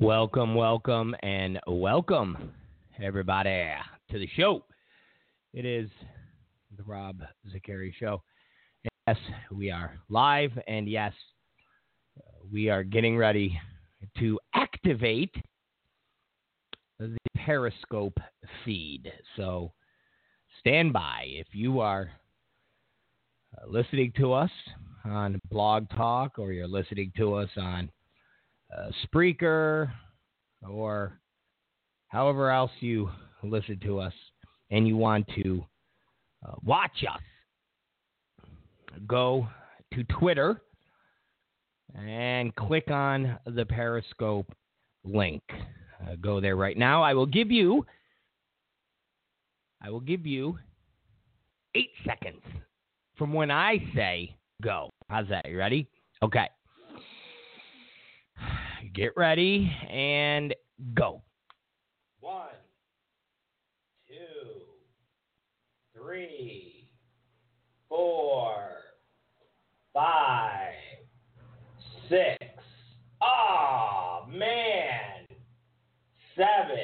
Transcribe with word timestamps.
Welcome, 0.00 0.54
welcome, 0.54 1.14
and 1.22 1.60
welcome, 1.66 2.52
everybody, 3.02 3.66
to 4.10 4.18
the 4.18 4.26
show. 4.34 4.64
It 5.52 5.66
is 5.66 5.90
the 6.74 6.82
Rob 6.84 7.20
Zicari 7.46 7.92
Show. 8.00 8.22
Yes, 9.06 9.18
we 9.52 9.70
are 9.70 9.98
live, 10.08 10.52
and 10.66 10.88
yes, 10.88 11.12
we 12.50 12.70
are 12.70 12.82
getting 12.82 13.18
ready 13.18 13.60
to 14.20 14.40
activate 14.54 15.34
the 16.98 17.18
Periscope 17.36 18.16
feed. 18.64 19.12
So 19.36 19.70
stand 20.60 20.94
by 20.94 21.24
if 21.26 21.48
you 21.52 21.80
are 21.80 22.10
uh, 23.54 23.66
listening 23.68 24.14
to 24.16 24.32
us 24.32 24.50
on 25.04 25.38
Blog 25.50 25.90
Talk 25.90 26.38
or 26.38 26.52
you're 26.52 26.66
listening 26.66 27.12
to 27.18 27.34
us 27.34 27.50
on 27.58 27.90
uh, 28.76 28.90
Spreaker, 29.06 29.90
or 30.68 31.20
however 32.08 32.50
else 32.50 32.70
you 32.80 33.10
listen 33.42 33.78
to 33.84 33.98
us, 33.98 34.12
and 34.70 34.86
you 34.86 34.96
want 34.96 35.26
to 35.42 35.64
uh, 36.46 36.54
watch 36.64 37.04
us, 37.08 37.20
go 39.06 39.46
to 39.92 40.04
Twitter 40.04 40.60
and 41.98 42.54
click 42.54 42.90
on 42.90 43.38
the 43.46 43.64
Periscope 43.64 44.52
link. 45.04 45.42
Uh, 46.02 46.16
go 46.20 46.40
there 46.40 46.56
right 46.56 46.76
now. 46.76 47.02
I 47.02 47.14
will 47.14 47.26
give 47.26 47.50
you. 47.50 47.84
I 49.82 49.90
will 49.90 50.00
give 50.00 50.26
you 50.26 50.58
eight 51.74 51.90
seconds 52.06 52.42
from 53.16 53.32
when 53.32 53.50
I 53.50 53.78
say 53.94 54.36
go. 54.62 54.90
How's 55.08 55.28
that? 55.28 55.48
You 55.48 55.58
ready? 55.58 55.88
Okay. 56.22 56.48
Get 58.94 59.12
ready 59.16 59.70
and 59.90 60.54
go. 60.94 61.22
One, 62.20 62.48
two, 64.08 64.14
three, 65.94 66.88
four, 67.88 68.68
five, 69.92 70.72
six. 72.08 72.38
Oh 73.22 74.24
man, 74.28 75.26
seven. 76.34 76.78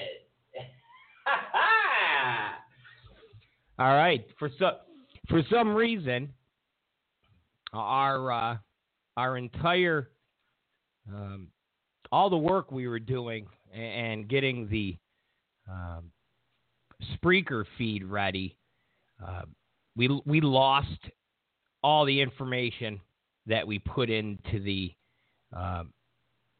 All 3.78 3.94
right. 3.94 4.24
For 4.38 4.50
some 4.58 4.72
for 5.28 5.42
some 5.50 5.74
reason, 5.74 6.30
our 7.72 8.32
uh, 8.32 8.56
our 9.16 9.38
entire 9.38 10.10
um, 11.12 11.48
all 12.12 12.30
the 12.30 12.36
work 12.36 12.70
we 12.72 12.88
were 12.88 12.98
doing 12.98 13.46
and 13.74 14.28
getting 14.28 14.68
the 14.68 14.96
um, 15.70 16.10
Spreaker 17.14 17.64
feed 17.76 18.04
ready, 18.04 18.56
uh, 19.24 19.42
we 19.96 20.20
we 20.24 20.40
lost 20.40 20.88
all 21.82 22.04
the 22.04 22.20
information 22.20 23.00
that 23.46 23.66
we 23.66 23.78
put 23.78 24.10
into 24.10 24.60
the 24.60 24.92
uh, 25.56 25.84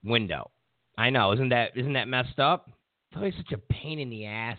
window. 0.05 0.51
I 0.99 1.11
know, 1.11 1.33
isn't 1.33 1.51
that 1.51 1.77
isn't 1.77 1.95
that 1.95 2.09
messed 2.09 2.39
up? 2.39 2.71
It's 3.11 3.17
always 3.17 3.35
such 3.37 3.53
a 3.53 3.73
pain 3.73 3.99
in 3.99 4.11
the 4.11 4.27
ass 4.27 4.59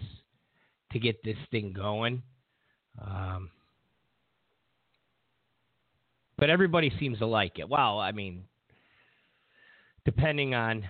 to 0.92 1.00
get 1.00 1.24
this 1.24 1.38
thing 1.52 1.74
going. 1.74 2.22
Um, 3.02 3.50
but 6.38 6.50
everybody 6.50 6.92
seems 7.00 7.20
to 7.20 7.26
like 7.26 7.60
it. 7.60 7.68
Well, 7.68 8.00
I 8.00 8.12
mean, 8.12 8.44
depending 10.08 10.56
on 10.56 10.88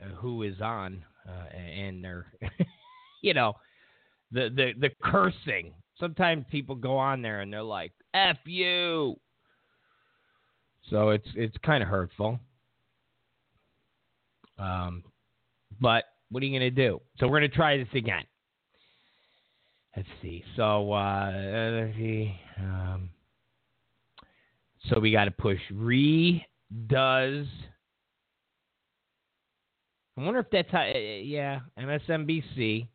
uh, 0.00 0.14
who 0.14 0.44
is 0.44 0.60
on 0.60 1.04
uh, 1.28 1.56
and 1.56 2.02
their, 2.02 2.26
you 3.22 3.34
know, 3.34 3.54
the, 4.30 4.50
the 4.54 4.72
the 4.80 4.90
cursing. 5.02 5.74
Sometimes 5.98 6.44
people 6.48 6.76
go 6.76 6.96
on 6.96 7.22
there 7.22 7.40
and 7.40 7.52
they're 7.52 7.60
like 7.60 7.90
"f 8.14 8.36
you," 8.44 9.16
so 10.88 11.10
it's 11.10 11.26
it's 11.34 11.56
kind 11.64 11.82
of 11.82 11.88
hurtful. 11.88 12.38
Um, 14.60 15.02
but 15.80 16.04
what 16.30 16.40
are 16.44 16.46
you 16.46 16.56
gonna 16.56 16.70
do? 16.70 17.00
So 17.18 17.26
we're 17.26 17.40
gonna 17.40 17.48
try 17.48 17.78
this 17.78 17.88
again. 17.96 18.22
Let's 19.96 20.08
see. 20.22 20.44
So 20.54 20.92
uh, 20.92 21.32
let's 21.34 21.96
see. 21.96 22.32
Um, 22.60 23.10
so 24.88 25.00
we 25.00 25.10
got 25.10 25.24
to 25.24 25.32
push 25.32 25.58
re 25.72 26.46
does 26.86 27.46
I 30.16 30.22
wonder 30.22 30.40
if 30.40 30.50
that's 30.50 30.70
how. 30.70 30.82
Uh, 30.82 30.98
yeah, 31.22 31.60
MSNBC 31.78 32.86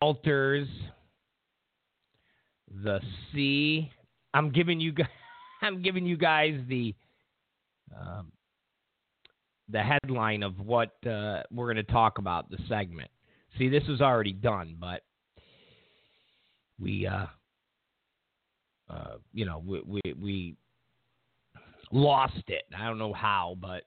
alters 0.00 0.68
the 2.82 3.00
C. 3.32 3.90
I'm 4.34 4.50
giving 4.50 4.80
you 4.80 4.92
guys. 4.92 5.06
I'm 5.62 5.82
giving 5.82 6.06
you 6.06 6.16
guys 6.16 6.60
the 6.68 6.94
um, 7.98 8.32
the 9.68 9.82
headline 9.82 10.42
of 10.42 10.58
what 10.60 10.94
uh, 11.06 11.42
we're 11.50 11.72
going 11.72 11.76
to 11.76 11.92
talk 11.92 12.18
about 12.18 12.50
the 12.50 12.58
segment. 12.68 13.10
See, 13.58 13.68
this 13.68 13.84
was 13.88 14.00
already 14.00 14.32
done, 14.32 14.76
but 14.78 15.02
we, 16.78 17.06
uh, 17.06 17.26
uh, 18.90 19.14
you 19.32 19.46
know, 19.46 19.62
we, 19.64 19.80
we 19.82 20.00
we 20.20 20.56
lost 21.90 22.42
it. 22.48 22.62
I 22.76 22.86
don't 22.86 22.98
know 22.98 23.12
how, 23.12 23.56
but 23.60 23.84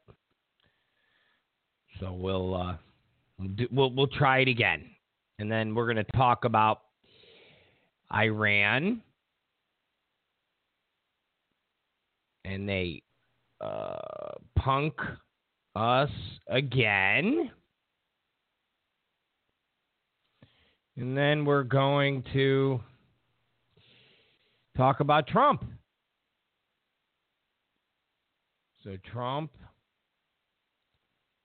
so 2.00 2.14
we'll 2.14 2.56
uh, 2.56 2.76
we'll 3.72 3.92
we'll 3.94 4.08
try 4.08 4.40
it 4.40 4.48
again, 4.48 4.86
and 5.38 5.52
then 5.52 5.76
we're 5.76 5.92
going 5.92 6.04
to 6.04 6.12
talk 6.18 6.46
about 6.46 6.82
Iran, 8.14 9.02
and 12.46 12.68
they 12.68 13.04
uh, 13.62 13.98
punk 14.56 14.94
us 15.76 16.10
again. 16.48 17.52
And 20.96 21.18
then 21.18 21.46
we're 21.46 21.64
going 21.64 22.24
to 22.34 22.82
talk 24.76 25.00
about 25.00 25.28
Trump. 25.28 25.64
So 28.84 28.98
Trump 29.10 29.52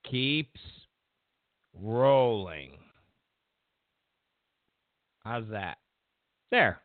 keeps 0.09 0.61
rolling. 1.81 2.73
How's 5.25 5.49
that? 5.51 5.79
There. 6.51 6.81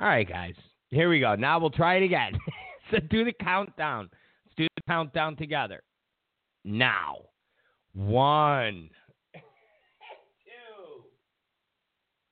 All 0.00 0.08
right, 0.08 0.28
guys. 0.28 0.54
Here 0.90 1.08
we 1.08 1.20
go. 1.20 1.34
Now 1.34 1.58
we'll 1.58 1.70
try 1.70 1.96
it 1.96 2.02
again. 2.02 2.32
so 2.90 2.98
do 3.10 3.24
the 3.24 3.32
countdown. 3.32 4.10
Let's 4.44 4.56
do 4.56 4.66
the 4.76 4.82
countdown 4.86 5.36
together. 5.36 5.82
Now. 6.64 7.18
One, 7.94 8.90
two, 9.34 11.02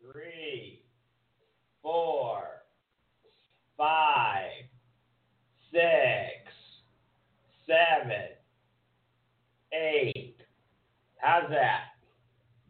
three, 0.00 0.82
four, 1.82 2.42
five, 3.76 4.50
six, 5.72 6.54
seven, 7.66 8.35
eight. 9.72 10.36
How's 11.18 11.48
that? 11.50 11.80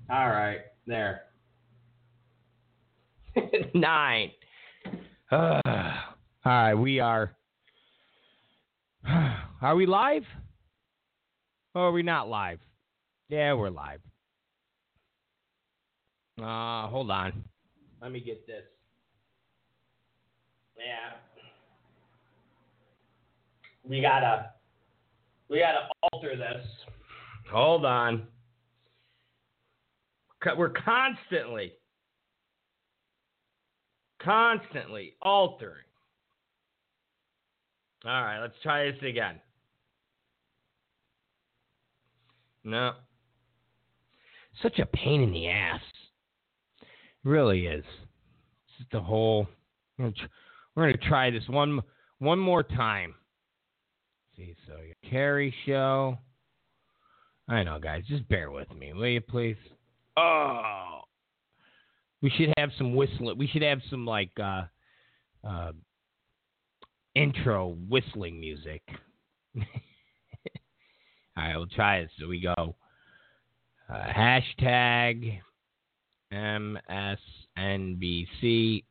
All 0.08 0.28
right, 0.28 0.60
there. 0.86 1.22
Nine. 3.74 4.30
Uh, 5.30 5.60
all 5.66 5.92
right, 6.44 6.74
we 6.74 7.00
are. 7.00 7.36
Are 9.62 9.74
we 9.74 9.86
live? 9.86 10.24
Or 11.74 11.88
are 11.88 11.92
we 11.92 12.02
not 12.02 12.28
live? 12.28 12.58
Yeah, 13.28 13.54
we're 13.54 13.70
live. 13.70 14.00
Uh, 16.40 16.88
hold 16.88 17.10
on. 17.10 17.44
Let 18.00 18.12
me 18.12 18.20
get 18.20 18.46
this. 18.46 18.62
Yeah. 20.78 21.16
We 23.88 24.00
gotta 24.00 24.50
we 25.48 25.58
gotta 25.58 25.88
alter 26.02 26.36
this. 26.36 26.66
Hold 27.50 27.84
on. 27.84 28.26
We're 30.56 30.70
constantly, 30.70 31.72
constantly 34.22 35.14
altering. 35.22 35.82
All 38.04 38.22
right, 38.22 38.40
let's 38.40 38.54
try 38.62 38.90
this 38.90 39.02
again. 39.02 39.40
No. 42.62 42.92
Such 44.62 44.78
a 44.78 44.86
pain 44.86 45.22
in 45.22 45.32
the 45.32 45.48
ass. 45.48 45.80
It 46.80 46.88
really 47.24 47.66
is. 47.66 47.84
It's 48.78 48.88
the 48.92 49.00
whole. 49.00 49.48
We're 49.98 50.12
going 50.76 50.92
to 50.92 51.08
try 51.08 51.30
this 51.30 51.48
one 51.48 51.80
one 52.18 52.38
more 52.38 52.62
time. 52.62 53.14
See, 54.36 54.54
so 54.66 54.74
your 54.80 54.94
Carrie 55.10 55.54
show. 55.64 56.18
I 57.48 57.62
know, 57.62 57.78
guys. 57.78 58.02
Just 58.08 58.28
bear 58.28 58.50
with 58.50 58.68
me, 58.74 58.92
will 58.92 59.06
you, 59.06 59.20
please? 59.20 59.56
Oh, 60.16 61.02
we 62.22 62.30
should 62.30 62.52
have 62.58 62.70
some 62.76 62.94
whistling. 62.94 63.38
We 63.38 63.46
should 63.46 63.62
have 63.62 63.78
some 63.88 64.04
like 64.04 64.32
uh, 64.42 64.62
uh, 65.46 65.70
intro 67.14 67.76
whistling 67.88 68.40
music. 68.40 68.82
All 69.56 69.62
right, 71.36 71.56
we'll 71.56 71.66
try 71.66 71.98
it. 71.98 72.10
So 72.18 72.26
we 72.26 72.40
go 72.40 72.74
uh, 73.88 73.92
hashtag 73.92 75.40
MSNBC 77.58 78.82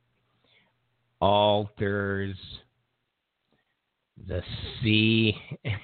alters 1.20 2.38
the 4.28 4.42
C. 4.82 5.36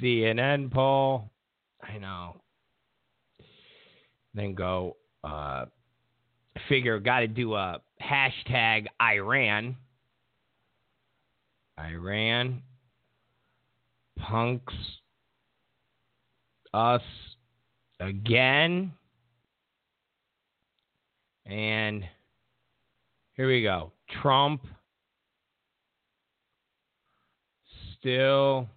CNN 0.00 0.70
poll. 0.70 1.30
I 1.82 1.98
know. 1.98 2.40
Then 4.34 4.54
go 4.54 4.96
uh, 5.24 5.66
figure, 6.68 6.98
got 7.00 7.20
to 7.20 7.28
do 7.28 7.54
a 7.54 7.80
hashtag 8.02 8.86
Iran. 9.00 9.76
Iran 11.78 12.62
punks 14.18 14.74
us 16.74 17.02
again. 18.00 18.92
And 21.46 22.04
here 23.34 23.48
we 23.48 23.62
go. 23.62 23.92
Trump 24.20 24.66
still 27.98 28.68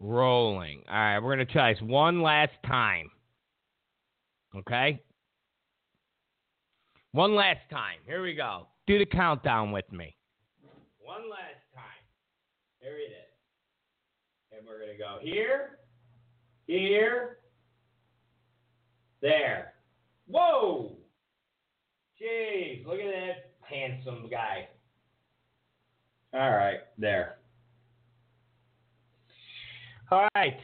rolling. 0.00 0.82
All 0.88 0.94
right, 0.94 1.18
we're 1.18 1.34
going 1.34 1.46
to 1.46 1.52
try 1.52 1.72
this 1.72 1.82
one 1.82 2.22
last 2.22 2.52
time. 2.66 3.10
Okay? 4.56 5.00
One 7.12 7.34
last 7.34 7.60
time. 7.70 7.98
Here 8.06 8.22
we 8.22 8.34
go. 8.34 8.66
Do 8.86 8.98
the 8.98 9.06
countdown 9.06 9.72
with 9.72 9.90
me. 9.92 10.16
One 10.98 11.30
last 11.30 11.62
time. 11.74 11.84
Here 12.80 12.96
it 12.96 13.12
is. 13.12 14.58
And 14.58 14.66
we're 14.66 14.78
going 14.78 14.92
to 14.92 14.98
go 14.98 15.18
here, 15.20 15.78
here, 16.66 17.38
there. 19.20 19.74
Whoa! 20.26 20.96
Jeez, 22.20 22.86
look 22.86 23.00
at 23.00 23.10
that 23.10 23.52
handsome 23.62 24.28
guy. 24.30 24.68
All 26.32 26.50
right, 26.50 26.80
there. 26.98 27.36
All 30.14 30.28
right. 30.36 30.56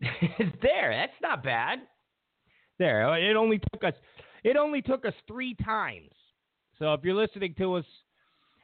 there. 0.62 0.92
That's 0.92 1.20
not 1.20 1.42
bad. 1.42 1.80
There. 2.78 3.12
It 3.18 3.34
only 3.34 3.60
took 3.72 3.82
us 3.82 3.94
it 4.44 4.56
only 4.56 4.80
took 4.80 5.04
us 5.04 5.14
3 5.26 5.56
times. 5.64 6.12
So 6.78 6.94
if 6.94 7.00
you're 7.02 7.14
listening 7.14 7.54
to 7.58 7.74
us 7.74 7.84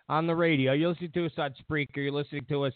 on 0.09 0.29
the 0.29 0.35
radio, 0.37 0.73
you're 0.73 0.91
listening 0.91 1.11
to 1.15 1.27
us 1.27 1.33
on 1.37 1.53
Spreaker, 1.69 1.97
you're 1.97 2.13
listening 2.13 2.47
to 2.49 2.67
us 2.67 2.73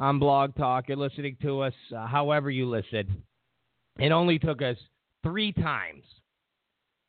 on 0.00 0.18
Blog 0.18 0.56
Talk, 0.56 0.88
you're 0.88 0.96
listening 0.96 1.36
to 1.42 1.60
us 1.60 1.72
uh, 1.96 2.08
however 2.08 2.50
you 2.50 2.68
listen. 2.68 3.22
It 4.00 4.10
only 4.10 4.40
took 4.40 4.60
us 4.60 4.76
3 5.22 5.52
times 5.52 6.02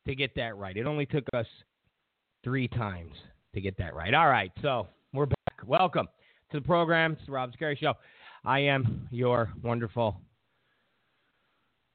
to 0.06 0.14
get 0.14 0.36
that 0.36 0.56
right. 0.56 0.76
It 0.76 0.86
only 0.86 1.04
took 1.04 1.24
us 1.34 1.46
3 2.44 2.68
times 2.68 3.14
to 3.56 3.60
get 3.60 3.76
that 3.78 3.92
right. 3.96 4.14
All 4.14 4.28
right. 4.28 4.52
So, 4.62 4.86
we're 5.12 5.26
back. 5.26 5.66
Welcome 5.66 6.06
to 6.52 6.60
the 6.60 6.64
program. 6.64 7.12
It's 7.14 7.26
the 7.26 7.32
Rob 7.32 7.50
Zicari 7.52 7.76
Show. 7.76 7.94
I 8.44 8.60
am 8.60 9.08
your 9.10 9.52
wonderful 9.62 10.20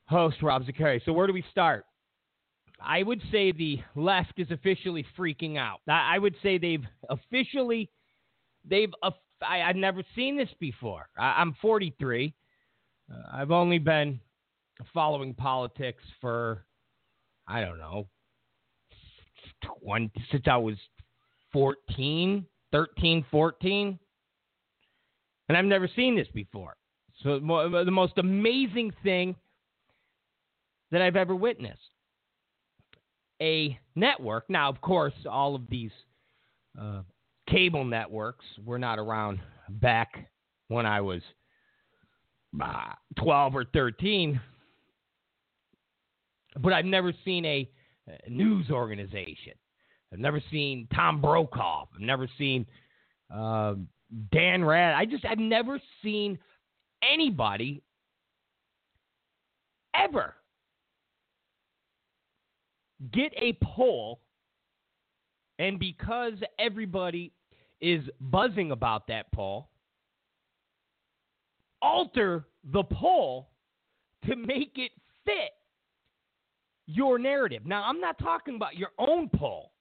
host, 0.07 0.41
Rob 0.41 0.63
Zicari. 0.65 1.01
So, 1.05 1.13
where 1.13 1.27
do 1.27 1.33
we 1.33 1.43
start? 1.51 1.85
I 2.81 3.03
would 3.03 3.21
say 3.31 3.51
the 3.51 3.79
left 3.95 4.33
is 4.37 4.51
officially 4.51 5.05
freaking 5.17 5.57
out. 5.57 5.79
I 5.87 6.19
would 6.19 6.35
say 6.43 6.57
they've 6.57 6.85
officially, 7.09 7.89
they've, 8.65 8.91
I, 9.41 9.59
have 9.59 9.75
never 9.75 10.03
seen 10.15 10.37
this 10.37 10.49
before. 10.59 11.07
I, 11.17 11.41
am 11.41 11.55
43. 11.61 12.33
Uh, 13.09 13.15
I've 13.31 13.51
only 13.51 13.79
been 13.79 14.19
following 14.93 15.33
politics 15.33 16.03
for, 16.19 16.65
I 17.47 17.61
don't 17.61 17.77
know, 17.77 18.07
20, 19.81 20.11
since 20.31 20.43
I 20.47 20.57
was 20.57 20.75
14, 21.53 22.45
13, 22.71 23.25
14. 23.31 23.99
And 25.49 25.57
I've 25.57 25.65
never 25.65 25.89
seen 25.95 26.15
this 26.15 26.27
before. 26.33 26.75
So 27.21 27.39
the 27.39 27.91
most 27.91 28.17
amazing 28.17 28.91
thing 29.03 29.35
that 30.91 31.01
I've 31.01 31.15
ever 31.15 31.35
witnessed. 31.35 31.79
A 33.41 33.77
network. 33.95 34.49
Now, 34.49 34.69
of 34.69 34.79
course, 34.81 35.13
all 35.29 35.55
of 35.55 35.63
these 35.69 35.91
uh, 36.79 37.01
cable 37.49 37.83
networks 37.83 38.45
were 38.63 38.79
not 38.79 38.99
around 38.99 39.39
back 39.69 40.29
when 40.69 40.85
I 40.85 41.01
was 41.01 41.21
uh, 42.61 42.93
12 43.17 43.55
or 43.55 43.65
13. 43.65 44.39
But 46.61 46.73
I've 46.73 46.85
never 46.85 47.13
seen 47.25 47.45
a, 47.45 47.69
a 48.07 48.29
news 48.29 48.69
organization. 48.69 49.53
I've 50.11 50.19
never 50.19 50.41
seen 50.51 50.87
Tom 50.93 51.19
Brokaw. 51.21 51.85
I've 51.93 52.01
never 52.01 52.29
seen 52.37 52.67
uh, 53.33 53.73
Dan 54.31 54.63
Rad. 54.63 54.95
I 54.95 55.05
just 55.05 55.25
I've 55.25 55.39
never 55.39 55.79
seen 56.01 56.37
anybody 57.01 57.81
ever 59.95 60.35
get 63.11 63.33
a 63.35 63.57
poll 63.61 64.21
and 65.59 65.79
because 65.79 66.33
everybody 66.59 67.31
is 67.81 68.03
buzzing 68.19 68.71
about 68.71 69.07
that 69.07 69.31
poll, 69.31 69.69
alter 71.81 72.45
the 72.71 72.83
poll 72.83 73.49
to 74.25 74.35
make 74.35 74.73
it 74.75 74.91
fit 75.25 75.51
your 76.85 77.19
narrative. 77.19 77.65
Now, 77.65 77.83
I'm 77.83 77.99
not 77.99 78.17
talking 78.19 78.55
about 78.55 78.77
your 78.77 78.91
own 78.97 79.29
poll. 79.29 79.71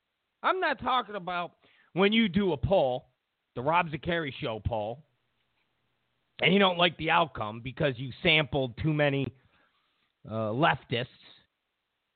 I'm 0.42 0.60
not 0.60 0.80
talking 0.80 1.14
about 1.14 1.52
when 1.92 2.12
you 2.12 2.28
do 2.28 2.52
a 2.52 2.56
poll 2.56 3.11
the 3.54 3.62
Rob 3.62 3.88
Zicari 3.90 4.32
show 4.40 4.60
poll, 4.64 5.02
and 6.40 6.52
you 6.52 6.58
don't 6.58 6.78
like 6.78 6.96
the 6.96 7.10
outcome 7.10 7.60
because 7.62 7.94
you 7.96 8.10
sampled 8.22 8.76
too 8.82 8.92
many 8.92 9.26
uh, 10.28 10.50
leftists 10.50 11.06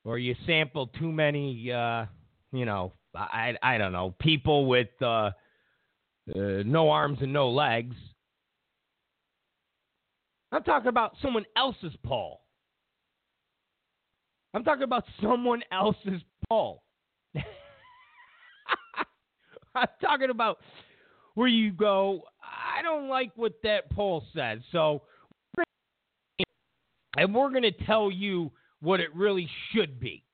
or 0.04 0.18
you 0.18 0.34
sampled 0.46 0.90
too 0.98 1.10
many, 1.10 1.70
uh, 1.72 2.06
you 2.52 2.64
know, 2.64 2.92
I, 3.14 3.54
I 3.62 3.78
don't 3.78 3.92
know, 3.92 4.14
people 4.20 4.66
with 4.66 4.88
uh, 5.02 5.04
uh, 5.06 5.32
no 6.64 6.90
arms 6.90 7.18
and 7.20 7.32
no 7.32 7.50
legs. 7.50 7.96
I'm 10.52 10.62
talking 10.62 10.88
about 10.88 11.16
someone 11.20 11.44
else's 11.56 11.92
poll. 12.04 12.40
I'm 14.54 14.64
talking 14.64 14.84
about 14.84 15.04
someone 15.20 15.62
else's 15.72 16.22
poll. 16.48 16.82
I'm 19.74 19.88
talking 20.00 20.30
about 20.30 20.58
where 21.36 21.48
you 21.48 21.70
go, 21.70 22.22
I 22.42 22.82
don't 22.82 23.08
like 23.08 23.30
what 23.36 23.52
that 23.62 23.90
poll 23.92 24.24
says. 24.34 24.60
So, 24.72 25.02
and 27.16 27.34
we're 27.34 27.50
going 27.50 27.62
to 27.62 27.84
tell 27.84 28.10
you 28.10 28.50
what 28.80 29.00
it 29.00 29.14
really 29.14 29.48
should 29.70 30.00
be. 30.00 30.24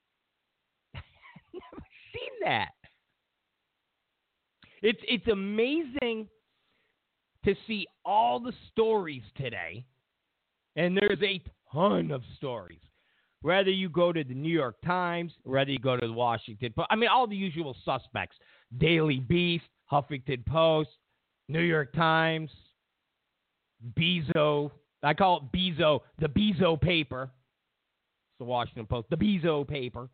Never 0.93 1.83
seen 2.13 2.31
that. 2.45 2.69
It's 4.81 4.99
it's 5.07 5.27
amazing 5.27 6.27
to 7.45 7.55
see 7.67 7.85
all 8.05 8.39
the 8.39 8.53
stories 8.71 9.23
today, 9.35 9.85
and 10.75 10.97
there's 10.97 11.21
a 11.21 11.41
ton 11.71 12.11
of 12.11 12.21
stories. 12.37 12.79
Whether 13.41 13.71
you 13.71 13.89
go 13.89 14.13
to 14.13 14.23
the 14.23 14.33
New 14.33 14.51
York 14.51 14.75
Times, 14.85 15.33
whether 15.43 15.71
you 15.71 15.79
go 15.79 15.97
to 15.97 16.07
the 16.07 16.13
Washington 16.13 16.73
Post, 16.73 16.87
I 16.89 16.95
mean, 16.95 17.09
all 17.09 17.27
the 17.27 17.35
usual 17.35 17.75
suspects: 17.83 18.37
Daily 18.77 19.19
Beast, 19.19 19.65
Huffington 19.91 20.45
Post, 20.45 20.89
New 21.47 21.61
York 21.61 21.93
Times, 21.93 22.49
Bezo. 23.97 24.71
I 25.01 25.13
call 25.13 25.37
it 25.37 25.57
Bezo, 25.57 26.01
the 26.19 26.27
Bezo 26.27 26.79
paper. 26.79 27.23
It's 27.23 28.39
the 28.39 28.45
Washington 28.45 28.85
Post, 28.85 29.09
the 29.09 29.17
Bezo 29.17 29.67
paper. 29.67 30.09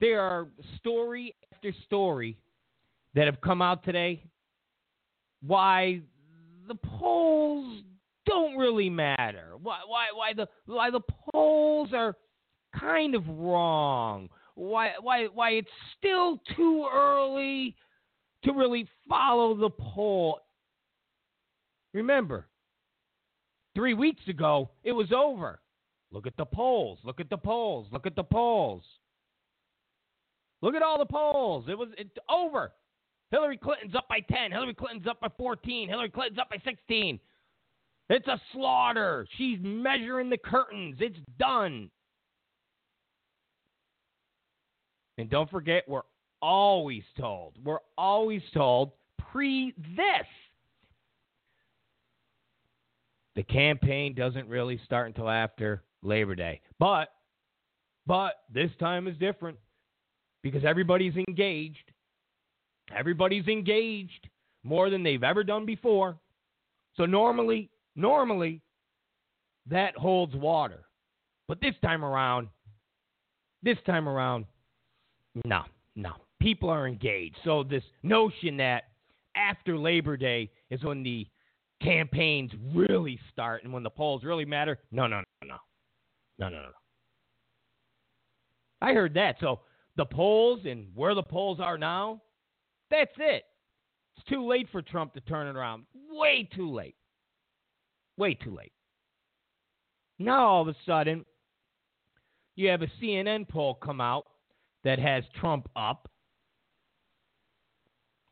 There 0.00 0.20
are 0.20 0.48
story 0.78 1.34
after 1.54 1.72
story 1.84 2.36
that 3.14 3.26
have 3.26 3.40
come 3.40 3.62
out 3.62 3.84
today 3.84 4.24
why 5.42 6.00
the 6.66 6.74
polls 6.74 7.82
don't 8.26 8.56
really 8.56 8.90
matter. 8.90 9.52
Why 9.62 9.78
why 9.86 10.06
why 10.14 10.32
the 10.32 10.48
why 10.66 10.90
the 10.90 11.00
polls 11.30 11.90
are 11.92 12.16
kind 12.78 13.14
of 13.14 13.28
wrong 13.28 14.28
why 14.54 14.92
why 15.00 15.26
why 15.26 15.50
it's 15.50 15.68
still 15.98 16.38
too 16.56 16.86
early 16.92 17.74
to 18.44 18.52
really 18.52 18.88
follow 19.08 19.56
the 19.56 19.70
poll. 19.70 20.40
Remember, 21.94 22.46
three 23.74 23.94
weeks 23.94 24.22
ago, 24.28 24.70
it 24.82 24.92
was 24.92 25.12
over. 25.12 25.60
Look 26.10 26.26
at 26.26 26.36
the 26.36 26.44
polls. 26.44 26.98
Look 27.04 27.20
at 27.20 27.30
the 27.30 27.36
polls. 27.36 27.86
Look 27.92 28.06
at 28.06 28.16
the 28.16 28.24
polls. 28.24 28.82
Look 30.60 30.74
at 30.74 30.82
all 30.82 30.98
the 30.98 31.06
polls. 31.06 31.64
It 31.68 31.76
was 31.76 31.88
it's 31.98 32.16
over. 32.28 32.72
Hillary 33.30 33.56
Clinton's 33.56 33.94
up 33.94 34.08
by 34.08 34.20
10. 34.20 34.52
Hillary 34.52 34.74
Clinton's 34.74 35.06
up 35.06 35.20
by 35.20 35.28
14. 35.38 35.88
Hillary 35.88 36.10
Clinton's 36.10 36.38
up 36.38 36.50
by 36.50 36.58
16. 36.64 37.18
It's 38.10 38.28
a 38.28 38.40
slaughter. 38.52 39.26
She's 39.38 39.58
measuring 39.62 40.28
the 40.28 40.36
curtains. 40.36 40.96
It's 41.00 41.18
done. 41.38 41.90
And 45.18 45.28
don't 45.30 45.50
forget, 45.50 45.84
we're 45.88 46.02
always 46.40 47.02
told, 47.18 47.54
we're 47.62 47.78
always 47.96 48.42
told 48.54 48.92
pre 49.30 49.74
this. 49.96 50.26
The 53.34 53.42
campaign 53.42 54.14
doesn't 54.14 54.48
really 54.48 54.80
start 54.84 55.06
until 55.06 55.28
after 55.28 55.82
Labor 56.02 56.34
Day. 56.34 56.60
But 56.78 57.08
but 58.06 58.34
this 58.52 58.70
time 58.78 59.06
is 59.06 59.16
different 59.18 59.56
because 60.42 60.64
everybody's 60.64 61.14
engaged. 61.16 61.92
Everybody's 62.94 63.46
engaged 63.46 64.28
more 64.64 64.90
than 64.90 65.02
they've 65.02 65.22
ever 65.22 65.44
done 65.44 65.64
before. 65.64 66.18
So 66.96 67.06
normally, 67.06 67.70
normally 67.94 68.60
that 69.70 69.96
holds 69.96 70.34
water. 70.34 70.80
But 71.48 71.60
this 71.60 71.74
time 71.82 72.04
around, 72.04 72.48
this 73.62 73.78
time 73.86 74.08
around, 74.08 74.46
no, 75.44 75.62
no. 75.96 76.12
People 76.40 76.68
are 76.68 76.86
engaged. 76.86 77.36
So 77.44 77.62
this 77.62 77.84
notion 78.02 78.56
that 78.58 78.84
after 79.36 79.78
Labor 79.78 80.16
Day 80.16 80.50
is 80.70 80.82
when 80.82 81.02
the 81.02 81.26
campaigns 81.82 82.50
really 82.74 83.18
start 83.32 83.64
and 83.64 83.72
when 83.72 83.82
the 83.82 83.90
polls 83.90 84.24
really 84.24 84.44
matter, 84.44 84.78
no, 84.90 85.06
no, 85.06 85.22
no, 85.42 85.48
no. 85.48 85.56
No, 86.38 86.48
no, 86.48 86.62
no. 86.62 86.68
I 88.80 88.94
heard 88.94 89.14
that. 89.14 89.36
So 89.40 89.60
the 89.96 90.04
polls 90.04 90.60
and 90.64 90.88
where 90.94 91.14
the 91.14 91.22
polls 91.22 91.60
are 91.60 91.78
now, 91.78 92.20
that's 92.90 93.12
it. 93.18 93.44
It's 94.16 94.26
too 94.26 94.46
late 94.46 94.68
for 94.72 94.82
Trump 94.82 95.14
to 95.14 95.20
turn 95.20 95.46
it 95.46 95.56
around. 95.56 95.84
Way 96.10 96.48
too 96.54 96.70
late. 96.70 96.96
Way 98.16 98.34
too 98.34 98.54
late. 98.54 98.72
Now 100.18 100.46
all 100.46 100.62
of 100.62 100.68
a 100.68 100.76
sudden, 100.84 101.24
you 102.54 102.68
have 102.68 102.82
a 102.82 102.90
CNN 103.00 103.48
poll 103.48 103.74
come 103.74 104.00
out 104.00 104.26
that 104.84 104.98
has 104.98 105.24
Trump 105.40 105.68
up 105.76 106.08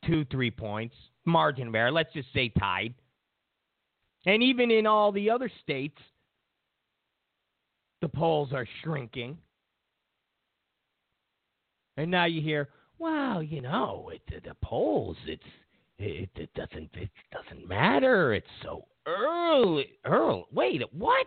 two, 0.07 0.25
three 0.31 0.51
points, 0.51 0.95
margin 1.25 1.69
of 1.69 1.75
error. 1.75 1.93
Let's 1.93 2.13
just 2.13 2.33
say 2.33 2.51
tied. 2.59 2.95
And 4.27 4.43
even 4.43 4.71
in 4.71 4.87
all 4.87 5.13
the 5.13 5.31
other 5.31 5.51
states, 5.63 5.99
the 8.01 8.09
polls 8.09 8.53
are 8.53 8.67
shrinking. 8.83 9.39
And 11.97 12.11
now 12.11 12.25
you 12.25 12.41
hear, 12.41 12.69
well, 12.99 13.43
you 13.43 13.61
know, 13.61 14.11
it, 14.13 14.23
the, 14.29 14.49
the 14.49 14.57
polls, 14.63 15.17
it's 15.27 15.43
it, 15.99 16.31
it 16.35 16.53
doesn't 16.55 16.91
it 16.95 17.11
doesn't 17.31 17.69
matter. 17.69 18.33
It's 18.33 18.47
so 18.63 18.87
early. 19.07 19.87
Early. 20.05 20.45
Wait, 20.53 20.83
what? 20.93 21.27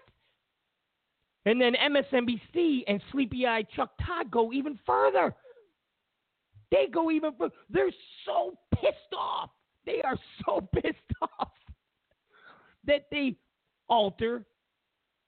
And 1.46 1.60
then 1.60 1.74
MSNBC 1.74 2.84
and 2.88 3.02
Sleepy 3.12 3.46
Eye 3.46 3.66
Chuck 3.76 3.92
Todd 4.06 4.32
go 4.32 4.54
even 4.54 4.80
further. 4.86 5.36
They 6.72 6.88
go 6.92 7.12
even 7.12 7.34
further. 7.38 7.54
They're 7.70 7.92
so 8.26 8.58
pissed 8.76 9.14
off. 9.18 9.50
They 9.86 10.02
are 10.02 10.18
so 10.46 10.62
pissed 10.74 10.98
off 11.22 11.52
that 12.86 13.06
they 13.12 13.36
alter 13.90 14.46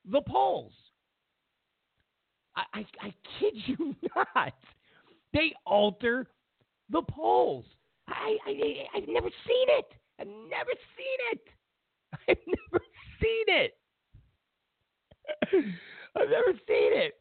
the 0.09 0.21
polls. 0.21 0.73
I, 2.55 2.63
I, 2.73 2.85
I 3.01 3.13
kid 3.39 3.53
you 3.65 3.95
not. 4.15 4.53
They 5.33 5.53
alter 5.65 6.27
the 6.89 7.01
polls. 7.01 7.65
I, 8.07 8.37
I, 8.47 8.97
I've 8.97 9.07
never 9.07 9.29
seen 9.29 9.67
it. 9.69 9.85
I've 10.19 10.27
never 10.27 10.71
seen 10.95 11.19
it. 11.31 11.41
I've 12.29 12.37
never 12.47 12.83
seen 13.21 13.45
it. 13.47 13.73
I've 16.15 16.29
never 16.29 16.53
seen 16.67 16.93
it. 16.93 17.13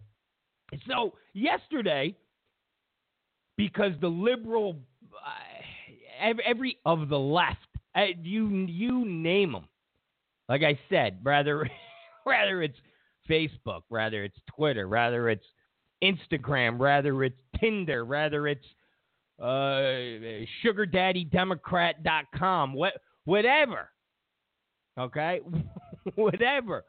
So 0.89 1.15
yesterday, 1.33 2.15
because 3.57 3.93
the 4.01 4.09
liberal, 4.09 4.77
uh, 5.15 6.35
every, 6.47 6.79
of 6.85 7.09
the 7.09 7.19
left, 7.19 7.59
uh, 7.97 8.07
you 8.23 8.49
you 8.49 9.05
name 9.05 9.53
them. 9.53 9.67
Like 10.49 10.63
I 10.63 10.79
said, 10.89 11.19
rather 11.23 11.69
rather 12.27 12.63
it's 12.63 12.79
Facebook, 13.31 13.83
rather 13.91 14.25
it's 14.25 14.39
Twitter, 14.57 14.89
rather 14.89 15.29
it's 15.29 15.45
Instagram, 16.03 16.81
rather 16.81 17.23
it's 17.25 17.39
Tinder, 17.59 18.05
rather 18.05 18.49
it's 18.49 18.67
uh, 19.41 20.45
SugarDaddyDemocrat.com, 20.65 22.75
what, 22.75 22.95
whatever. 23.25 23.89
Okay, 24.99 25.41
whatever. 26.15 26.85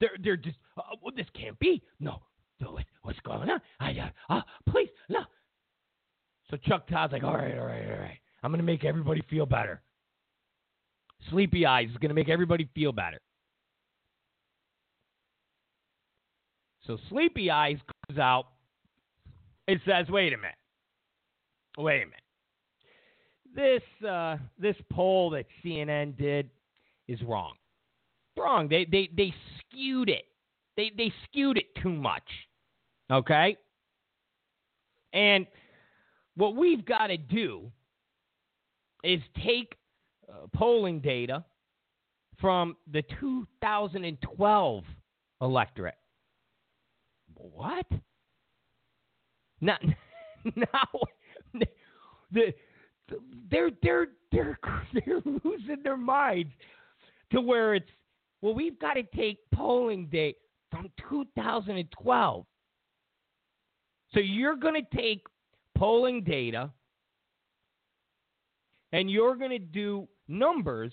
They're 0.00 0.16
they're 0.22 0.36
just 0.36 0.56
uh, 0.76 0.82
well, 1.02 1.12
this 1.16 1.26
can't 1.34 1.58
be. 1.58 1.82
No, 2.00 2.22
no, 2.60 2.78
what's 3.02 3.18
going 3.20 3.48
on? 3.50 3.60
I 3.80 3.90
uh, 3.90 4.32
uh, 4.32 4.42
please 4.70 4.88
no. 5.08 5.20
So 6.50 6.56
Chuck 6.56 6.88
Todd's 6.88 7.12
like, 7.12 7.24
all 7.24 7.34
right, 7.34 7.58
all 7.58 7.66
right, 7.66 7.90
all 7.90 7.98
right. 7.98 8.18
I'm 8.42 8.50
gonna 8.50 8.62
make 8.62 8.84
everybody 8.84 9.22
feel 9.28 9.46
better. 9.46 9.82
Sleepy 11.30 11.66
Eyes 11.66 11.88
is 11.90 11.96
gonna 11.98 12.14
make 12.14 12.28
everybody 12.28 12.68
feel 12.74 12.92
better. 12.92 13.18
So 16.86 16.96
Sleepy 17.10 17.50
Eyes 17.50 17.76
comes 18.06 18.18
out 18.18 18.46
and 19.66 19.78
says, 19.84 20.08
wait 20.08 20.32
a 20.32 20.36
minute. 20.36 20.54
Wait 21.76 22.02
a 22.02 22.06
minute. 22.06 22.22
This 23.54 24.08
uh, 24.08 24.36
this 24.58 24.76
poll 24.90 25.30
that 25.30 25.46
CNN 25.62 26.16
did 26.16 26.48
is 27.06 27.20
wrong. 27.22 27.54
Wrong. 28.38 28.68
They 28.68 28.84
they 28.84 29.08
they 29.16 29.34
skewed 29.58 30.08
it. 30.08 30.24
They 30.76 30.90
they 30.96 31.12
skewed 31.24 31.56
it 31.56 31.66
too 31.82 31.92
much. 31.92 32.28
Okay? 33.10 33.56
And 35.12 35.46
what 36.36 36.54
we've 36.54 36.84
got 36.84 37.08
to 37.08 37.16
do 37.16 37.70
is 39.02 39.20
take 39.44 39.74
uh, 40.28 40.46
polling 40.54 41.00
data 41.00 41.44
from 42.40 42.76
the 42.92 43.02
2012 43.20 44.84
electorate 45.40 45.94
what? 47.38 47.86
Now, 49.60 49.78
now 50.56 50.88
the, 51.54 52.54
they're 53.50 53.70
they're 53.82 54.06
they're 54.32 54.58
they're 54.92 55.22
losing 55.44 55.82
their 55.82 55.96
minds 55.96 56.52
to 57.32 57.40
where 57.40 57.74
it's 57.74 57.90
well 58.42 58.54
we've 58.54 58.78
got 58.78 58.94
to 58.94 59.02
take 59.14 59.38
polling 59.54 60.06
date 60.06 60.36
from 60.70 60.90
2012 61.10 62.44
so 64.14 64.20
you're 64.20 64.56
going 64.56 64.74
to 64.74 64.96
take 64.96 65.26
polling 65.76 66.22
data 66.22 66.70
and 68.92 69.10
you're 69.10 69.36
going 69.36 69.50
to 69.50 69.58
do 69.58 70.08
numbers 70.28 70.92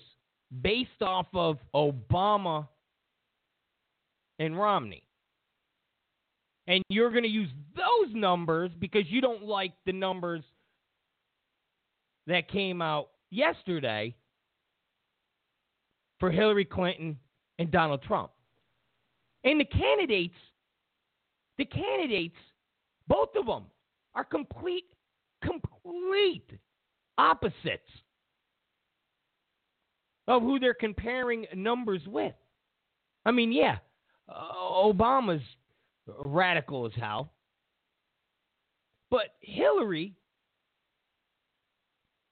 based 0.62 1.02
off 1.02 1.26
of 1.34 1.58
Obama 1.74 2.68
and 4.38 4.58
Romney. 4.58 5.02
And 6.66 6.82
you're 6.88 7.10
going 7.10 7.22
to 7.22 7.28
use 7.28 7.50
those 7.76 8.14
numbers 8.14 8.70
because 8.78 9.04
you 9.06 9.20
don't 9.20 9.44
like 9.44 9.72
the 9.86 9.92
numbers 9.92 10.42
that 12.26 12.50
came 12.50 12.82
out 12.82 13.08
yesterday 13.30 14.14
for 16.18 16.30
Hillary 16.30 16.64
Clinton 16.64 17.18
and 17.58 17.70
Donald 17.70 18.02
Trump. 18.02 18.30
And 19.44 19.60
the 19.60 19.64
candidates, 19.64 20.34
the 21.58 21.64
candidates, 21.64 22.36
both 23.08 23.30
of 23.36 23.46
them 23.46 23.64
are 24.14 24.24
complete, 24.24 24.86
complete 25.42 26.50
opposites 27.18 27.90
of 30.28 30.42
who 30.42 30.58
they're 30.58 30.74
comparing 30.74 31.46
numbers 31.54 32.02
with. 32.06 32.34
I 33.24 33.30
mean, 33.30 33.52
yeah, 33.52 33.78
uh, 34.28 34.52
Obama's 34.84 35.42
radical 36.24 36.86
as 36.86 36.92
hell. 36.94 37.30
But 39.10 39.34
Hillary 39.40 40.14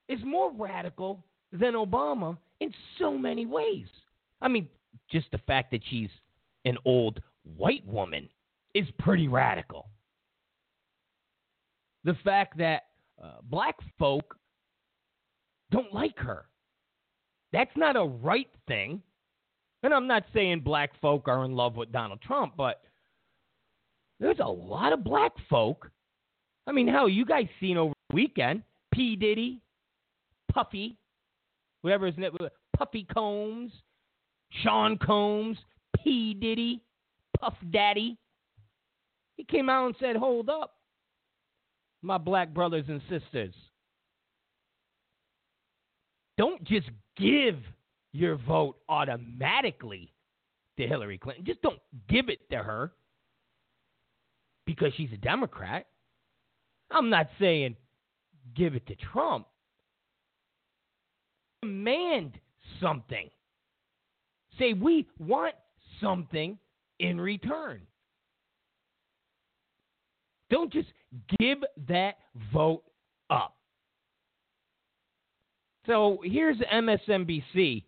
is 0.08 0.18
more 0.24 0.52
radical 0.52 1.24
than 1.52 1.74
Obama 1.74 2.36
in 2.60 2.72
so 2.98 3.16
many 3.16 3.46
ways. 3.46 3.86
I 4.40 4.48
mean, 4.48 4.68
just 5.10 5.30
the 5.32 5.38
fact 5.46 5.70
that 5.70 5.80
she's 5.90 6.10
an 6.64 6.76
old 6.84 7.20
white 7.56 7.86
woman 7.86 8.28
is 8.74 8.86
pretty 8.98 9.28
radical. 9.28 9.88
The 12.04 12.14
fact 12.24 12.58
that 12.58 12.82
uh, 13.22 13.36
black 13.44 13.76
folk 13.98 14.36
don't 15.70 15.92
like 15.94 16.18
her, 16.18 16.46
That's 17.52 17.70
not 17.76 17.96
a 17.96 18.04
right 18.04 18.48
thing. 18.66 19.00
And 19.82 19.94
I'm 19.94 20.06
not 20.06 20.24
saying 20.34 20.60
black 20.60 20.90
folk 21.00 21.28
are 21.28 21.44
in 21.44 21.54
love 21.54 21.76
with 21.76 21.92
Donald 21.92 22.20
Trump, 22.22 22.54
but 22.56 22.82
there's 24.18 24.38
a 24.40 24.48
lot 24.48 24.92
of 24.92 25.04
black 25.04 25.32
folk. 25.48 25.90
I 26.66 26.72
mean, 26.72 26.88
hell, 26.88 27.08
you 27.08 27.24
guys 27.24 27.46
seen 27.60 27.76
over 27.76 27.92
the 28.08 28.14
weekend 28.14 28.62
P. 28.92 29.14
Diddy, 29.16 29.60
Puffy, 30.52 30.96
whatever 31.82 32.06
his 32.06 32.16
name, 32.16 32.32
Puffy 32.76 33.06
Combs, 33.12 33.72
Sean 34.62 34.98
Combs, 34.98 35.58
P. 36.02 36.34
Diddy, 36.34 36.82
Puff 37.40 37.54
Daddy. 37.72 38.16
He 39.36 39.44
came 39.44 39.68
out 39.68 39.86
and 39.86 39.96
said, 39.98 40.16
Hold 40.16 40.48
up, 40.48 40.74
my 42.02 42.18
black 42.18 42.54
brothers 42.54 42.84
and 42.88 43.00
sisters. 43.08 43.54
Don't 46.36 46.62
just 46.64 46.88
give 47.16 47.56
your 48.12 48.36
vote 48.36 48.76
automatically 48.88 50.12
to 50.78 50.86
Hillary 50.86 51.18
Clinton. 51.18 51.44
Just 51.44 51.62
don't 51.62 51.80
give 52.08 52.28
it 52.28 52.48
to 52.50 52.58
her 52.58 52.92
because 54.66 54.92
she's 54.96 55.12
a 55.12 55.16
Democrat. 55.16 55.86
I'm 56.90 57.10
not 57.10 57.28
saying 57.40 57.76
give 58.54 58.74
it 58.74 58.86
to 58.86 58.94
Trump. 58.96 59.46
Demand 61.62 62.38
something. 62.80 63.30
Say, 64.58 64.72
we 64.72 65.06
want 65.18 65.54
something 66.00 66.58
in 66.98 67.20
return. 67.20 67.82
Don't 70.50 70.72
just 70.72 70.88
give 71.38 71.58
that 71.88 72.14
vote 72.52 72.84
up. 73.30 73.56
So 75.86 76.18
here's 76.22 76.56
MSNBC 76.72 77.84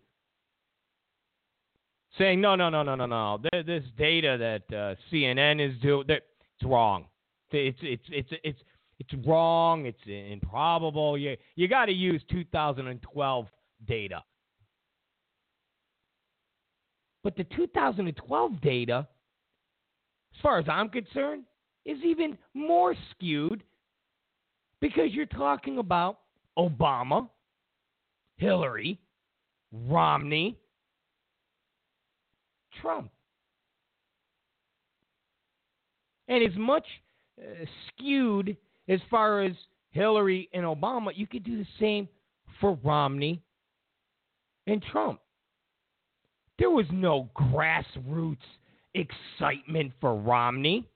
saying, 2.17 2.41
no, 2.41 2.55
no, 2.55 2.69
no, 2.69 2.83
no, 2.83 2.95
no, 2.95 3.05
no. 3.05 3.39
This 3.51 3.83
data 3.97 4.37
that 4.39 4.75
uh, 4.75 4.95
CNN 5.11 5.65
is 5.65 5.79
doing, 5.81 6.05
it's 6.09 6.21
wrong. 6.63 7.05
It's 7.51 7.77
it's 7.81 8.03
it's 8.09 8.29
it's 8.43 8.59
it's 8.99 9.25
wrong. 9.25 9.85
It's 9.85 9.99
improbable. 10.05 11.17
You 11.17 11.37
you 11.55 11.67
got 11.67 11.85
to 11.85 11.93
use 11.93 12.21
2012 12.29 13.47
data. 13.87 14.23
But 17.27 17.35
the 17.35 17.43
2012 17.57 18.61
data, 18.61 19.05
as 20.33 20.41
far 20.41 20.59
as 20.59 20.65
I'm 20.69 20.87
concerned, 20.87 21.43
is 21.85 21.97
even 22.05 22.37
more 22.53 22.95
skewed 23.11 23.63
because 24.79 25.11
you're 25.11 25.25
talking 25.25 25.79
about 25.79 26.19
Obama, 26.57 27.27
Hillary, 28.37 28.97
Romney, 29.73 30.57
Trump. 32.81 33.11
And 36.29 36.49
as 36.49 36.57
much 36.57 36.85
uh, 37.41 37.65
skewed 37.89 38.55
as 38.87 39.01
far 39.11 39.41
as 39.41 39.51
Hillary 39.91 40.47
and 40.53 40.63
Obama, 40.63 41.09
you 41.13 41.27
could 41.27 41.43
do 41.43 41.57
the 41.57 41.67
same 41.77 42.07
for 42.61 42.79
Romney 42.85 43.41
and 44.65 44.81
Trump. 44.93 45.19
There 46.59 46.69
was 46.69 46.85
no 46.91 47.29
grassroots 47.35 48.37
excitement 48.93 49.91
for 50.01 50.15
Romney. 50.15 50.87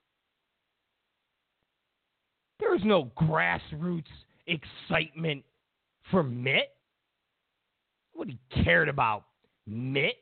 There 2.58 2.70
was 2.70 2.82
no 2.84 3.10
grassroots 3.16 4.04
excitement 4.46 5.44
for 6.10 6.22
Mitt. 6.22 6.70
What 8.12 8.28
he 8.28 8.38
cared 8.64 8.88
about 8.88 9.24
Mitt. 9.66 10.16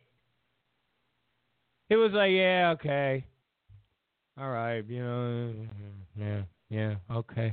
It 1.88 1.96
was 1.96 2.12
like, 2.12 2.30
yeah, 2.32 2.74
okay. 2.74 3.24
All 4.38 4.50
right, 4.50 4.84
you 4.88 5.02
know, 5.02 5.52
yeah, 6.16 6.42
yeah, 6.70 6.94
okay. 7.10 7.52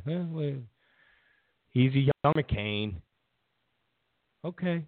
He's 1.71 1.91
a 1.93 1.99
young 1.99 2.33
McCain. 2.35 2.95
Okay. 4.45 4.85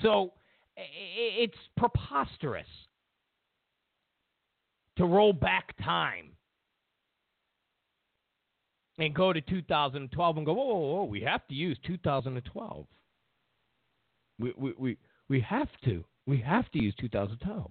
So 0.00 0.32
it's 0.78 1.56
preposterous 1.76 2.66
to 4.96 5.04
roll 5.04 5.32
back 5.32 5.74
time 5.84 6.30
and 8.98 9.14
go 9.14 9.32
to 9.32 9.40
2012 9.40 10.36
and 10.36 10.46
go, 10.46 10.52
whoa, 10.52 10.64
whoa, 10.64 10.96
whoa, 10.96 11.04
we 11.04 11.20
have 11.20 11.46
to 11.48 11.54
use 11.54 11.78
2012. 11.86 12.86
We, 14.40 14.52
we, 14.56 14.74
we, 14.78 14.98
we 15.28 15.40
have 15.40 15.68
to. 15.84 16.04
We 16.26 16.38
have 16.38 16.70
to 16.72 16.82
use 16.82 16.94
2012. 17.00 17.70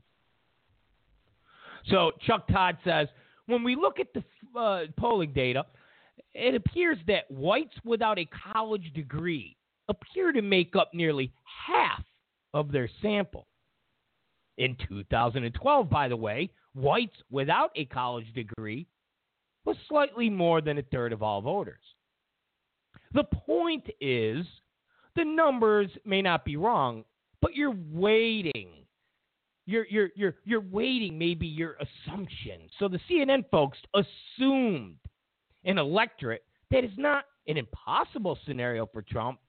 So 1.90 2.12
Chuck 2.26 2.48
Todd 2.48 2.78
says 2.84 3.08
when 3.46 3.64
we 3.64 3.76
look 3.76 4.00
at 4.00 4.08
the 4.14 4.24
uh, 4.60 4.86
polling 4.98 5.32
data, 5.34 5.66
it 6.34 6.56
appears 6.56 6.98
that 7.08 7.30
whites 7.30 7.76
without 7.84 8.20
a 8.20 8.28
college 8.54 8.92
degree 8.94 9.56
appear 9.90 10.32
to 10.32 10.42
make 10.42 10.76
up 10.76 10.92
nearly 10.94 11.32
half 11.68 12.04
of 12.54 12.72
their 12.72 12.90
sample. 13.02 13.48
In 14.58 14.76
2012, 14.90 15.90
by 15.90 16.08
the 16.08 16.18
way, 16.18 16.50
whites 16.74 17.16
without 17.30 17.72
a 17.76 17.86
college 17.86 18.32
degree 18.34 18.88
was 19.66 19.78
slightly 19.88 20.30
more 20.30 20.62
than 20.62 20.78
a 20.78 20.84
third 20.84 21.14
of 21.14 21.22
all 21.22 21.42
voters. 21.42 21.82
The 23.14 23.24
point 23.24 23.88
is, 24.02 24.46
the 25.16 25.26
numbers 25.26 25.90
may 26.06 26.22
not 26.22 26.46
be 26.46 26.58
wrong, 26.58 27.04
but 27.42 27.56
you're 27.56 27.76
waiting. 27.92 28.70
You're, 29.66 29.86
you're, 29.90 30.10
you're, 30.16 30.36
you're 30.46 30.62
waiting 30.62 31.18
maybe 31.18 31.46
your 31.46 31.76
assumption. 31.76 32.62
So 32.80 32.88
the 32.88 33.00
CNN 33.10 33.50
folks 33.52 33.78
assumed 33.94 34.98
an 35.66 35.78
electorate 35.78 36.44
that 36.72 36.84
is 36.84 36.92
not 36.98 37.26
an 37.48 37.58
impossible 37.58 38.38
scenario 38.46 38.86
for 38.86 39.02
Trump, 39.02 39.40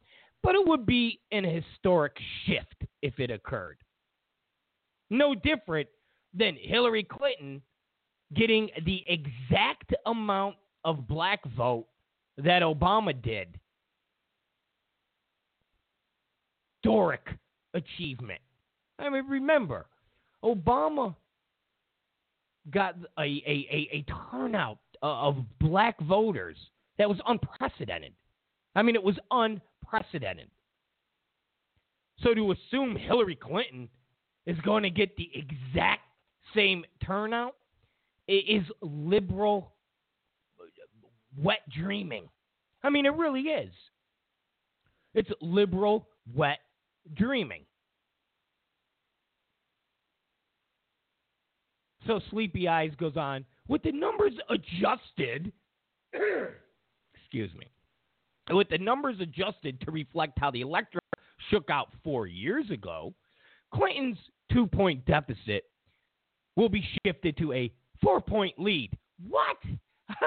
but 0.43 0.55
it 0.55 0.67
would 0.67 0.87
be 0.87 1.21
an 1.33 1.45
historic 1.45 2.17
shift 2.45 2.85
if 3.03 3.19
it 3.19 3.31
occurred. 3.31 3.79
No 5.11 5.35
different 5.35 5.89
than 6.35 6.57
Hillary 6.61 7.05
Clinton 7.05 7.63
getting 8.35 8.69
the 8.85 9.05
exact 9.07 9.95
amount 10.07 10.57
of 10.85 11.09
black 11.09 11.41
vote 11.57 11.87
that 12.37 12.63
Obama 12.63 13.21
did. 13.23 13.59
Historic 16.83 17.27
achievement. 17.75 18.41
I 18.99 19.11
mean, 19.11 19.27
remember, 19.27 19.87
Obama 20.45 21.15
got 22.71 22.97
a, 23.19 23.23
a, 23.23 23.67
a, 23.71 23.89
a 23.93 24.05
turnout 24.31 24.79
of 25.03 25.37
black 25.61 25.99
voters 26.01 26.57
that 26.99 27.09
was 27.09 27.19
unprecedented. 27.27 28.13
I 28.79 28.83
mean, 28.83 28.95
it 28.95 29.03
was 29.03 29.19
unprecedented. 29.33 30.47
So 32.21 32.33
to 32.33 32.53
assume 32.53 32.95
Hillary 32.95 33.35
Clinton 33.35 33.89
is 34.47 34.57
going 34.61 34.85
to 34.85 34.91
get 34.91 35.17
the 35.17 35.29
exact 35.35 36.03
same 36.55 36.85
turnout 37.05 37.57
is 38.29 38.63
liberal 38.81 39.73
wet 41.37 41.69
dreaming. 41.77 42.29
I 42.85 42.91
mean, 42.91 43.05
it 43.05 43.15
really 43.15 43.41
is. 43.41 43.73
It's 45.13 45.31
liberal 45.41 46.07
wet 46.33 46.61
dreaming. 47.17 47.65
So 52.07 52.21
Sleepy 52.31 52.69
Eyes 52.69 52.93
goes 52.97 53.17
on 53.17 53.45
with 53.67 53.83
the 53.83 53.91
numbers 53.91 54.35
adjusted. 54.49 55.53
excuse 56.13 57.53
me. 57.59 57.67
With 58.51 58.69
the 58.71 58.79
numbers 58.79 59.17
adjusted 59.21 59.81
to 59.83 59.91
reflect 59.91 60.39
how 60.39 60.51
the 60.51 60.63
electorate 60.63 61.05
shook 61.51 61.69
out 61.71 61.89
four 62.03 62.27
years 62.27 62.71
ago, 62.71 63.15
Clinton's 63.75 64.19
two 64.53 64.67
point 64.67 65.05
deficit 65.05 65.65
will 66.57 66.69
be 66.69 66.83
shifted 67.05 67.37
to 67.39 67.53
a 67.53 67.73
four 68.03 68.21
point 68.21 68.59
lead. 68.59 68.91
What? 69.29 69.57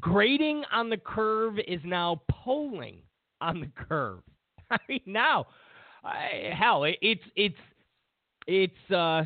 Grading 0.00 0.64
on 0.72 0.88
the 0.88 0.96
curve 0.96 1.58
is 1.66 1.80
now 1.84 2.22
polling 2.30 3.02
on 3.40 3.60
the 3.60 3.70
curve. 3.88 4.20
I 4.70 4.78
mean, 4.88 5.00
now, 5.04 5.46
I, 6.02 6.50
hell, 6.56 6.84
it, 6.84 6.96
it's 7.02 7.24
it's 7.36 7.58
it's 8.46 8.90
uh, 8.90 9.24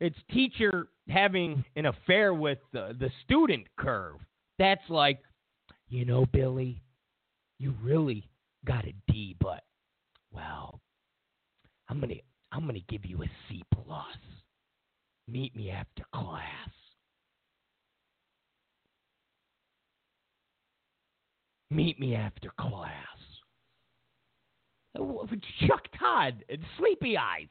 it's 0.00 0.16
teacher 0.32 0.88
having 1.08 1.64
an 1.76 1.86
affair 1.86 2.32
with 2.34 2.58
the, 2.72 2.96
the 2.98 3.10
student 3.24 3.66
curve. 3.78 4.16
That's 4.58 4.82
like, 4.88 5.20
you 5.88 6.04
know, 6.04 6.26
Billy, 6.32 6.82
you 7.58 7.74
really 7.82 8.28
got 8.64 8.86
a 8.86 8.94
D, 9.10 9.36
but 9.40 9.64
well, 10.32 10.80
I'm 11.88 12.00
gonna 12.00 12.14
I'm 12.52 12.66
gonna 12.66 12.80
give 12.88 13.04
you 13.04 13.22
a 13.22 13.30
C 13.48 13.62
plus. 13.72 14.04
Meet 15.28 15.54
me 15.54 15.70
after 15.70 16.04
class. 16.14 16.44
Meet 21.70 22.00
me 22.00 22.16
after 22.16 22.50
class. 22.58 22.90
Chuck 25.66 25.82
Todd 25.98 26.44
and 26.48 26.58
sleepy 26.78 27.16
eyes. 27.16 27.48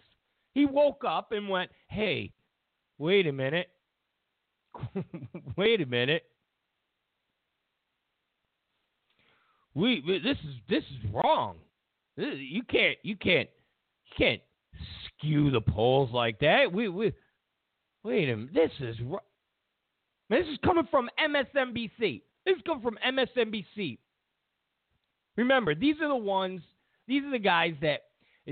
He 0.53 0.65
woke 0.65 1.03
up 1.07 1.31
and 1.31 1.47
went, 1.47 1.71
"Hey, 1.87 2.31
wait 2.99 3.25
a 3.25 3.31
minute. 3.31 3.69
wait 5.57 5.81
a 5.81 5.85
minute. 5.85 6.23
We 9.73 10.03
this 10.23 10.37
is 10.37 10.55
this 10.67 10.83
is 10.83 11.11
wrong. 11.13 11.55
This, 12.17 12.35
you 12.37 12.63
can't 12.63 12.97
you 13.01 13.15
can't 13.15 13.49
you 14.05 14.25
can't 14.25 14.41
skew 15.05 15.49
the 15.51 15.61
polls 15.61 16.09
like 16.11 16.39
that. 16.39 16.71
We 16.71 16.89
we 16.89 17.13
wait 18.03 18.29
a 18.29 18.35
minute. 18.35 18.53
This 18.53 18.71
is 18.79 18.97
this 20.29 20.45
is 20.45 20.57
coming 20.63 20.87
from 20.91 21.09
MSNBC. 21.19 22.21
This 22.45 22.55
is 22.55 22.61
coming 22.65 22.83
from 22.83 22.97
MSNBC. 23.05 23.97
Remember, 25.37 25.73
these 25.73 25.95
are 26.01 26.07
the 26.07 26.15
ones. 26.15 26.61
These 27.07 27.23
are 27.23 27.31
the 27.31 27.39
guys 27.39 27.73
that 27.81 28.01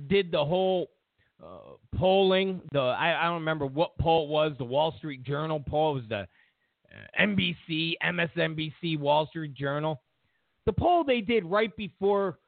did 0.07 0.31
the 0.31 0.43
whole 0.43 0.87
uh, 1.43 1.75
polling. 1.97 2.61
The 2.71 2.79
I, 2.79 3.21
I, 3.21 3.25
don't 3.25 3.35
remember 3.35 3.65
what 3.65 3.97
poll 3.97 4.25
it 4.25 4.29
was. 4.29 4.53
The 4.57 4.65
Wall 4.65 4.93
Street 4.97 5.23
Journal 5.23 5.63
poll 5.67 5.95
was 5.95 6.03
the 6.09 6.21
uh, 6.21 7.21
NBC, 7.21 7.93
MSNBC, 8.03 8.99
Wall 8.99 9.27
Street 9.27 9.53
Journal. 9.53 10.01
The 10.65 10.73
poll 10.73 11.03
they 11.03 11.21
did 11.21 11.45
right 11.45 11.75
before, 11.77 12.39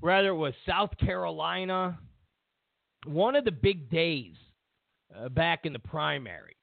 rather 0.00 0.28
it 0.28 0.36
was 0.36 0.54
South 0.66 0.96
Carolina, 0.98 1.98
one 3.06 3.36
of 3.36 3.44
the 3.44 3.52
big 3.52 3.90
days 3.90 4.34
uh, 5.16 5.28
back 5.28 5.60
in 5.64 5.72
the 5.72 5.78
primary, 5.78 6.56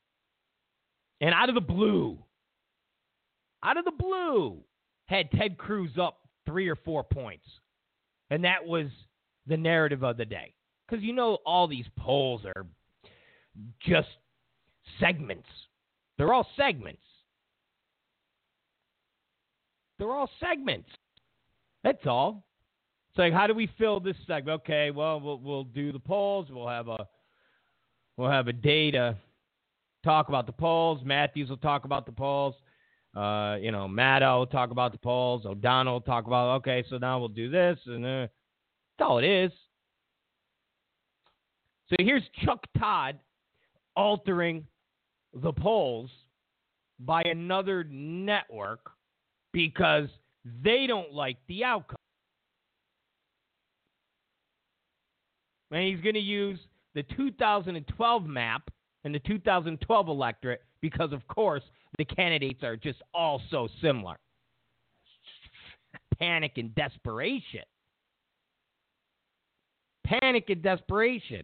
and 1.21 1.33
out 1.33 1.49
of 1.49 1.55
the 1.55 1.61
blue, 1.61 2.17
out 3.63 3.77
of 3.77 3.85
the 3.85 3.91
blue, 3.91 4.57
had 5.05 5.29
Ted 5.31 5.57
Cruz 5.57 5.91
up 6.01 6.17
three 6.45 6.67
or 6.67 6.75
four 6.75 7.03
points, 7.03 7.45
and 8.29 8.43
that 8.43 8.65
was 8.65 8.87
the 9.47 9.57
narrative 9.57 10.03
of 10.03 10.17
the 10.17 10.25
day 10.25 10.53
because 10.91 11.03
you 11.03 11.13
know 11.13 11.37
all 11.45 11.67
these 11.67 11.85
polls 11.97 12.41
are 12.45 12.65
just 13.81 14.09
segments. 14.99 15.47
They're 16.17 16.33
all 16.33 16.47
segments. 16.57 17.01
They're 19.97 20.11
all 20.11 20.29
segments. 20.39 20.89
That's 21.83 22.05
all. 22.05 22.43
It's 23.11 23.19
like, 23.19 23.33
how 23.33 23.47
do 23.47 23.53
we 23.53 23.69
fill 23.77 23.99
this 23.99 24.15
segment? 24.27 24.61
Okay, 24.61 24.91
well, 24.91 25.19
we'll 25.19 25.39
we'll 25.39 25.63
do 25.63 25.91
the 25.91 25.99
polls. 25.99 26.47
We'll 26.49 26.67
have 26.67 26.87
a 26.87 27.07
we'll 28.17 28.29
have 28.29 28.47
a 28.47 28.53
day 28.53 28.91
to 28.91 29.15
talk 30.03 30.27
about 30.27 30.45
the 30.45 30.51
polls. 30.51 31.01
Matthews 31.05 31.49
will 31.49 31.57
talk 31.57 31.85
about 31.85 32.05
the 32.05 32.11
polls. 32.11 32.55
Uh, 33.15 33.57
you 33.59 33.71
know, 33.71 33.87
Maddow 33.87 34.39
will 34.39 34.47
talk 34.47 34.71
about 34.71 34.91
the 34.91 34.97
polls. 34.97 35.45
O'Donnell 35.45 35.93
will 35.93 36.01
talk 36.01 36.27
about. 36.27 36.55
Okay, 36.57 36.83
so 36.89 36.97
now 36.97 37.19
we'll 37.19 37.27
do 37.27 37.49
this, 37.49 37.77
and 37.85 38.05
uh, 38.05 38.27
that's 38.97 39.07
all 39.07 39.17
it 39.19 39.25
is. 39.25 39.51
So 41.91 41.97
here's 41.99 42.23
Chuck 42.45 42.65
Todd 42.79 43.19
altering 43.97 44.65
the 45.33 45.51
polls 45.51 46.09
by 46.99 47.21
another 47.25 47.83
network 47.83 48.91
because 49.51 50.07
they 50.63 50.87
don't 50.87 51.11
like 51.11 51.35
the 51.49 51.65
outcome. 51.65 51.97
And 55.71 55.83
he's 55.83 56.01
going 56.01 56.15
to 56.15 56.21
use 56.21 56.59
the 56.95 57.03
2012 57.03 58.25
map 58.25 58.69
and 59.03 59.13
the 59.13 59.19
2012 59.19 60.07
electorate 60.07 60.61
because, 60.81 61.11
of 61.11 61.27
course, 61.27 61.63
the 61.97 62.05
candidates 62.05 62.63
are 62.63 62.77
just 62.77 63.01
all 63.13 63.41
so 63.51 63.67
similar. 63.81 64.15
Panic 66.17 66.53
and 66.55 66.73
desperation. 66.73 67.63
Panic 70.05 70.49
and 70.49 70.61
desperation. 70.61 71.43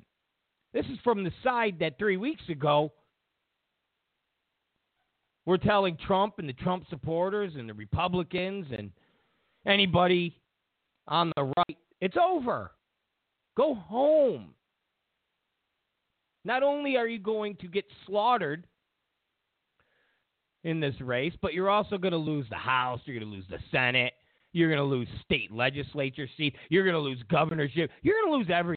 This 0.78 0.86
is 0.94 1.00
from 1.04 1.24
the 1.24 1.32
side 1.44 1.78
that 1.80 1.98
three 1.98 2.18
weeks 2.18 2.44
ago 2.50 2.92
we're 5.48 5.58
telling 5.58 5.98
Trump 6.06 6.36
and 6.38 6.48
the 6.48 6.54
Trump 6.54 6.86
supporters 6.92 7.54
and 7.58 7.68
the 7.68 7.74
Republicans 7.74 8.68
and 8.78 8.92
anybody 9.66 10.40
on 11.08 11.32
the 11.36 11.46
right, 11.46 11.78
it's 12.00 12.16
over. 12.16 12.70
Go 13.56 13.74
home. 13.74 14.50
Not 16.46 16.62
only 16.62 16.96
are 16.96 17.08
you 17.08 17.18
going 17.18 17.56
to 17.56 17.68
get 17.68 17.86
slaughtered 18.06 18.68
in 20.64 20.80
this 20.80 20.94
race, 21.02 21.34
but 21.42 21.56
you're 21.56 21.72
also 21.72 21.98
going 21.98 22.12
to 22.12 22.20
lose 22.20 22.46
the 22.52 22.56
House, 22.56 23.00
you're 23.06 23.20
going 23.20 23.28
to 23.28 23.36
lose 23.36 23.48
the 23.50 23.58
Senate, 23.72 24.14
you're 24.54 24.70
going 24.70 24.78
to 24.78 24.84
lose 24.84 25.08
state 25.26 25.52
legislature 25.52 26.28
seats, 26.38 26.56
you're 26.70 26.84
going 26.84 26.94
to 26.94 27.00
lose 27.00 27.24
governorship, 27.32 27.90
you're 28.04 28.22
going 28.22 28.32
to 28.32 28.38
lose 28.38 28.56
everything. 28.56 28.77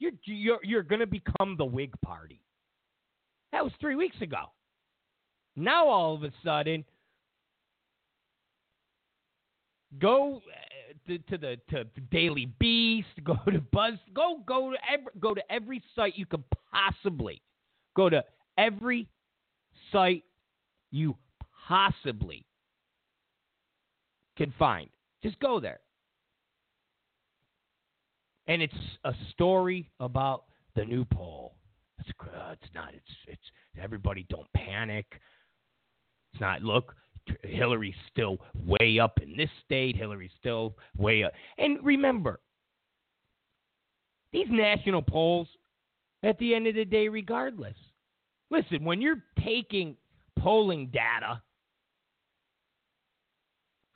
You're 0.00 0.12
you're 0.24 0.58
you're 0.64 0.82
going 0.82 1.00
to 1.00 1.06
become 1.06 1.56
the 1.56 1.64
Whig 1.64 1.92
Party. 2.04 2.40
That 3.52 3.62
was 3.62 3.72
three 3.80 3.94
weeks 3.94 4.20
ago. 4.20 4.46
Now 5.54 5.88
all 5.88 6.14
of 6.14 6.24
a 6.24 6.32
sudden, 6.44 6.84
go 9.98 10.36
uh, 10.36 10.92
to, 11.06 11.18
to 11.18 11.38
the 11.38 11.56
to 11.70 11.84
Daily 12.10 12.46
Beast, 12.58 13.08
go 13.24 13.36
to 13.46 13.60
Buzz, 13.60 13.94
go 14.14 14.40
go 14.46 14.70
to 14.70 14.78
every, 14.90 15.12
go 15.20 15.34
to 15.34 15.42
every 15.52 15.82
site 15.94 16.16
you 16.16 16.26
could 16.26 16.44
possibly 16.72 17.42
go 17.94 18.08
to 18.08 18.24
every 18.56 19.08
site 19.92 20.24
you 20.90 21.16
possibly 21.68 22.46
can 24.36 24.52
find. 24.58 24.88
Just 25.22 25.38
go 25.40 25.60
there 25.60 25.80
and 28.50 28.60
it's 28.60 28.74
a 29.04 29.12
story 29.30 29.88
about 30.00 30.42
the 30.74 30.84
new 30.84 31.04
poll. 31.04 31.54
It's, 32.00 32.08
uh, 32.20 32.52
it's 32.52 32.74
not. 32.74 32.88
It's 32.92 33.16
it's 33.28 33.42
everybody 33.80 34.26
don't 34.28 34.52
panic. 34.56 35.06
It's 36.32 36.40
not. 36.40 36.60
Look, 36.60 36.96
Hillary's 37.44 37.94
still 38.10 38.38
way 38.66 38.98
up 38.98 39.20
in 39.22 39.36
this 39.36 39.50
state. 39.64 39.96
Hillary's 39.96 40.32
still 40.40 40.76
way 40.98 41.22
up. 41.22 41.32
And 41.58 41.78
remember, 41.84 42.40
these 44.32 44.48
national 44.50 45.02
polls, 45.02 45.46
at 46.24 46.36
the 46.40 46.52
end 46.52 46.66
of 46.66 46.74
the 46.74 46.84
day, 46.84 47.06
regardless. 47.06 47.76
Listen, 48.50 48.84
when 48.84 49.00
you're 49.00 49.22
taking 49.44 49.96
polling 50.40 50.88
data 50.88 51.40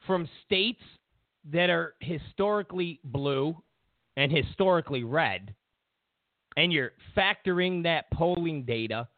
from 0.07 0.29
states 0.45 0.83
that 1.51 1.71
are 1.71 1.95
historically 2.01 3.01
blue 3.03 3.57
and 4.16 4.31
historically 4.31 5.05
red, 5.05 5.55
and 6.57 6.72
you're 6.72 6.92
factoring 7.16 7.83
that 7.83 8.11
polling 8.12 8.64
data 8.64 9.09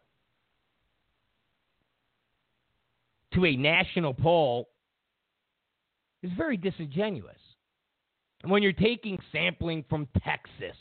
to 3.34 3.44
a 3.44 3.56
national 3.56 4.14
poll, 4.14 4.68
is 6.22 6.30
very 6.36 6.56
disingenuous. 6.56 7.36
When 8.44 8.62
you're 8.62 8.72
taking 8.72 9.18
sampling 9.32 9.84
from 9.90 10.08
Texas, 10.24 10.76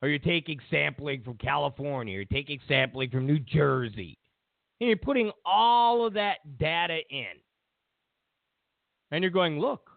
or 0.00 0.08
you're 0.08 0.18
taking 0.18 0.60
sampling 0.70 1.22
from 1.22 1.34
California, 1.38 2.14
you're 2.14 2.24
taking 2.26 2.60
sampling 2.68 3.10
from 3.10 3.26
New 3.26 3.38
Jersey, 3.38 4.18
and 4.80 4.88
you're 4.88 4.96
putting 4.96 5.32
all 5.44 6.06
of 6.06 6.14
that 6.14 6.58
data 6.58 6.98
in, 7.10 7.26
and 9.10 9.22
you're 9.22 9.30
going, 9.30 9.58
look, 9.58 9.90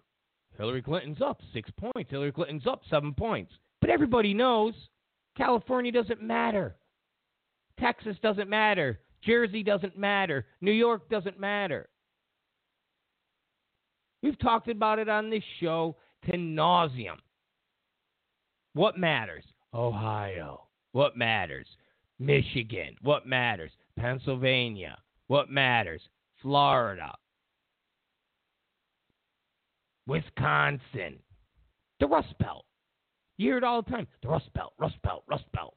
Hillary 0.58 0.82
Clinton's 0.82 1.22
up 1.22 1.40
six 1.54 1.70
points. 1.78 2.10
Hillary 2.10 2.32
Clinton's 2.32 2.68
up 2.68 2.82
seven 2.90 3.14
points. 3.14 3.54
But 3.80 3.90
everybody 3.90 4.34
knows 4.34 4.74
California 5.38 5.92
doesn't 5.92 6.22
matter. 6.22 6.76
Texas 7.80 8.18
doesn't 8.24 8.50
matter. 8.50 9.00
Jersey 9.24 9.64
doesn't 9.64 9.98
matter. 9.98 10.46
New 10.62 10.72
York 10.72 11.10
doesn't 11.10 11.40
matter. 11.40 11.90
We've 14.24 14.40
talked 14.40 14.68
about 14.68 15.00
it 15.00 15.10
on 15.10 15.30
this 15.30 15.44
show 15.60 15.96
to 16.26 16.32
nauseum. 16.34 17.18
What 18.74 18.98
matters? 18.98 19.44
Ohio. 19.74 20.64
What 20.92 21.16
matters? 21.16 21.68
Michigan. 22.20 22.96
What 23.04 23.28
matters? 23.28 23.72
Pennsylvania. 23.98 24.98
What 25.28 25.52
matters? 25.52 26.02
Florida. 26.42 27.14
Wisconsin, 30.08 31.20
the 32.00 32.08
Rust 32.08 32.34
Belt. 32.40 32.66
You 33.38 33.50
hear 33.50 33.58
it 33.58 33.64
all 33.64 33.84
the 33.84 33.92
time. 33.92 34.08
The 34.24 34.30
Rust 34.30 34.50
Belt, 34.56 34.74
Rust 34.80 34.96
Belt, 35.04 35.24
Rust 35.28 35.46
Belt. 35.54 35.76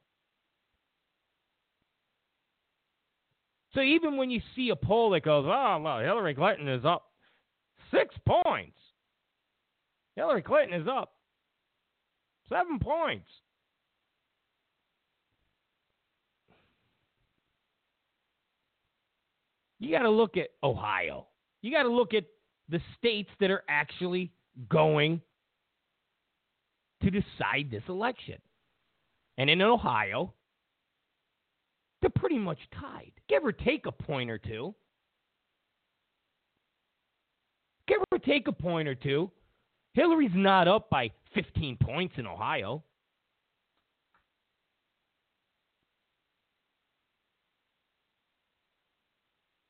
So 3.75 3.83
even 3.83 4.17
when 4.17 4.31
you 4.31 4.41
see 4.57 4.71
a 4.71 4.77
poll 4.77 5.11
that 5.11 5.25
goes, 5.25 5.45
oh, 5.47 5.81
well, 5.81 6.01
Hillary 6.01 6.35
Clinton 6.35 6.69
is 6.69 6.85
up 6.85 7.05
six 7.93 8.15
points. 8.27 8.77
Hillary 10.17 10.43
Clinton 10.43 10.81
is 10.81 10.89
up 10.89 11.13
seven 12.49 12.79
points. 12.79 13.29
You 19.79 19.91
got 19.93 20.03
to 20.03 20.11
look 20.11 20.37
at 20.37 20.49
Ohio. 20.63 21.27
You 21.63 21.71
got 21.73 21.85
to 21.85 21.91
look 21.91 22.13
at 22.13 22.25
the 22.71 22.81
states 22.97 23.31
that 23.41 23.51
are 23.51 23.65
actually 23.69 24.31
going 24.69 25.21
to 27.03 27.11
decide 27.11 27.71
this 27.71 27.83
election. 27.89 28.37
And 29.39 29.51
in 29.51 29.61
Ohio, 29.63 30.33
they're 32.01 32.11
pretty 32.11 32.39
much 32.39 32.59
tied, 32.79 33.13
give 33.29 33.45
or 33.45 33.53
take 33.53 33.87
a 33.87 33.93
point 33.93 34.31
or 34.31 34.39
two. 34.39 34.75
Give 37.89 37.99
or 38.13 38.19
take 38.19 38.47
a 38.49 38.53
point 38.53 38.87
or 38.87 38.95
two. 38.95 39.31
Hillary's 39.95 40.31
not 40.35 40.69
up 40.69 40.89
by 40.91 41.11
15 41.35 41.77
points 41.83 42.15
in 42.17 42.27
Ohio. 42.27 42.85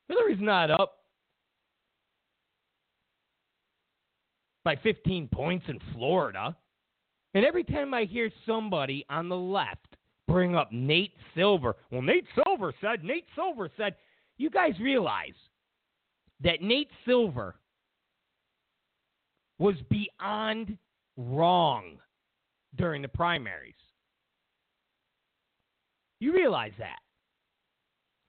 Hillary's 0.07 0.41
not 0.41 0.69
up 0.69 1.00
by 4.63 4.75
15 4.77 5.27
points 5.29 5.65
in 5.67 5.79
Florida. 5.93 6.55
And 7.33 7.45
every 7.45 7.63
time 7.63 7.93
I 7.93 8.03
hear 8.03 8.29
somebody 8.45 9.05
on 9.09 9.29
the 9.29 9.37
left 9.37 9.95
bring 10.27 10.55
up 10.55 10.71
Nate 10.71 11.13
Silver, 11.35 11.75
well, 11.91 12.01
Nate 12.01 12.25
Silver 12.43 12.73
said, 12.81 13.03
Nate 13.03 13.25
Silver 13.35 13.69
said, 13.77 13.95
you 14.37 14.49
guys 14.49 14.73
realize 14.79 15.33
that 16.43 16.61
Nate 16.61 16.89
Silver 17.05 17.55
was 19.59 19.75
beyond 19.89 20.77
wrong 21.17 21.97
during 22.75 23.01
the 23.01 23.07
primaries. 23.07 23.75
You 26.19 26.33
realize 26.33 26.73
that. 26.79 26.99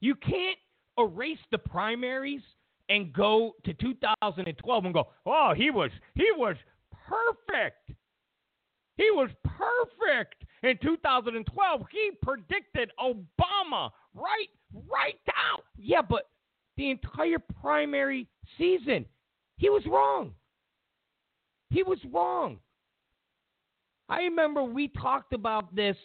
You 0.01 0.15
can't 0.15 0.59
erase 0.99 1.39
the 1.51 1.59
primaries 1.59 2.43
and 2.89 3.13
go 3.13 3.55
to 3.65 3.73
2012 3.75 4.85
and 4.85 4.95
go, 4.95 5.09
"Oh, 5.27 5.55
he 5.57 5.71
was 5.71 5.91
he 6.15 6.27
was 6.37 6.57
perfect. 6.91 7.91
He 8.97 9.11
was 9.11 9.31
perfect 9.45 10.45
in 10.63 10.79
2012. 10.83 11.87
He 11.91 12.11
predicted 12.23 12.91
Obama 13.01 13.91
right 14.15 14.51
right 14.89 15.19
down. 15.27 15.61
Yeah, 15.77 16.03
but 16.03 16.29
the 16.77 16.91
entire 16.91 17.39
primary 17.61 18.29
season, 18.59 19.07
he 19.57 19.69
was 19.69 19.85
wrong. 19.87 20.33
He 21.71 21.83
was 21.83 21.99
wrong. 22.13 22.59
I 24.09 24.23
remember 24.23 24.63
we 24.63 24.89
talked 24.89 25.33
about 25.33 25.75
this 25.75 25.97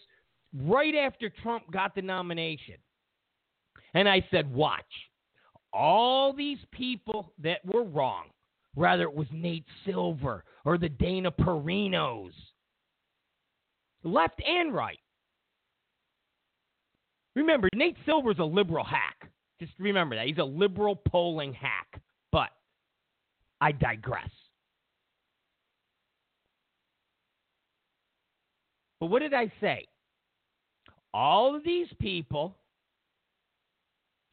right 0.54 0.96
after 0.96 1.30
Trump 1.30 1.70
got 1.72 1.94
the 1.94 2.02
nomination. 2.02 2.76
And 3.94 4.08
I 4.08 4.26
said, 4.32 4.54
watch. 4.54 4.86
All 5.74 6.34
these 6.34 6.60
people 6.72 7.34
that 7.44 7.66
were 7.66 7.84
wrong, 7.84 8.26
whether 8.74 9.04
it 9.04 9.14
was 9.14 9.28
Nate 9.32 9.66
Silver 9.86 10.44
or 10.66 10.78
the 10.78 10.90
Dana 10.90 11.32
Perinos, 11.32 12.32
left 14.04 14.42
and 14.48 14.74
right. 14.74 15.00
Remember, 17.36 17.70
Nate 17.76 17.98
Silver's 18.06 18.40
a 18.40 18.44
liberal 18.44 18.84
hack. 18.84 19.30
Just 19.60 19.74
remember 19.80 20.16
that. 20.16 20.28
He's 20.28 20.38
a 20.38 20.44
liberal 20.44 20.96
polling 20.96 21.54
hack. 21.54 22.02
But 22.32 22.50
I 23.62 23.72
digress. 23.72 24.30
But 29.00 29.08
what 29.08 29.20
did 29.20 29.34
I 29.34 29.52
say? 29.62 29.86
All 31.14 31.56
of 31.56 31.64
these 31.64 31.88
people 32.00 32.58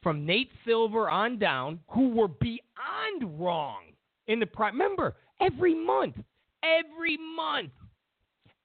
from 0.05 0.23
Nate 0.23 0.51
Silver 0.67 1.09
on 1.09 1.39
down 1.39 1.79
who 1.87 2.09
were 2.09 2.27
beyond 2.27 3.39
wrong 3.39 3.81
in 4.27 4.39
the 4.39 4.45
prime. 4.45 4.73
Remember, 4.73 5.15
every 5.41 5.73
month, 5.73 6.15
every 6.63 7.17
month, 7.35 7.71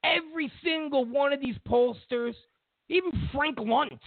every 0.05 0.53
single 0.63 1.07
one 1.07 1.33
of 1.33 1.41
these 1.41 1.55
pollsters, 1.67 2.35
even 2.91 3.11
Frank 3.33 3.57
Luntz. 3.57 3.99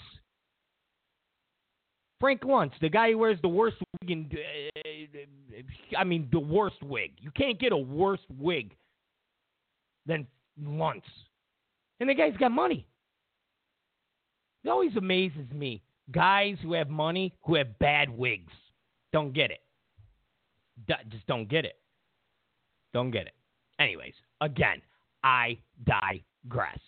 Frank 2.19 2.41
Luntz, 2.41 2.73
the 2.81 2.89
guy 2.89 3.09
who 3.09 3.17
wears 3.17 3.39
the 3.41 3.47
worst 3.47 3.77
wig, 3.99 4.11
in, 4.11 4.29
uh, 4.31 5.97
I 5.97 6.03
mean, 6.03 6.29
the 6.31 6.39
worst 6.39 6.83
wig. 6.83 7.13
You 7.19 7.31
can't 7.31 7.59
get 7.59 7.71
a 7.71 7.77
worse 7.77 8.21
wig 8.37 8.75
than 10.05 10.27
Luntz. 10.63 11.01
And 11.99 12.07
the 12.07 12.13
guy's 12.13 12.37
got 12.37 12.51
money. 12.51 12.85
It 14.63 14.69
always 14.69 14.95
amazes 14.95 15.51
me. 15.51 15.81
Guys 16.11 16.57
who 16.61 16.73
have 16.73 16.89
money 16.89 17.33
who 17.43 17.55
have 17.55 17.79
bad 17.79 18.09
wigs. 18.09 18.51
Don't 19.11 19.33
get 19.33 19.51
it. 19.51 19.61
just 21.09 21.25
don't 21.27 21.47
get 21.47 21.65
it. 21.65 21.75
Don't 22.93 23.11
get 23.11 23.27
it. 23.27 23.33
Anyways, 23.79 24.13
again, 24.41 24.81
I 25.23 25.59
digress. 25.85 26.79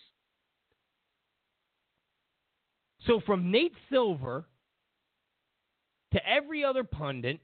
So 3.06 3.20
from 3.24 3.50
Nate 3.50 3.74
Silver 3.90 4.46
to 6.12 6.20
every 6.28 6.64
other 6.64 6.84
pundit, 6.84 7.40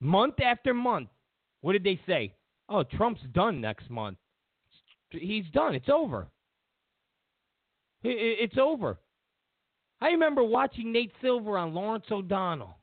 month 0.00 0.40
after 0.40 0.72
month, 0.72 1.08
what 1.60 1.72
did 1.72 1.84
they 1.84 2.00
say? 2.06 2.34
Oh, 2.68 2.84
Trump's 2.84 3.22
done 3.32 3.60
next 3.60 3.90
month 3.90 4.18
he's 5.20 5.46
done. 5.52 5.74
It's 5.74 5.88
over. 5.88 6.28
It's 8.04 8.58
over. 8.58 8.98
I 10.00 10.08
remember 10.08 10.44
watching 10.44 10.92
Nate 10.92 11.12
Silver 11.22 11.56
on 11.56 11.72
Lawrence 11.72 12.04
O'Donnell, 12.10 12.76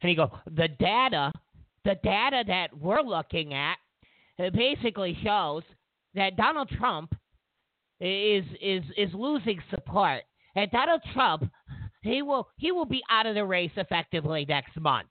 and 0.00 0.08
he 0.08 0.14
go, 0.14 0.30
the 0.46 0.68
data, 0.78 1.32
the 1.84 1.96
data 2.02 2.42
that 2.46 2.68
we're 2.78 3.02
looking 3.02 3.52
at, 3.52 3.76
uh, 4.38 4.48
basically 4.50 5.18
shows 5.22 5.62
that 6.14 6.36
Donald 6.36 6.70
Trump 6.70 7.14
is 8.00 8.44
is 8.62 8.82
is 8.96 9.10
losing 9.12 9.60
support, 9.68 10.22
and 10.56 10.70
Donald 10.70 11.02
Trump 11.12 11.50
he 12.02 12.22
will 12.22 12.48
he 12.56 12.72
will 12.72 12.86
be 12.86 13.02
out 13.10 13.26
of 13.26 13.34
the 13.34 13.44
race 13.44 13.72
effectively 13.76 14.46
next 14.48 14.78
month. 14.80 15.08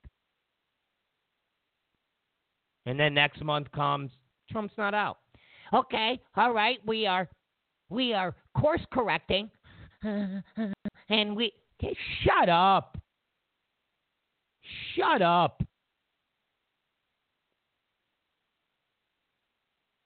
And 2.86 2.98
then 2.98 3.14
next 3.14 3.44
month 3.44 3.70
comes, 3.72 4.10
Trump's 4.50 4.74
not 4.76 4.94
out. 4.94 5.18
Okay, 5.72 6.18
all 6.36 6.52
right, 6.52 6.78
we 6.84 7.06
are 7.06 7.28
we 7.90 8.14
are 8.14 8.34
course 8.56 8.80
correcting, 8.92 9.50
and 10.02 11.36
we 11.36 11.52
okay, 11.82 11.96
shut 12.22 12.48
up, 12.48 12.96
shut 14.96 15.20
up. 15.20 15.62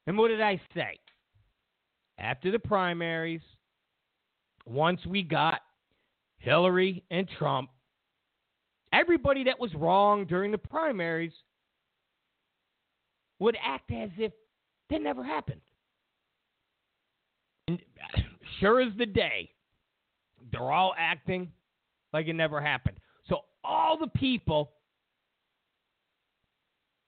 And 0.06 0.18
what 0.18 0.28
did 0.28 0.40
I 0.40 0.60
say? 0.74 0.98
After 2.18 2.50
the 2.50 2.58
primaries, 2.58 3.40
once 4.66 5.00
we 5.06 5.22
got 5.22 5.60
Hillary 6.38 7.02
and 7.10 7.28
Trump, 7.38 7.70
everybody 8.92 9.44
that 9.44 9.58
was 9.58 9.74
wrong 9.74 10.26
during 10.26 10.50
the 10.50 10.58
primaries 10.58 11.32
would 13.38 13.56
act 13.64 13.90
as 13.90 14.10
if 14.18 14.32
that 14.90 15.02
never 15.02 15.24
happened. 15.24 15.60
And 17.68 17.80
sure 18.60 18.80
as 18.80 18.92
the 18.98 19.06
day, 19.06 19.50
they're 20.52 20.72
all 20.72 20.94
acting 20.98 21.50
like 22.12 22.26
it 22.28 22.34
never 22.34 22.60
happened. 22.60 22.98
So 23.28 23.40
all 23.62 23.98
the 23.98 24.08
people 24.08 24.72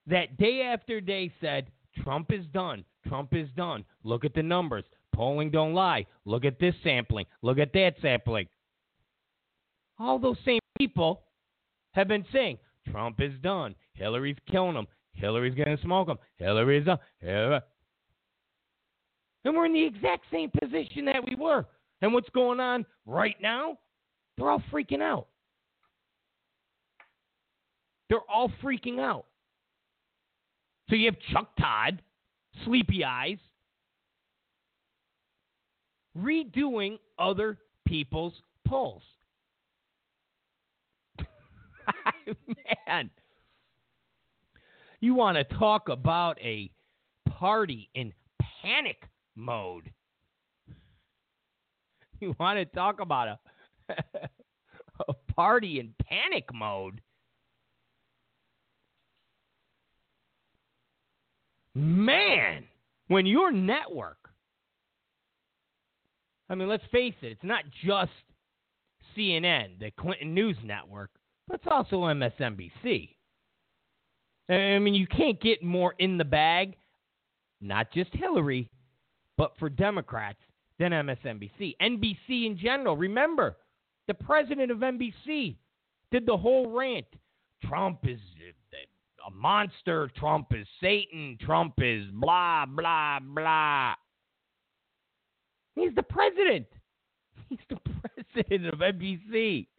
that 0.07 0.37
day 0.37 0.61
after 0.61 1.01
day 1.01 1.31
said, 1.39 1.67
Trump 2.03 2.31
is 2.31 2.45
done. 2.53 2.83
Trump 3.07 3.33
is 3.33 3.47
done. 3.55 3.85
Look 4.03 4.25
at 4.25 4.33
the 4.33 4.43
numbers. 4.43 4.85
Polling 5.13 5.49
don't 5.49 5.73
lie. 5.73 6.05
Look 6.25 6.45
at 6.45 6.59
this 6.59 6.75
sampling. 6.83 7.25
Look 7.41 7.57
at 7.57 7.73
that 7.73 7.95
sampling. 8.01 8.47
All 9.99 10.19
those 10.19 10.37
same 10.45 10.59
people 10.77 11.23
have 11.91 12.07
been 12.07 12.25
saying 12.31 12.59
Trump 12.91 13.19
is 13.19 13.33
done. 13.41 13.75
Hillary's 13.93 14.37
killing 14.49 14.75
him. 14.75 14.87
Hillary's 15.13 15.55
going 15.55 15.75
to 15.75 15.81
smoke 15.81 16.07
him. 16.07 16.17
Hillary's 16.35 16.87
a. 16.87 16.99
Hillary. 17.19 17.61
And 19.45 19.55
we're 19.55 19.65
in 19.65 19.73
the 19.73 19.85
exact 19.85 20.25
same 20.31 20.51
position 20.59 21.05
that 21.05 21.23
we 21.25 21.35
were. 21.35 21.65
And 22.01 22.13
what's 22.13 22.29
going 22.29 22.59
on 22.59 22.85
right 23.05 23.35
now? 23.41 23.77
They're 24.37 24.49
all 24.49 24.63
freaking 24.71 25.01
out. 25.01 25.27
They're 28.09 28.19
all 28.29 28.51
freaking 28.63 28.99
out. 28.99 29.25
So 30.89 30.95
you 30.95 31.05
have 31.05 31.17
Chuck 31.31 31.49
Todd, 31.59 32.01
Sleepy 32.63 33.03
Eyes, 33.03 33.39
redoing 36.17 36.97
other 37.19 37.57
people's 37.85 38.33
polls. 38.65 39.03
Man. 42.87 43.09
You 44.99 45.13
want 45.13 45.37
to 45.37 45.43
talk 45.43 45.89
about 45.89 46.39
a 46.41 46.71
party 47.29 47.89
in 47.93 48.13
panic 48.61 49.03
mode. 49.37 49.91
You 52.19 52.35
want 52.39 52.57
to 52.57 52.65
talk 52.65 52.99
about 52.99 53.27
a, 53.89 53.93
a 55.07 55.13
party 55.35 55.79
in 55.79 55.93
panic 56.03 56.45
mode? 56.51 56.99
Man, 61.75 62.63
when 63.07 63.27
your 63.27 63.51
network, 63.51 64.17
I 66.49 66.55
mean, 66.55 66.67
let's 66.67 66.83
face 66.91 67.13
it, 67.21 67.33
it's 67.33 67.43
not 67.43 67.65
just 67.85 68.11
CNN, 69.15 69.79
the 69.79 69.91
Clinton 69.91 70.33
News 70.33 70.57
Network, 70.63 71.11
but 71.47 71.59
it's 71.61 71.67
also 71.69 71.97
MSNBC. 71.97 73.09
I 74.49 74.79
mean, 74.79 74.95
you 74.95 75.05
can't 75.05 75.39
get 75.39 75.61
more 75.61 75.93
in 75.99 76.17
the 76.17 76.25
bag, 76.25 76.75
not 77.61 77.91
just 77.91 78.13
Hillary, 78.13 78.71
but 79.37 79.53
for 79.57 79.69
Democrats 79.69 80.39
than 80.79 80.91
MSNBC. 80.91 81.75
NBC 81.81 82.45
in 82.45 82.57
general. 82.57 82.95
Remember, 82.95 83.57
the 84.07 84.13
president 84.13 84.71
of 84.71 84.79
NBC 84.79 85.55
did 86.11 86.25
the 86.25 86.37
whole 86.37 86.69
rant. 86.69 87.05
Trump 87.63 87.99
is 88.03 88.19
a 89.27 89.31
monster. 89.31 90.09
Trump 90.15 90.47
is 90.53 90.67
Satan. 90.81 91.37
Trump 91.41 91.73
is 91.77 92.05
blah, 92.13 92.65
blah, 92.65 93.19
blah. 93.19 93.93
He's 95.75 95.93
the 95.95 96.03
president. 96.03 96.67
He's 97.49 97.59
the 97.69 97.77
president 98.33 98.73
of 98.73 98.79
NBC. 98.79 99.67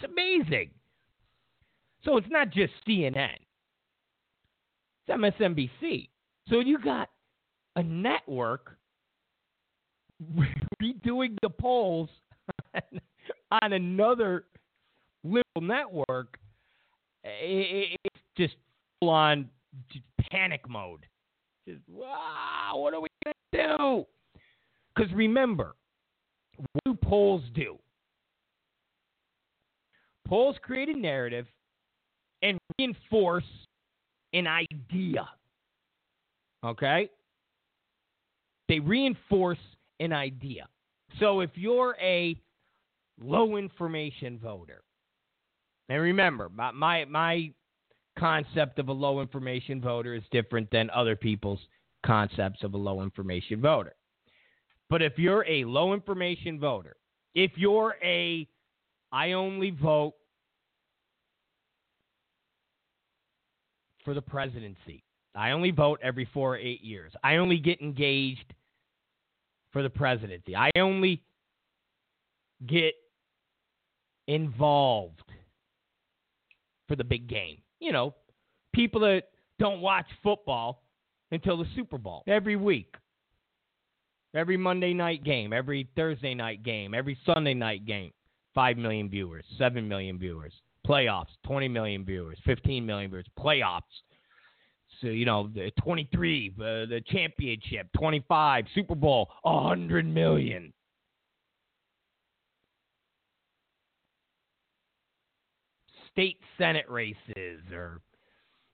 It's 0.00 0.12
amazing. 0.12 0.70
So 2.04 2.16
it's 2.18 2.28
not 2.30 2.50
just 2.50 2.72
CNN, 2.86 3.34
it's 5.06 5.10
MSNBC. 5.10 6.08
So 6.50 6.60
you 6.60 6.78
got 6.78 7.10
a 7.76 7.82
network 7.82 8.76
redoing 10.82 11.36
the 11.42 11.50
polls 11.50 12.08
on 13.50 13.72
another 13.72 14.44
liberal 15.24 15.60
network. 15.60 16.38
It's 17.24 18.22
just 18.36 18.54
full 19.00 19.10
on 19.10 19.48
panic 20.30 20.68
mode. 20.68 21.06
Just, 21.66 21.80
wow, 21.88 22.72
what 22.74 22.94
are 22.94 23.00
we 23.00 23.08
going 23.24 23.34
to 23.52 23.76
do? 23.76 24.06
Because 24.94 25.12
remember, 25.12 25.74
what 26.56 26.84
do 26.84 26.94
polls 26.94 27.42
do? 27.54 27.78
Polls 30.26 30.56
create 30.62 30.88
a 30.88 30.98
narrative 30.98 31.46
and 32.42 32.58
reinforce 32.78 33.44
an 34.32 34.46
idea. 34.46 35.28
Okay? 36.64 37.10
They 38.68 38.80
reinforce 38.80 39.58
an 40.00 40.12
idea. 40.12 40.68
So 41.20 41.40
if 41.40 41.50
you're 41.54 41.96
a 42.00 42.36
low 43.20 43.56
information 43.56 44.38
voter, 44.38 44.82
and 45.88 46.02
remember, 46.02 46.50
my, 46.50 46.70
my, 46.72 47.04
my 47.06 47.50
concept 48.18 48.78
of 48.78 48.88
a 48.88 48.92
low 48.92 49.20
information 49.20 49.80
voter 49.80 50.14
is 50.14 50.22
different 50.30 50.70
than 50.70 50.90
other 50.90 51.16
people's 51.16 51.60
concepts 52.04 52.62
of 52.62 52.74
a 52.74 52.76
low 52.76 53.02
information 53.02 53.60
voter. 53.60 53.94
But 54.90 55.02
if 55.02 55.18
you're 55.18 55.44
a 55.48 55.64
low 55.64 55.94
information 55.94 56.60
voter, 56.60 56.96
if 57.34 57.52
you're 57.56 57.96
a 58.02 58.48
I 59.10 59.32
only 59.32 59.70
vote 59.70 60.14
for 64.04 64.14
the 64.14 64.22
presidency. 64.22 65.02
I 65.34 65.50
only 65.50 65.70
vote 65.70 66.00
every 66.02 66.28
four 66.32 66.54
or 66.54 66.58
eight 66.58 66.82
years. 66.82 67.12
I 67.22 67.36
only 67.36 67.58
get 67.58 67.80
engaged 67.80 68.54
for 69.72 69.82
the 69.82 69.90
presidency. 69.90 70.56
I 70.56 70.70
only 70.76 71.22
get 72.66 72.94
involved 74.26 75.22
for 76.88 76.96
the 76.96 77.04
big 77.04 77.28
game. 77.28 77.58
You 77.80 77.92
know, 77.92 78.14
people 78.74 79.00
that 79.02 79.24
don't 79.58 79.80
watch 79.80 80.06
football 80.22 80.82
until 81.30 81.58
the 81.58 81.66
Super 81.76 81.98
Bowl 81.98 82.24
every 82.26 82.56
week. 82.56 82.94
Every 84.34 84.56
Monday 84.56 84.92
night 84.92 85.24
game, 85.24 85.52
every 85.52 85.88
Thursday 85.96 86.34
night 86.34 86.62
game, 86.62 86.94
every 86.94 87.18
Sunday 87.24 87.54
night 87.54 87.86
game. 87.86 88.12
5 88.54 88.76
million 88.76 89.08
viewers, 89.08 89.44
7 89.56 89.86
million 89.86 90.18
viewers 90.18 90.52
playoffs, 90.88 91.26
20 91.44 91.68
million 91.68 92.04
viewers, 92.04 92.38
15 92.44 92.84
million 92.84 93.10
viewers, 93.10 93.26
playoffs. 93.38 93.82
So, 95.00 95.08
you 95.08 95.24
know, 95.24 95.48
the 95.54 95.70
23, 95.80 96.54
uh, 96.56 96.62
the 96.86 97.00
championship, 97.06 97.88
25, 97.96 98.64
Super 98.74 98.94
Bowl, 98.94 99.28
100 99.42 100.06
million. 100.06 100.72
State 106.12 106.38
Senate 106.58 106.88
races 106.88 107.60
or 107.72 108.00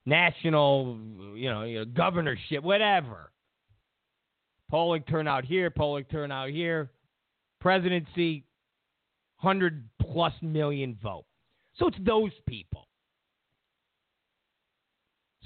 national, 0.07 0.99
you 1.35 1.51
know, 1.51 1.65
you 1.65 1.81
know, 1.81 1.85
governorship, 1.85 2.63
whatever. 2.63 3.31
Polling 4.71 5.03
turnout 5.03 5.45
here, 5.45 5.71
polling 5.71 6.05
turnout 6.05 6.49
here. 6.49 6.91
Presidency, 7.61 8.45
100 9.41 9.85
plus 10.01 10.33
million 10.41 10.99
vote. 11.03 11.27
So 11.79 11.89
it's 11.89 11.99
those 12.01 12.33
people. 12.47 12.89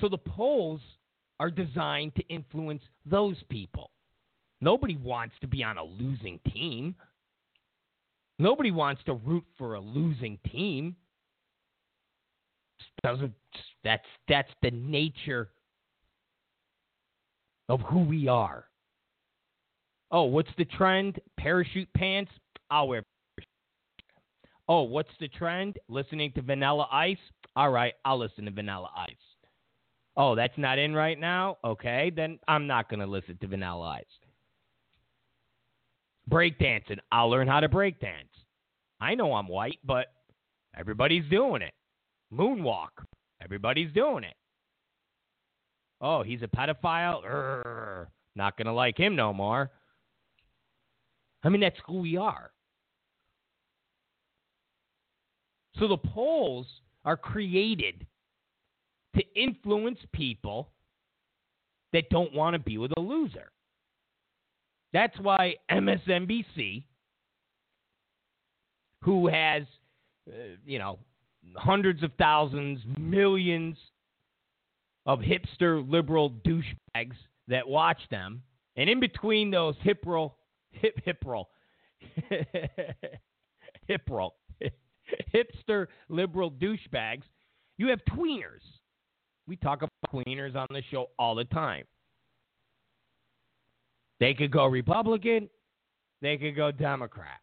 So 0.01 0.09
the 0.09 0.19
polls 0.19 0.81
are 1.41 1.51
designed 1.51 2.15
to 2.17 2.23
influence 2.29 2.83
those 3.07 3.37
people. 3.49 3.91
Nobody 4.61 4.97
wants 4.97 5.35
to 5.41 5.47
be 5.47 5.63
on 5.63 5.79
a 5.79 5.85
losing 5.85 6.41
team. 6.53 6.95
Nobody 8.39 8.71
wants 8.71 9.03
to 9.05 9.15
root 9.15 9.45
for 9.57 9.75
a 9.75 9.81
losing 9.81 10.39
team. 10.51 10.97
Doesn't 13.03 13.33
that's 13.85 14.07
that's 14.29 14.51
the 14.63 14.71
nature 14.71 15.51
of 17.69 17.81
who 17.83 18.01
we 18.05 18.29
are. 18.29 18.65
Oh, 20.11 20.25
what's 20.25 20.51
the 20.57 20.65
trend? 20.65 21.21
Parachute 21.39 21.93
pants? 21.95 22.31
I'll 22.71 22.89
wear 22.89 23.03
Oh, 24.69 24.83
what's 24.83 25.11
the 25.19 25.29
trend? 25.29 25.79
Listening 25.89 26.31
to 26.33 26.43
Vanilla 26.43 26.89
Ice? 26.93 27.17
All 27.57 27.71
right, 27.71 27.95
I'll 28.05 28.19
listen 28.19 28.45
to 28.45 28.51
Vanilla 28.51 28.91
Ice. 28.97 29.28
Oh, 30.21 30.35
that's 30.35 30.59
not 30.59 30.81
in 30.81 30.95
right 30.95 31.19
now? 31.19 31.59
Okay, 31.65 32.11
then 32.15 32.41
I'm 32.49 32.67
not 32.67 32.91
going 32.91 32.99
to 32.99 33.07
listen 33.07 33.39
to 33.41 33.47
Vanilla 33.47 34.01
Ice. 34.01 34.05
Breakdancing. 36.29 36.99
I'll 37.13 37.31
learn 37.31 37.47
how 37.47 37.61
to 37.61 37.69
breakdance. 37.69 38.29
I 39.01 39.15
know 39.15 39.33
I'm 39.33 39.47
white, 39.47 39.79
but 39.85 40.07
everybody's 40.77 41.25
doing 41.31 41.63
it. 41.63 41.73
Moonwalk. 42.35 42.89
Everybody's 43.41 43.93
doing 43.93 44.25
it. 44.25 44.35
Oh, 46.01 46.25
he's 46.25 46.43
a 46.43 46.49
pedophile? 46.49 47.25
Urgh, 47.25 48.09
not 48.35 48.57
going 48.57 48.67
to 48.67 48.73
like 48.73 48.99
him 48.99 49.15
no 49.15 49.33
more. 49.33 49.71
I 51.45 51.49
mean, 51.49 51.61
that's 51.61 51.79
who 51.87 52.01
we 52.01 52.17
are. 52.17 52.51
So 55.79 55.87
the 55.87 55.97
polls 55.97 56.67
are 57.05 57.17
created 57.17 58.05
to 59.19 59.25
influence 59.35 59.99
people 60.13 60.71
that 61.93 62.09
don't 62.11 62.33
want 62.35 62.55
to 62.55 62.59
be 62.59 62.79
with 62.79 62.93
a 62.97 63.01
loser. 63.01 63.51
That's 64.93 65.19
why 65.21 65.57
MSNBC, 65.71 66.85
who 69.03 69.29
has, 69.29 69.63
uh, 70.29 70.57
you 70.65 70.79
know, 70.79 70.99
hundreds 71.57 72.03
of 72.03 72.11
thousands, 72.19 72.81
millions 72.99 73.77
of 75.07 75.21
hipster 75.21 75.89
liberal 75.89 76.31
douchebags 76.31 77.17
that 77.49 77.67
watch 77.67 78.01
them, 78.11 78.43
and 78.77 78.89
in 78.89 79.01
between 79.01 79.51
those 79.51 79.75
hip 79.83 80.05
roll, 80.07 80.37
hip 80.71 80.99
hip 81.05 81.23
roll, 81.25 81.51
hip 83.87 84.03
roll, 84.09 84.37
hipster 85.35 85.87
liberal 86.09 86.51
douchebags, 86.51 87.23
you 87.79 87.89
have 87.89 88.01
tweeners. 88.11 88.63
We 89.49 89.57
talk 89.57 89.79
about 89.79 89.91
tweeners 90.13 90.55
on 90.55 90.67
the 90.71 90.83
show 90.91 91.09
all 91.19 91.35
the 91.35 91.47
time. 91.47 91.85
They 94.21 94.35
could 94.35 94.51
go 94.51 94.67
Republican, 94.67 95.49
they 96.21 96.37
could 96.37 96.55
go 96.55 96.71
Democrat. 96.71 97.41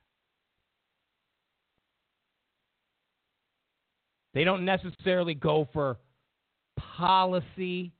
They 4.35 4.43
don't 4.43 4.65
necessarily 4.65 5.33
go 5.33 5.67
for 5.73 5.97
policy. 6.77 7.93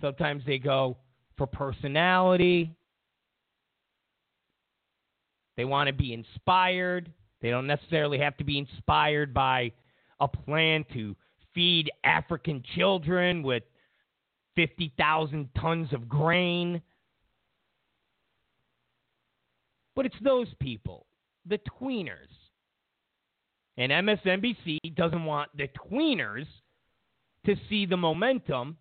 Sometimes 0.00 0.44
they 0.46 0.58
go 0.58 0.98
for 1.36 1.46
personality. 1.46 2.70
They 5.56 5.64
want 5.64 5.88
to 5.88 5.94
be 5.94 6.12
inspired. 6.12 7.10
They 7.40 7.48
don't 7.48 7.66
necessarily 7.66 8.18
have 8.18 8.36
to 8.36 8.44
be 8.44 8.58
inspired 8.58 9.32
by 9.32 9.72
a 10.20 10.28
plan 10.28 10.84
to 10.92 11.16
feed 11.54 11.90
African 12.04 12.62
children 12.74 13.42
with 13.42 13.62
50,000 14.56 15.48
tons 15.58 15.92
of 15.92 16.08
grain. 16.08 16.82
But 19.96 20.06
it's 20.06 20.16
those 20.22 20.48
people, 20.60 21.06
the 21.46 21.58
tweeners. 21.80 22.28
And 23.76 23.92
MSNBC 23.92 24.78
doesn't 24.94 25.24
want 25.24 25.50
the 25.56 25.68
tweeners 25.68 26.46
to 27.46 27.56
see 27.68 27.86
the 27.86 27.96
momentum 27.96 28.76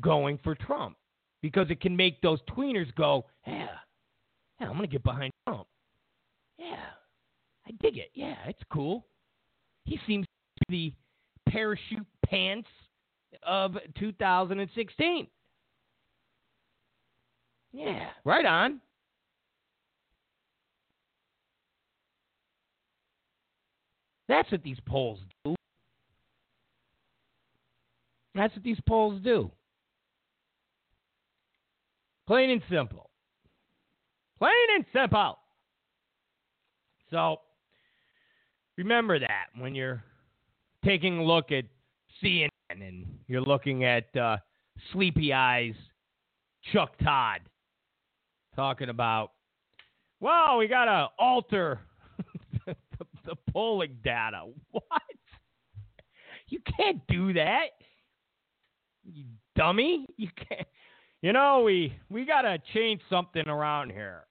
going 0.00 0.38
for 0.44 0.54
Trump 0.54 0.96
because 1.42 1.70
it 1.70 1.80
can 1.80 1.96
make 1.96 2.20
those 2.20 2.40
tweeners 2.42 2.94
go, 2.94 3.24
yeah, 3.46 3.68
yeah 4.60 4.66
I'm 4.66 4.76
going 4.76 4.82
to 4.82 4.92
get 4.92 5.02
behind 5.02 5.32
Trump. 5.46 5.66
Yeah, 6.58 6.76
I 7.66 7.70
dig 7.80 7.96
it. 7.96 8.10
Yeah, 8.14 8.36
it's 8.46 8.62
cool. 8.72 9.06
He 9.84 9.98
seems 10.06 10.26
to 10.58 10.64
be 10.68 10.94
parachute 11.48 12.06
pants 12.26 12.68
of 13.42 13.76
2016. 13.98 15.26
Yeah, 17.72 18.08
right 18.24 18.46
on. 18.46 18.80
That's 24.28 24.50
what 24.52 24.62
these 24.62 24.78
polls 24.86 25.20
do. 25.44 25.54
That's 28.34 28.54
what 28.54 28.62
these 28.62 28.80
polls 28.86 29.20
do. 29.22 29.50
Plain 32.26 32.50
and 32.50 32.62
simple. 32.70 33.08
Plain 34.38 34.52
and 34.76 34.84
simple. 34.92 35.38
So 37.10 37.38
remember 38.76 39.18
that 39.18 39.46
when 39.58 39.74
you're 39.74 40.04
taking 40.84 41.18
a 41.18 41.24
look 41.24 41.50
at 41.52 41.64
CNN 42.22 42.48
and 42.70 43.06
you're 43.26 43.42
looking 43.42 43.84
at 43.84 44.14
uh, 44.16 44.36
Sleepy 44.92 45.32
Eyes 45.32 45.74
Chuck 46.72 46.92
Todd 47.02 47.40
talking 48.54 48.88
about, 48.88 49.32
well, 50.20 50.58
we 50.58 50.66
got 50.66 50.86
to 50.86 51.08
alter 51.18 51.80
the, 52.66 52.76
the 53.24 53.36
polling 53.52 53.96
data. 54.04 54.44
What? 54.70 54.84
You 56.48 56.60
can't 56.76 57.00
do 57.08 57.32
that. 57.34 57.66
You 59.04 59.24
dummy. 59.54 60.06
You 60.16 60.28
can't. 60.48 60.66
You 61.20 61.32
know, 61.32 61.62
we 61.64 61.94
we 62.08 62.24
got 62.24 62.42
to 62.42 62.58
change 62.72 63.00
something 63.10 63.46
around 63.48 63.90
here. 63.90 64.24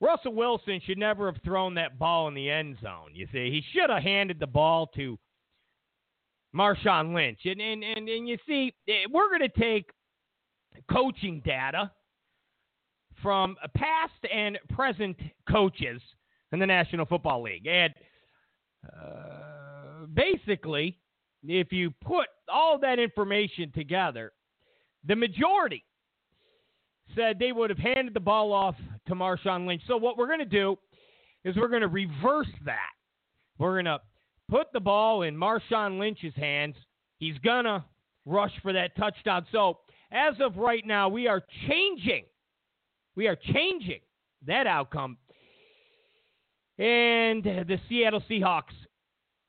Russell 0.00 0.34
Wilson 0.34 0.80
should 0.84 0.98
never 0.98 1.30
have 1.30 1.42
thrown 1.42 1.74
that 1.74 1.98
ball 1.98 2.28
in 2.28 2.34
the 2.34 2.50
end 2.50 2.76
zone. 2.82 3.10
You 3.14 3.26
see, 3.32 3.50
he 3.50 3.62
should 3.72 3.90
have 3.90 4.02
handed 4.02 4.38
the 4.38 4.46
ball 4.46 4.86
to 4.94 5.18
Marshawn 6.54 7.14
Lynch. 7.14 7.40
And 7.44 7.60
and 7.60 7.82
and, 7.82 8.08
and 8.08 8.28
you 8.28 8.38
see, 8.46 8.72
eh, 8.88 9.06
we're 9.10 9.28
going 9.28 9.50
to 9.50 9.60
take 9.60 9.90
coaching 10.90 11.42
data 11.44 11.90
from 13.22 13.56
past 13.74 14.12
and 14.32 14.58
present 14.70 15.16
coaches 15.50 16.00
in 16.52 16.58
the 16.58 16.66
National 16.66 17.04
Football 17.04 17.42
League, 17.42 17.66
and 17.66 17.92
uh, 18.86 20.06
basically, 20.14 20.98
if 21.42 21.72
you 21.72 21.92
put 22.00 22.26
all 22.48 22.78
that 22.78 22.98
information 22.98 23.72
together, 23.72 24.32
the 25.04 25.16
majority 25.16 25.84
said 27.14 27.38
they 27.38 27.52
would 27.52 27.70
have 27.70 27.78
handed 27.78 28.14
the 28.14 28.20
ball 28.20 28.52
off 28.52 28.76
to 29.06 29.14
Marshawn 29.14 29.66
Lynch. 29.66 29.82
So 29.86 29.96
what 29.96 30.16
we're 30.16 30.26
going 30.26 30.38
to 30.40 30.44
do 30.44 30.76
is 31.44 31.56
we're 31.56 31.68
going 31.68 31.82
to 31.82 31.88
reverse 31.88 32.48
that. 32.64 32.90
We're 33.58 33.74
going 33.74 33.86
to 33.86 34.00
put 34.48 34.72
the 34.72 34.80
ball 34.80 35.22
in 35.22 35.36
Marshawn 35.36 35.98
Lynch's 35.98 36.34
hands. 36.36 36.74
He's 37.18 37.38
going 37.38 37.64
to 37.64 37.84
rush 38.26 38.52
for 38.62 38.72
that 38.72 38.96
touchdown. 38.96 39.46
So 39.52 39.78
as 40.10 40.34
of 40.40 40.56
right 40.56 40.86
now, 40.86 41.08
we 41.08 41.26
are 41.26 41.42
changing. 41.68 42.24
We 43.16 43.26
are 43.26 43.36
changing 43.36 44.00
that 44.46 44.66
outcome. 44.66 45.16
And 46.78 47.42
the 47.42 47.78
Seattle 47.88 48.22
Seahawks 48.30 48.74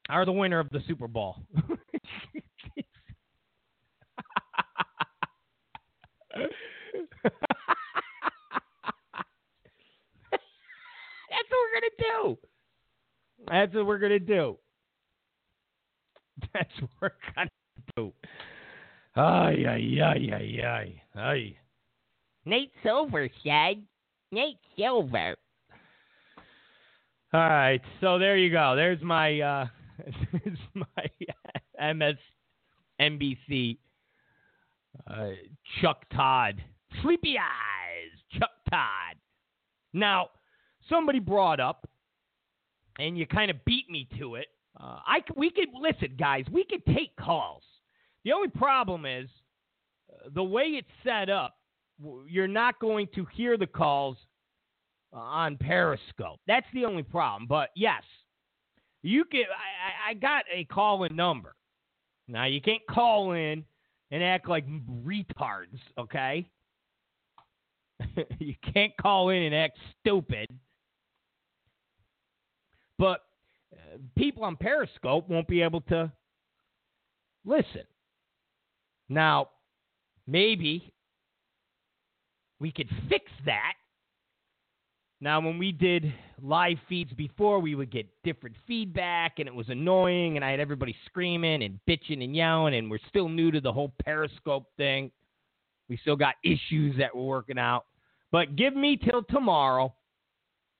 are 0.10 0.26
the 0.26 0.32
winner 0.32 0.60
of 0.60 0.70
the 0.72 0.82
Super 0.88 1.08
Bowl. 1.08 1.38
That's 7.24 7.34
what 11.50 11.60
we're 11.66 11.80
gonna 11.80 11.98
do. 12.00 12.38
That's 13.48 13.74
what 13.76 13.86
we're 13.86 14.00
gonna 14.00 14.20
do. 14.20 14.58
That's 16.54 16.70
what 16.80 16.90
we're 17.02 17.12
gonna 17.36 17.50
do. 17.96 18.14
Ay 19.16 19.66
ay 19.68 20.02
ay 20.02 20.30
ay 20.34 20.66
ay 20.66 21.02
ay. 21.20 21.58
Nate 22.46 22.72
Silver 22.84 23.30
said. 23.44 23.84
Nate 24.32 24.60
Silver. 24.78 25.36
All 27.32 27.40
right, 27.40 27.82
so 28.02 28.18
there 28.18 28.38
you 28.38 28.50
go. 28.52 28.76
There's 28.76 29.02
my 29.04 29.40
uh, 29.40 29.68
there's 30.32 30.58
my 30.74 32.16
MSNBC 33.00 33.78
uh, 35.08 35.30
Chuck 35.82 36.04
Todd, 36.16 36.62
Sleepy 37.02 37.38
Eyes, 37.38 38.40
Chuck 38.40 38.52
Todd. 38.70 39.16
Now, 39.94 40.30
somebody 40.90 41.20
brought 41.20 41.60
up, 41.60 41.88
and 42.98 43.18
you 43.18 43.26
kind 43.26 43.50
of 43.50 43.64
beat 43.66 43.90
me 43.90 44.08
to 44.20 44.36
it. 44.36 44.48
Uh, 44.80 45.00
I 45.06 45.22
we 45.36 45.50
could 45.50 45.70
listen, 45.74 46.16
guys. 46.18 46.46
We 46.52 46.64
could 46.64 46.86
take 46.86 47.16
calls. 47.16 47.64
The 48.24 48.34
only 48.34 48.50
problem 48.50 49.06
is 49.06 49.30
uh, 50.12 50.30
the 50.34 50.44
way 50.44 50.64
it's 50.64 50.88
set 51.04 51.30
up. 51.30 51.56
You're 52.28 52.48
not 52.48 52.80
going 52.80 53.08
to 53.16 53.26
hear 53.34 53.58
the 53.58 53.68
calls 53.68 54.18
on 55.12 55.58
Periscope. 55.58 56.40
That's 56.48 56.68
the 56.74 56.86
only 56.86 57.04
problem. 57.04 57.48
But 57.48 57.70
yes, 57.76 58.04
you 59.02 59.26
can. 59.26 59.44
I, 59.44 60.12
I 60.12 60.14
got 60.14 60.44
a 60.54 60.66
call 60.66 61.04
in 61.04 61.16
number. 61.16 61.56
Now 62.28 62.46
you 62.46 62.62
can't 62.62 62.86
call 62.90 63.32
in 63.32 63.66
and 64.12 64.24
act 64.24 64.48
like 64.48 64.66
retards, 65.04 65.80
okay? 65.98 66.48
you 68.40 68.56
can't 68.74 68.94
call 69.02 69.30
in 69.30 69.44
and 69.44 69.56
act 69.56 69.78
stupid. 70.00 70.48
But 72.98 73.22
uh, 73.74 73.98
people 74.18 74.44
on 74.44 74.56
Periscope 74.56 75.30
won't 75.30 75.48
be 75.48 75.62
able 75.62 75.82
to 75.82 76.12
listen. 77.46 77.84
Now, 79.08 79.50
maybe 80.28 80.94
we 82.60 82.72
could 82.72 82.90
fix 83.10 83.26
that 83.46 83.74
now, 85.22 85.42
when 85.42 85.58
we 85.58 85.74
did 85.74 86.14
live 86.42 86.78
feeds 86.88 87.12
before, 87.12 87.60
we 87.60 87.76
would 87.76 87.92
get 87.92 88.08
different 88.24 88.56
feedback, 88.66 89.40
and 89.40 89.48
it 89.50 89.56
was 89.56 89.68
annoying, 89.68 90.38
and 90.38 90.46
I 90.46 90.52
had 90.52 90.62
everybody 90.62 90.96
screaming 91.06 91.64
and 91.64 91.78
bitching 91.90 92.24
and 92.24 92.34
yelling, 92.34 92.76
and 92.76 92.90
we're 92.90 93.00
still 93.10 93.28
new 93.28 93.52
to 93.52 93.60
the 93.60 93.72
whole 93.72 93.94
Periscope 94.06 94.66
thing. 94.78 95.12
We 95.90 95.98
still 95.98 96.16
got 96.16 96.36
issues 96.44 96.96
that 97.00 97.14
we're 97.14 97.24
working 97.24 97.60
out. 97.60 97.86
But 98.32 98.56
give 98.56 98.76
me 98.76 98.98
till 98.98 99.24
tomorrow. 99.24 99.94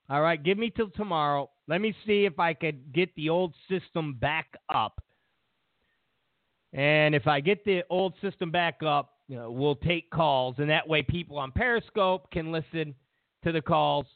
All 0.08 0.22
right, 0.22 0.42
give 0.42 0.58
me 0.58 0.70
till 0.70 0.90
tomorrow. 0.90 1.50
Let 1.68 1.80
me 1.80 1.94
see 2.06 2.24
if 2.24 2.38
I 2.38 2.54
could 2.54 2.92
get 2.92 3.14
the 3.14 3.28
old 3.28 3.54
system 3.68 4.14
back 4.14 4.46
up. 4.72 5.00
And 6.72 7.14
if 7.14 7.26
I 7.26 7.40
get 7.40 7.64
the 7.64 7.82
old 7.90 8.14
system 8.20 8.50
back 8.50 8.82
up, 8.84 9.14
you 9.28 9.36
know, 9.36 9.50
we'll 9.50 9.76
take 9.76 10.10
calls, 10.10 10.56
and 10.58 10.70
that 10.70 10.88
way 10.88 11.02
people 11.02 11.38
on 11.38 11.52
Periscope 11.52 12.30
can 12.32 12.50
listen 12.50 12.94
to 13.44 13.52
the 13.52 13.60
calls 13.60 14.06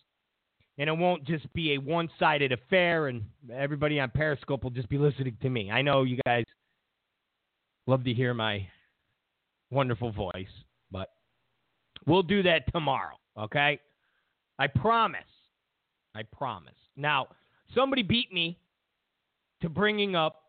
and 0.78 0.88
it 0.88 0.92
won't 0.92 1.24
just 1.24 1.50
be 1.52 1.74
a 1.74 1.78
one 1.78 2.08
sided 2.18 2.52
affair 2.52 3.08
and 3.08 3.24
everybody 3.52 4.00
on 4.00 4.10
Periscope 4.10 4.64
will 4.64 4.70
just 4.70 4.88
be 4.88 4.98
listening 4.98 5.36
to 5.42 5.48
me. 5.48 5.70
I 5.70 5.82
know 5.82 6.02
you 6.02 6.18
guys 6.26 6.44
love 7.86 8.04
to 8.04 8.12
hear 8.12 8.34
my 8.34 8.66
wonderful 9.70 10.10
voice, 10.10 10.46
but 10.90 11.10
we'll 12.06 12.22
do 12.22 12.42
that 12.42 12.72
tomorrow, 12.72 13.16
okay? 13.38 13.80
I 14.58 14.66
promise. 14.66 15.20
I 16.14 16.22
promise. 16.22 16.74
Now, 16.96 17.28
somebody 17.74 18.02
beat 18.02 18.32
me 18.32 18.58
to 19.62 19.68
bringing 19.68 20.14
up 20.14 20.40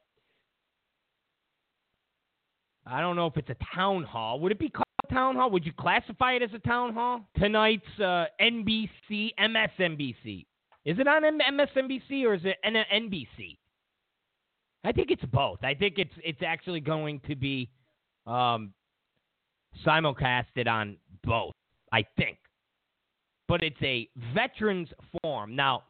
I 2.87 3.01
don't 3.01 3.15
know 3.15 3.25
if 3.25 3.35
it's 3.35 3.49
a 3.49 3.75
town 3.75 4.03
hall. 4.03 4.39
Would 4.41 4.51
it 4.51 4.59
be 4.59 4.69
called 4.69 4.85
town 5.11 5.35
hall? 5.35 5.49
Would 5.51 5.65
you 5.65 5.73
classify 5.73 6.33
it 6.33 6.41
as 6.41 6.51
a 6.53 6.59
town 6.59 6.93
hall? 6.93 7.21
Tonight's 7.37 7.83
uh, 7.99 8.25
NBC, 8.41 9.31
MSNBC. 9.39 10.45
Is 10.83 10.99
it 10.99 11.07
on 11.07 11.23
MSNBC 11.23 12.25
or 12.25 12.35
is 12.35 12.41
it 12.43 12.57
NBC? 12.65 13.57
I 14.83 14.91
think 14.91 15.09
it's 15.09 15.25
both. 15.25 15.63
I 15.63 15.73
think 15.73 15.95
it's 15.97 16.13
it's 16.23 16.43
actually 16.45 16.79
going 16.79 17.19
to 17.27 17.35
be 17.35 17.71
um, 18.27 18.71
simulcasted 19.85 20.67
on 20.67 20.97
both. 21.23 21.53
I 21.91 22.05
think, 22.17 22.37
but 23.47 23.63
it's 23.63 23.81
a 23.81 24.07
veterans 24.33 24.89
forum. 25.21 25.55
Now, 25.55 25.83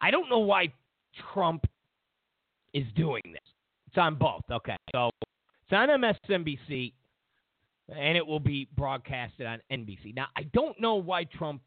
I 0.00 0.10
don't 0.10 0.28
know 0.28 0.38
why 0.38 0.72
Trump 1.32 1.66
is 2.72 2.84
doing 2.96 3.22
this. 3.24 3.40
It's 3.88 3.98
on 3.98 4.14
both. 4.14 4.42
Okay, 4.50 4.76
so 4.94 5.10
it's 5.24 5.72
on 5.72 5.88
MSNBC 5.88 6.92
and 7.88 8.16
it 8.16 8.26
will 8.26 8.40
be 8.40 8.68
broadcasted 8.76 9.46
on 9.46 9.58
NBC. 9.72 10.14
Now, 10.14 10.26
I 10.36 10.44
don't 10.52 10.80
know 10.80 10.94
why 10.94 11.24
Trump 11.24 11.60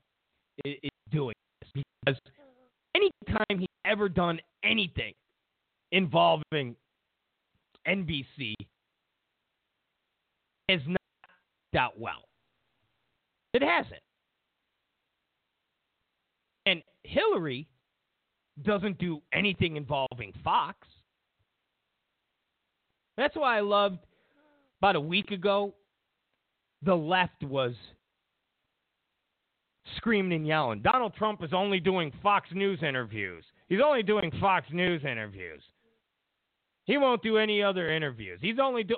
is, 0.64 0.76
doing 1.12 1.36
this 1.62 1.84
because 2.06 2.20
anytime 2.95 3.60
he's 3.60 3.68
ever 3.86 4.10
done 4.10 4.39
anything 4.64 5.14
involving 5.91 6.76
NBC, 7.88 8.56
has 10.70 10.82
not 10.88 10.97
out 11.78 11.99
well. 11.99 12.24
It 13.54 13.62
hasn't. 13.62 14.01
And 16.66 16.82
Hillary 17.03 17.68
doesn't 18.64 18.97
do 18.97 19.22
anything 19.34 19.76
involving 19.78 20.34
Fox. 20.43 20.88
That's 23.18 23.36
why 23.36 23.57
I 23.57 23.61
loved 23.61 23.99
about 24.80 24.95
a 24.95 25.01
week 25.01 25.32
ago, 25.32 25.74
the 26.82 26.95
left 26.95 27.41
was 27.43 27.74
screaming 29.97 30.34
and 30.34 30.47
yelling. 30.47 30.82
Donald 30.82 31.14
Trump 31.16 31.43
is 31.43 31.53
only 31.53 31.80
doing 31.80 32.11
Fox 32.22 32.49
News 32.53 32.80
interviews. 32.84 33.45
He's 33.70 33.80
only 33.84 34.03
doing 34.03 34.32
Fox 34.41 34.68
News 34.72 35.01
interviews. 35.03 35.61
He 36.86 36.97
won't 36.97 37.24
do 37.24 37.38
any 37.38 37.64
other 37.64 37.91
interviews. 37.91 38.39
He's 38.41 38.59
only 38.61 38.84
do 38.84 38.97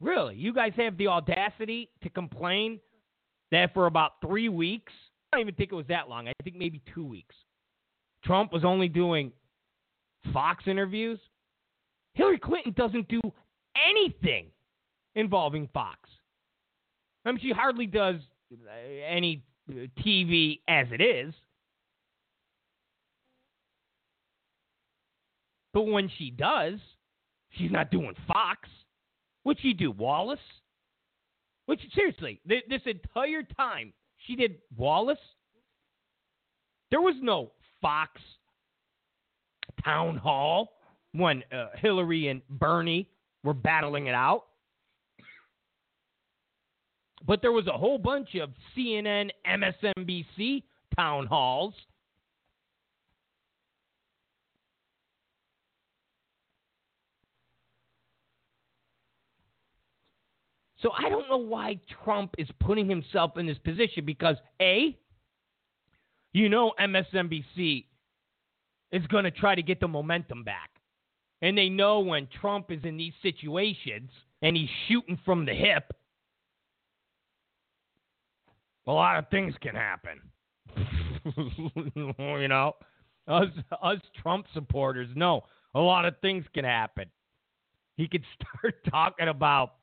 Really? 0.00 0.34
You 0.34 0.52
guys 0.52 0.72
have 0.76 0.98
the 0.98 1.06
audacity 1.06 1.88
to 2.02 2.10
complain 2.10 2.80
that 3.52 3.72
for 3.72 3.86
about 3.86 4.20
3 4.20 4.48
weeks, 4.48 4.92
don't 5.36 5.42
even 5.42 5.54
think 5.54 5.72
it 5.72 5.74
was 5.74 5.86
that 5.88 6.08
long. 6.08 6.28
I 6.28 6.32
think 6.42 6.56
maybe 6.56 6.80
2 6.94 7.04
weeks. 7.04 7.34
Trump 8.24 8.52
was 8.52 8.64
only 8.64 8.88
doing 8.88 9.32
Fox 10.32 10.64
interviews. 10.66 11.20
Hillary 12.14 12.38
Clinton 12.38 12.72
doesn't 12.76 13.08
do 13.08 13.20
anything 13.88 14.46
involving 15.14 15.68
Fox. 15.72 15.98
I 17.24 17.32
mean, 17.32 17.40
she 17.40 17.50
hardly 17.50 17.86
does 17.86 18.16
uh, 18.52 18.70
any 19.06 19.44
uh, 19.70 19.86
TV 20.00 20.60
as 20.68 20.86
it 20.90 21.00
is. 21.00 21.34
But 25.74 25.82
when 25.82 26.10
she 26.16 26.30
does, 26.30 26.78
she's 27.50 27.70
not 27.70 27.90
doing 27.90 28.14
Fox. 28.26 28.68
What'd 29.42 29.60
she 29.60 29.74
do, 29.74 29.90
Wallace? 29.90 30.38
Which 31.66 31.80
seriously, 31.94 32.40
th- 32.48 32.64
this 32.70 32.80
entire 32.86 33.42
time 33.42 33.92
she 34.26 34.36
did 34.36 34.56
Wallace. 34.76 35.18
There 36.90 37.00
was 37.00 37.14
no 37.20 37.52
Fox 37.80 38.20
town 39.84 40.16
hall 40.16 40.72
when 41.12 41.42
uh, 41.52 41.68
Hillary 41.76 42.28
and 42.28 42.42
Bernie 42.48 43.08
were 43.42 43.54
battling 43.54 44.06
it 44.06 44.14
out. 44.14 44.44
But 47.26 47.42
there 47.42 47.52
was 47.52 47.66
a 47.66 47.72
whole 47.72 47.98
bunch 47.98 48.34
of 48.36 48.50
CNN, 48.76 49.30
MSNBC 49.46 50.62
town 50.94 51.26
halls. 51.26 51.74
So 60.82 60.90
I 60.96 61.08
don't 61.08 61.28
know 61.28 61.38
why 61.38 61.78
Trump 62.04 62.34
is 62.38 62.48
putting 62.60 62.88
himself 62.88 63.38
in 63.38 63.46
this 63.46 63.58
position 63.58 64.04
because 64.04 64.36
A, 64.60 64.96
you 66.32 66.48
know 66.48 66.72
MSNBC 66.78 67.86
is 68.92 69.06
going 69.06 69.24
to 69.24 69.30
try 69.30 69.54
to 69.54 69.62
get 69.62 69.80
the 69.80 69.88
momentum 69.88 70.44
back. 70.44 70.70
And 71.42 71.56
they 71.56 71.68
know 71.68 72.00
when 72.00 72.28
Trump 72.40 72.70
is 72.70 72.80
in 72.84 72.96
these 72.96 73.12
situations 73.22 74.10
and 74.42 74.56
he's 74.56 74.68
shooting 74.88 75.18
from 75.24 75.44
the 75.44 75.54
hip, 75.54 75.92
a 78.86 78.92
lot 78.92 79.18
of 79.18 79.28
things 79.30 79.54
can 79.60 79.74
happen. 79.74 80.20
you 81.96 82.48
know, 82.48 82.72
us 83.28 83.48
us 83.82 83.98
Trump 84.22 84.46
supporters 84.54 85.08
know 85.16 85.42
a 85.74 85.80
lot 85.80 86.04
of 86.04 86.14
things 86.20 86.44
can 86.54 86.64
happen. 86.64 87.06
He 87.96 88.08
could 88.08 88.24
start 88.58 88.76
talking 88.90 89.28
about, 89.28 89.74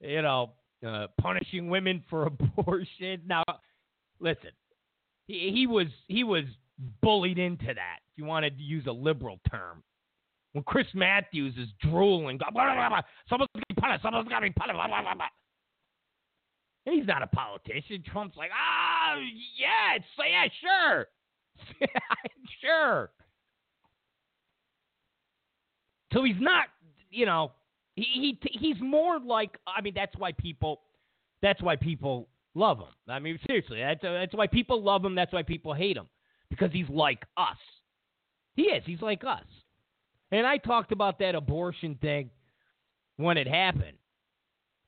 you 0.00 0.22
know, 0.22 0.52
uh, 0.86 1.06
punishing 1.20 1.68
women 1.68 2.02
for 2.08 2.26
abortion. 2.58 3.22
Now, 3.26 3.44
listen, 4.18 4.50
he, 5.26 5.50
he 5.54 5.66
was 5.66 5.86
he 6.08 6.24
was 6.24 6.44
bullied 7.02 7.38
into 7.38 7.66
that. 7.66 7.98
If 8.12 8.18
you 8.18 8.24
wanted 8.24 8.56
to 8.56 8.62
use 8.62 8.86
a 8.86 8.92
liberal 8.92 9.38
term, 9.50 9.82
when 10.52 10.64
Chris 10.64 10.86
Matthews 10.94 11.54
is 11.56 11.68
drooling, 11.80 12.38
blah, 12.38 12.50
blah, 12.50 12.88
blah, 12.88 13.00
someone's 13.28 13.48
got 13.54 13.60
to 13.60 13.74
be 13.74 13.80
punished, 13.80 14.02
someone's 14.02 14.28
to 14.28 14.40
be 14.40 14.50
punished. 14.50 14.78
He's 16.86 17.06
not 17.06 17.22
a 17.22 17.26
politician. 17.26 18.02
Trump's 18.10 18.36
like, 18.36 18.50
ah, 18.52 19.14
oh, 19.14 19.20
yeah, 19.56 19.96
it's, 19.96 20.04
yeah, 20.18 20.46
sure, 20.60 21.06
sure. 22.60 23.10
So 26.12 26.24
he's 26.24 26.40
not, 26.40 26.66
you 27.10 27.26
know, 27.26 27.52
he, 27.96 28.38
he 28.42 28.58
he's 28.58 28.80
more 28.80 29.18
like. 29.18 29.58
I 29.66 29.80
mean, 29.80 29.94
that's 29.94 30.16
why 30.16 30.32
people, 30.32 30.80
that's 31.42 31.62
why 31.62 31.76
people 31.76 32.28
love 32.54 32.78
him. 32.78 32.94
I 33.08 33.18
mean, 33.18 33.38
seriously, 33.46 33.80
that's 33.80 34.02
that's 34.02 34.34
why 34.34 34.46
people 34.46 34.82
love 34.82 35.04
him. 35.04 35.14
That's 35.14 35.32
why 35.32 35.42
people 35.42 35.74
hate 35.74 35.96
him 35.96 36.08
because 36.50 36.70
he's 36.72 36.88
like 36.88 37.24
us. 37.36 37.56
He 38.54 38.62
is. 38.62 38.82
He's 38.84 39.00
like 39.00 39.22
us. 39.24 39.44
And 40.32 40.46
I 40.46 40.58
talked 40.58 40.92
about 40.92 41.18
that 41.20 41.34
abortion 41.34 41.96
thing 42.00 42.30
when 43.16 43.36
it 43.36 43.46
happened. 43.46 43.96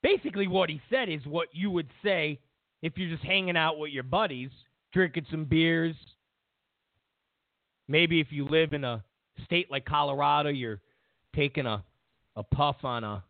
Basically, 0.02 0.46
what 0.46 0.68
he 0.68 0.80
said 0.90 1.08
is 1.08 1.24
what 1.26 1.48
you 1.52 1.70
would 1.70 1.88
say 2.02 2.40
if 2.82 2.94
you're 2.96 3.10
just 3.10 3.24
hanging 3.24 3.56
out 3.56 3.78
with 3.78 3.92
your 3.92 4.02
buddies, 4.02 4.50
drinking 4.92 5.26
some 5.30 5.44
beers. 5.44 5.94
Maybe 7.88 8.20
if 8.20 8.28
you 8.30 8.46
live 8.48 8.72
in 8.72 8.84
a 8.84 9.02
state 9.44 9.70
like 9.70 9.84
Colorado, 9.84 10.48
you're 10.48 10.80
taking 11.34 11.66
a, 11.66 11.82
a 12.36 12.42
puff 12.42 12.76
on 12.84 13.04
a 13.04 13.24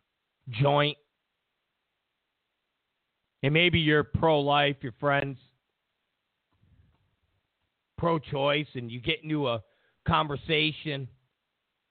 joint. 0.49 0.97
And 3.41 3.53
maybe 3.53 3.79
you're 3.79 4.03
pro 4.03 4.39
life, 4.39 4.77
your 4.81 4.93
friends 4.99 5.37
pro 7.97 8.19
choice, 8.19 8.67
and 8.73 8.91
you 8.91 8.99
get 8.99 9.23
into 9.23 9.47
a 9.47 9.63
conversation 10.05 11.07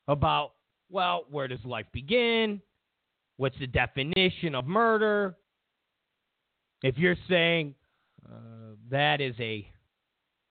about, 0.09 0.53
well, 0.91 1.25
where 1.31 1.49
does 1.49 1.65
life 1.65 1.87
begin? 1.93 2.61
What's 3.39 3.59
the 3.59 3.67
definition 3.67 4.55
of 4.55 4.67
murder? 4.67 5.37
If 6.83 6.99
you're 6.99 7.17
saying 7.29 7.75
uh, 8.31 8.75
that 8.91 9.21
is 9.21 9.35
a 9.41 9.67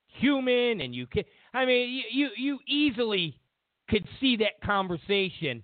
human 0.07 0.81
and 0.81 0.95
you 0.95 1.05
can, 1.05 1.23
I 1.53 1.65
mean, 1.65 1.89
you, 1.89 2.03
you, 2.11 2.29
you 2.37 2.59
easily 2.67 3.37
could 3.89 4.07
see 4.19 4.37
that 4.37 4.61
conversation 4.63 5.63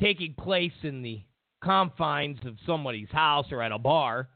taking 0.00 0.34
place 0.34 0.72
in 0.82 1.02
the 1.02 1.22
confines 1.62 2.38
of 2.44 2.56
somebody's 2.66 3.10
house 3.10 3.46
or 3.50 3.62
at 3.62 3.72
a 3.72 3.78
bar. 3.78 4.28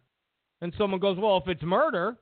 And 0.61 0.73
someone 0.79 1.01
goes, 1.01 1.19
well, 1.19 1.39
if 1.39 1.49
it's 1.49 1.63
murder, 1.63 2.17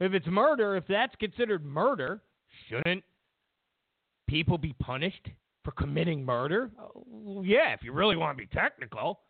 if 0.00 0.12
it's 0.14 0.26
murder, 0.26 0.76
if 0.76 0.84
that's 0.88 1.14
considered 1.16 1.64
murder, 1.64 2.22
shouldn't 2.68 3.04
people 4.28 4.58
be 4.58 4.74
punished 4.80 5.28
for 5.64 5.72
committing 5.72 6.24
murder? 6.24 6.70
Oh, 6.78 7.42
yeah, 7.44 7.72
if 7.72 7.82
you 7.82 7.92
really 7.92 8.16
want 8.16 8.36
to 8.36 8.42
be 8.42 8.48
technical. 8.48 9.20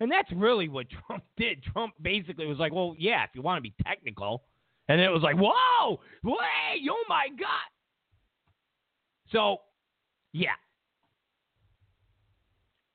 And 0.00 0.10
that's 0.10 0.30
really 0.32 0.68
what 0.68 0.86
Trump 1.06 1.22
did. 1.36 1.62
Trump 1.62 1.94
basically 2.00 2.46
was 2.46 2.58
like, 2.58 2.72
well, 2.72 2.94
yeah, 2.98 3.24
if 3.24 3.30
you 3.34 3.42
want 3.42 3.58
to 3.58 3.62
be 3.62 3.74
technical. 3.84 4.42
And 4.88 5.00
it 5.00 5.08
was 5.10 5.22
like, 5.22 5.36
whoa, 5.36 6.00
wait, 6.24 6.88
oh 6.90 7.04
my 7.08 7.28
God. 7.38 7.70
So, 9.30 9.58
yeah. 10.32 10.50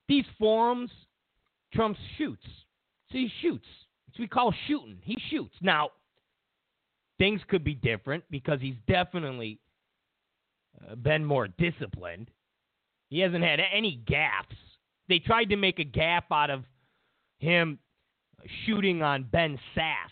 These 0.07 0.25
forums, 0.39 0.89
Trump 1.73 1.97
shoots. 2.17 2.45
So 3.11 3.17
he 3.17 3.29
shoots. 3.41 3.65
It's 4.09 4.19
we 4.19 4.27
call 4.27 4.53
shooting. 4.67 4.97
He 5.01 5.17
shoots. 5.29 5.53
Now, 5.61 5.91
things 7.17 7.41
could 7.47 7.63
be 7.63 7.75
different 7.75 8.23
because 8.29 8.59
he's 8.61 8.75
definitely 8.87 9.59
uh, 10.89 10.95
been 10.95 11.25
more 11.25 11.47
disciplined. 11.47 12.29
He 13.09 13.19
hasn't 13.19 13.43
had 13.43 13.59
any 13.73 14.01
gaffes. 14.09 14.57
They 15.09 15.19
tried 15.19 15.45
to 15.45 15.55
make 15.55 15.79
a 15.79 15.83
gaff 15.83 16.25
out 16.31 16.49
of 16.49 16.63
him 17.39 17.79
shooting 18.65 19.01
on 19.01 19.23
Ben 19.23 19.57
Sasse. 19.75 20.11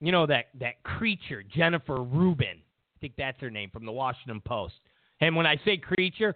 You 0.00 0.12
know 0.12 0.26
that 0.26 0.46
that 0.60 0.82
creature, 0.82 1.42
Jennifer 1.42 2.02
Rubin. 2.02 2.58
I 2.98 3.00
think 3.00 3.14
that's 3.16 3.40
her 3.40 3.50
name 3.50 3.70
from 3.70 3.86
the 3.86 3.92
Washington 3.92 4.42
Post. 4.44 4.74
And 5.20 5.36
when 5.36 5.46
I 5.46 5.56
say 5.64 5.76
creature, 5.76 6.34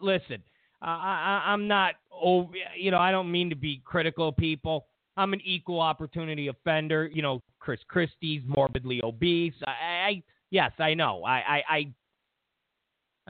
listen, 0.00 0.42
uh, 0.80 0.86
I, 0.86 1.42
I'm 1.46 1.68
not. 1.68 1.94
Oh, 2.12 2.50
you 2.76 2.90
know, 2.90 2.98
I 2.98 3.10
don't 3.10 3.30
mean 3.30 3.50
to 3.50 3.56
be 3.56 3.82
critical 3.84 4.28
of 4.28 4.36
people. 4.36 4.86
I'm 5.16 5.32
an 5.32 5.40
equal 5.44 5.80
opportunity 5.80 6.48
offender. 6.48 7.10
You 7.12 7.20
know, 7.20 7.42
Chris 7.58 7.80
Christie's 7.88 8.42
morbidly 8.46 9.00
obese. 9.04 9.54
I, 9.66 9.70
I 9.70 10.22
yes, 10.50 10.72
I 10.78 10.94
know. 10.94 11.24
I, 11.24 11.36
I, 11.36 11.62
I 11.68 11.94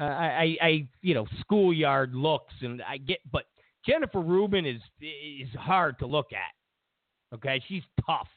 I, 0.00 0.56
I, 0.62 0.88
you 1.02 1.14
know, 1.14 1.26
schoolyard 1.40 2.14
looks, 2.14 2.54
and 2.60 2.80
I 2.82 2.98
get, 2.98 3.18
but 3.32 3.46
Jennifer 3.84 4.20
Rubin 4.20 4.64
is 4.64 4.80
is 5.00 5.48
hard 5.58 5.98
to 5.98 6.06
look 6.06 6.28
at. 6.32 7.34
Okay, 7.34 7.60
she's 7.66 7.82
tough. 8.06 8.28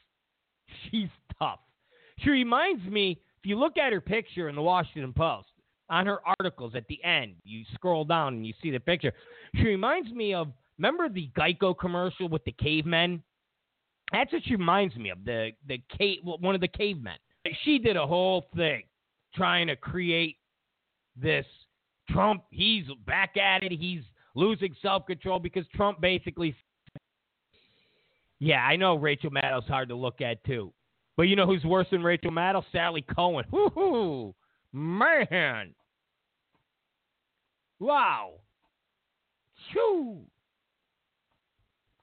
She's 0.90 1.08
tough. 1.38 1.60
She 2.18 2.30
reminds 2.30 2.84
me. 2.86 3.20
If 3.42 3.48
you 3.48 3.58
look 3.58 3.76
at 3.76 3.92
her 3.92 4.00
picture 4.00 4.48
in 4.48 4.54
the 4.54 4.62
Washington 4.62 5.12
Post, 5.12 5.48
on 5.92 6.06
her 6.06 6.20
articles 6.40 6.74
at 6.74 6.88
the 6.88 7.02
end. 7.04 7.34
You 7.44 7.64
scroll 7.74 8.04
down 8.04 8.34
and 8.34 8.46
you 8.46 8.54
see 8.62 8.70
the 8.70 8.80
picture. 8.80 9.12
She 9.54 9.64
reminds 9.64 10.10
me 10.10 10.32
of 10.34 10.48
remember 10.78 11.08
the 11.08 11.30
Geico 11.36 11.78
commercial 11.78 12.28
with 12.28 12.42
the 12.44 12.52
cavemen? 12.52 13.22
That's 14.10 14.32
what 14.32 14.42
she 14.44 14.56
reminds 14.56 14.96
me 14.96 15.10
of. 15.10 15.24
The 15.24 15.50
the 15.68 15.80
cave 15.96 16.20
one 16.22 16.54
of 16.54 16.60
the 16.60 16.68
cavemen. 16.68 17.16
She 17.64 17.78
did 17.78 17.96
a 17.96 18.06
whole 18.06 18.46
thing 18.56 18.84
trying 19.34 19.66
to 19.66 19.76
create 19.76 20.38
this 21.14 21.46
Trump. 22.10 22.44
He's 22.50 22.86
back 23.06 23.36
at 23.36 23.62
it. 23.62 23.72
He's 23.72 24.02
losing 24.34 24.74
self 24.80 25.06
control 25.06 25.38
because 25.38 25.66
Trump 25.74 26.00
basically. 26.00 26.54
Yeah, 28.38 28.64
I 28.64 28.74
know 28.76 28.96
Rachel 28.96 29.30
Maddow's 29.30 29.68
hard 29.68 29.88
to 29.90 29.94
look 29.94 30.20
at 30.20 30.42
too. 30.44 30.72
But 31.16 31.24
you 31.24 31.36
know 31.36 31.46
who's 31.46 31.64
worse 31.64 31.86
than 31.90 32.02
Rachel 32.02 32.30
Maddow? 32.30 32.64
Sally 32.72 33.04
Kohn. 33.14 33.44
Woo-hoo. 33.50 34.34
Man. 34.72 35.74
Wow. 37.78 38.34
Shoo. 39.72 40.20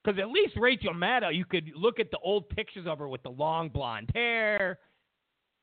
Because 0.02 0.18
at 0.18 0.30
least 0.30 0.56
Rachel 0.56 0.94
Maddow, 0.94 1.34
you 1.34 1.44
could 1.44 1.70
look 1.76 2.00
at 2.00 2.10
the 2.10 2.18
old 2.18 2.48
pictures 2.48 2.86
of 2.86 2.98
her 2.98 3.08
with 3.08 3.22
the 3.22 3.30
long 3.30 3.68
blonde 3.68 4.10
hair, 4.14 4.78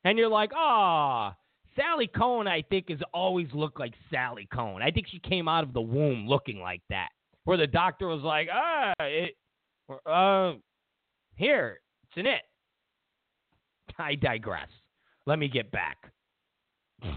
and 0.03 0.17
you're 0.17 0.27
like, 0.29 0.51
ah, 0.55 1.35
Sally 1.75 2.07
Kohn, 2.07 2.47
I 2.47 2.61
think, 2.61 2.89
has 2.89 2.99
always 3.13 3.47
looked 3.53 3.79
like 3.79 3.93
Sally 4.11 4.47
Kohn. 4.53 4.81
I 4.81 4.91
think 4.91 5.07
she 5.07 5.19
came 5.19 5.47
out 5.47 5.63
of 5.63 5.73
the 5.73 5.81
womb 5.81 6.27
looking 6.27 6.59
like 6.59 6.81
that, 6.89 7.09
where 7.45 7.57
the 7.57 7.67
doctor 7.67 8.07
was 8.07 8.21
like, 8.21 8.47
ah, 8.51 8.93
it, 8.99 9.35
uh, 10.05 10.53
here, 11.35 11.79
it's 12.03 12.17
an 12.17 12.27
it. 12.27 12.41
I 13.99 14.15
digress. 14.15 14.69
Let 15.25 15.39
me 15.39 15.47
get 15.47 15.71
back. 15.71 15.97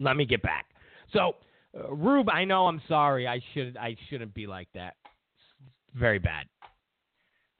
Let 0.00 0.16
me 0.16 0.24
get 0.26 0.42
back. 0.42 0.66
So, 1.12 1.36
uh, 1.78 1.92
Rube, 1.92 2.28
I 2.28 2.44
know 2.44 2.66
I'm 2.66 2.82
sorry. 2.88 3.26
I 3.26 3.40
should 3.54 3.76
I 3.76 3.96
shouldn't 4.08 4.34
be 4.34 4.46
like 4.46 4.68
that. 4.74 4.94
It's 5.04 5.98
very 5.98 6.18
bad. 6.18 6.46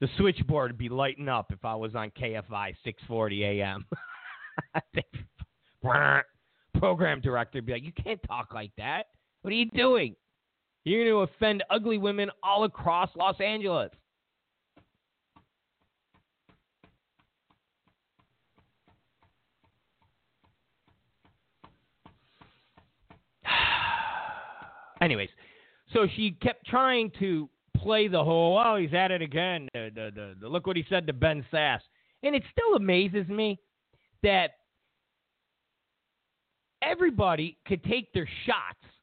The 0.01 0.07
switchboard 0.17 0.71
would 0.71 0.77
be 0.77 0.87
lighting 0.87 1.27
up 1.27 1.51
if 1.51 1.65
I 1.65 1.75
was 1.75 1.93
on 1.95 2.11
KFI 2.11 2.75
6:40 2.85 3.41
a.m. 3.41 3.85
Program 6.77 7.19
director 7.19 7.61
be 7.61 7.73
like, 7.73 7.83
"You 7.83 7.91
can't 7.91 8.21
talk 8.27 8.53
like 8.53 8.71
that. 8.77 9.07
What 9.41 9.51
are 9.51 9.57
you 9.57 9.69
doing? 9.71 10.15
You're 10.85 11.03
going 11.03 11.27
to 11.27 11.33
offend 11.33 11.63
ugly 11.69 11.97
women 11.97 12.29
all 12.43 12.63
across 12.63 13.09
Los 13.15 13.39
Angeles." 13.41 13.91
Anyways, 25.01 25.29
so 25.93 26.07
she 26.15 26.31
kept 26.41 26.65
trying 26.65 27.11
to 27.19 27.49
play 27.77 28.07
the 28.07 28.23
whole, 28.23 28.61
oh, 28.63 28.77
he's 28.77 28.93
at 28.93 29.11
it 29.11 29.21
again. 29.21 29.67
The, 29.73 29.89
the, 29.93 30.11
the, 30.13 30.35
the, 30.41 30.47
look 30.47 30.67
what 30.67 30.75
he 30.75 30.85
said 30.89 31.07
to 31.07 31.13
Ben 31.13 31.45
Sasse. 31.51 31.79
And 32.23 32.35
it 32.35 32.43
still 32.51 32.75
amazes 32.75 33.27
me 33.29 33.59
that 34.23 34.51
everybody 36.81 37.57
could 37.65 37.83
take 37.83 38.11
their 38.13 38.27
shots 38.45 38.93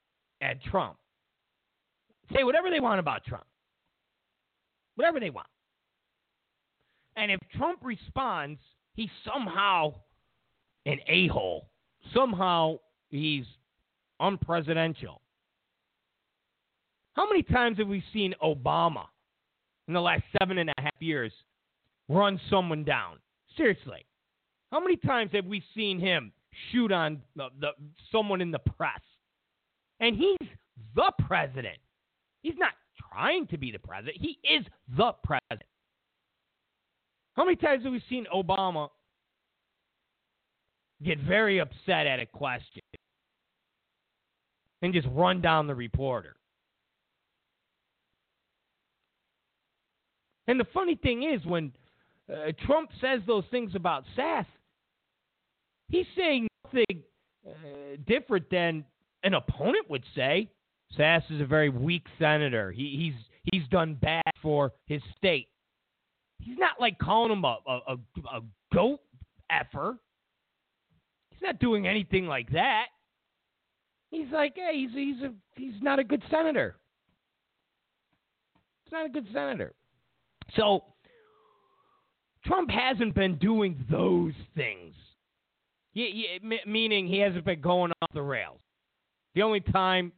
at 0.42 0.62
Trump. 0.64 0.96
Say 2.34 2.44
whatever 2.44 2.70
they 2.70 2.80
want 2.80 3.00
about 3.00 3.24
Trump. 3.24 3.46
Whatever 4.96 5.20
they 5.20 5.30
want. 5.30 5.46
And 7.16 7.30
if 7.30 7.40
Trump 7.56 7.78
responds, 7.82 8.60
he's 8.94 9.10
somehow 9.24 9.94
an 10.84 10.98
a 11.08 11.28
hole. 11.28 11.68
Somehow 12.14 12.78
he's 13.08 13.44
unpresidential. 14.20 15.18
How 17.16 17.26
many 17.26 17.42
times 17.42 17.78
have 17.78 17.88
we 17.88 18.04
seen 18.12 18.34
Obama 18.44 19.06
in 19.88 19.94
the 19.94 20.00
last 20.00 20.22
seven 20.38 20.58
and 20.58 20.68
a 20.68 20.82
half 20.82 21.00
years 21.00 21.32
run 22.10 22.38
someone 22.50 22.84
down? 22.84 23.16
Seriously. 23.56 24.04
How 24.70 24.80
many 24.80 24.96
times 24.96 25.30
have 25.32 25.46
we 25.46 25.62
seen 25.74 25.98
him 25.98 26.30
shoot 26.70 26.92
on 26.92 27.22
the, 27.34 27.48
the, 27.58 27.70
someone 28.12 28.42
in 28.42 28.50
the 28.50 28.58
press? 28.58 29.00
And 29.98 30.14
he's 30.14 30.48
the 30.94 31.10
president. 31.26 31.78
He's 32.42 32.58
not 32.58 32.72
trying 33.10 33.46
to 33.46 33.56
be 33.56 33.72
the 33.72 33.78
president. 33.78 34.18
He 34.20 34.38
is 34.46 34.66
the 34.94 35.12
president. 35.24 35.70
How 37.34 37.44
many 37.44 37.56
times 37.56 37.84
have 37.84 37.92
we 37.92 38.02
seen 38.10 38.26
Obama 38.34 38.90
get 41.02 41.18
very 41.20 41.60
upset 41.60 42.06
at 42.06 42.20
a 42.20 42.26
question 42.26 42.82
and 44.82 44.92
just 44.92 45.08
run 45.12 45.40
down 45.40 45.66
the 45.66 45.74
reporter? 45.74 46.36
And 50.48 50.60
the 50.60 50.66
funny 50.72 50.94
thing 50.94 51.22
is, 51.22 51.44
when 51.44 51.72
uh, 52.32 52.52
Trump 52.66 52.90
says 53.00 53.20
those 53.26 53.44
things 53.50 53.72
about 53.74 54.04
Sasse, 54.16 54.46
he's 55.88 56.06
saying 56.16 56.48
nothing 56.64 57.02
uh, 57.46 57.96
different 58.06 58.48
than 58.50 58.84
an 59.22 59.34
opponent 59.34 59.90
would 59.90 60.04
say. 60.14 60.48
Sasse 60.96 61.30
is 61.30 61.40
a 61.40 61.46
very 61.46 61.68
weak 61.68 62.06
senator. 62.18 62.70
He, 62.70 63.12
he's 63.12 63.50
he's 63.52 63.68
done 63.68 63.98
bad 64.00 64.22
for 64.40 64.72
his 64.86 65.02
state. 65.16 65.48
He's 66.38 66.58
not 66.58 66.80
like 66.80 66.98
calling 66.98 67.32
him 67.32 67.44
a, 67.44 67.58
a, 67.66 67.80
a, 67.88 67.96
a 68.36 68.40
goat 68.72 69.00
effer. 69.50 69.96
He's 71.30 71.42
not 71.42 71.58
doing 71.58 71.86
anything 71.86 72.26
like 72.26 72.50
that. 72.52 72.86
He's 74.10 74.30
like, 74.32 74.54
hey, 74.54 74.86
he's 74.86 74.90
he's 74.92 75.22
a 75.22 75.32
he's 75.56 75.82
not 75.82 75.98
a 75.98 76.04
good 76.04 76.22
senator. 76.30 76.76
He's 78.84 78.92
not 78.92 79.06
a 79.06 79.08
good 79.08 79.26
senator. 79.32 79.74
So 80.54 80.84
Trump 82.44 82.70
hasn't 82.70 83.14
been 83.14 83.36
doing 83.38 83.84
those 83.90 84.34
things. 84.54 84.94
He, 85.92 86.38
he, 86.40 86.60
meaning 86.66 87.06
he 87.06 87.18
hasn't 87.18 87.44
been 87.44 87.60
going 87.60 87.92
off 88.02 88.10
the 88.12 88.22
rails. 88.22 88.60
The 89.34 89.42
only 89.42 89.60
time 89.60 90.12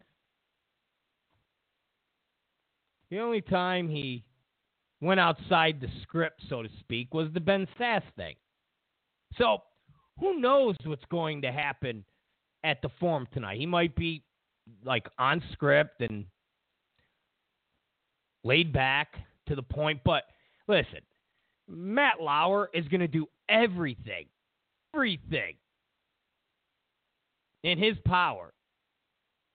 the 3.10 3.20
only 3.20 3.40
time 3.40 3.88
he 3.88 4.24
went 5.00 5.18
outside 5.18 5.80
the 5.80 5.88
script, 6.02 6.42
so 6.48 6.62
to 6.62 6.68
speak, 6.80 7.14
was 7.14 7.28
the 7.32 7.40
Ben 7.40 7.66
Sasse 7.80 8.02
thing. 8.16 8.34
So 9.38 9.62
who 10.18 10.40
knows 10.40 10.76
what's 10.84 11.04
going 11.10 11.42
to 11.42 11.52
happen 11.52 12.04
at 12.64 12.82
the 12.82 12.90
forum 13.00 13.26
tonight? 13.32 13.58
He 13.58 13.66
might 13.66 13.94
be 13.96 14.22
like 14.84 15.08
on 15.18 15.42
script 15.52 16.02
and 16.02 16.26
laid 18.44 18.72
back 18.72 19.14
to 19.48 19.54
the 19.54 19.62
point. 19.62 20.00
But 20.04 20.24
listen, 20.66 21.00
Matt 21.68 22.20
Lauer 22.20 22.70
is 22.72 22.86
going 22.88 23.00
to 23.00 23.08
do 23.08 23.26
everything, 23.48 24.26
everything 24.94 25.56
in 27.64 27.78
his 27.78 27.96
power 28.06 28.52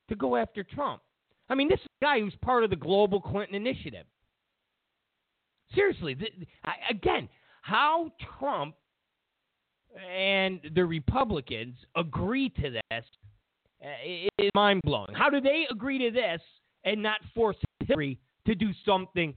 to 0.09 0.15
go 0.15 0.35
after 0.35 0.63
Trump. 0.63 1.01
I 1.49 1.55
mean, 1.55 1.69
this 1.69 1.79
is 1.79 1.87
a 2.01 2.05
guy 2.05 2.19
who's 2.19 2.35
part 2.41 2.63
of 2.63 2.69
the 2.69 2.75
global 2.75 3.21
Clinton 3.21 3.55
initiative. 3.55 4.05
Seriously, 5.73 6.15
th- 6.15 6.33
I, 6.63 6.73
again, 6.89 7.27
how 7.61 8.11
Trump 8.39 8.75
and 10.11 10.59
the 10.75 10.85
Republicans 10.85 11.75
agree 11.95 12.49
to 12.49 12.69
this 12.71 13.05
uh, 13.83 13.87
is 14.37 14.49
mind 14.55 14.81
blowing. 14.83 15.13
How 15.13 15.29
do 15.29 15.41
they 15.41 15.65
agree 15.69 15.99
to 15.99 16.11
this 16.11 16.41
and 16.83 17.01
not 17.01 17.19
force 17.33 17.57
Hillary 17.85 18.19
to 18.45 18.55
do 18.55 18.71
something 18.85 19.33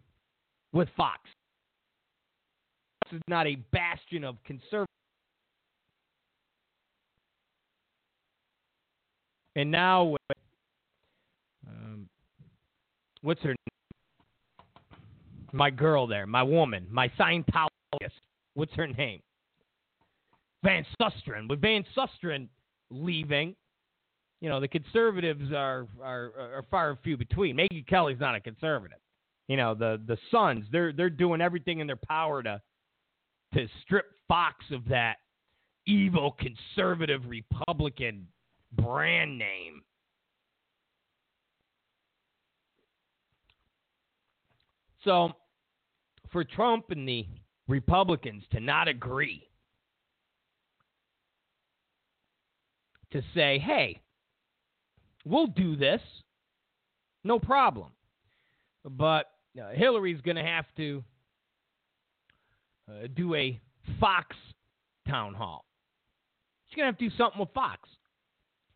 with 0.76 0.88
Fox. 0.94 1.20
This 3.04 3.16
is 3.16 3.22
not 3.28 3.46
a 3.46 3.56
bastion 3.72 4.24
of 4.24 4.36
conservative. 4.44 4.86
And 9.56 9.70
now, 9.70 10.16
um, 11.66 12.06
what's 13.22 13.40
her 13.40 13.48
name? 13.48 13.56
My 15.52 15.70
girl 15.70 16.06
there, 16.06 16.26
my 16.26 16.42
woman, 16.42 16.86
my 16.90 17.08
Scientologist. 17.18 17.70
What's 18.52 18.74
her 18.74 18.86
name? 18.86 19.20
Van 20.62 20.84
Susteren. 21.00 21.48
With 21.48 21.62
Van 21.62 21.86
Susteren 21.96 22.48
leaving, 22.90 23.54
you 24.42 24.50
know 24.50 24.60
the 24.60 24.68
conservatives 24.68 25.52
are 25.52 25.86
are, 26.02 26.32
are 26.36 26.64
far 26.70 26.90
and 26.90 26.98
few 27.02 27.16
between. 27.16 27.56
Megyn 27.56 27.86
Kelly's 27.86 28.20
not 28.20 28.34
a 28.34 28.40
conservative 28.40 28.98
you 29.48 29.56
know 29.56 29.74
the 29.74 30.00
the 30.06 30.18
Sons. 30.30 30.64
They're 30.70 30.92
they're 30.92 31.10
doing 31.10 31.40
everything 31.40 31.80
in 31.80 31.86
their 31.86 31.96
power 31.96 32.42
to 32.42 32.60
to 33.54 33.68
strip 33.82 34.06
Fox 34.28 34.64
of 34.72 34.88
that 34.88 35.16
evil 35.86 36.36
conservative 36.38 37.22
Republican 37.28 38.26
brand 38.72 39.38
name. 39.38 39.82
So, 45.04 45.30
for 46.32 46.42
Trump 46.42 46.86
and 46.90 47.06
the 47.06 47.26
Republicans 47.68 48.42
to 48.50 48.60
not 48.60 48.88
agree 48.88 49.48
to 53.12 53.22
say, 53.34 53.58
hey, 53.58 54.00
we'll 55.24 55.46
do 55.46 55.76
this. 55.76 56.00
No 57.22 57.38
problem. 57.38 57.92
But 58.84 59.26
uh, 59.58 59.70
Hillary's 59.70 60.20
going 60.20 60.36
to 60.36 60.42
have 60.42 60.66
to 60.76 61.04
uh, 62.88 63.06
do 63.14 63.34
a 63.34 63.60
Fox 64.00 64.36
town 65.08 65.34
hall. 65.34 65.64
She's 66.68 66.76
going 66.76 66.86
to 66.86 66.92
have 66.92 66.98
to 66.98 67.08
do 67.08 67.16
something 67.16 67.40
with 67.40 67.50
Fox 67.54 67.88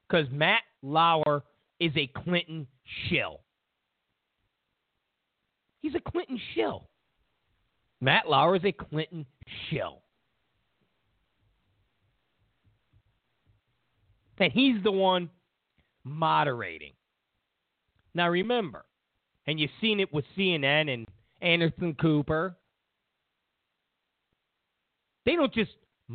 because 0.09 0.27
Matt 0.31 0.63
Lauer 0.83 1.43
is 1.79 1.93
a 1.97 2.07
Clinton 2.07 2.67
shill. 3.09 3.41
He's 5.81 5.95
a 5.95 6.11
Clinton 6.11 6.41
shill. 6.55 6.89
Matt 8.01 8.29
Lauer 8.29 8.57
is 8.57 8.65
a 8.65 8.73
Clinton 8.73 9.27
shill. 9.69 10.03
And 14.39 14.53
he's 14.53 14.83
the 14.83 14.93
one 14.93 15.29
moderating. 16.03 16.93
Now 18.15 18.31
remember, 18.31 18.85
and 19.47 19.59
you've 19.59 19.71
seen 19.81 20.01
it 20.01 20.13
with 20.13 20.25
CNN 20.37 20.93
and 20.93 21.07
Anderson 21.41 21.95
Cooper. 22.01 22.57
They 25.27 25.37
don't 25.37 25.53
just 25.53 25.73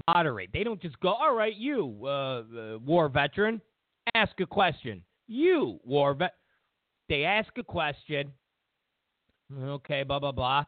moderate. 0.08 0.52
They 0.54 0.64
don't 0.64 0.82
just 0.82 1.00
go, 1.00 1.10
all 1.10 1.36
right, 1.36 1.56
you, 1.56 2.02
uh, 2.04 2.08
uh, 2.08 2.78
war 2.80 3.10
veteran, 3.10 3.62
ask 4.14 4.40
a 4.40 4.46
question. 4.46 5.04
You, 5.28 5.80
war 5.84 6.14
vet. 6.14 6.34
They 7.10 7.24
ask 7.24 7.50
a 7.58 7.64
question. 7.64 8.32
Okay, 9.58 10.04
blah, 10.04 10.20
blah, 10.20 10.32
blah. 10.32 10.64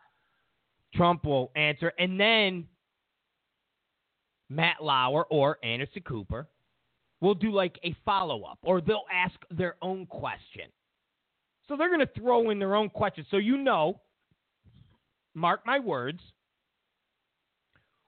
Trump 0.94 1.26
will 1.26 1.52
answer. 1.56 1.92
And 2.00 2.20
then 2.20 2.68
Matt 4.50 4.78
Lauer 4.82 5.26
or 5.26 5.58
Anderson 5.64 6.04
Cooper 6.04 6.48
will 7.22 7.34
do 7.34 7.52
like 7.52 7.80
a 7.84 7.96
follow 8.06 8.44
up 8.44 8.60
or 8.64 8.82
they'll 8.82 9.06
ask 9.12 9.36
their 9.52 9.76
own 9.82 10.06
question. 10.06 10.70
So 11.68 11.76
they're 11.76 11.90
going 11.90 12.06
to 12.06 12.20
throw 12.20 12.50
in 12.50 12.60
their 12.60 12.76
own 12.76 12.90
questions. 12.90 13.28
So 13.30 13.38
you 13.38 13.58
know, 13.58 14.00
mark 15.34 15.66
my 15.66 15.80
words, 15.80 16.22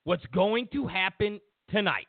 what's 0.04 0.26
going 0.34 0.68
to 0.74 0.88
happen 0.88 1.40
tonight. 1.70 2.08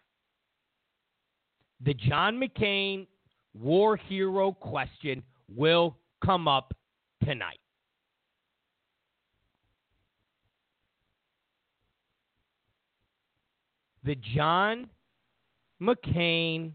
The 1.84 1.94
John 1.94 2.40
McCain 2.40 3.06
war 3.54 3.96
hero 3.96 4.52
question 4.52 5.22
will 5.54 5.96
come 6.24 6.46
up 6.46 6.72
tonight. 7.24 7.58
The 14.04 14.16
John 14.34 14.88
McCain 15.82 16.72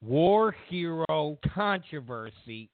war 0.00 0.54
hero 0.68 1.38
controversy 1.54 2.68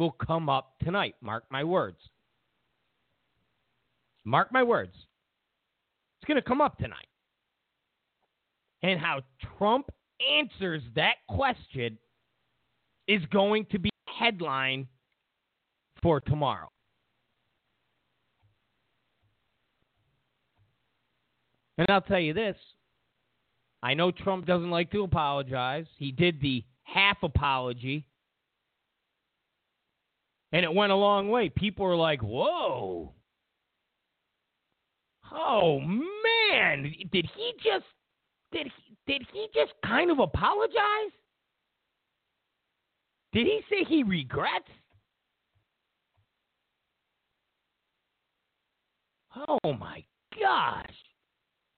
will 0.00 0.10
come 0.10 0.48
up 0.48 0.72
tonight. 0.82 1.14
Mark 1.20 1.44
my 1.50 1.62
words. 1.62 1.98
Mark 4.24 4.52
my 4.52 4.62
words. 4.62 4.94
It's 4.94 6.26
going 6.26 6.40
to 6.40 6.46
come 6.48 6.60
up 6.60 6.78
tonight. 6.78 7.06
And 8.82 8.98
how 8.98 9.20
Trump 9.58 9.90
answers 10.38 10.82
that 10.96 11.14
question 11.28 11.98
is 13.06 13.20
going 13.32 13.66
to 13.70 13.78
be 13.78 13.90
headline 14.06 14.88
for 16.02 16.20
tomorrow. 16.20 16.68
And 21.78 21.86
I'll 21.90 22.02
tell 22.02 22.20
you 22.20 22.34
this 22.34 22.56
I 23.82 23.94
know 23.94 24.10
Trump 24.10 24.46
doesn't 24.46 24.70
like 24.70 24.90
to 24.92 25.02
apologize. 25.02 25.86
He 25.98 26.12
did 26.12 26.40
the 26.40 26.64
half 26.82 27.18
apology, 27.22 28.06
and 30.52 30.64
it 30.64 30.72
went 30.72 30.92
a 30.92 30.96
long 30.96 31.28
way. 31.28 31.48
People 31.48 31.86
were 31.86 31.96
like, 31.96 32.20
whoa. 32.22 33.12
Oh 35.32 35.80
man, 35.80 36.92
did 37.12 37.28
he 37.36 37.52
just 37.62 37.84
did 38.52 38.66
he 38.66 38.96
did 39.06 39.26
he 39.32 39.46
just 39.54 39.72
kind 39.84 40.10
of 40.10 40.18
apologize? 40.18 41.12
Did 43.32 43.46
he 43.46 43.60
say 43.70 43.84
he 43.88 44.02
regrets? 44.02 44.68
Oh 49.36 49.72
my 49.78 50.02
gosh. 50.40 50.94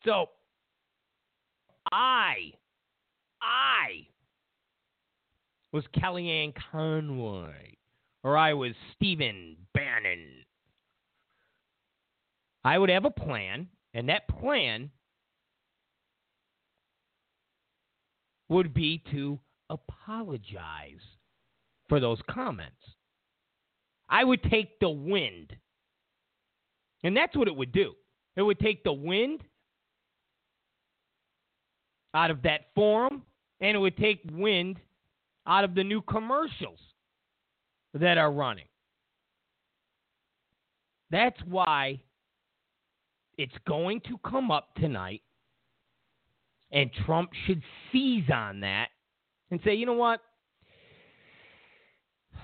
So 0.04 0.30
I, 1.92 2.52
I 3.42 4.06
was 5.72 5.84
Kellyanne 5.96 6.54
Conway, 6.70 7.76
or 8.24 8.36
I 8.36 8.54
was 8.54 8.72
Stephen 8.94 9.56
Bannon. 9.74 10.44
I 12.64 12.78
would 12.78 12.90
have 12.90 13.04
a 13.04 13.10
plan, 13.10 13.68
and 13.94 14.08
that 14.08 14.28
plan 14.28 14.90
would 18.48 18.72
be 18.72 19.02
to 19.10 19.38
apologize 19.70 21.00
for 21.88 21.98
those 21.98 22.20
comments. 22.30 22.76
I 24.08 24.24
would 24.24 24.42
take 24.44 24.78
the 24.78 24.90
wind. 24.90 25.56
And 27.02 27.16
that's 27.16 27.34
what 27.34 27.48
it 27.48 27.56
would 27.56 27.72
do. 27.72 27.94
It 28.36 28.42
would 28.42 28.60
take 28.60 28.84
the 28.84 28.92
wind 28.92 29.42
out 32.14 32.30
of 32.30 32.42
that 32.42 32.66
forum, 32.74 33.22
and 33.60 33.74
it 33.74 33.80
would 33.80 33.96
take 33.96 34.20
wind 34.30 34.78
out 35.46 35.64
of 35.64 35.74
the 35.74 35.82
new 35.82 36.02
commercials 36.02 36.78
that 37.94 38.18
are 38.18 38.32
running. 38.32 38.66
That's 41.10 41.38
why 41.46 42.00
it's 43.36 43.52
going 43.66 44.00
to 44.08 44.18
come 44.28 44.50
up 44.50 44.74
tonight, 44.76 45.22
and 46.70 46.90
Trump 47.04 47.30
should 47.46 47.62
seize 47.90 48.30
on 48.32 48.60
that 48.60 48.88
and 49.50 49.60
say, 49.64 49.74
you 49.74 49.84
know 49.84 49.92
what? 49.92 50.20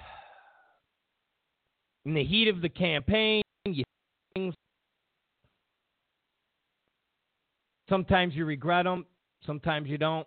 In 2.05 2.15
the 2.15 2.25
heat 2.25 2.49
of 2.49 2.61
the 2.61 2.69
campaign, 2.69 3.43
you 3.65 3.85
things. 4.35 4.55
Sometimes 7.89 8.35
you 8.35 8.45
regret 8.45 8.85
them. 8.85 9.07
Sometimes 9.47 9.89
you 9.89 9.97
don't. 9.97 10.27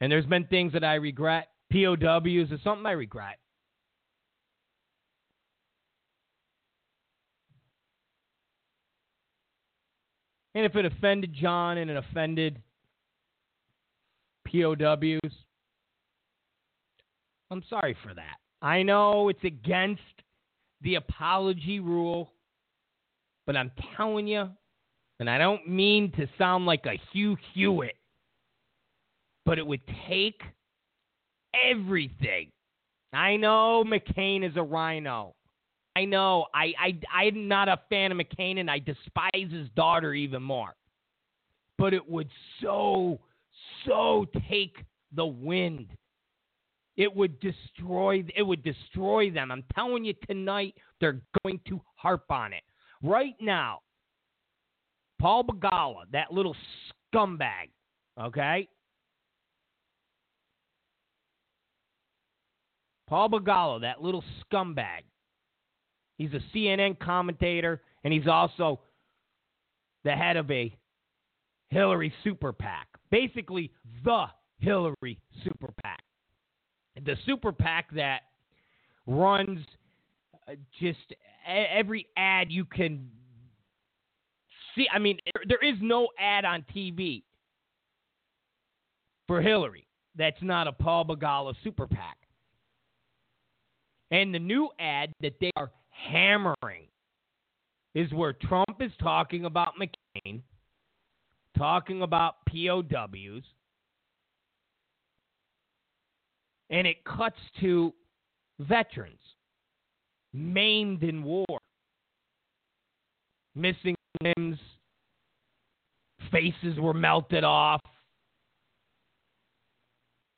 And 0.00 0.12
there's 0.12 0.26
been 0.26 0.44
things 0.44 0.74
that 0.74 0.84
I 0.84 0.96
regret. 0.96 1.48
POWs 1.72 2.50
is 2.50 2.60
something 2.62 2.84
I 2.84 2.92
regret. 2.92 3.38
And 10.54 10.64
if 10.64 10.76
it 10.76 10.84
offended 10.84 11.34
John 11.34 11.78
and 11.78 11.90
it 11.90 11.96
offended 11.96 12.60
POWs, 14.46 15.32
I'm 17.50 17.62
sorry 17.68 17.96
for 18.02 18.14
that. 18.14 18.36
I 18.62 18.82
know 18.82 19.28
it's 19.28 19.44
against 19.44 20.02
the 20.80 20.94
apology 20.94 21.80
rule, 21.80 22.32
but 23.46 23.56
I'm 23.56 23.72
telling 23.96 24.26
you, 24.26 24.48
and 25.20 25.28
I 25.28 25.38
don't 25.38 25.68
mean 25.68 26.12
to 26.12 26.28
sound 26.38 26.66
like 26.66 26.86
a 26.86 27.00
Hugh 27.12 27.36
Hewitt, 27.52 27.96
but 29.44 29.58
it 29.58 29.66
would 29.66 29.82
take 30.08 30.40
everything. 31.68 32.50
I 33.12 33.36
know 33.36 33.84
McCain 33.86 34.48
is 34.48 34.56
a 34.56 34.62
RINO. 34.62 35.34
I 35.96 36.04
know. 36.04 36.46
I, 36.54 36.72
I, 36.80 37.24
I'm 37.26 37.46
not 37.46 37.68
a 37.68 37.78
fan 37.88 38.10
of 38.10 38.18
McCain, 38.18 38.58
and 38.58 38.70
I 38.70 38.80
despise 38.80 39.50
his 39.50 39.68
daughter 39.76 40.12
even 40.12 40.42
more. 40.42 40.74
But 41.78 41.94
it 41.94 42.08
would 42.08 42.28
so, 42.60 43.20
so 43.86 44.26
take 44.48 44.76
the 45.14 45.26
wind. 45.26 45.88
It 46.96 47.14
would 47.14 47.38
destroy. 47.40 48.24
It 48.36 48.42
would 48.42 48.62
destroy 48.62 49.30
them. 49.30 49.50
I'm 49.50 49.64
telling 49.74 50.04
you 50.04 50.14
tonight, 50.28 50.74
they're 51.00 51.20
going 51.42 51.60
to 51.68 51.80
harp 51.96 52.24
on 52.30 52.52
it. 52.52 52.62
Right 53.02 53.34
now, 53.40 53.80
Paul 55.20 55.44
Begala, 55.44 56.04
that 56.12 56.32
little 56.32 56.56
scumbag, 57.14 57.70
okay? 58.20 58.68
Paul 63.08 63.30
Begala, 63.30 63.80
that 63.82 64.02
little 64.02 64.24
scumbag. 64.42 65.02
He's 66.16 66.30
a 66.32 66.40
CNN 66.56 66.98
commentator, 66.98 67.82
and 68.04 68.12
he's 68.12 68.28
also 68.28 68.80
the 70.04 70.12
head 70.12 70.36
of 70.36 70.50
a 70.50 70.76
Hillary 71.68 72.12
super 72.22 72.52
PAC. 72.52 72.86
Basically, 73.10 73.72
the 74.04 74.26
Hillary 74.58 75.18
super 75.44 75.72
PAC. 75.82 76.02
The 77.04 77.16
super 77.26 77.52
PAC 77.52 77.90
that 77.96 78.20
runs 79.06 79.58
uh, 80.48 80.52
just 80.80 81.14
every 81.46 82.06
ad 82.16 82.52
you 82.52 82.64
can 82.64 83.10
see. 84.74 84.86
I 84.92 84.98
mean, 84.98 85.18
there 85.48 85.62
is 85.62 85.76
no 85.80 86.08
ad 86.18 86.44
on 86.44 86.64
TV 86.74 87.22
for 89.26 89.40
Hillary. 89.40 89.86
that's 90.16 90.42
not 90.42 90.68
a 90.68 90.72
Paul 90.72 91.04
Begala 91.06 91.54
super 91.64 91.86
PAC. 91.86 92.16
And 94.10 94.32
the 94.32 94.38
new 94.38 94.68
ad 94.78 95.12
that 95.22 95.34
they 95.40 95.50
are 95.56 95.70
hammering 95.94 96.86
is 97.94 98.12
where 98.12 98.32
Trump 98.32 98.80
is 98.80 98.90
talking 99.00 99.44
about 99.44 99.74
McCain, 99.80 100.42
talking 101.56 102.02
about 102.02 102.36
POWs, 102.48 103.44
and 106.70 106.86
it 106.86 107.04
cuts 107.04 107.38
to 107.60 107.92
veterans 108.58 109.20
maimed 110.32 111.04
in 111.04 111.22
war, 111.22 111.58
missing 113.54 113.94
limbs, 114.20 114.58
faces 116.32 116.78
were 116.78 116.94
melted 116.94 117.44
off, 117.44 117.80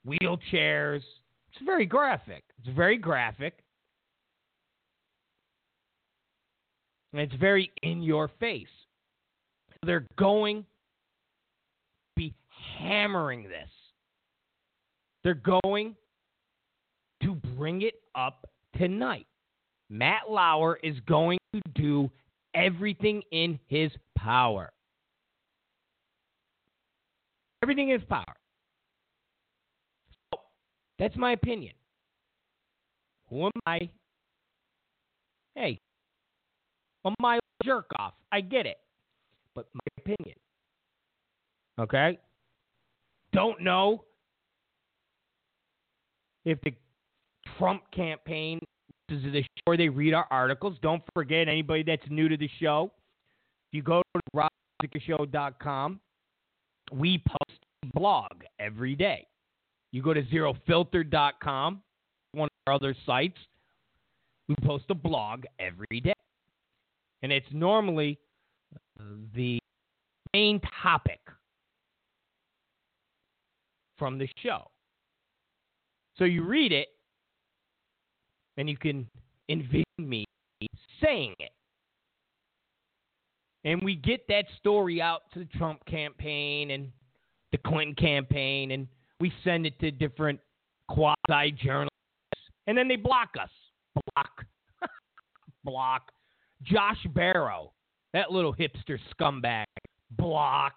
wheelchairs. 0.07 1.03
It's 1.53 1.65
very 1.65 1.87
graphic. 1.87 2.45
It's 2.59 2.77
very 2.77 2.99
graphic. 2.99 3.59
And 7.17 7.23
it's 7.33 7.41
very 7.41 7.73
in 7.83 8.03
your 8.03 8.29
face. 8.39 8.67
They're 9.87 10.07
going 10.19 10.67
be 12.15 12.35
hammering 12.79 13.45
this. 13.45 13.71
They're 15.25 15.33
going 15.33 15.97
to 17.23 17.35
bring 17.57 17.81
it 17.81 17.95
up 18.15 18.47
tonight. 18.77 19.27
Matt 19.89 20.29
Lauer 20.29 20.79
is 20.83 20.97
going 21.09 21.39
to 21.55 21.63
do 21.75 22.11
everything 22.55 23.23
in 23.33 23.59
his 23.69 23.91
power. 24.19 24.71
Everything 27.63 27.89
in 27.89 27.99
his 27.99 28.09
power. 28.11 28.37
So, 30.35 30.41
that's 30.99 31.17
my 31.17 31.33
opinion. 31.33 31.73
Who 33.31 33.47
am 33.47 33.53
I? 33.65 33.89
Hey, 35.55 35.81
a 37.07 37.15
mile 37.21 37.41
jerk 37.65 37.91
off. 37.99 38.15
I 38.33 38.41
get 38.41 38.67
it. 38.67 38.79
But 39.55 39.67
my 39.73 39.81
opinion. 39.99 40.37
Okay? 41.81 42.19
Don't 43.33 43.61
know 43.63 44.05
if 46.45 46.61
the 46.63 46.73
Trump 47.59 47.83
campaign 47.93 48.59
is 49.09 49.23
the 49.23 49.43
show 49.43 49.77
they 49.77 49.89
read 49.89 50.15
our 50.15 50.27
articles. 50.31 50.77
Don't 50.83 51.03
forget 51.15 51.49
anybody 51.49 51.83
that's 51.83 52.03
new 52.11 52.29
to 52.29 52.37
the 52.37 52.51
show. 52.61 52.91
If 53.71 53.77
you 53.77 53.83
go 53.83 54.03
to 54.15 54.49
robzicarishow.com, 54.85 56.01
we 56.93 57.19
post 57.19 57.61
a 57.85 57.99
blog 57.99 58.33
every 58.59 58.95
day. 58.95 59.27
You 59.93 60.03
go 60.03 60.13
to 60.13 60.23
zerofilter.com, 60.23 61.83
one 62.33 62.47
of 62.47 62.51
our 62.67 62.75
other 62.75 62.95
sites, 63.07 63.39
we 64.49 64.55
post 64.63 64.85
a 64.91 64.95
blog 64.95 65.45
every 65.59 66.01
day. 66.01 66.13
And 67.23 67.33
it's 67.33 67.47
normally 67.53 68.19
the 69.35 69.59
main 70.33 70.61
topic 70.83 71.21
from 73.99 74.19
the 74.19 74.29
show. 74.43 74.71
So 76.19 76.25
you 76.25 76.45
read 76.45 76.73
it, 76.73 76.89
and 78.57 78.69
you 78.69 78.77
can 78.77 79.07
envision 79.49 79.85
me 79.99 80.25
saying 81.03 81.35
it. 81.39 81.51
And 83.65 83.83
we 83.83 83.97
get 83.97 84.27
that 84.29 84.45
story 84.59 85.03
out 85.03 85.23
to 85.35 85.41
the 85.41 85.45
Trump 85.57 85.85
campaign 85.87 86.71
and 86.71 86.91
the 87.53 87.59
Clinton 87.59 87.95
campaign, 87.95 88.71
and 88.71 88.87
we 89.21 89.33
send 89.45 89.67
it 89.67 89.79
to 89.81 89.91
different 89.91 90.41
quasi 90.89 91.53
journalists, 91.53 91.91
and 92.67 92.79
then 92.79 92.89
they 92.89 92.97
block 92.97 93.31
us. 93.41 93.51
Block. 94.15 94.45
block. 95.65 96.13
Josh 96.63 97.05
Barro, 97.13 97.71
that 98.13 98.31
little 98.31 98.55
hipster 98.55 98.99
scumbag. 99.15 99.65
Block. 100.11 100.75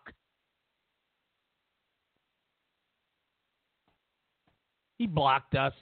He 4.97 5.07
blocked 5.07 5.55
us. 5.55 5.73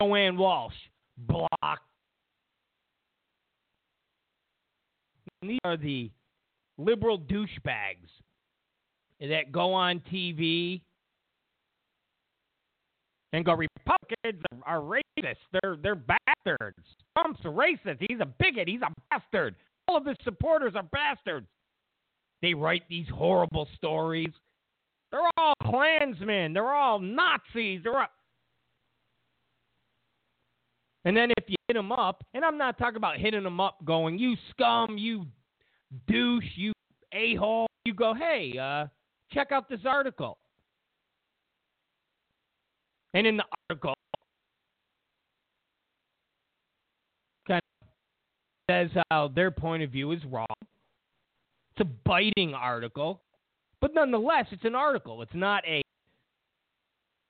Joanne 0.00 0.36
Walsh, 0.36 0.74
block. 1.16 1.80
These 5.42 5.60
are 5.64 5.76
the 5.76 6.10
liberal 6.76 7.18
douchebags 7.18 8.10
that 9.20 9.52
go 9.52 9.72
on 9.72 10.00
TV 10.12 10.82
and 13.32 13.44
go, 13.44 13.52
Republicans 13.52 14.42
are 14.64 14.80
racist. 14.80 15.36
They're 15.52 15.76
they're 15.82 15.94
bastards. 15.96 16.78
Trump's 17.16 17.40
a 17.44 17.48
racist. 17.48 17.98
He's 18.08 18.20
a 18.20 18.26
bigot. 18.26 18.68
He's 18.68 18.82
a 18.82 18.92
bastard. 19.10 19.54
All 19.88 19.96
of 19.96 20.06
his 20.06 20.16
supporters 20.24 20.74
are 20.74 20.82
bastards. 20.84 21.46
They 22.42 22.54
write 22.54 22.82
these 22.88 23.06
horrible 23.12 23.68
stories. 23.76 24.32
They're 25.10 25.20
all 25.38 25.54
Klansmen. 25.62 26.52
They're 26.52 26.74
all 26.74 26.98
Nazis. 26.98 27.80
They're 27.82 27.98
all... 27.98 28.08
And 31.04 31.16
then 31.16 31.30
if 31.36 31.44
you 31.46 31.56
hit 31.68 31.74
them 31.74 31.92
up, 31.92 32.24
and 32.34 32.44
I'm 32.44 32.58
not 32.58 32.78
talking 32.78 32.96
about 32.96 33.16
hitting 33.18 33.44
them 33.44 33.60
up 33.60 33.84
going, 33.84 34.18
you 34.18 34.34
scum, 34.50 34.98
you 34.98 35.26
douche, 36.08 36.44
you 36.56 36.72
a 37.12 37.36
hole, 37.36 37.68
you 37.84 37.94
go, 37.94 38.12
hey, 38.12 38.58
uh, 38.60 38.86
check 39.32 39.52
out 39.52 39.68
this 39.68 39.80
article. 39.86 40.36
And 43.16 43.26
in 43.26 43.38
the 43.38 43.44
article, 43.70 43.94
kind 47.48 47.62
of 47.80 47.88
says 48.70 48.90
how 49.10 49.28
their 49.28 49.50
point 49.50 49.82
of 49.82 49.88
view 49.88 50.12
is 50.12 50.22
wrong. 50.26 50.44
It's 50.60 51.80
a 51.80 51.84
biting 52.04 52.52
article, 52.52 53.22
but 53.80 53.94
nonetheless, 53.94 54.44
it's 54.50 54.66
an 54.66 54.74
article. 54.74 55.22
It's 55.22 55.34
not 55.34 55.64
a 55.66 55.80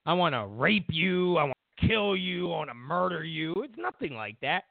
I 0.05 0.11
want 0.11 0.35
to 0.35 0.45
rape 0.45 0.89
you, 0.89 1.37
I 1.37 1.43
want 1.43 1.57
to 1.79 1.87
kill 1.87 2.17
you, 2.17 2.51
I 2.51 2.57
want 2.57 2.69
to 2.69 2.73
murder 2.73 3.23
you. 3.23 3.53
It's 3.59 3.77
nothing 3.77 4.13
like 4.13 4.35
that. 4.41 4.65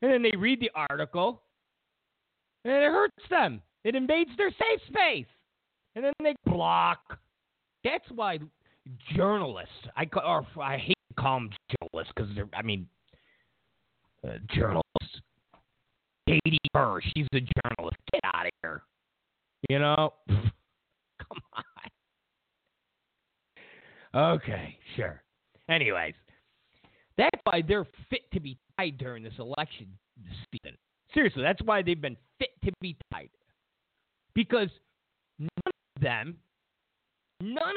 And 0.00 0.10
then 0.10 0.22
they 0.22 0.34
read 0.38 0.58
the 0.58 0.70
article, 0.90 1.42
and 2.64 2.72
it 2.72 2.90
hurts 2.90 3.28
them. 3.28 3.60
It 3.84 3.94
invades 3.94 4.30
their 4.38 4.50
safe 4.52 4.80
space, 4.88 5.26
and 5.94 6.02
then 6.02 6.14
they 6.22 6.34
block. 6.46 7.18
That's 7.84 8.10
why 8.14 8.38
journalists, 9.14 9.72
I 9.96 10.08
or 10.24 10.46
I 10.62 10.76
hate 10.78 10.96
to 11.08 11.14
call 11.22 11.40
them 11.40 11.50
journalists 11.80 12.12
because 12.14 12.34
they're, 12.34 12.48
I 12.54 12.62
mean, 12.62 12.86
uh, 14.26 14.38
journalists. 14.54 14.84
Katy 16.28 16.58
Tur, 16.74 17.00
she's 17.02 17.26
a 17.34 17.40
journalist. 17.40 17.96
Get 18.12 18.20
out 18.24 18.46
of 18.46 18.52
here. 18.62 18.82
You 19.68 19.78
know, 19.78 20.12
come 20.28 21.38
on. 21.54 21.64
Okay, 24.34 24.78
sure. 24.96 25.22
Anyways, 25.68 26.14
that's 27.16 27.40
why 27.44 27.62
they're 27.66 27.86
fit 28.10 28.30
to 28.32 28.40
be 28.40 28.56
tied 28.78 28.98
during 28.98 29.22
this 29.22 29.34
election 29.38 29.86
season. 30.52 30.76
Seriously, 31.12 31.42
that's 31.42 31.62
why 31.62 31.82
they've 31.82 32.00
been 32.00 32.16
fit 32.38 32.50
to 32.64 32.72
be 32.80 32.96
tied. 33.12 33.30
Because 34.34 34.68
none 35.38 35.50
of 35.66 36.02
them, 36.02 36.36
none 37.40 37.76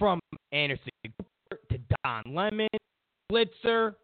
from 0.00 0.18
Anderson 0.50 0.90
Cooper 1.04 1.60
to 1.70 1.78
Don 2.02 2.34
Lemon, 2.34 2.68
Blitzer, 3.30 3.94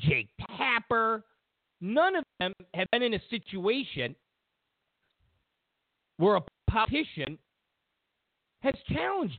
Jake 0.00 0.30
Tapper, 0.56 1.24
none 1.80 2.16
of 2.16 2.24
them 2.40 2.52
have 2.74 2.88
been 2.90 3.02
in 3.02 3.14
a 3.14 3.20
situation 3.30 4.16
where 6.16 6.36
a 6.36 6.42
politician 6.68 7.38
has 8.62 8.74
challenged 8.88 9.38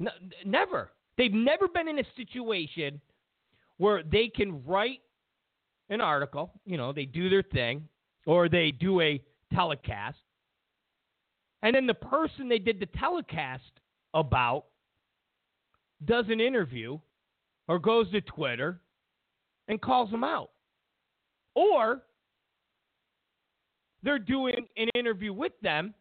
them. 0.00 0.10
Never. 0.44 0.92
They've 1.16 1.32
never 1.32 1.66
been 1.68 1.88
in 1.88 1.98
a 1.98 2.04
situation 2.16 3.00
where 3.78 4.02
they 4.02 4.28
can 4.28 4.62
write 4.64 5.00
an 5.88 6.00
article, 6.00 6.52
you 6.66 6.76
know, 6.76 6.92
they 6.92 7.06
do 7.06 7.30
their 7.30 7.42
thing, 7.42 7.88
or 8.26 8.48
they 8.48 8.70
do 8.70 9.00
a 9.00 9.22
telecast, 9.54 10.18
and 11.62 11.74
then 11.74 11.86
the 11.86 11.94
person 11.94 12.48
they 12.48 12.58
did 12.58 12.80
the 12.80 12.86
telecast 12.86 13.72
about 14.14 14.64
does 16.04 16.26
an 16.28 16.40
interview 16.40 16.98
or 17.66 17.78
goes 17.78 18.10
to 18.12 18.20
Twitter 18.20 18.80
and 19.66 19.80
calls 19.80 20.10
them 20.10 20.24
out. 20.24 20.50
Or 21.54 22.02
they're 24.02 24.18
doing 24.18 24.66
an 24.76 24.88
interview 24.94 25.32
with 25.32 25.52
them 25.60 25.94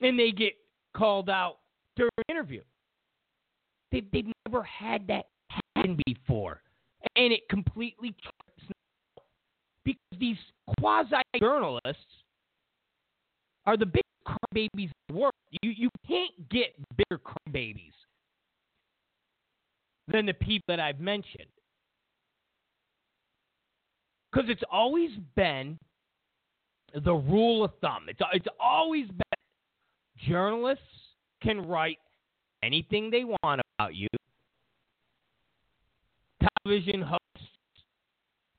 and 0.00 0.18
they 0.18 0.32
get 0.32 0.54
called 0.94 1.30
out 1.30 1.58
during 1.96 2.10
an 2.16 2.24
interview. 2.36 2.62
They, 3.92 4.02
they've 4.12 4.32
never 4.46 4.62
had 4.64 5.06
that 5.06 5.26
happen 5.48 5.98
before. 6.06 6.62
And 7.14 7.32
it 7.32 7.48
completely 7.48 8.14
trips 9.86 10.38
quasi 10.78 11.16
journalists 11.38 12.24
are 13.66 13.76
the 13.76 13.86
biggest 13.86 14.04
crybabies 14.26 14.68
in 14.74 14.92
the 15.08 15.14
world. 15.14 15.32
You 15.62 15.70
you 15.70 15.90
can't 16.06 16.48
get 16.50 16.74
bigger 16.96 17.20
crybabies 17.20 17.92
than 20.08 20.26
the 20.26 20.34
people 20.34 20.64
that 20.68 20.80
I've 20.80 21.00
mentioned. 21.00 21.48
Because 24.32 24.50
it's 24.50 24.62
always 24.70 25.10
been 25.34 25.78
the 27.04 27.14
rule 27.14 27.64
of 27.64 27.72
thumb. 27.80 28.06
It's 28.08 28.20
it's 28.32 28.46
always 28.60 29.06
been 29.06 30.28
journalists 30.28 30.82
can 31.42 31.66
write 31.66 31.98
anything 32.62 33.10
they 33.10 33.24
want 33.24 33.60
about 33.78 33.94
you. 33.94 34.08
Television 36.64 37.02
hosts, 37.02 37.25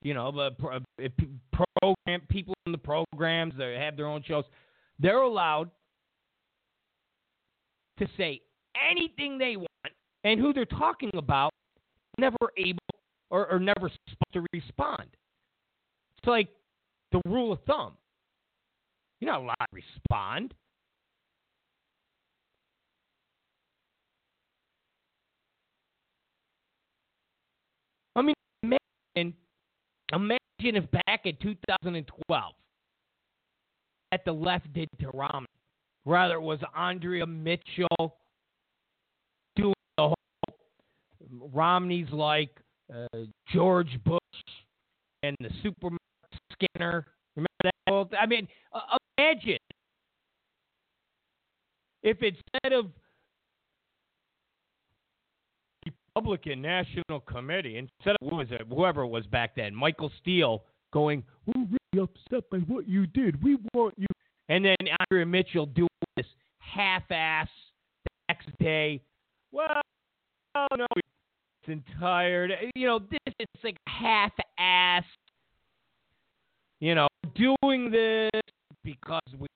you 0.08 0.14
know, 0.14 0.32
the 0.32 0.51
program 1.82 2.22
people 2.30 2.53
in 2.66 2.72
the 2.72 2.78
programs 2.78 3.53
that 3.58 3.76
have 3.78 3.97
their 3.97 4.08
own 4.08 4.24
shows, 4.26 4.45
they're 4.99 5.18
allowed 5.18 5.70
to 7.99 8.08
say 8.16 8.39
anything 8.89 9.38
they 9.38 9.58
want, 9.58 9.93
and 10.24 10.39
who 10.39 10.53
they're 10.53 10.64
talking 10.64 11.12
about 11.16 11.51
never 12.18 12.38
able 12.58 12.80
or, 13.30 13.51
or 13.51 13.60
never 13.60 13.89
supposed 13.89 14.34
to 14.34 14.45
respond. 14.53 15.10
It's 16.20 16.28
like 16.28 16.47
the 17.12 17.20
rule 17.26 17.51
of 17.51 17.60
thumb. 17.68 17.97
You're 19.20 19.30
not 19.32 19.41
allowed 19.41 19.55
to 19.55 19.76
respond. 19.76 20.53
I 28.16 28.22
mean, 28.22 28.36
imagine, 28.64 29.34
imagine 30.14 30.39
if 30.60 30.89
back 30.91 31.26
in 31.26 31.36
2012, 31.41 32.53
that 34.12 34.26
the 34.26 34.32
left 34.32 34.72
did 34.74 34.88
to 34.99 35.10
Romney. 35.14 35.47
Rather, 36.05 36.36
it 36.36 36.41
was 36.41 36.60
Andrea 36.76 37.26
Mitchell 37.26 38.16
doing 39.55 39.74
the 39.97 40.03
whole 40.03 40.16
Romney's 41.53 42.10
like 42.12 42.51
uh, 42.93 43.18
George 43.51 43.99
Bush 44.05 44.20
and 45.24 45.36
the 45.41 45.49
supermarket 45.62 45.99
scanner. 46.53 47.05
Remember 47.36 47.47
that? 47.64 48.18
I 48.18 48.26
mean, 48.26 48.47
uh, 48.74 48.97
imagine 49.18 49.58
if 52.03 52.18
instead 52.22 52.72
of 52.72 52.88
Republican 56.18 56.63
National 56.63 57.20
Committee, 57.20 57.78
instead 57.78 58.15
of 58.20 58.28
who 58.28 58.38
was 58.38 58.47
it, 58.49 58.63
whoever 58.70 59.03
it 59.03 59.07
was 59.07 59.28
back 59.28 59.55
then, 59.55 59.76
Michael 59.76 60.11
Steele 60.20 60.63
going, 60.91 61.24
"We're 61.45 61.78
really 61.93 62.03
upset 62.09 62.49
by 62.49 62.57
what 62.57 62.88
you 62.88 63.05
did. 63.05 63.43
We 63.43 63.57
want 63.74 63.93
you," 63.97 64.07
and 64.49 64.65
then 64.65 64.76
Andrea 64.99 65.28
Mitchell 65.28 65.68
doing 65.68 65.88
this 66.15 66.26
half-ass 66.57 67.47
the 68.03 68.09
next 68.30 68.57
day. 68.57 69.03
Well, 69.51 69.80
no, 70.76 70.88
it's 71.68 71.84
tired. 71.99 72.51
You 72.74 72.88
know, 72.88 72.97
this 72.97 73.34
is 73.39 73.47
like 73.63 73.78
half-ass. 73.88 75.03
You 76.80 76.95
know, 76.95 77.07
doing 77.36 77.91
this 77.91 78.41
because 78.84 79.22
we 79.38 79.47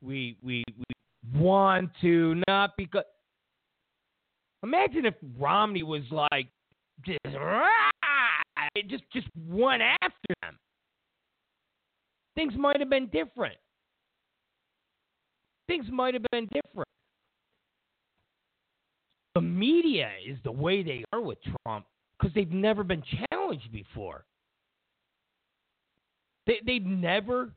we 0.00 0.36
we 0.44 0.62
we 0.78 1.40
want 1.40 1.90
to, 2.02 2.40
not 2.46 2.76
because. 2.76 3.02
Imagine 4.64 5.04
if 5.04 5.14
Romney 5.38 5.82
was 5.82 6.02
like 6.10 6.48
just 7.04 7.18
just 8.88 9.04
just 9.12 9.26
went 9.46 9.82
after 9.82 10.34
them. 10.40 10.58
Things 12.34 12.54
might 12.56 12.80
have 12.80 12.88
been 12.88 13.08
different. 13.08 13.56
Things 15.68 15.84
might 15.92 16.14
have 16.14 16.24
been 16.32 16.46
different. 16.46 16.88
The 19.34 19.42
media 19.42 20.10
is 20.26 20.38
the 20.44 20.52
way 20.52 20.82
they 20.82 21.04
are 21.12 21.20
with 21.20 21.38
Trump 21.66 21.84
because 22.18 22.34
they've 22.34 22.50
never 22.50 22.82
been 22.84 23.02
challenged 23.30 23.70
before. 23.70 24.24
They, 26.46 26.60
they've 26.64 26.84
never 26.84 27.52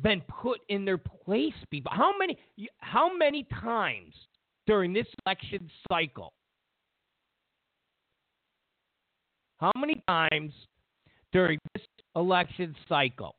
been 0.00 0.22
put 0.22 0.60
in 0.70 0.86
their 0.86 0.98
place 0.98 1.52
before. 1.70 1.92
How 1.92 2.16
many 2.18 2.38
how 2.78 3.14
many 3.14 3.46
times 3.60 4.14
during 4.70 4.92
this 4.92 5.06
election 5.26 5.68
cycle? 5.90 6.32
How 9.58 9.72
many 9.76 10.00
times 10.06 10.52
during 11.32 11.58
this 11.74 11.82
election 12.14 12.76
cycle? 12.88 13.34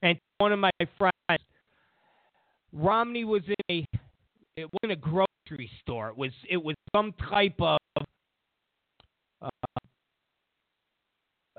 And 0.00 0.18
one 0.38 0.52
of 0.52 0.58
my 0.58 0.70
friends, 0.96 1.44
Romney 2.72 3.24
was 3.24 3.42
in 3.46 3.54
a 3.70 3.84
it 4.56 4.64
was 4.64 4.80
in 4.82 4.92
a 4.92 4.96
grocery 4.96 5.70
store. 5.82 6.08
It 6.08 6.16
was 6.16 6.30
it 6.48 6.56
was 6.56 6.74
some 6.96 7.12
type 7.28 7.60
of 7.60 7.78
uh, 9.42 9.48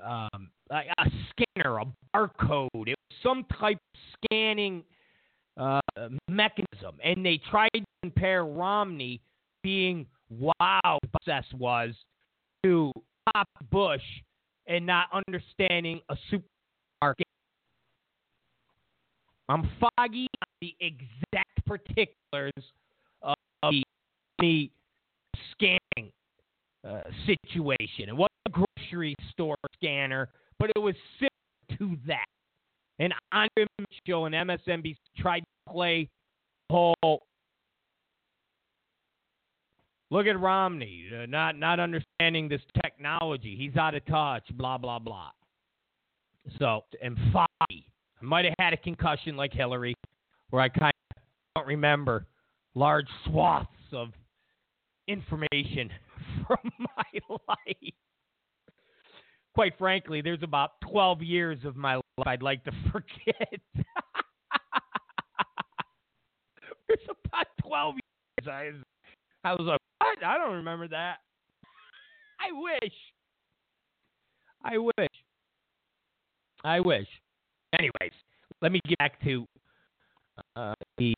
um, 0.04 0.50
a, 0.72 0.80
a 0.98 1.10
scanner, 1.30 1.78
a 1.78 1.84
barcode. 2.16 2.88
It 2.88 2.96
was 2.98 3.18
some 3.22 3.46
type 3.60 3.78
of 3.78 4.00
scanning 4.24 4.82
uh, 5.56 5.80
mechanism, 6.28 6.96
and 7.04 7.24
they 7.24 7.40
tried 7.50 7.70
to 7.74 7.84
compare 8.02 8.44
Romney 8.44 9.20
being 9.62 10.06
wow 10.30 10.98
success 11.14 11.44
was 11.58 11.90
to 12.64 12.92
Pop 13.32 13.48
Bush 13.70 14.02
and 14.66 14.86
not 14.86 15.08
understanding 15.12 16.00
a 16.08 16.16
supermarket. 16.30 17.26
I'm 19.48 19.68
foggy 19.80 20.28
on 20.40 20.48
the 20.60 20.74
exact 20.80 21.66
particulars 21.66 22.52
of 23.22 23.74
the 24.38 24.70
scanning 25.52 26.10
uh, 26.88 27.02
situation. 27.26 28.08
It 28.08 28.16
wasn't 28.16 28.30
a 28.46 28.50
grocery 28.50 29.14
store 29.30 29.56
scanner, 29.74 30.30
but 30.58 30.70
it 30.74 30.78
was 30.78 30.94
similar 31.18 31.78
to 31.78 31.98
that. 32.06 32.24
And 32.98 33.14
Andre 33.32 33.66
Mitchell 33.78 34.26
and 34.26 34.34
MSNBC 34.34 34.96
tried 35.16 35.40
to 35.40 35.72
play 35.72 36.08
Paul. 36.68 37.22
Look 40.10 40.26
at 40.26 40.38
Romney, 40.38 41.08
uh, 41.14 41.26
not 41.26 41.56
not 41.58 41.80
understanding 41.80 42.48
this 42.48 42.60
technology. 42.82 43.56
He's 43.58 43.76
out 43.76 43.94
of 43.94 44.04
touch. 44.06 44.44
Blah 44.54 44.78
blah 44.78 44.98
blah. 44.98 45.30
So 46.58 46.84
and 47.02 47.16
I 47.34 47.66
might 48.20 48.44
have 48.44 48.54
had 48.58 48.72
a 48.72 48.76
concussion 48.76 49.36
like 49.36 49.52
Hillary, 49.52 49.94
where 50.50 50.62
I 50.62 50.68
kind 50.68 50.92
of 51.10 51.22
don't 51.56 51.66
remember 51.66 52.26
large 52.74 53.08
swaths 53.26 53.68
of 53.92 54.08
information 55.08 55.90
from 56.46 56.70
my 56.78 57.20
life. 57.48 57.94
Quite 59.54 59.76
frankly, 59.78 60.22
there's 60.22 60.42
about 60.42 60.80
12 60.90 61.22
years 61.22 61.58
of 61.64 61.76
my 61.76 61.96
life 61.96 62.04
I'd 62.26 62.42
like 62.42 62.64
to 62.64 62.72
forget. 62.92 63.60
there's 66.88 67.08
about 67.24 67.46
12 67.66 67.94
years. 67.96 68.48
I, 69.44 69.48
I 69.48 69.52
was 69.52 69.66
like, 69.66 69.80
what? 69.98 70.24
I 70.24 70.38
don't 70.38 70.54
remember 70.54 70.88
that. 70.88 71.16
I 72.40 72.52
wish. 72.52 72.92
I 74.64 74.78
wish. 74.78 75.08
I 76.64 76.80
wish. 76.80 77.06
Anyways, 77.78 78.12
let 78.60 78.72
me 78.72 78.80
get 78.86 78.98
back 78.98 79.22
to 79.24 79.44
uh, 80.56 80.74
the 80.98 81.14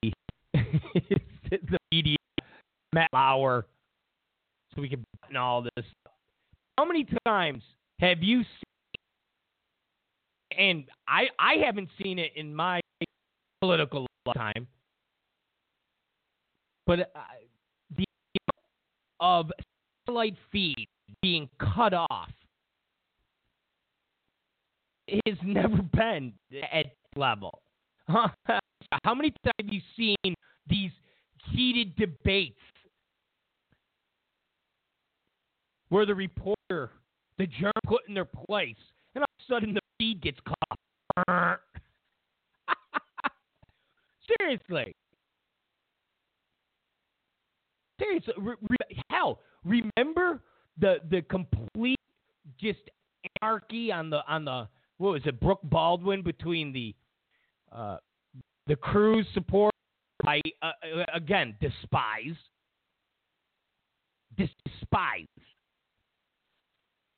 the 0.55 1.79
media, 1.93 2.17
Matt 2.93 3.09
Lauer, 3.13 3.67
so 4.75 4.81
we 4.83 4.89
can 4.89 5.05
button 5.21 5.37
all 5.37 5.63
this. 5.63 5.85
How 6.79 6.85
many 6.85 7.07
times 7.27 7.63
have 8.01 8.23
you 8.23 8.43
seen? 8.43 8.49
And 10.57 10.85
I 11.09 11.27
I 11.39 11.55
haven't 11.65 11.89
seen 12.03 12.19
it 12.19 12.33
in 12.37 12.55
my 12.55 12.81
political 13.61 14.07
lifetime, 14.27 14.69
but 16.87 17.01
uh, 17.01 17.21
the 17.97 18.05
of 19.21 19.51
satellite 20.07 20.37
feed 20.53 20.87
being 21.23 21.49
cut 21.59 21.93
off 21.95 22.31
has 25.27 25.37
never 25.43 25.83
been 25.93 26.33
at 26.73 26.87
level. 27.17 27.63
How 28.09 29.15
many 29.15 29.31
times 29.45 29.55
have 29.61 29.73
you 29.73 29.81
seen 29.97 30.35
these 30.69 30.91
heated 31.51 31.97
debates 31.97 32.59
where 35.89 36.07
the 36.07 36.15
reporter, 36.15 36.91
the 37.39 37.47
journal 37.47 37.73
put 37.87 38.03
in 38.09 38.15
their 38.15 38.25
place, 38.25 38.77
and 39.15 39.23
all 39.23 39.29
of 39.39 39.43
a 39.43 39.53
sudden 39.53 39.75
the 39.75 39.81
feed 39.99 40.21
gets 40.23 40.39
caught. 40.47 40.79
Seriously. 44.39 44.95
Seriously. 48.01 48.35
Re- 48.39 48.55
re- 48.69 49.03
hell, 49.11 49.41
remember 49.65 50.43
the 50.79 50.97
the 51.11 51.23
complete 51.23 51.99
just 52.61 52.81
anarchy 53.43 53.93
on 53.93 54.11
the 54.11 54.21
on 54.29 54.45
the 54.45 54.69
what 54.99 55.13
was 55.13 55.23
it, 55.27 55.41
Brooke 55.41 55.61
Baldwin 55.65 56.23
between 56.23 56.73
the 56.73 56.95
uh, 57.73 57.97
the 58.67 58.77
Cruz 58.77 59.27
support 59.35 59.75
I 60.27 60.41
uh, 60.63 60.67
uh 60.67 61.05
again 61.15 61.57
despise, 61.61 62.37
despise, 64.37 65.27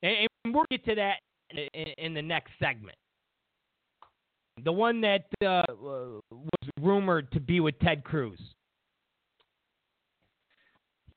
and, 0.03 0.27
and 0.43 0.53
we'll 0.53 0.65
get 0.69 0.85
to 0.85 0.95
that 0.95 1.17
in, 1.51 1.87
in, 1.97 2.13
the 2.13 2.21
next 2.21 2.51
segment. 2.59 2.97
The 4.63 4.71
one 4.71 5.01
that 5.01 5.25
uh, 5.45 5.63
was 5.69 6.69
rumored 6.81 7.31
to 7.31 7.39
be 7.39 7.59
with 7.59 7.77
Ted 7.79 8.03
Cruz. 8.03 8.39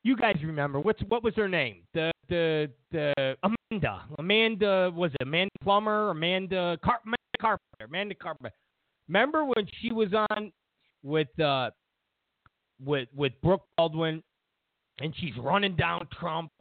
You 0.03 0.15
guys 0.15 0.37
remember 0.43 0.79
what's 0.79 1.01
what 1.09 1.23
was 1.23 1.35
her 1.35 1.47
name? 1.47 1.83
The 1.93 2.11
the 2.27 2.71
the 2.91 3.35
Amanda 3.43 4.01
Amanda 4.17 4.91
was 4.95 5.11
it 5.13 5.21
Amanda 5.21 5.51
Plummer 5.63 6.09
Amanda, 6.09 6.77
Car- 6.83 7.01
Amanda 7.05 7.17
Carpenter 7.39 7.85
Amanda 7.85 8.15
Carpenter. 8.15 8.55
Remember 9.07 9.45
when 9.45 9.67
she 9.79 9.91
was 9.91 10.09
on 10.13 10.51
with 11.03 11.27
uh 11.39 11.69
with 12.83 13.09
with 13.15 13.33
Brooke 13.43 13.65
Baldwin 13.77 14.23
and 14.99 15.13
she's 15.17 15.37
running 15.37 15.75
down 15.75 16.07
Trump. 16.19 16.51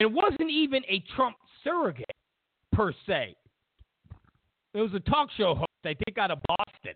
It 0.00 0.06
wasn't 0.06 0.50
even 0.50 0.82
a 0.88 1.02
Trump 1.16 1.36
surrogate 1.64 2.06
per 2.72 2.92
se. 3.06 3.34
It 4.74 4.80
was 4.80 4.94
a 4.94 5.00
talk 5.00 5.28
show 5.36 5.54
host, 5.54 5.68
I 5.84 5.94
think, 6.04 6.18
out 6.18 6.30
of 6.30 6.38
Boston, 6.46 6.94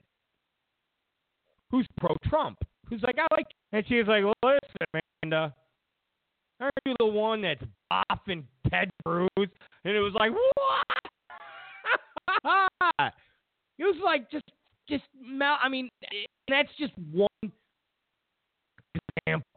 who's 1.71 1.87
pro-Trump. 1.99 2.59
Who's 2.89 3.03
like, 3.03 3.17
I 3.19 3.27
like, 3.35 3.47
and 3.73 3.85
she's 3.89 4.07
like, 4.07 4.23
listen, 4.45 5.03
Amanda, 5.23 5.55
aren't 6.61 6.73
you 6.85 6.95
the 6.99 7.07
one 7.07 7.43
that's 7.43 7.63
boffing 7.91 8.45
Ted 8.71 8.91
Cruz? 9.05 9.29
And 9.37 9.97
it 9.97 10.01
was 10.01 10.13
like, 10.15 10.31
what? 10.31 10.87
it 13.79 13.85
was 13.85 13.97
like 14.05 14.31
just, 14.31 14.45
just, 14.89 15.05
I 15.41 15.69
mean, 15.69 15.89
that's 16.49 16.69
just 16.79 16.93
one 17.11 17.29
example 19.27 19.52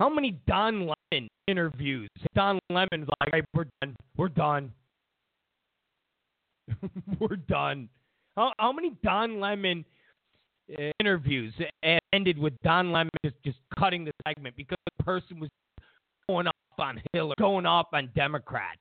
How 0.00 0.08
many 0.08 0.40
Don 0.46 0.90
Lemon 1.12 1.28
interviews? 1.46 2.08
Don 2.34 2.58
Lemon's 2.70 3.06
like, 3.20 3.44
we're 3.52 3.66
done. 3.82 3.94
We're 4.16 4.28
done. 4.30 4.72
we're 7.20 7.36
done. 7.36 7.90
How, 8.34 8.54
how 8.58 8.72
many 8.72 8.92
Don 9.04 9.40
Lemon 9.40 9.84
uh, 10.72 10.84
interviews 11.00 11.52
ended 12.14 12.38
with 12.38 12.54
Don 12.64 12.92
Lemon 12.92 13.10
just, 13.22 13.36
just 13.44 13.58
cutting 13.78 14.06
the 14.06 14.12
segment 14.26 14.56
because 14.56 14.78
the 14.96 15.04
person 15.04 15.38
was 15.38 15.50
going 16.26 16.46
off 16.46 16.54
on 16.78 17.02
Hillary, 17.12 17.34
going 17.38 17.66
off 17.66 17.88
on 17.92 18.08
Democrats? 18.16 18.80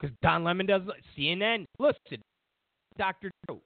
Because 0.00 0.16
Don 0.22 0.42
Lemon 0.42 0.64
doesn't. 0.64 0.90
CNN. 1.18 1.66
Listen, 1.78 2.22
Dr. 2.96 3.30
Drew. 3.46 3.60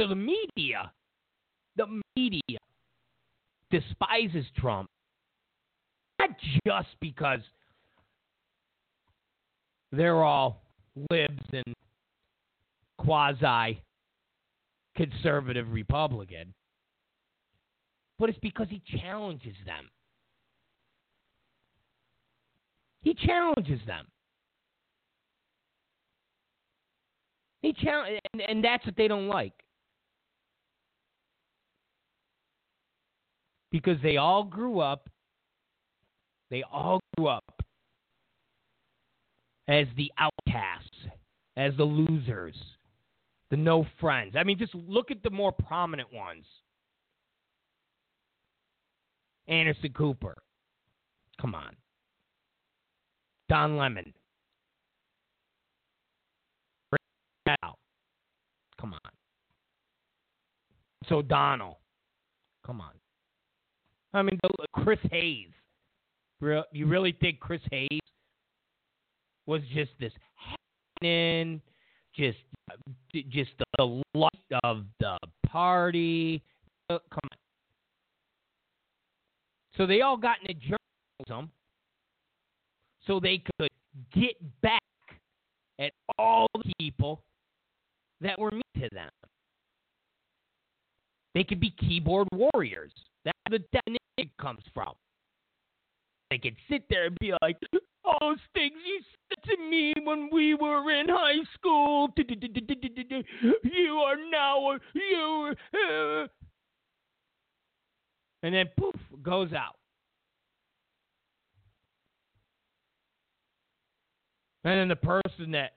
So 0.00 0.06
the 0.06 0.14
media, 0.14 0.90
the 1.76 2.00
media 2.16 2.58
despises 3.70 4.46
Trump, 4.56 4.88
not 6.18 6.30
just 6.66 6.88
because 7.02 7.40
they're 9.92 10.24
all 10.24 10.62
libs 11.10 11.44
and 11.52 11.74
quasi 12.96 13.82
conservative 14.96 15.70
Republican, 15.70 16.54
but 18.18 18.30
it's 18.30 18.38
because 18.38 18.68
he 18.70 18.80
challenges 18.98 19.56
them. 19.66 19.90
He 23.02 23.12
challenges 23.12 23.80
them. 23.86 24.06
He 27.60 27.74
challenge, 27.74 28.18
and, 28.32 28.40
and 28.40 28.64
that's 28.64 28.86
what 28.86 28.96
they 28.96 29.06
don't 29.06 29.28
like. 29.28 29.52
Because 33.70 33.96
they 34.02 34.16
all 34.16 34.44
grew 34.44 34.80
up 34.80 35.08
they 36.50 36.64
all 36.70 37.00
grew 37.16 37.28
up 37.28 37.62
as 39.68 39.86
the 39.96 40.10
outcasts, 40.18 40.96
as 41.56 41.72
the 41.76 41.84
losers, 41.84 42.56
the 43.50 43.56
no 43.56 43.86
friends. 44.00 44.34
I 44.36 44.42
mean, 44.42 44.58
just 44.58 44.74
look 44.74 45.12
at 45.12 45.22
the 45.22 45.30
more 45.30 45.52
prominent 45.52 46.12
ones. 46.12 46.44
Anderson 49.46 49.92
Cooper. 49.92 50.36
Come 51.40 51.54
on. 51.54 51.76
Don 53.48 53.76
Lemon. 53.76 54.12
Come 58.80 58.94
on. 58.94 59.12
So 61.08 61.22
Donald. 61.22 61.76
Come 62.64 62.80
on. 62.80 62.99
I 64.12 64.22
mean, 64.22 64.38
Chris 64.72 64.98
Hayes. 65.10 65.48
You 66.72 66.86
really 66.86 67.16
think 67.20 67.38
Chris 67.38 67.60
Hayes 67.70 68.00
was 69.46 69.60
just 69.74 69.90
this 70.00 70.12
happening, 70.34 71.60
just 72.14 72.38
just 73.30 73.50
the 73.78 74.02
light 74.14 74.30
of 74.64 74.84
the 75.00 75.18
party? 75.46 76.42
Uh, 76.88 76.98
come 77.10 77.20
on. 77.30 77.38
So 79.76 79.86
they 79.86 80.00
all 80.00 80.16
got 80.16 80.36
into 80.40 80.54
journalism 80.54 81.50
so 83.06 83.20
they 83.20 83.42
could 83.58 83.70
get 84.12 84.36
back 84.60 84.80
at 85.78 85.92
all 86.18 86.46
the 86.54 86.72
people 86.78 87.22
that 88.20 88.38
were 88.38 88.50
mean 88.50 88.62
to 88.76 88.88
them. 88.92 89.10
They 91.34 91.44
could 91.44 91.60
be 91.60 91.70
keyboard 91.70 92.28
warriors. 92.32 92.92
That's 93.24 93.38
the 93.50 93.58
definition 93.72 93.98
it 94.18 94.36
comes 94.40 94.62
from. 94.74 94.94
They 96.30 96.38
could 96.38 96.56
sit 96.70 96.84
there 96.88 97.06
and 97.06 97.18
be 97.18 97.32
like, 97.42 97.56
those 98.20 98.38
things 98.54 98.72
you 98.84 99.00
said 99.28 99.42
to 99.50 99.70
me 99.70 99.92
when 100.04 100.28
we 100.32 100.54
were 100.54 100.90
in 100.92 101.08
high 101.08 101.42
school. 101.54 102.08
You 102.16 103.94
are 104.06 104.16
now, 104.30 104.78
you. 104.94 105.54
Uh. 105.74 106.26
And 108.42 108.54
then 108.54 108.66
poof, 108.78 108.94
goes 109.22 109.52
out. 109.52 109.76
And 114.64 114.78
then 114.78 114.88
the 114.88 114.96
person 114.96 115.50
that 115.52 115.72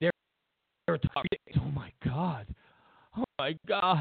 they're, 0.00 0.10
they're 0.86 0.98
talking, 0.98 1.38
oh 1.60 1.70
my 1.74 1.92
God, 2.04 2.46
oh 3.16 3.24
my 3.38 3.56
God, 3.66 4.00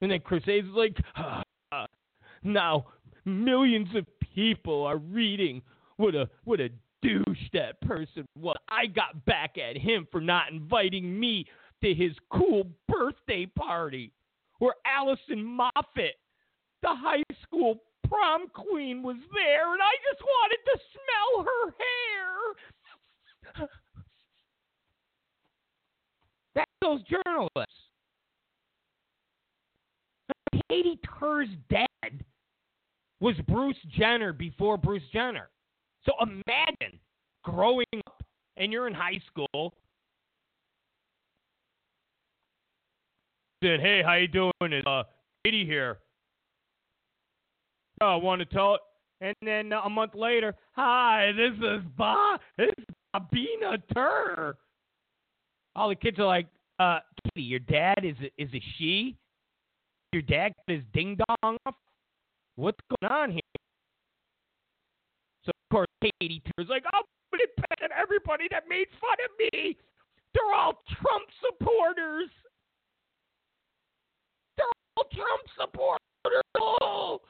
and 0.00 0.10
then 0.10 0.20
Chris 0.20 0.44
Hayes 0.46 0.64
is 0.64 0.70
like, 0.74 0.96
ah, 1.16 1.42
now 2.42 2.86
millions 3.24 3.88
of 3.94 4.06
people 4.34 4.84
are 4.84 4.96
reading 4.98 5.62
what 5.96 6.14
a 6.14 6.28
what 6.44 6.60
a 6.60 6.70
douche 7.02 7.50
that 7.52 7.80
person 7.82 8.24
was. 8.36 8.56
I 8.68 8.86
got 8.86 9.24
back 9.24 9.56
at 9.58 9.76
him 9.76 10.06
for 10.10 10.20
not 10.20 10.50
inviting 10.50 11.18
me 11.18 11.46
to 11.82 11.94
his 11.94 12.12
cool 12.30 12.66
birthday 12.88 13.46
party 13.46 14.12
where 14.58 14.74
Allison 14.86 15.44
Moffett, 15.44 16.18
the 16.82 16.88
high 16.88 17.22
school 17.42 17.82
prom 18.08 18.48
queen, 18.48 19.02
was 19.02 19.16
there, 19.32 19.72
and 19.72 19.82
I 19.82 19.92
just 20.10 20.22
wanted 20.22 20.58
to 20.64 20.78
smell 20.92 21.44
her 21.44 21.74
hair. 23.56 23.68
That's 26.54 26.70
those 26.82 27.00
journalists. 27.02 27.87
Katy 30.70 30.98
Tur's 31.18 31.48
dad 31.70 31.86
was 33.20 33.34
Bruce 33.48 33.76
Jenner 33.96 34.32
before 34.32 34.76
Bruce 34.76 35.02
Jenner. 35.12 35.50
So 36.04 36.12
imagine 36.22 36.98
growing 37.44 37.86
up 38.06 38.22
and 38.56 38.72
you're 38.72 38.86
in 38.86 38.94
high 38.94 39.20
school. 39.26 39.74
Said, 43.62 43.80
hey, 43.80 44.02
how 44.04 44.14
you 44.14 44.28
doing? 44.28 44.52
It's 44.60 44.86
uh, 44.86 45.02
Katy 45.44 45.66
here. 45.66 45.98
Oh, 48.00 48.06
I 48.06 48.16
want 48.16 48.40
to 48.40 48.44
tell 48.44 48.76
it. 48.76 48.80
And 49.20 49.34
then 49.42 49.72
uh, 49.72 49.80
a 49.84 49.90
month 49.90 50.14
later, 50.14 50.54
hi, 50.72 51.32
this 51.36 51.58
is 51.58 51.82
Bob. 51.96 52.40
This 52.56 52.70
is 52.78 52.84
Bobina 53.14 53.82
Turner. 53.92 54.56
All 55.74 55.88
the 55.88 55.96
kids 55.96 56.20
are 56.20 56.26
like, 56.26 56.46
uh, 56.78 57.00
Katy, 57.24 57.42
your 57.42 57.58
dad 57.58 58.04
is 58.04 58.14
a, 58.22 58.42
is 58.42 58.48
a 58.54 58.62
she? 58.78 59.16
Your 60.12 60.22
dad 60.22 60.52
got 60.56 60.74
his 60.74 60.84
ding 60.94 61.16
dong 61.16 61.56
off? 61.66 61.74
What's 62.56 62.80
going 63.00 63.12
on 63.12 63.30
here? 63.30 63.40
So 65.44 65.50
of 65.50 65.70
course 65.70 65.86
Katy 66.02 66.42
Tur's 66.56 66.68
like, 66.68 66.84
I'm 66.92 67.02
gonna 67.30 67.44
pick 67.56 67.82
at 67.82 67.90
everybody 67.92 68.48
that 68.50 68.64
made 68.68 68.86
fun 69.00 69.16
of 69.24 69.30
me. 69.38 69.76
They're 70.34 70.54
all 70.54 70.82
Trump 71.00 71.24
supporters. 71.44 72.30
They're 74.56 74.66
all 74.96 75.04
Trump 75.12 75.42
supporters. 75.60 76.42
Oh. 76.58 77.20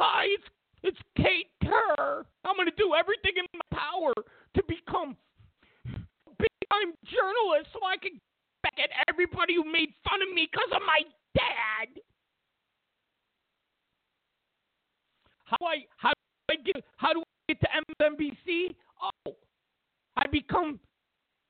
Hi, 0.00 0.26
it's 0.30 0.44
it's 0.84 0.98
Kate 1.16 1.50
Tur. 1.64 2.24
I'm 2.44 2.56
gonna 2.56 2.70
do 2.76 2.94
everything 2.94 3.32
in 3.36 3.46
my 3.52 3.78
power 3.78 4.12
to 4.54 4.62
become 4.68 5.16
a 5.86 6.30
big 6.38 6.54
time 6.70 6.94
journalist 7.04 7.70
so 7.72 7.80
I 7.84 7.96
can 7.96 8.20
back 8.62 8.74
at 8.78 8.90
everybody 9.08 9.54
who 9.54 9.64
made 9.64 9.90
fun 10.08 10.20
of 10.22 10.34
me 10.34 10.48
because 10.50 10.70
of 10.74 10.82
my 10.86 11.00
dad. 11.34 12.00
How 15.44 15.56
do 15.58 15.66
I 15.66 15.84
how 15.96 16.10
do 16.10 16.14
I 16.50 16.56
get 16.56 16.84
how 16.96 17.12
do 17.12 17.20
I 17.20 17.52
get 17.54 17.60
to 17.60 17.68
MSNBC? 18.02 18.74
Oh, 19.02 19.36
I 20.16 20.26
become 20.30 20.78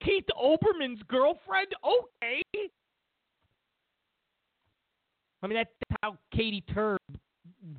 Keith 0.02 0.26
Olbermann's 0.40 1.02
girlfriend. 1.08 1.68
Okay. 1.84 2.42
I 5.42 5.46
mean 5.46 5.56
that's 5.56 5.70
how 6.02 6.16
Katy 6.34 6.64
Tur 6.72 6.98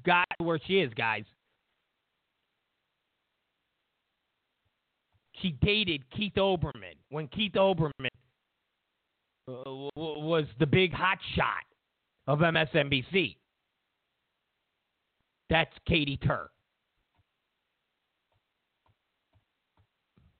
got 0.05 0.25
where 0.39 0.59
she 0.65 0.79
is, 0.79 0.93
guys. 0.93 1.23
She 5.41 5.51
dated 5.61 6.03
Keith 6.11 6.33
Olbermann 6.35 6.97
when 7.09 7.27
Keith 7.29 7.53
Olbermann 7.53 7.91
uh, 8.07 8.28
Uh, 9.49 9.89
was 9.95 10.45
the 10.59 10.65
big 10.65 10.93
hot 10.93 11.17
shot 11.35 11.63
of 12.27 12.39
MSNBC. 12.39 13.35
That's 15.49 15.71
Katy 15.87 16.17
Tur. 16.17 16.49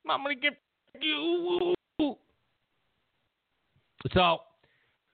I'm 0.08 0.22
gonna 0.22 0.34
get 0.34 0.56
you. 1.00 1.74
So 4.12 4.38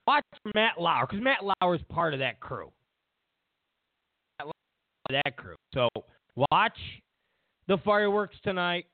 watch 0.05 0.23
Matt 0.55 0.79
Lauer 0.79 1.07
because 1.09 1.23
Matt 1.23 1.39
Lauer 1.43 1.75
is 1.75 1.81
part 1.89 2.13
of 2.13 2.19
that 2.19 2.39
crew. 2.39 2.71
That 5.09 5.37
crew. 5.37 5.55
So 5.73 5.87
watch 6.51 6.77
the 7.67 7.77
fireworks 7.85 8.35
tonight. 8.43 8.85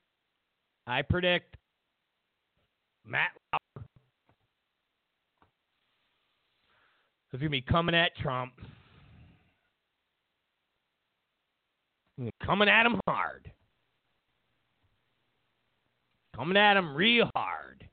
I 0.86 1.02
predict 1.02 1.56
Matt 3.06 3.30
Lauer 7.34 7.38
is 7.38 7.40
going 7.40 7.50
to 7.50 7.66
be 7.66 7.72
coming 7.72 7.94
at 7.94 8.16
Trump. 8.16 8.52
Coming 12.44 12.68
at 12.68 12.86
him 12.86 13.00
hard. 13.08 13.50
Coming 16.36 16.56
at 16.56 16.76
him 16.76 16.94
real 16.94 17.28
hard. 17.34 17.84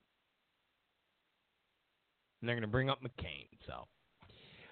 And 2.41 2.47
they're 2.47 2.55
to 2.61 2.67
bring 2.67 2.89
up 2.89 2.99
McCain. 3.01 3.47
So, 3.65 3.87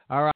all 0.10 0.24
right. 0.24 0.34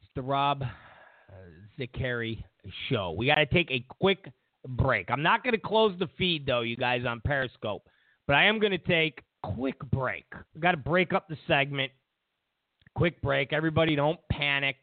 It's 0.00 0.10
the 0.16 0.22
Rob 0.22 0.62
uh, 0.62 1.34
Zicari 1.78 2.42
show. 2.88 3.14
We 3.16 3.26
got 3.26 3.36
to 3.36 3.46
take 3.46 3.70
a 3.70 3.84
quick 4.00 4.28
break. 4.66 5.10
I'm 5.10 5.22
not 5.22 5.44
going 5.44 5.54
to 5.54 5.60
close 5.60 5.96
the 5.98 6.08
feed, 6.18 6.46
though, 6.46 6.62
you 6.62 6.76
guys, 6.76 7.02
on 7.06 7.20
Periscope. 7.24 7.82
But 8.26 8.34
I 8.34 8.46
am 8.46 8.58
going 8.58 8.72
to 8.72 8.78
take 8.78 9.20
quick 9.44 9.78
break. 9.92 10.24
we 10.54 10.60
got 10.60 10.72
to 10.72 10.76
break 10.76 11.12
up 11.12 11.28
the 11.28 11.36
segment. 11.46 11.92
Quick 12.94 13.20
break. 13.22 13.52
Everybody 13.52 13.96
don't 13.96 14.20
panic. 14.30 14.76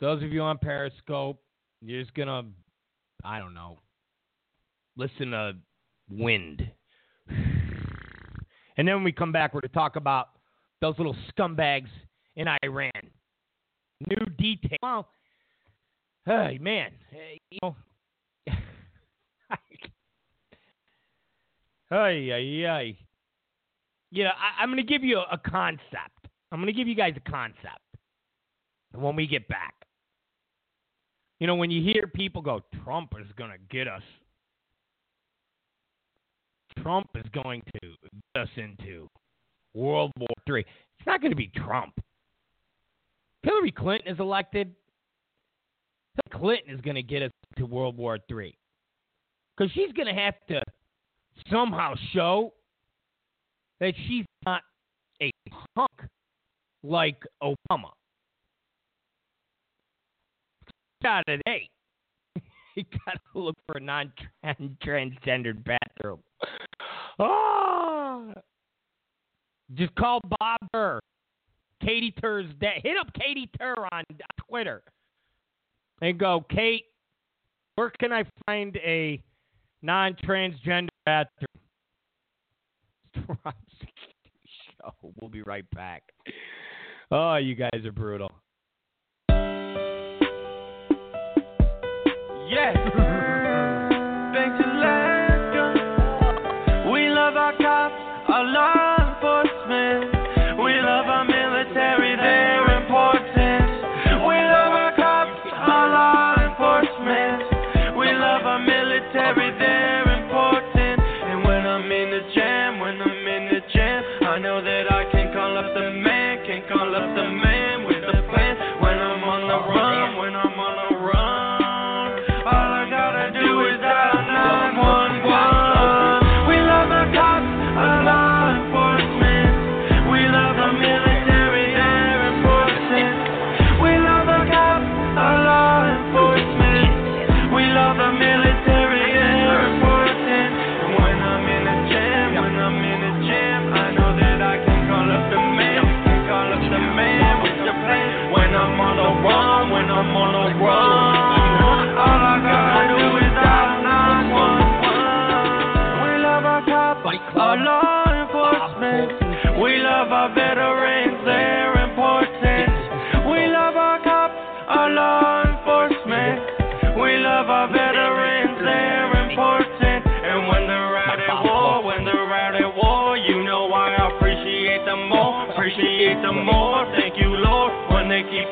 Those 0.00 0.22
of 0.22 0.32
you 0.32 0.42
on 0.42 0.58
Periscope, 0.58 1.40
you're 1.80 2.02
just 2.02 2.14
going 2.14 2.28
to, 2.28 2.44
I 3.24 3.38
don't 3.38 3.54
know, 3.54 3.78
listen 4.96 5.30
to 5.30 5.54
wind. 6.10 6.70
And 8.78 8.86
then 8.86 8.96
when 8.96 9.04
we 9.04 9.12
come 9.12 9.32
back, 9.32 9.54
we're 9.54 9.62
to 9.62 9.68
talk 9.68 9.96
about 9.96 10.28
those 10.82 10.94
little 10.98 11.16
scumbags 11.32 11.88
in 12.36 12.46
Iran. 12.62 12.90
New 14.06 14.26
detail. 14.36 14.76
Well, 14.82 15.08
hey, 16.26 16.58
man, 16.60 16.90
you 17.50 17.58
know, 17.62 17.74
hey, 18.46 18.56
hey, 22.28 22.60
hey. 22.60 22.98
You 24.10 24.24
know, 24.24 24.30
I, 24.30 24.62
I'm 24.62 24.68
going 24.68 24.76
to 24.76 24.82
give 24.82 25.02
you 25.02 25.18
a, 25.18 25.26
a 25.32 25.38
concept. 25.38 26.15
I'm 26.52 26.60
going 26.60 26.72
to 26.72 26.72
give 26.72 26.88
you 26.88 26.94
guys 26.94 27.14
a 27.16 27.30
concept 27.30 27.80
when 28.94 29.16
we 29.16 29.26
get 29.26 29.48
back. 29.48 29.74
You 31.40 31.46
know, 31.46 31.56
when 31.56 31.70
you 31.70 31.82
hear 31.82 32.06
people 32.06 32.40
go, 32.40 32.62
Trump 32.84 33.12
is 33.20 33.26
going 33.36 33.50
to 33.50 33.58
get 33.70 33.88
us. 33.88 34.02
Trump 36.82 37.08
is 37.14 37.24
going 37.32 37.62
to 37.82 37.88
get 38.34 38.42
us 38.42 38.48
into 38.56 39.08
World 39.74 40.12
War 40.18 40.28
III. 40.48 40.60
It's 40.60 41.06
not 41.06 41.20
going 41.20 41.32
to 41.32 41.36
be 41.36 41.50
Trump. 41.56 41.92
Hillary 43.42 43.72
Clinton 43.72 44.12
is 44.12 44.20
elected. 44.20 44.74
Hillary 46.14 46.40
Clinton 46.40 46.74
is 46.74 46.80
going 46.80 46.96
to 46.96 47.02
get 47.02 47.22
us 47.22 47.30
to 47.58 47.66
World 47.66 47.96
War 47.96 48.18
III. 48.30 48.56
Because 49.56 49.72
she's 49.72 49.92
going 49.92 50.08
to 50.08 50.20
have 50.20 50.34
to 50.48 50.60
somehow 51.50 51.94
show 52.12 52.52
that 53.80 53.92
she's 54.08 54.24
not 54.44 54.62
a 55.20 55.30
punk 55.74 55.90
like 56.86 57.22
Obama. 57.42 57.90
Out 61.04 61.28
of 61.28 61.40
eight. 61.46 61.70
you 62.74 62.84
got 63.04 63.18
to 63.32 63.38
look 63.38 63.56
for 63.66 63.76
a 63.76 63.80
non-transgendered 63.80 65.62
bathroom. 65.64 66.20
Oh, 67.18 68.32
just 69.74 69.94
call 69.94 70.20
Bob 70.38 70.58
Burr. 70.72 71.00
Katy 71.82 72.12
Tur's 72.20 72.46
dad. 72.60 72.80
Hit 72.82 72.96
up 72.98 73.12
Katy 73.14 73.50
Tur 73.58 73.74
on 73.92 74.04
Twitter 74.48 74.82
and 76.00 76.18
go, 76.18 76.44
Kate, 76.50 76.86
where 77.74 77.90
can 77.90 78.12
I 78.12 78.24
find 78.46 78.76
a 78.78 79.22
non-transgender 79.82 80.88
bathroom? 81.04 81.46
Show. 84.80 84.92
We'll 85.20 85.30
be 85.30 85.42
right 85.42 85.68
back. 85.74 86.02
Oh, 87.10 87.36
you 87.36 87.54
guys 87.54 87.84
are 87.84 87.92
brutal. 87.92 88.32
Yeah. 92.48 93.15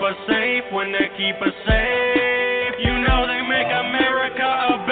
Us 0.04 0.16
safe, 0.28 0.64
when 0.72 0.92
they 0.92 1.08
keep 1.16 1.36
us 1.40 1.56
safe. 1.64 2.74
You 2.84 2.92
know 3.08 3.24
they 3.24 3.40
make 3.48 3.72
America 3.72 4.44
a 4.44 4.83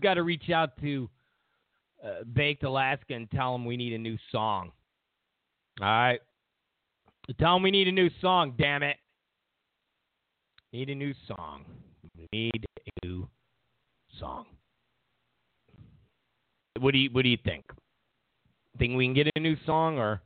Someone's 0.00 0.14
got 0.14 0.14
to 0.14 0.22
reach 0.22 0.50
out 0.50 0.70
to 0.80 1.08
uh, 2.04 2.24
Baked 2.32 2.64
Alaska 2.64 3.14
and 3.14 3.30
tell 3.30 3.52
them 3.52 3.64
we 3.64 3.76
need 3.76 3.92
a 3.92 3.98
new 3.98 4.16
song. 4.32 4.72
All 5.80 5.86
right. 5.86 6.20
Tell 7.38 7.54
them 7.54 7.62
we 7.62 7.70
need 7.70 7.86
a 7.88 7.92
new 7.92 8.08
song, 8.20 8.54
damn 8.58 8.82
it. 8.82 8.96
Need 10.72 10.88
a 10.88 10.94
new 10.94 11.12
song. 11.28 11.64
Need 12.32 12.64
a 12.86 13.06
new 13.06 13.28
song. 14.18 14.46
What 16.78 16.92
do 16.92 16.98
you 16.98 17.10
what 17.12 17.22
do 17.22 17.28
you 17.28 17.38
think? 17.44 17.64
Think 18.78 18.96
we 18.96 19.04
can 19.06 19.14
get 19.14 19.28
a 19.36 19.40
new 19.40 19.56
song 19.66 19.98
or 19.98 20.22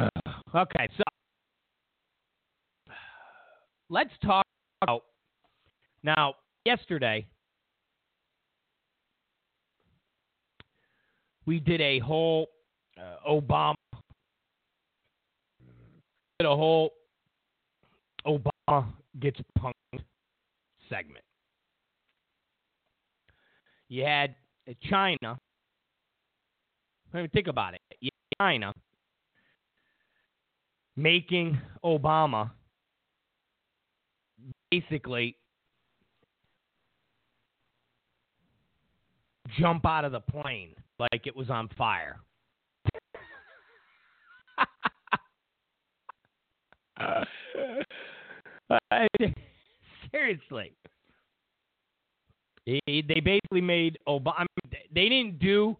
Okay, 0.54 0.88
so 0.96 1.02
let's 3.88 4.10
talk 4.22 4.44
about 4.82 5.04
now 6.02 6.34
yesterday 6.68 7.26
we 11.46 11.58
did 11.60 11.80
a 11.80 11.98
whole 12.00 12.48
uh, 13.00 13.30
Obama 13.30 13.74
did 16.38 16.46
a 16.46 16.54
whole 16.54 16.90
Obama 18.26 18.84
gets 19.18 19.40
punked 19.58 20.02
segment. 20.90 21.24
You 23.88 24.04
had 24.04 24.34
China. 24.90 25.38
I 27.14 27.16
mean, 27.16 27.30
think 27.30 27.46
about 27.46 27.72
it. 27.72 28.12
China 28.38 28.74
making 30.96 31.58
Obama 31.82 32.50
basically 34.70 35.34
jump 39.58 39.86
out 39.86 40.04
of 40.04 40.12
the 40.12 40.20
plane 40.20 40.74
like 40.98 41.26
it 41.26 41.36
was 41.36 41.50
on 41.50 41.68
fire. 41.76 42.20
seriously. 50.12 50.72
They 52.66 53.20
basically 53.24 53.62
made 53.62 53.98
Obama. 54.06 54.44
They 54.92 55.08
didn't 55.08 55.38
do 55.38 55.76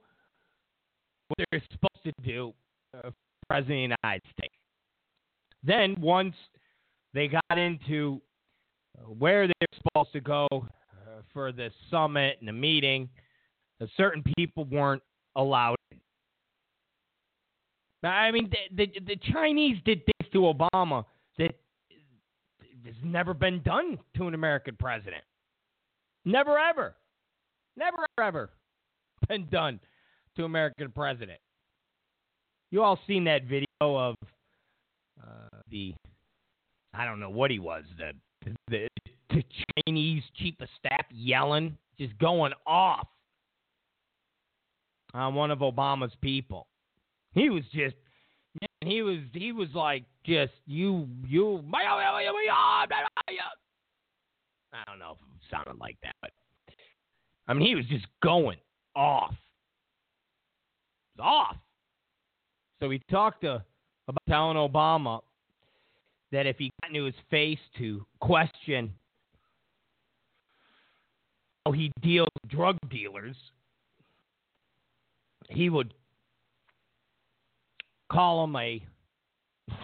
what 1.28 1.47
they're 1.51 1.62
supposed 1.70 2.03
to 2.05 2.12
do 2.23 2.55
uh, 2.95 3.11
president 3.47 3.93
of 3.93 3.99
the 4.03 4.09
United 4.09 4.23
States. 4.32 4.55
Then 5.62 5.97
once 6.01 6.35
they 7.12 7.28
got 7.28 7.59
into 7.59 8.23
uh, 8.99 9.03
where 9.03 9.47
they're 9.47 9.55
supposed 9.74 10.12
to 10.12 10.20
go 10.20 10.47
uh, 10.53 11.20
for 11.32 11.53
the 11.53 11.70
summit 11.90 12.39
and 12.40 12.49
the 12.49 12.53
meeting, 12.53 13.09
uh, 13.80 13.86
certain 13.96 14.22
people 14.36 14.64
weren't 14.64 15.02
allowed. 15.36 15.76
I 18.02 18.30
mean, 18.30 18.50
the, 18.50 18.86
the, 18.86 19.00
the 19.00 19.16
Chinese 19.32 19.78
did 19.84 20.02
this 20.06 20.30
to 20.32 20.38
Obama 20.38 21.05
that 21.36 21.55
has 22.84 22.94
never 23.02 23.34
been 23.34 23.60
done 23.62 23.98
to 24.16 24.28
an 24.28 24.34
American 24.34 24.76
president. 24.78 25.22
Never 26.24 26.59
ever. 26.59 26.94
Never 27.76 28.06
ever 28.20 28.50
been 29.28 29.46
done 29.50 29.80
to 30.36 30.44
American 30.44 30.90
president. 30.90 31.38
You 32.70 32.82
all 32.82 32.98
seen 33.06 33.24
that 33.24 33.44
video 33.44 33.66
of 33.80 34.14
uh, 35.20 35.59
the 35.70 35.94
I 36.94 37.05
don't 37.05 37.20
know 37.20 37.30
what 37.30 37.50
he 37.50 37.59
was 37.59 37.84
the 37.96 38.12
the, 38.68 38.88
the 39.30 39.44
Chinese 39.86 40.22
chief 40.36 40.55
of 40.60 40.68
staff 40.78 41.06
yelling, 41.10 41.76
just 41.98 42.16
going 42.18 42.52
off 42.66 43.06
on 45.14 45.35
one 45.35 45.51
of 45.51 45.59
Obama's 45.60 46.12
people. 46.20 46.66
He 47.32 47.51
was 47.51 47.64
just 47.72 47.97
man, 48.60 48.90
he 48.90 49.02
was 49.02 49.18
he 49.32 49.52
was 49.52 49.68
like 49.74 50.05
just 50.24 50.52
you 50.66 51.09
you 51.26 51.62
I 54.72 54.85
don't 54.86 54.98
know 54.98 55.12
if 55.12 55.18
it 55.18 55.51
sounded 55.51 55.80
like 55.80 55.97
that, 56.02 56.14
but 56.20 56.30
I 57.47 57.55
mean 57.55 57.66
he 57.66 57.74
was 57.74 57.86
just 57.86 58.06
going 58.22 58.59
off. 58.94 59.35
Off. 61.18 61.56
So 62.80 62.90
he 62.90 63.01
talked 63.10 63.40
to 63.43 63.62
about 64.06 64.22
telling 64.28 64.56
Obama 64.56 65.20
that 66.32 66.47
if 66.47 66.56
he 66.59 66.70
got 66.80 66.90
into 66.90 67.05
his 67.05 67.14
face 67.30 67.59
to 67.78 68.06
question 68.20 68.93
how 71.64 71.72
he 71.72 71.90
deals 72.02 72.28
with 72.43 72.52
drug 72.52 72.76
dealers, 72.90 73.36
he 75.48 75.70
would 75.70 75.94
call 78.10 78.44
him 78.44 78.56
a, 78.56 78.84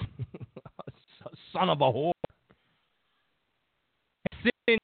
son 1.53 1.69
of 1.69 1.81
a 1.81 1.85
whore. 1.85 2.13
Since 4.43 4.81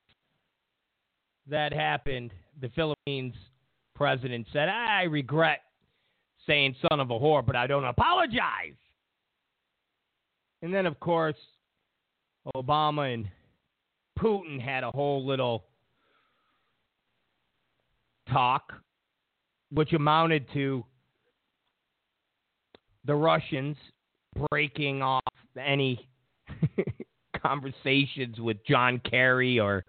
that 1.48 1.73
happened, 1.73 2.32
the 2.61 2.69
Philippines 2.70 3.35
president 3.94 4.47
said, 4.52 4.69
I 4.69 5.02
regret 5.02 5.61
saying 6.47 6.74
son 6.89 7.01
of 7.01 7.11
a 7.11 7.19
whore, 7.19 7.44
but 7.44 7.57
I 7.57 7.66
don't 7.66 7.85
apologize. 7.85 8.77
And 10.62 10.73
then, 10.73 10.86
of 10.86 10.98
course, 11.01 11.36
Obama 12.55 13.12
and 13.12 13.28
Putin 14.19 14.61
had 14.61 14.85
a 14.85 14.90
whole 14.90 15.27
little 15.27 15.65
talk, 18.31 18.73
which 19.73 19.93
amounted 19.93 20.47
to 20.53 20.85
the 23.05 23.15
Russians 23.15 23.77
breaking 24.51 25.03
off 25.03 25.23
any 25.59 26.09
conversations 27.43 28.39
with 28.39 28.59
John 28.67 29.01
Kerry 29.09 29.59
or 29.59 29.85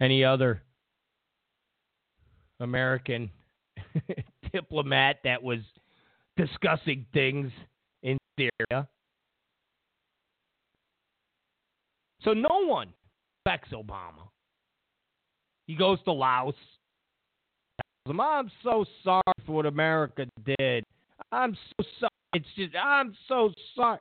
any 0.00 0.24
other 0.24 0.62
American 2.60 3.30
diplomat 4.52 5.18
that 5.24 5.42
was 5.42 5.58
discussing 6.36 7.06
things 7.12 7.50
in 8.02 8.18
Syria. 8.38 8.88
So 12.22 12.32
no 12.32 12.64
one 12.66 12.92
respects 13.44 13.72
Obama. 13.72 14.28
He 15.66 15.74
goes 15.74 15.98
to 16.04 16.12
Laos. 16.12 16.54
I'm 18.06 18.50
so 18.62 18.84
sorry 19.04 19.22
for 19.46 19.52
what 19.52 19.66
America 19.66 20.26
did. 20.44 20.84
I'm 21.30 21.54
so 21.54 21.84
sorry. 22.00 22.10
It's 22.34 22.46
just, 22.56 22.74
I'm 22.74 23.14
so 23.28 23.52
sorry. 23.76 23.98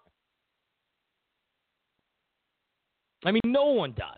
I 3.25 3.31
mean, 3.31 3.41
no 3.45 3.65
one 3.65 3.91
does. 3.91 4.17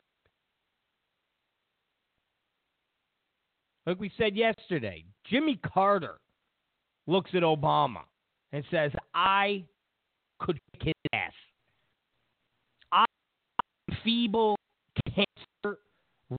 Like 3.85 3.99
we 3.99 4.11
said 4.17 4.35
yesterday, 4.35 5.03
Jimmy 5.29 5.59
Carter 5.73 6.17
looks 7.05 7.31
at 7.33 7.43
Obama 7.43 8.03
and 8.53 8.63
says, 8.71 8.91
I 9.13 9.65
could 10.39 10.57
kick 10.79 10.95
his 10.95 11.09
ass. 11.13 11.33
I'm 12.93 13.97
feeble, 14.05 14.55
cancer 15.13 15.79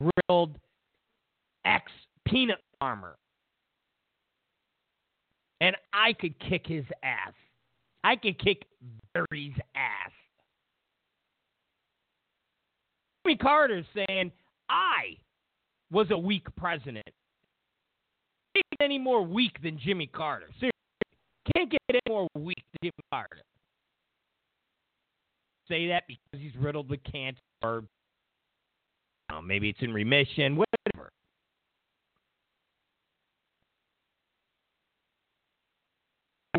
riddled 0.00 0.56
ex 1.66 1.92
peanut 2.26 2.60
farmer. 2.80 3.16
And 5.60 5.76
I 5.92 6.12
could 6.12 6.38
kick 6.40 6.66
his 6.66 6.84
ass. 7.02 7.32
I 8.02 8.16
could 8.16 8.38
kick 8.38 8.64
Barry's 9.14 9.56
ass. 9.74 10.12
Jimmy 13.24 13.38
Carter's 13.38 13.86
saying, 13.94 14.32
I 14.68 15.16
was 15.90 16.10
a 16.10 16.18
weak 16.18 16.46
president 16.56 17.06
Can't 18.54 18.66
get 18.78 18.84
any 18.84 18.98
more 18.98 19.22
weak 19.22 19.62
than 19.62 19.78
Jimmy 19.78 20.06
Carter. 20.06 20.46
Seriously, 20.60 20.70
can't 21.54 21.70
get 21.70 21.80
any 21.90 22.00
more 22.08 22.28
weak 22.34 22.62
than 22.72 22.90
Jimmy 22.90 23.04
Carter. 23.10 23.42
Say 25.68 25.88
that 25.88 26.04
because 26.06 26.42
he's 26.42 26.54
riddled 26.60 26.90
with 26.90 27.00
cancer, 27.10 27.40
or 27.62 27.84
know, 29.30 29.42
maybe 29.42 29.70
it's 29.70 29.82
in 29.82 29.92
remission, 29.92 30.56
whatever. 30.56 30.83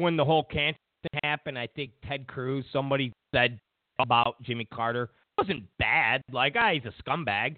When 0.06 0.18
the 0.18 0.24
whole 0.24 0.44
cancer 0.44 0.78
happened, 1.24 1.58
I 1.58 1.66
think 1.66 1.90
Ted 2.08 2.28
Cruz, 2.28 2.64
somebody 2.72 3.12
said 3.34 3.58
about 3.98 4.40
Jimmy 4.44 4.68
Carter, 4.72 5.06
it 5.06 5.42
wasn't 5.42 5.64
bad. 5.80 6.22
Like, 6.32 6.54
ah, 6.56 6.74
he's 6.74 6.84
a 6.86 6.94
scumbag. 7.02 7.56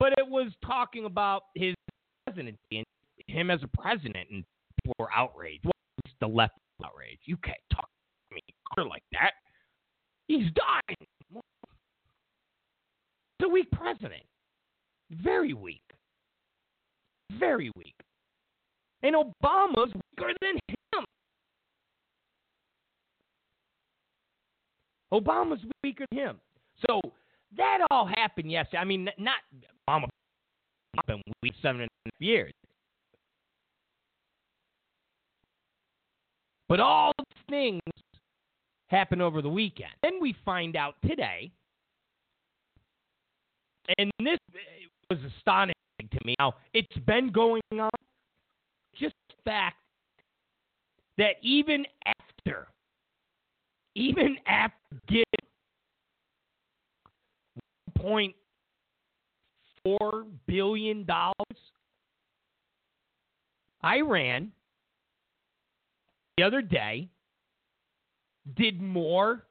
But 0.00 0.14
it 0.18 0.26
was 0.26 0.50
talking 0.66 1.04
about 1.04 1.44
his 1.54 1.76
presidency 2.26 2.58
and 2.72 2.84
him 3.28 3.52
as 3.52 3.60
a 3.62 3.68
president, 3.80 4.28
and 4.28 4.42
people 4.82 4.94
were 4.98 5.08
outraged. 5.14 5.66
Well, 5.66 5.72
the 6.18 6.26
left 6.26 6.54
outrage. 6.84 7.20
You 7.26 7.36
can't 7.36 7.56
talk 7.72 7.88
to 8.32 8.34
me 8.34 8.88
like 8.90 9.04
that. 9.12 9.34
He's 10.26 10.50
dying. 10.56 11.06
He's 11.28 11.38
a 13.44 13.48
weak 13.48 13.70
president. 13.70 14.24
Very 15.12 15.54
weak. 15.54 15.82
Very 17.38 17.70
weak. 17.76 17.94
And 19.04 19.14
Obama's 19.14 19.94
weaker 19.94 20.32
than 20.40 20.54
him. 20.66 20.77
Obama's 25.12 25.60
weaker 25.82 26.04
than 26.10 26.18
him. 26.18 26.40
So 26.86 27.00
that 27.56 27.78
all 27.90 28.06
happened 28.06 28.50
yesterday. 28.50 28.78
I 28.78 28.84
mean, 28.84 29.08
not 29.18 29.38
Obama 29.88 30.08
been 31.06 31.22
weak 31.42 31.54
seven 31.62 31.82
and 31.82 31.88
a 31.88 32.08
half 32.08 32.20
years. 32.20 32.52
But 36.68 36.80
all 36.80 37.12
these 37.18 37.44
things 37.48 37.80
happen 38.88 39.20
over 39.20 39.40
the 39.40 39.48
weekend. 39.48 39.90
Then 40.02 40.14
we 40.20 40.36
find 40.44 40.76
out 40.76 40.94
today, 41.06 41.50
and 43.96 44.10
this 44.20 44.38
uh, 44.54 44.58
was 45.14 45.18
astonishing 45.36 45.74
to 46.00 46.18
me. 46.24 46.34
Now, 46.38 46.54
it's 46.74 46.98
been 47.06 47.30
going 47.32 47.62
on, 47.72 47.90
just 48.94 49.14
the 49.28 49.34
fact 49.44 49.76
that 51.16 51.36
even 51.42 51.86
after, 52.04 52.68
even 53.98 54.38
after 54.46 54.76
getting 55.08 55.24
1.4 58.00 60.24
billion 60.46 61.04
dollars, 61.04 61.34
Iran 63.84 64.52
the 66.36 66.44
other 66.44 66.62
day 66.62 67.08
did 68.56 68.80
more 68.80 69.42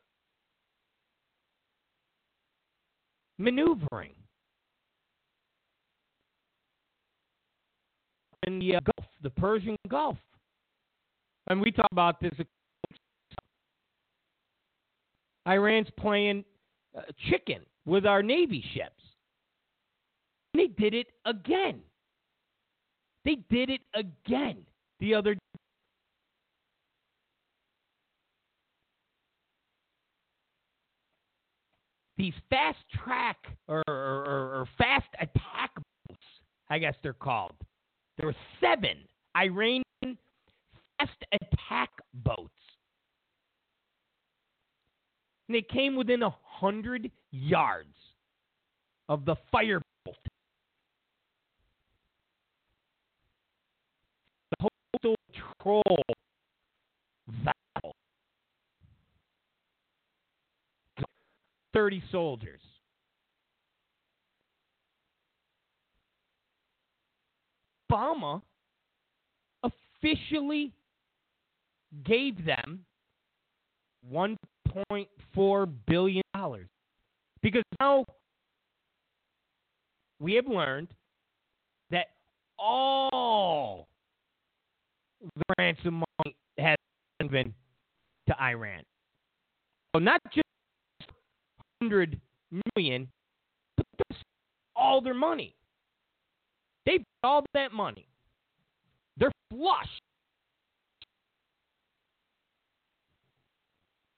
maneuvering 3.38 4.15
in 8.44 8.60
the 8.60 8.78
uh, 8.78 8.80
Gulf, 8.80 9.10
the 9.22 9.30
Persian 9.30 9.76
Gulf. 9.90 10.18
And 11.48 11.60
we 11.60 11.72
talk 11.72 11.90
about 11.91 12.22
this. 12.22 12.32
Iran's 15.48 15.88
playing 15.98 16.44
uh, 16.98 17.02
chicken 17.30 17.61
with 17.86 18.06
our 18.06 18.22
Navy 18.22 18.64
ships. 18.74 19.02
And 20.53 20.61
they 20.61 20.68
did 20.68 20.94
it 20.94 21.07
again. 21.26 21.80
They 23.24 23.38
did 23.49 23.69
it 23.69 23.82
again 23.94 24.57
the 24.99 25.14
other 25.14 25.36
day. 25.36 25.40
These 32.18 32.34
fast 32.49 32.80
track 33.03 33.38
or, 33.68 33.84
or, 33.88 33.94
or 33.94 34.68
fast 34.78 35.06
attack 35.22 35.72
boats, 35.76 36.19
I 36.69 36.80
guess 36.80 36.95
they're 37.03 37.14
called. 37.14 37.53
There 38.18 38.26
were 38.26 38.36
seven 38.60 38.98
Iranian 39.36 39.84
fast 40.03 41.24
attack 41.32 41.90
boats. 42.14 42.57
And 45.48 45.56
they 45.56 45.61
came 45.61 45.95
within 45.95 46.24
a 46.24 46.36
hundred 46.44 47.10
yards 47.32 47.95
of 49.07 49.26
the 49.26 49.36
firebolt. 49.53 49.82
The 54.52 54.69
coastal 55.02 55.15
patrol 55.32 56.03
vessel. 57.28 57.94
30 61.74 62.03
soldiers. 62.11 62.61
Obama 67.90 68.41
officially 69.64 70.74
gave 72.03 72.45
them 72.45 72.86
1.4 74.91 75.74
billion 75.88 76.24
dollars 76.34 76.68
because 77.41 77.64
now 77.80 78.06
we 80.20 80.34
have 80.34 80.48
learned 80.48 80.88
that 81.91 82.08
all 82.60 83.88
the 85.36 85.44
ransom 85.58 86.04
money 86.24 86.36
has 86.58 86.78
been 87.30 87.54
to 88.28 88.41
Iran. 88.41 88.84
So 89.95 89.99
not 89.99 90.22
just 90.34 90.44
100 91.80 92.20
million, 92.76 93.08
but 93.76 93.86
all 94.78 95.02
their 95.02 95.14
money. 95.14 95.54
They've 96.86 97.04
all 97.24 97.44
that 97.54 97.74
money. 97.74 98.08
They're 99.18 99.32
flush. 99.49 99.90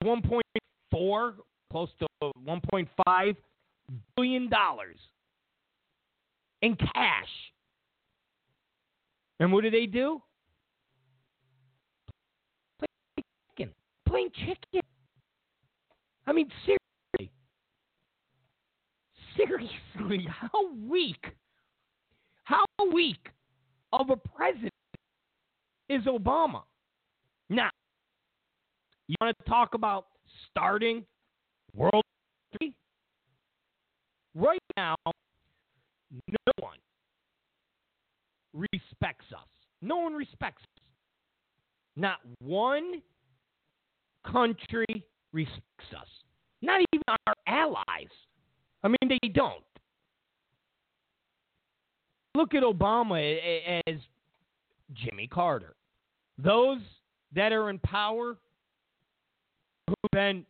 1.4, 0.04 1.34
close 1.72 1.90
to 2.00 2.08
1.5 2.48 3.36
billion 4.16 4.50
dollars 4.50 4.98
in 6.62 6.76
cash. 6.76 7.28
And 9.40 9.52
what 9.54 9.64
do 9.64 9.70
they 9.70 9.86
do? 9.86 10.22
Plain 12.78 13.24
chicken. 13.58 13.74
Plain 14.08 14.30
chicken. 14.46 14.82
I 16.28 16.34
mean, 16.34 16.50
seriously. 16.66 17.32
Seriously, 19.38 20.28
how 20.30 20.74
weak 20.88 21.26
how 22.50 22.66
weak 22.92 23.30
of 23.94 24.10
a 24.10 24.16
president 24.16 24.74
is 25.88 26.04
Obama? 26.06 26.64
Now, 27.50 27.70
you 29.10 29.16
want 29.20 29.36
to 29.38 29.50
talk 29.50 29.74
about 29.74 30.06
starting 30.50 31.04
World 31.76 32.04
III? 32.62 32.74
Right 34.36 34.62
now, 34.78 34.96
no 35.06 36.54
one 36.60 36.78
respects 38.54 39.26
us. 39.34 39.48
No 39.82 39.98
one 39.98 40.14
respects 40.14 40.62
us. 40.62 40.84
Not 41.96 42.20
one 42.40 43.02
country 44.32 44.86
respects 45.34 45.94
us. 45.98 46.08
Not 46.62 46.82
even 46.94 47.04
our 47.08 47.34
allies. 47.48 48.12
I 48.84 48.90
mean, 48.90 48.98
they 49.22 49.30
don't 49.30 49.64
look 52.36 52.54
at 52.54 52.62
Obama 52.64 53.82
as 53.88 53.96
Jimmy 54.94 55.28
Carter. 55.28 55.76
Those 56.38 56.80
that 57.36 57.52
are 57.52 57.70
in 57.70 57.80
power, 57.80 58.38
who've 59.90 60.12
been 60.12 60.46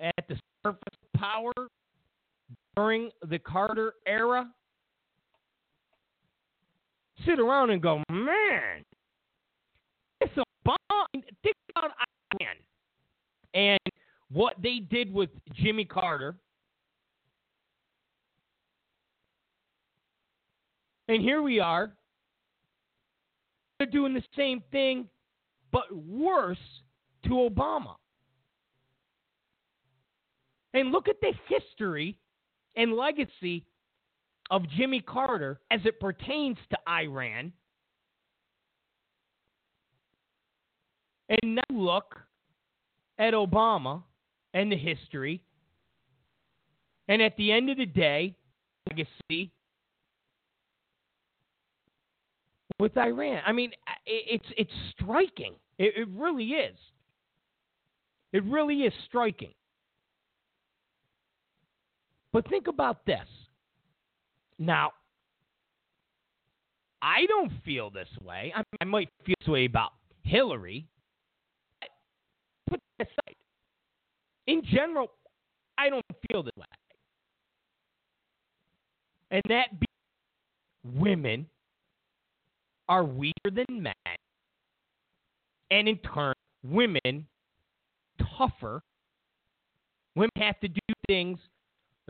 at 0.00 0.28
the 0.28 0.36
surface 0.64 0.80
power 1.16 1.52
during 2.76 3.10
the 3.28 3.38
Carter 3.38 3.94
era, 4.06 4.50
sit 7.24 7.38
around 7.38 7.70
and 7.70 7.80
go, 7.80 8.02
man, 8.10 8.84
it's 10.20 10.36
a 10.36 10.44
Obama. 10.66 11.04
Think 11.42 11.56
about 11.76 11.90
Iran 12.40 12.56
and 13.52 13.78
what 14.32 14.54
they 14.62 14.78
did 14.78 15.12
with 15.12 15.30
Jimmy 15.54 15.84
Carter 15.84 16.36
And 21.08 21.22
here 21.22 21.42
we 21.42 21.60
are. 21.60 21.92
They're 23.78 23.86
doing 23.86 24.14
the 24.14 24.22
same 24.36 24.62
thing, 24.72 25.08
but 25.72 25.94
worse 25.94 26.58
to 27.24 27.30
Obama. 27.30 27.96
And 30.74 30.90
look 30.90 31.08
at 31.08 31.20
the 31.20 31.32
history 31.48 32.18
and 32.76 32.94
legacy 32.94 33.64
of 34.50 34.68
Jimmy 34.76 35.00
Carter 35.00 35.60
as 35.70 35.80
it 35.84 36.00
pertains 36.00 36.58
to 36.70 36.78
Iran. 36.88 37.52
And 41.28 41.54
now 41.54 41.62
look 41.70 42.16
at 43.18 43.32
Obama 43.32 44.02
and 44.52 44.70
the 44.70 44.76
history. 44.76 45.42
And 47.08 47.22
at 47.22 47.36
the 47.36 47.52
end 47.52 47.70
of 47.70 47.78
the 47.78 47.86
day, 47.86 48.34
legacy 48.90 49.52
with 52.78 52.96
Iran. 52.98 53.40
I 53.46 53.52
mean, 53.52 53.70
it's 54.06 54.44
it's 54.56 54.72
striking. 54.90 55.54
It, 55.78 55.94
it 55.96 56.08
really 56.08 56.48
is. 56.48 56.76
It 58.32 58.44
really 58.44 58.80
is 58.82 58.92
striking. 59.06 59.52
But 62.34 62.48
think 62.48 62.66
about 62.66 63.06
this. 63.06 63.28
Now, 64.58 64.90
I 67.00 67.26
don't 67.26 67.52
feel 67.64 67.90
this 67.90 68.08
way. 68.24 68.52
I, 68.56 68.64
I 68.80 68.84
might 68.84 69.08
feel 69.24 69.36
this 69.38 69.48
way 69.48 69.66
about 69.66 69.92
Hillary. 70.24 70.84
Put 72.68 72.80
that 72.98 73.06
aside. 73.06 73.36
in 74.48 74.62
general, 74.64 75.12
I 75.78 75.88
don't 75.90 76.04
feel 76.28 76.42
this 76.42 76.56
way. 76.56 76.64
And 79.30 79.42
that 79.48 79.78
be 79.78 79.86
women 80.82 81.46
are 82.88 83.04
weaker 83.04 83.50
than 83.52 83.66
men, 83.68 83.94
and 85.70 85.88
in 85.88 85.98
turn, 85.98 86.34
women 86.64 87.26
tougher. 88.36 88.82
Women 90.16 90.30
have 90.36 90.58
to 90.60 90.68
do 90.68 90.80
things 91.06 91.38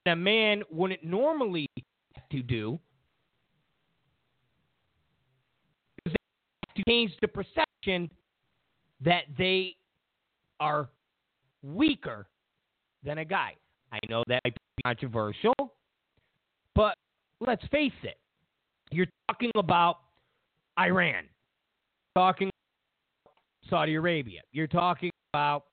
a 0.07 0.17
man 0.17 0.63
wouldn't 0.71 1.05
normally 1.05 1.69
have 2.15 2.29
to 2.31 2.43
do. 2.43 2.79
To 6.07 6.83
change 6.89 7.13
the 7.21 7.29
perception 7.29 8.11
that 9.01 9.25
they 9.39 9.77
are 10.59 10.89
weaker 11.63 12.27
than 13.05 13.19
a 13.19 13.25
guy. 13.25 13.55
I 13.93 13.99
know 14.09 14.25
that 14.27 14.41
might 14.45 14.55
be 14.55 14.83
controversial, 14.85 15.55
but 16.75 16.95
let's 17.41 17.65
face 17.69 17.93
it. 18.03 18.19
You're 18.91 19.07
talking 19.29 19.53
about 19.55 19.99
Iran, 20.79 21.25
talking 22.17 22.51
about 23.25 23.35
Saudi 23.71 23.95
Arabia, 23.95 24.41
you're 24.53 24.67
talking 24.67 25.11
about 25.33 25.65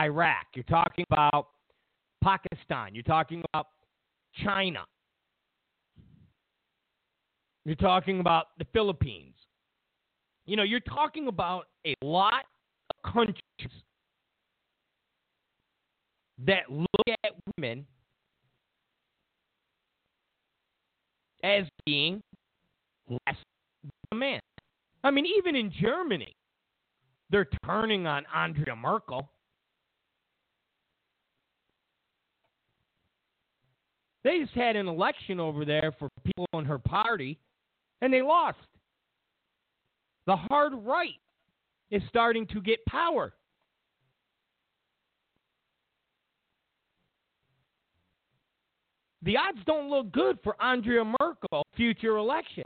Iraq, 0.00 0.46
you're 0.54 0.64
talking 0.64 1.04
about 1.10 1.48
Pakistan, 2.22 2.94
you're 2.94 3.02
talking 3.02 3.42
about 3.52 3.68
China, 4.44 4.84
you're 7.64 7.74
talking 7.76 8.20
about 8.20 8.48
the 8.58 8.66
Philippines. 8.72 9.34
You 10.46 10.56
know, 10.56 10.62
you're 10.62 10.80
talking 10.80 11.28
about 11.28 11.66
a 11.86 11.94
lot 12.02 12.44
of 12.90 13.12
countries 13.12 13.36
that 16.44 16.70
look 16.70 17.08
at 17.24 17.32
women 17.56 17.86
as 21.44 21.64
being 21.86 22.20
less 23.08 23.36
than 23.82 23.90
a 24.12 24.14
man. 24.14 24.40
I 25.04 25.10
mean, 25.10 25.26
even 25.26 25.56
in 25.56 25.70
Germany, 25.70 26.34
they're 27.30 27.48
turning 27.64 28.06
on 28.06 28.24
Andrea 28.34 28.76
Merkel. 28.76 29.30
They 34.22 34.38
just 34.40 34.52
had 34.52 34.76
an 34.76 34.86
election 34.86 35.40
over 35.40 35.64
there 35.64 35.92
for 35.98 36.08
people 36.24 36.46
in 36.54 36.64
her 36.64 36.78
party, 36.78 37.38
and 38.02 38.12
they 38.12 38.22
lost. 38.22 38.58
The 40.26 40.36
hard 40.36 40.74
right 40.74 41.18
is 41.90 42.02
starting 42.08 42.46
to 42.48 42.60
get 42.60 42.84
power. 42.86 43.32
The 49.22 49.36
odds 49.36 49.58
don't 49.66 49.90
look 49.90 50.12
good 50.12 50.38
for 50.42 50.60
Andrea 50.62 51.04
Merkel 51.20 51.62
future 51.76 52.16
election. 52.16 52.64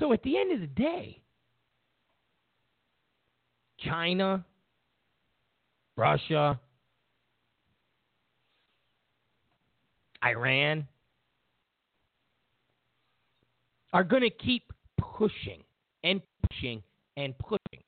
So 0.00 0.12
at 0.14 0.22
the 0.22 0.38
end 0.38 0.52
of 0.52 0.60
the 0.60 0.66
day, 0.66 1.20
China, 3.78 4.42
Russia, 5.96 6.58
Iran 10.24 10.88
are 13.92 14.04
going 14.04 14.22
to 14.22 14.30
keep 14.30 14.72
pushing 14.98 15.62
and 16.02 16.22
pushing 16.48 16.82
and 17.18 17.36
pushing. 17.38 17.82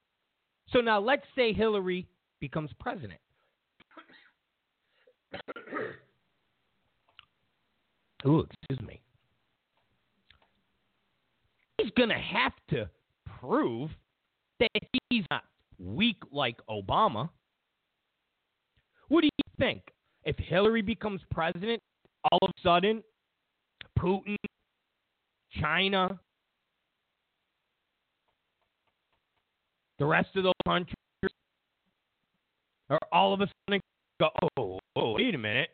So 0.70 0.80
now 0.80 1.00
let's 1.00 1.24
say 1.34 1.54
Hillary 1.54 2.06
becomes 2.40 2.70
president. 2.78 3.20
Ooh, 8.26 8.46
excuse 8.60 8.80
me. 8.86 9.01
Going 11.96 12.08
to 12.08 12.14
have 12.14 12.52
to 12.70 12.88
prove 13.40 13.90
that 14.60 14.70
he's 15.10 15.24
not 15.30 15.44
weak 15.78 16.16
like 16.30 16.56
Obama. 16.70 17.28
What 19.08 19.22
do 19.22 19.26
you 19.26 19.52
think? 19.58 19.82
If 20.24 20.36
Hillary 20.38 20.82
becomes 20.82 21.20
president, 21.30 21.82
all 22.30 22.38
of 22.42 22.50
a 22.50 22.60
sudden, 22.62 23.02
Putin, 23.98 24.36
China, 25.60 26.18
the 29.98 30.06
rest 30.06 30.28
of 30.36 30.44
those 30.44 30.52
countries 30.66 30.94
are 32.88 32.98
all 33.10 33.34
of 33.34 33.40
a 33.40 33.48
sudden 33.68 33.80
go, 34.20 34.28
oh, 34.56 34.78
oh, 34.96 35.12
wait 35.14 35.34
a 35.34 35.38
minute. 35.38 35.70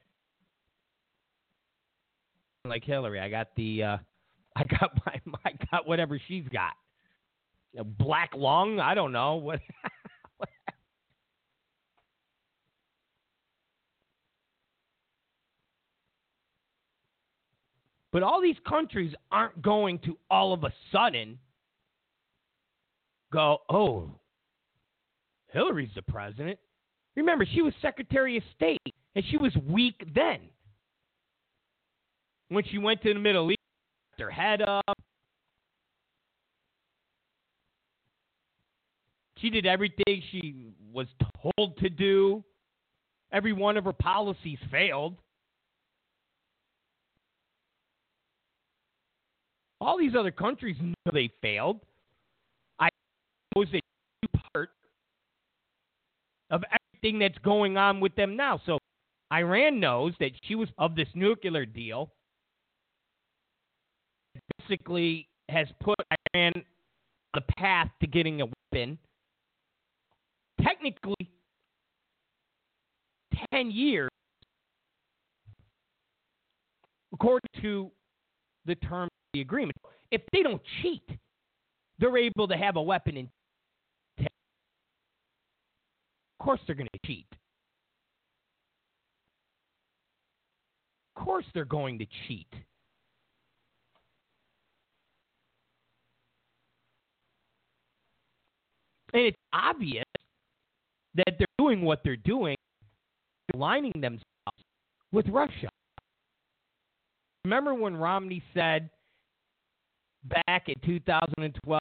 Like 2.64 2.84
Hillary, 2.84 3.20
I 3.20 3.28
got 3.28 3.48
the, 3.56 3.82
uh, 3.82 3.96
I 4.56 4.64
got 4.64 4.90
my, 5.06 5.20
I 5.44 5.52
got 5.70 5.86
whatever 5.86 6.20
she's 6.28 6.46
got. 6.48 6.72
Black 7.98 8.32
lung, 8.34 8.80
I 8.80 8.94
don't 8.94 9.12
know 9.12 9.36
what. 9.36 9.60
But 18.10 18.22
all 18.22 18.40
these 18.40 18.56
countries 18.66 19.14
aren't 19.30 19.60
going 19.62 19.98
to 20.00 20.16
all 20.30 20.52
of 20.52 20.64
a 20.64 20.72
sudden 20.92 21.38
go, 23.32 23.58
oh, 23.68 24.10
Hillary's 25.52 25.90
the 25.94 26.02
president. 26.02 26.58
Remember, 27.16 27.44
she 27.46 27.62
was 27.62 27.72
Secretary 27.82 28.36
of 28.36 28.42
State, 28.56 28.80
and 29.14 29.24
she 29.30 29.36
was 29.36 29.54
weak 29.66 30.02
then. 30.14 30.40
When 32.48 32.64
she 32.64 32.78
went 32.78 33.02
to 33.02 33.12
the 33.12 33.20
Middle 33.20 33.50
East, 33.50 33.60
her 34.18 34.30
head 34.30 34.62
up. 34.62 34.98
She 39.40 39.50
did 39.50 39.66
everything 39.66 40.22
she 40.30 40.72
was 40.92 41.06
told 41.42 41.76
to 41.78 41.88
do. 41.88 42.44
Every 43.32 43.52
one 43.52 43.76
of 43.76 43.84
her 43.84 43.92
policies 43.92 44.58
failed. 44.70 45.16
All 49.80 49.96
these 49.96 50.14
other 50.18 50.32
countries 50.32 50.76
know 50.80 51.12
they 51.12 51.30
failed. 51.40 51.80
I 52.80 52.88
was 53.54 53.68
a 53.74 53.80
part 54.52 54.70
of 56.50 56.64
everything 56.64 57.20
that's 57.20 57.38
going 57.44 57.76
on 57.76 58.00
with 58.00 58.14
them 58.16 58.34
now. 58.36 58.60
So 58.66 58.78
Iran 59.32 59.78
knows 59.78 60.14
that 60.20 60.32
she 60.42 60.54
was 60.56 60.68
of 60.78 60.96
this 60.96 61.08
nuclear 61.14 61.64
deal. 61.64 62.10
Basically, 64.58 65.28
has 65.48 65.68
put 65.80 65.96
Iran 66.34 66.52
on 66.56 66.64
the 67.34 67.42
path 67.56 67.88
to 68.00 68.06
getting 68.06 68.40
a 68.40 68.46
weapon. 68.46 68.98
Technically, 70.68 71.30
ten 73.52 73.70
years, 73.70 74.10
according 77.12 77.48
to 77.62 77.90
the 78.66 78.74
terms 78.76 79.06
of 79.06 79.28
the 79.32 79.40
agreement. 79.40 79.76
If 80.10 80.20
they 80.32 80.42
don't 80.42 80.60
cheat, 80.82 81.08
they're 81.98 82.16
able 82.18 82.46
to 82.48 82.56
have 82.56 82.76
a 82.76 82.82
weapon 82.82 83.16
in. 83.16 83.28
10. 84.18 84.26
Of 86.38 86.44
course, 86.44 86.60
they're 86.66 86.76
going 86.76 86.88
to 86.92 87.06
cheat. 87.06 87.26
Of 91.16 91.24
course, 91.24 91.46
they're 91.54 91.64
going 91.64 91.98
to 91.98 92.06
cheat. 92.26 92.46
And 99.14 99.22
it's 99.22 99.36
obvious 99.54 100.04
that 101.18 101.34
they're 101.38 101.46
doing 101.58 101.82
what 101.82 102.00
they're 102.02 102.16
doing, 102.16 102.56
aligning 103.54 103.92
themselves 104.00 104.24
with 105.12 105.26
Russia. 105.28 105.68
Remember 107.44 107.74
when 107.74 107.96
Romney 107.96 108.42
said 108.54 108.88
back 110.24 110.68
in 110.68 110.74
2012, 110.84 111.80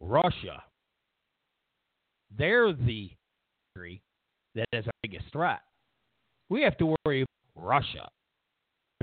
Russia, 0.00 0.62
they're 2.36 2.72
the 2.72 3.10
country 3.74 4.02
that 4.54 4.66
is 4.72 4.86
our 4.86 4.92
biggest 5.02 5.26
threat. 5.32 5.60
We 6.50 6.62
have 6.62 6.76
to 6.78 6.94
worry 7.04 7.22
about 7.22 7.66
Russia. 7.66 8.08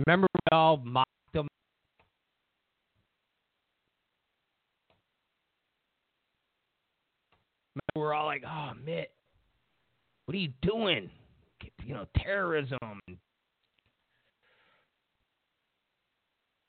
Remember 0.06 0.28
we 0.34 0.56
all 0.56 0.78
mocked 0.78 1.10
them? 1.34 1.48
We're 7.96 8.14
all 8.14 8.26
like, 8.26 8.44
oh, 8.46 8.72
Mitt, 8.86 9.12
what 10.26 10.36
are 10.36 10.40
you 10.40 10.52
doing? 10.62 11.10
You 11.86 11.94
know, 11.94 12.06
terrorism 12.18 13.00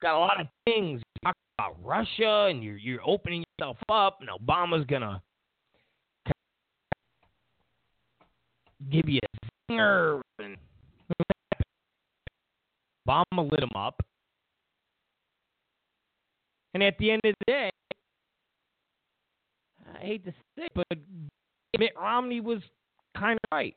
got 0.03 0.17
a 0.17 0.19
lot 0.19 0.41
of 0.41 0.47
things. 0.65 1.01
You 1.01 1.21
talk 1.25 1.37
about 1.59 1.77
Russia, 1.83 2.47
and 2.51 2.63
you're 2.63 2.77
you're 2.77 3.01
opening 3.05 3.45
yourself 3.59 3.79
up, 3.89 4.19
and 4.21 4.29
Obama's 4.29 4.85
gonna 4.87 5.23
give 8.91 9.09
you 9.09 9.21
a 9.23 9.73
zinger. 9.73 10.21
And 10.39 10.57
Obama 13.09 13.51
lit 13.51 13.63
him 13.63 13.71
up, 13.75 14.01
and 16.75 16.83
at 16.83 16.99
the 16.99 17.11
end 17.11 17.21
of 17.25 17.35
the 17.41 17.53
day, 17.53 17.71
hate 20.07 20.25
to 20.25 20.33
say, 20.57 20.69
but 20.75 20.87
Mitt 21.79 21.93
Romney 22.01 22.41
was 22.41 22.61
kind 23.17 23.39
of 23.43 23.57
right. 23.57 23.77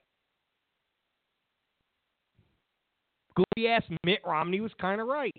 Goofy 3.36 3.68
ass 3.68 3.84
Mitt 4.06 4.20
Romney 4.26 4.60
was 4.60 4.72
kind 4.80 5.02
of 5.02 5.08
right. 5.08 5.36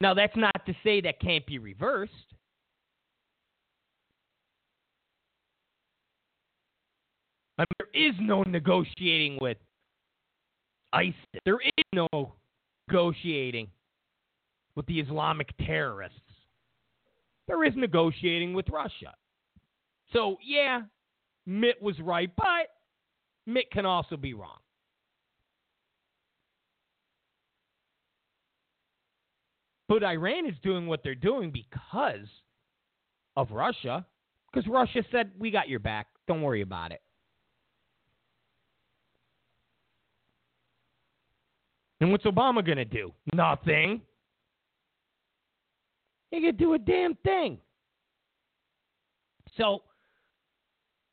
Now, 0.00 0.12
that's 0.12 0.36
not 0.36 0.66
to 0.66 0.74
say 0.82 1.00
that 1.02 1.20
can't 1.20 1.46
be 1.46 1.58
reversed. 1.58 2.12
I 7.56 7.62
mean, 7.62 7.66
there 7.78 8.08
is 8.08 8.14
no 8.20 8.42
negotiating 8.42 9.38
with 9.40 9.56
ISIS. 10.92 11.14
There 11.44 11.60
is 11.60 11.84
no 11.92 12.34
negotiating 12.88 13.68
with 14.74 14.86
the 14.86 14.98
Islamic 15.00 15.48
terrorists. 15.64 16.18
There 17.46 17.64
is 17.64 17.74
negotiating 17.76 18.54
with 18.54 18.68
Russia. 18.70 19.14
So, 20.12 20.38
yeah, 20.42 20.82
Mitt 21.46 21.80
was 21.82 21.98
right, 22.00 22.30
but 22.36 22.70
Mitt 23.46 23.70
can 23.70 23.84
also 23.84 24.16
be 24.16 24.34
wrong. 24.34 24.58
But 29.88 30.02
Iran 30.02 30.46
is 30.46 30.54
doing 30.62 30.86
what 30.86 31.02
they're 31.04 31.14
doing 31.14 31.50
because 31.50 32.26
of 33.36 33.50
Russia, 33.50 34.06
because 34.50 34.68
Russia 34.68 35.04
said, 35.12 35.30
We 35.38 35.50
got 35.50 35.68
your 35.68 35.80
back. 35.80 36.06
Don't 36.26 36.42
worry 36.42 36.62
about 36.62 36.92
it. 36.92 37.02
And 42.00 42.10
what's 42.10 42.24
Obama 42.24 42.64
going 42.64 42.78
to 42.78 42.84
do? 42.84 43.12
Nothing. 43.32 44.00
He 46.34 46.40
could 46.40 46.56
do 46.56 46.74
a 46.74 46.78
damn 46.78 47.14
thing. 47.14 47.58
So 49.56 49.82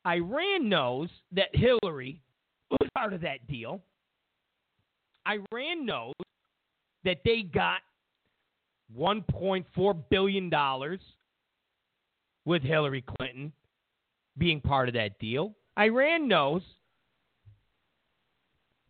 Iran 0.04 0.68
knows 0.68 1.10
that 1.30 1.54
Hillary 1.54 2.20
was 2.72 2.88
part 2.92 3.12
of 3.12 3.20
that 3.20 3.46
deal. 3.46 3.82
Iran 5.24 5.86
knows 5.86 6.14
that 7.04 7.18
they 7.24 7.42
got 7.42 7.82
$1.4 8.98 10.02
billion 10.10 10.50
with 12.44 12.62
Hillary 12.62 13.04
Clinton 13.16 13.52
being 14.36 14.60
part 14.60 14.88
of 14.88 14.94
that 14.94 15.20
deal. 15.20 15.54
Iran 15.78 16.26
knows 16.26 16.62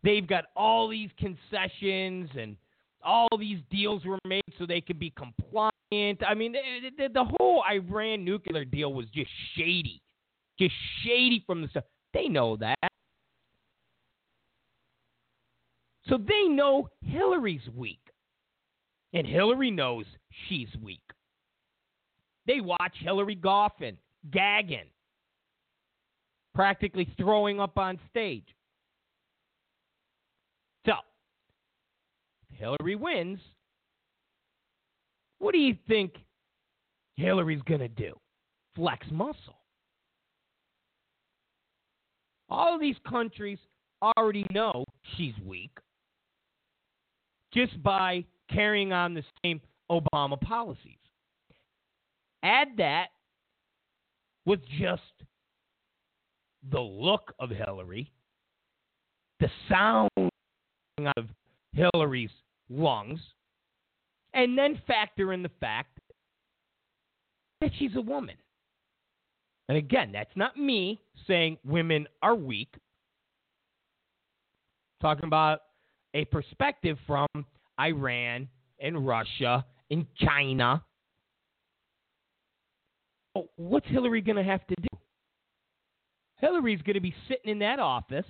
they've 0.03 0.27
got 0.27 0.45
all 0.57 0.89
these 0.89 1.11
concessions 1.19 2.31
and 2.39 2.57
all 3.05 3.29
these 3.39 3.59
deals 3.71 4.05
were 4.05 4.19
made 4.27 4.43
so 4.59 4.67
they 4.67 4.81
could 4.81 4.99
be 4.99 5.11
compliant. 5.11 6.23
I 6.27 6.35
mean, 6.35 6.53
the, 6.97 7.09
the, 7.13 7.25
whole 7.25 7.63
Iran 7.71 8.25
nuclear 8.25 8.65
deal 8.65 8.93
was 8.93 9.07
just 9.15 9.31
shady. 9.57 10.01
Just 10.59 10.75
shady 11.05 11.43
from 11.47 11.63
the 11.63 11.69
start. 11.69 11.87
They 12.15 12.29
know 12.29 12.57
that. 12.57 12.79
So 16.09 16.19
they 16.19 16.49
know 16.49 16.89
Hillary's 17.03 17.69
weak. 17.75 17.99
And 19.13 19.27
Hillary 19.27 19.71
knows 19.71 20.07
she's 20.49 20.69
weak. 20.81 21.03
They 22.47 22.61
watch 22.61 22.95
Hillary 23.01 23.35
golfing, 23.35 23.99
gagging, 24.31 24.89
practically 26.55 27.13
throwing 27.17 27.61
up 27.61 27.79
on 27.79 27.99
stage. 28.11 28.47
So, 30.87 30.95
if 32.51 32.52
Hillary 32.63 32.95
wins, 32.95 33.41
what 35.41 35.51
do 35.51 35.59
you 35.59 35.77
think 35.89 36.15
Hillary's 37.17 37.63
going 37.63 37.81
to 37.81 37.89
do? 37.89 38.15
Flex 38.77 39.05
muscle. 39.11 39.59
All 42.49 42.79
these 42.79 42.95
countries 43.09 43.59
already 44.17 44.47
know 44.53 44.85
she's 45.17 45.35
weak 45.45 45.73
just 47.53 47.83
by 47.83 48.25
carrying 48.49 48.93
on 48.93 49.15
the 49.15 49.25
same 49.45 49.61
Obama 49.91 50.41
policies. 50.41 50.99
Add 52.45 52.69
that 52.79 53.07
with 54.47 54.61
just 54.79 55.03
the 56.71 56.81
look 56.81 57.35
of 57.41 57.51
Hillary, 57.51 58.13
the 59.41 59.51
sound 59.69 60.11
of 61.17 61.27
Hillary's 61.73 62.31
lungs, 62.73 63.21
and 64.35 64.57
then 64.57 64.81
factor 64.87 65.33
in 65.33 65.43
the 65.43 65.51
fact 65.61 65.99
that 67.61 67.71
she's 67.79 67.95
a 67.97 68.01
woman. 68.01 68.37
And 69.69 69.79
again, 69.79 70.11
that's 70.13 70.35
not 70.37 70.57
me 70.57 71.01
saying 71.27 71.59
women 71.65 72.07
are 72.23 72.35
weak. 72.35 72.75
talking 75.01 75.25
about 75.25 75.61
a 76.15 76.25
perspective 76.27 76.97
from 77.07 77.27
Iran 77.81 78.49
and 78.81 79.07
Russia 79.07 79.65
and 79.91 80.07
China. 80.17 80.83
Oh, 83.35 83.49
what's 83.57 83.87
Hillary 83.89 84.21
going 84.21 84.37
to 84.37 84.45
have 84.45 84.67
to 84.67 84.75
do? 84.77 84.89
Hillary's 86.39 86.83
going 86.83 86.95
to 86.95 87.01
be 87.01 87.15
sitting 87.29 87.51
in 87.51 87.59
that 87.61 87.79
office. 87.79 88.27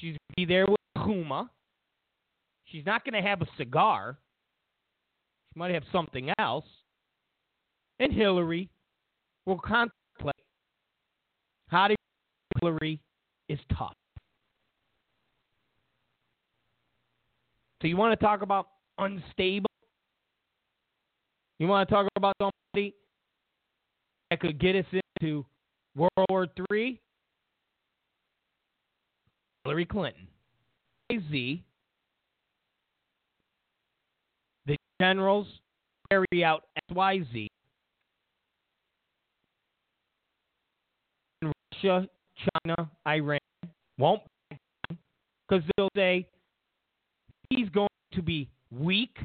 She's 0.00 0.12
going 0.12 0.18
to 0.30 0.34
be 0.36 0.44
there 0.44 0.66
with 0.66 0.80
Huma. 1.04 1.48
She's 2.66 2.86
not 2.86 3.04
going 3.04 3.20
to 3.20 3.28
have 3.28 3.42
a 3.42 3.46
cigar. 3.56 4.18
She 5.52 5.58
might 5.58 5.72
have 5.72 5.84
something 5.92 6.30
else. 6.38 6.64
And 8.00 8.12
Hillary 8.12 8.70
will 9.46 9.58
contemplate 9.58 10.34
how 11.68 11.88
to 11.88 11.94
Hillary 12.60 13.00
is 13.48 13.58
tough. 13.76 13.94
So 17.80 17.88
you 17.88 17.96
want 17.96 18.18
to 18.18 18.24
talk 18.24 18.42
about 18.42 18.68
unstable? 18.98 19.68
You 21.58 21.68
want 21.68 21.88
to 21.88 21.94
talk 21.94 22.08
about 22.16 22.34
somebody 22.40 22.94
that 24.30 24.40
could 24.40 24.58
get 24.58 24.74
us 24.74 24.86
into 25.20 25.44
World 25.94 26.10
War 26.30 26.48
III? 26.70 27.00
Hillary 29.64 29.84
Clinton. 29.84 30.26
Z. 31.12 31.62
The 34.66 34.76
generals 35.00 35.46
carry 36.10 36.44
out 36.44 36.64
XYZ. 36.90 37.46
Russia, 41.42 42.08
China, 42.64 42.90
Iran 43.06 43.38
won't 43.98 44.22
because 45.48 45.62
they'll 45.76 45.88
say 45.94 46.26
He's 47.50 47.68
going 47.68 47.88
to 48.14 48.22
be 48.22 48.48
weak, 48.70 49.16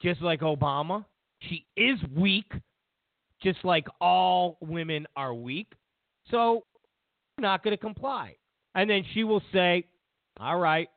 just 0.00 0.22
like 0.22 0.40
Obama. 0.40 1.04
She 1.40 1.66
is 1.76 1.98
weak, 2.16 2.50
just 3.42 3.64
like 3.64 3.86
all 4.00 4.56
women 4.60 5.06
are 5.16 5.34
weak. 5.34 5.72
So, 6.30 6.64
I'm 7.36 7.42
not 7.42 7.62
going 7.64 7.76
to 7.76 7.80
comply. 7.80 8.36
And 8.74 8.88
then 8.88 9.04
she 9.12 9.24
will 9.24 9.42
say, 9.52 9.84
All 10.40 10.58
right, 10.58 10.88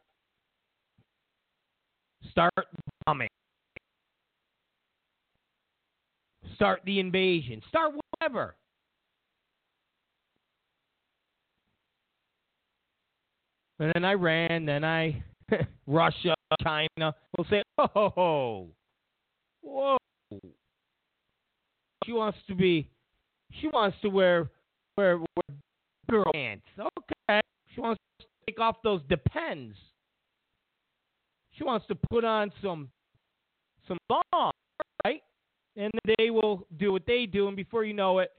start 2.31 2.53
bombing, 3.05 3.27
start 6.55 6.81
the 6.85 7.01
invasion, 7.01 7.61
start 7.67 7.91
whatever. 8.21 8.55
And 13.79 13.91
then 13.93 14.05
I 14.05 14.13
ran, 14.13 14.65
then 14.65 14.85
I 14.85 15.21
Russia, 15.87 16.35
China 16.61 17.13
will 17.37 17.45
say, 17.49 17.63
"Oh, 17.77 17.87
ho, 17.93 18.09
ho. 18.15 18.67
whoa." 19.61 19.97
She 22.05 22.13
wants 22.13 22.37
to 22.47 22.55
be. 22.55 22.89
She 23.59 23.67
wants 23.67 23.97
to 24.03 24.09
wear 24.09 24.49
wear, 24.97 25.17
wear 25.17 25.57
girl 26.09 26.31
pants. 26.33 26.63
Okay. 26.79 27.41
She 27.73 27.81
wants 27.81 27.99
take 28.47 28.59
off 28.59 28.77
those 28.83 29.01
depends. 29.09 29.75
She 31.51 31.63
wants 31.63 31.85
to 31.87 31.95
put 32.09 32.23
on 32.23 32.51
some 32.61 32.89
some 33.87 33.97
thong, 34.07 34.51
right? 35.05 35.21
And 35.75 35.91
they 36.17 36.29
will 36.29 36.67
do 36.77 36.91
what 36.91 37.05
they 37.05 37.25
do, 37.25 37.47
and 37.47 37.55
before 37.55 37.83
you 37.83 37.93
know 37.93 38.19
it, 38.19 38.31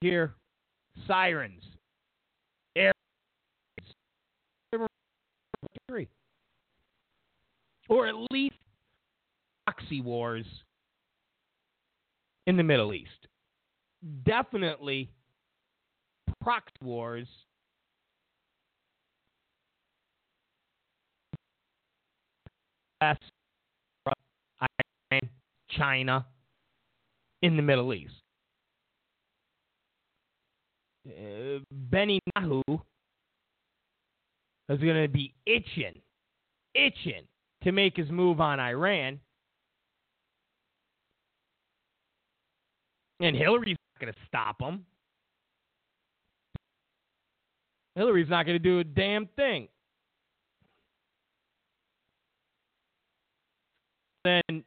you 0.00 0.10
hear 0.10 0.34
sirens 1.06 1.62
three. 5.88 6.08
Or 7.88 8.06
at 8.06 8.14
least 8.30 8.56
proxy 9.66 10.00
wars 10.00 10.44
in 12.46 12.56
the 12.56 12.62
Middle 12.62 12.92
East. 12.92 13.28
Definitely 14.24 15.10
proxy 16.40 16.72
wars 16.82 17.26
US, 23.02 23.16
Iran, 24.06 25.30
China 25.70 26.26
in 27.42 27.56
the 27.56 27.62
Middle 27.62 27.94
East. 27.94 28.14
Uh, 31.06 31.60
Benny 31.72 32.20
Nahu 32.36 32.62
is 34.68 34.78
going 34.78 35.02
to 35.02 35.08
be 35.08 35.34
itching, 35.46 36.00
itching 36.74 37.22
to 37.64 37.72
make 37.72 37.96
his 37.96 38.10
move 38.10 38.40
on 38.40 38.60
Iran. 38.60 39.20
And 43.20 43.34
Hillary's 43.34 43.76
not 43.94 44.00
going 44.00 44.12
to 44.12 44.18
stop 44.26 44.60
him. 44.60 44.84
Hillary's 47.96 48.28
not 48.28 48.46
going 48.46 48.54
to 48.54 48.62
do 48.62 48.78
a 48.78 48.84
damn 48.84 49.26
thing. 49.34 49.68
Then 54.28 54.62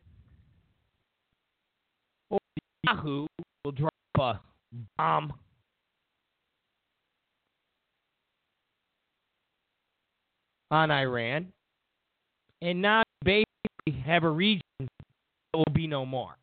Yahoo 2.87 3.27
will 3.63 3.71
drop 3.71 3.93
a 4.19 4.39
bomb. 4.97 5.33
On 10.71 10.89
Iran, 10.89 11.51
and 12.61 12.81
now 12.81 13.03
basically 13.25 13.45
have 14.05 14.23
a 14.23 14.29
region 14.29 14.61
that 14.79 14.87
will 15.53 15.65
be 15.73 15.85
no 15.85 16.05
more. 16.05 16.37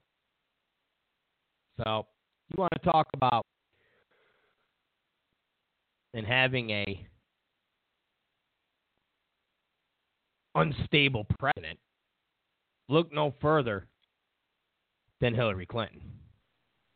So 1.78 2.07
you 2.51 2.57
want 2.59 2.73
to 2.74 2.78
talk 2.81 3.09
about 3.15 3.47
and 6.12 6.27
having 6.27 6.70
a 6.70 7.07
unstable 10.55 11.27
president, 11.39 11.78
look 12.89 13.12
no 13.12 13.35
further 13.40 13.86
than 15.20 15.35
Hillary 15.35 15.66
Clinton. 15.66 16.01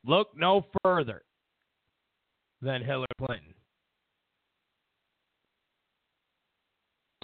Look 0.04 0.28
no 0.36 0.64
further 0.82 1.22
than 2.60 2.82
Hillary 2.82 3.06
Clinton. 3.18 3.54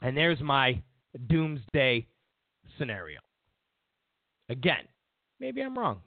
And 0.03 0.17
there's 0.17 0.41
my 0.41 0.81
doomsday 1.29 2.07
scenario. 2.79 3.19
Again, 4.49 4.85
maybe 5.41 5.61
I'm 5.61 5.77
wrong. 5.77 6.01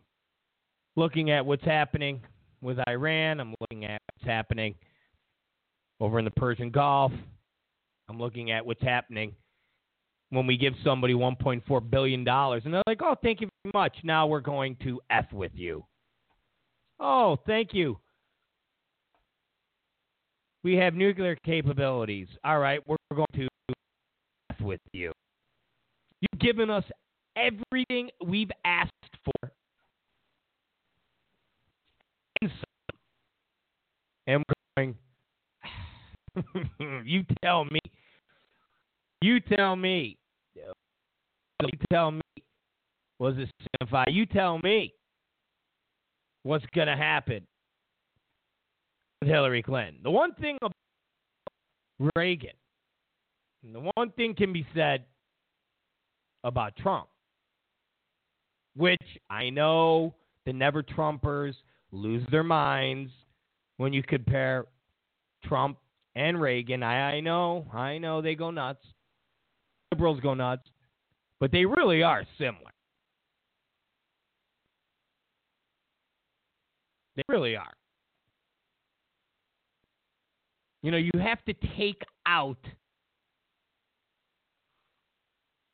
Looking 0.95 1.31
at 1.31 1.45
what's 1.45 1.63
happening 1.63 2.21
with 2.61 2.77
Iran, 2.87 3.39
I'm 3.39 3.55
looking 3.59 3.85
at 3.85 4.01
what's 4.13 4.27
happening 4.27 4.75
over 5.99 6.19
in 6.19 6.25
the 6.25 6.31
Persian 6.31 6.69
Gulf. 6.69 7.11
I'm 8.09 8.19
looking 8.19 8.51
at 8.51 8.65
what's 8.65 8.81
happening 8.81 9.35
when 10.31 10.47
we 10.47 10.57
give 10.57 10.73
somebody 10.83 11.13
$1.4 11.13 11.89
billion 11.89 12.27
and 12.27 12.73
they're 12.73 12.81
like, 12.87 13.01
oh, 13.03 13.15
thank 13.21 13.41
you 13.41 13.49
very 13.63 13.71
much. 13.73 13.97
Now 14.03 14.25
we're 14.27 14.39
going 14.39 14.77
to 14.83 14.99
F 15.09 15.25
with 15.31 15.51
you. 15.53 15.85
Oh, 16.99 17.37
thank 17.45 17.73
you. 17.73 17.97
We 20.63 20.75
have 20.75 20.93
nuclear 20.93 21.35
capabilities. 21.45 22.27
All 22.45 22.59
right, 22.59 22.79
we're 22.87 22.95
going 23.13 23.27
to 23.35 23.47
F 24.51 24.61
with 24.61 24.79
you. 24.93 25.11
You've 26.21 26.39
given 26.39 26.69
us 26.69 26.85
everything 27.35 28.09
we've 28.25 28.51
asked 28.63 28.91
for. 29.25 29.51
And, 32.41 32.51
and 34.27 34.43
we're 34.47 34.95
going, 36.79 37.03
you 37.05 37.25
tell 37.43 37.65
me. 37.65 37.79
You 39.21 39.39
tell 39.39 39.75
me. 39.75 40.17
You 40.55 41.77
tell 41.91 42.11
me. 42.11 42.21
Was 43.19 43.35
it 43.37 43.49
signify? 43.79 44.05
You 44.09 44.25
tell 44.25 44.57
me 44.59 44.93
what's 46.43 46.65
going 46.73 46.87
to 46.87 46.95
happen 46.95 47.45
with 49.21 49.29
Hillary 49.29 49.61
Clinton. 49.61 49.99
The 50.01 50.09
one 50.09 50.33
thing 50.35 50.57
about 50.59 50.73
Reagan, 52.15 52.55
the 53.63 53.91
one 53.95 54.09
thing 54.11 54.33
can 54.33 54.51
be 54.51 54.65
said 54.73 55.05
about 56.43 56.75
Trump, 56.77 57.09
which 58.75 58.97
I 59.29 59.51
know 59.51 60.15
the 60.47 60.53
never 60.53 60.81
Trumpers 60.81 61.53
lose 61.91 62.25
their 62.31 62.43
minds 62.43 63.11
when 63.77 63.93
you 63.93 64.01
compare 64.01 64.65
Trump 65.45 65.77
and 66.15 66.41
Reagan. 66.41 66.81
I, 66.81 67.17
I 67.17 67.19
know, 67.19 67.67
I 67.71 67.99
know 67.99 68.23
they 68.23 68.33
go 68.33 68.49
nuts. 68.49 68.83
Liberals 69.91 70.19
go 70.21 70.33
nuts, 70.33 70.63
but 71.39 71.51
they 71.51 71.65
really 71.65 72.01
are 72.03 72.23
similar. 72.37 72.71
They 77.15 77.23
really 77.27 77.55
are. 77.55 77.73
You 80.81 80.91
know, 80.91 80.97
you 80.97 81.11
have 81.21 81.43
to 81.45 81.53
take 81.77 82.01
out 82.25 82.57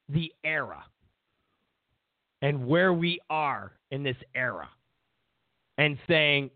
the 0.10 0.31
era 0.44 0.84
and 2.41 2.68
where 2.68 2.94
we 2.94 3.19
are 3.30 3.73
in 3.91 4.03
this 4.03 4.18
era 4.35 4.69
and 5.77 5.98
saying, 6.07 6.49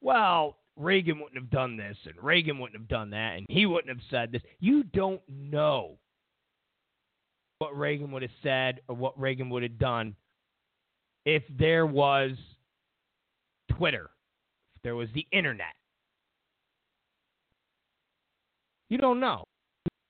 well, 0.00 0.58
Reagan 0.76 1.18
wouldn't 1.18 1.40
have 1.40 1.50
done 1.50 1.76
this 1.76 1.96
and 2.04 2.14
Reagan 2.22 2.58
wouldn't 2.58 2.80
have 2.80 2.88
done 2.88 3.10
that 3.10 3.36
and 3.36 3.46
he 3.48 3.66
wouldn't 3.66 3.88
have 3.88 4.04
said 4.10 4.32
this. 4.32 4.42
You 4.60 4.84
don't 4.84 5.20
know 5.28 5.98
what 7.58 7.76
Reagan 7.76 8.10
would 8.12 8.22
have 8.22 8.30
said 8.42 8.80
or 8.88 8.96
what 8.96 9.18
Reagan 9.18 9.50
would 9.50 9.62
have 9.62 9.78
done 9.78 10.14
if 11.24 11.42
there 11.58 11.86
was 11.86 12.32
Twitter, 13.70 14.10
if 14.76 14.82
there 14.82 14.96
was 14.96 15.08
the 15.14 15.26
internet. 15.32 15.74
You 18.90 18.98
don't 18.98 19.20
know. 19.20 19.44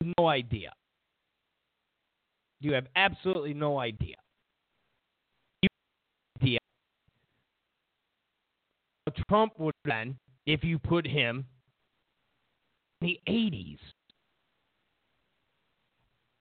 You 0.02 0.08
have 0.08 0.14
no 0.18 0.28
idea. 0.28 0.72
You 2.60 2.72
have 2.72 2.86
absolutely 2.96 3.54
no 3.54 3.78
idea. 3.78 4.16
You 5.62 5.68
have 5.68 6.42
no 6.42 6.46
idea 6.48 6.58
Trump 9.28 9.52
would 9.58 9.74
have 9.84 9.90
been 9.90 10.18
if 10.46 10.64
you 10.64 10.78
put 10.78 11.06
him 11.06 11.44
in 13.00 13.08
the 13.08 13.20
80s. 13.28 13.78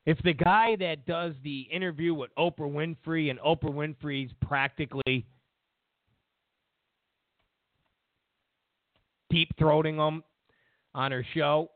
If 0.06 0.18
the 0.24 0.34
guy 0.34 0.76
that 0.78 1.06
does 1.06 1.34
the 1.44 1.62
interview 1.62 2.14
with 2.14 2.30
Oprah 2.38 2.60
Winfrey 2.60 3.30
and 3.30 3.40
Oprah 3.40 3.72
Winfrey's 3.72 4.32
practically 4.42 5.26
deep 9.34 9.50
throating 9.60 9.96
him 9.96 10.24
on 10.94 11.12
her 11.12 11.26
show. 11.34 11.72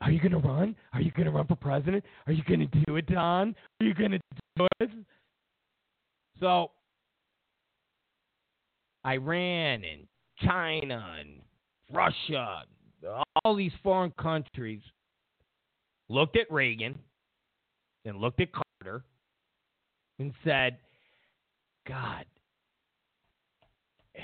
Are 0.00 0.10
you 0.10 0.18
going 0.20 0.32
to 0.32 0.38
run? 0.38 0.74
Are 0.92 1.00
you 1.00 1.10
going 1.10 1.26
to 1.26 1.32
run 1.32 1.46
for 1.46 1.56
president? 1.56 2.04
Are 2.26 2.32
you 2.32 2.42
going 2.44 2.60
to 2.60 2.84
do 2.86 2.96
it, 2.96 3.06
Don? 3.06 3.54
Are 3.80 3.86
you 3.86 3.94
going 3.94 4.12
to 4.12 4.20
do 4.56 4.66
it? 4.80 4.90
So, 6.40 6.70
Iran 9.06 9.82
and 9.84 10.06
China 10.42 11.16
and 11.20 11.40
Russia, 11.92 12.62
all 13.44 13.54
these 13.54 13.72
foreign 13.82 14.12
countries 14.12 14.80
looked 16.08 16.36
at 16.36 16.50
Reagan 16.50 16.98
and 18.04 18.18
looked 18.18 18.40
at 18.40 18.48
Carter 18.52 19.04
and 20.18 20.32
said, 20.44 20.78
God, 21.86 22.24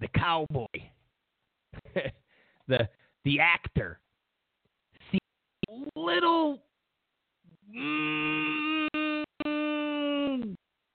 the 0.00 0.08
cowboy, 0.08 0.66
the 2.68 2.88
the 3.24 3.40
actor, 3.40 3.98
seems 5.10 5.20
a 5.96 6.00
little 6.00 6.62
mm, 7.74 8.88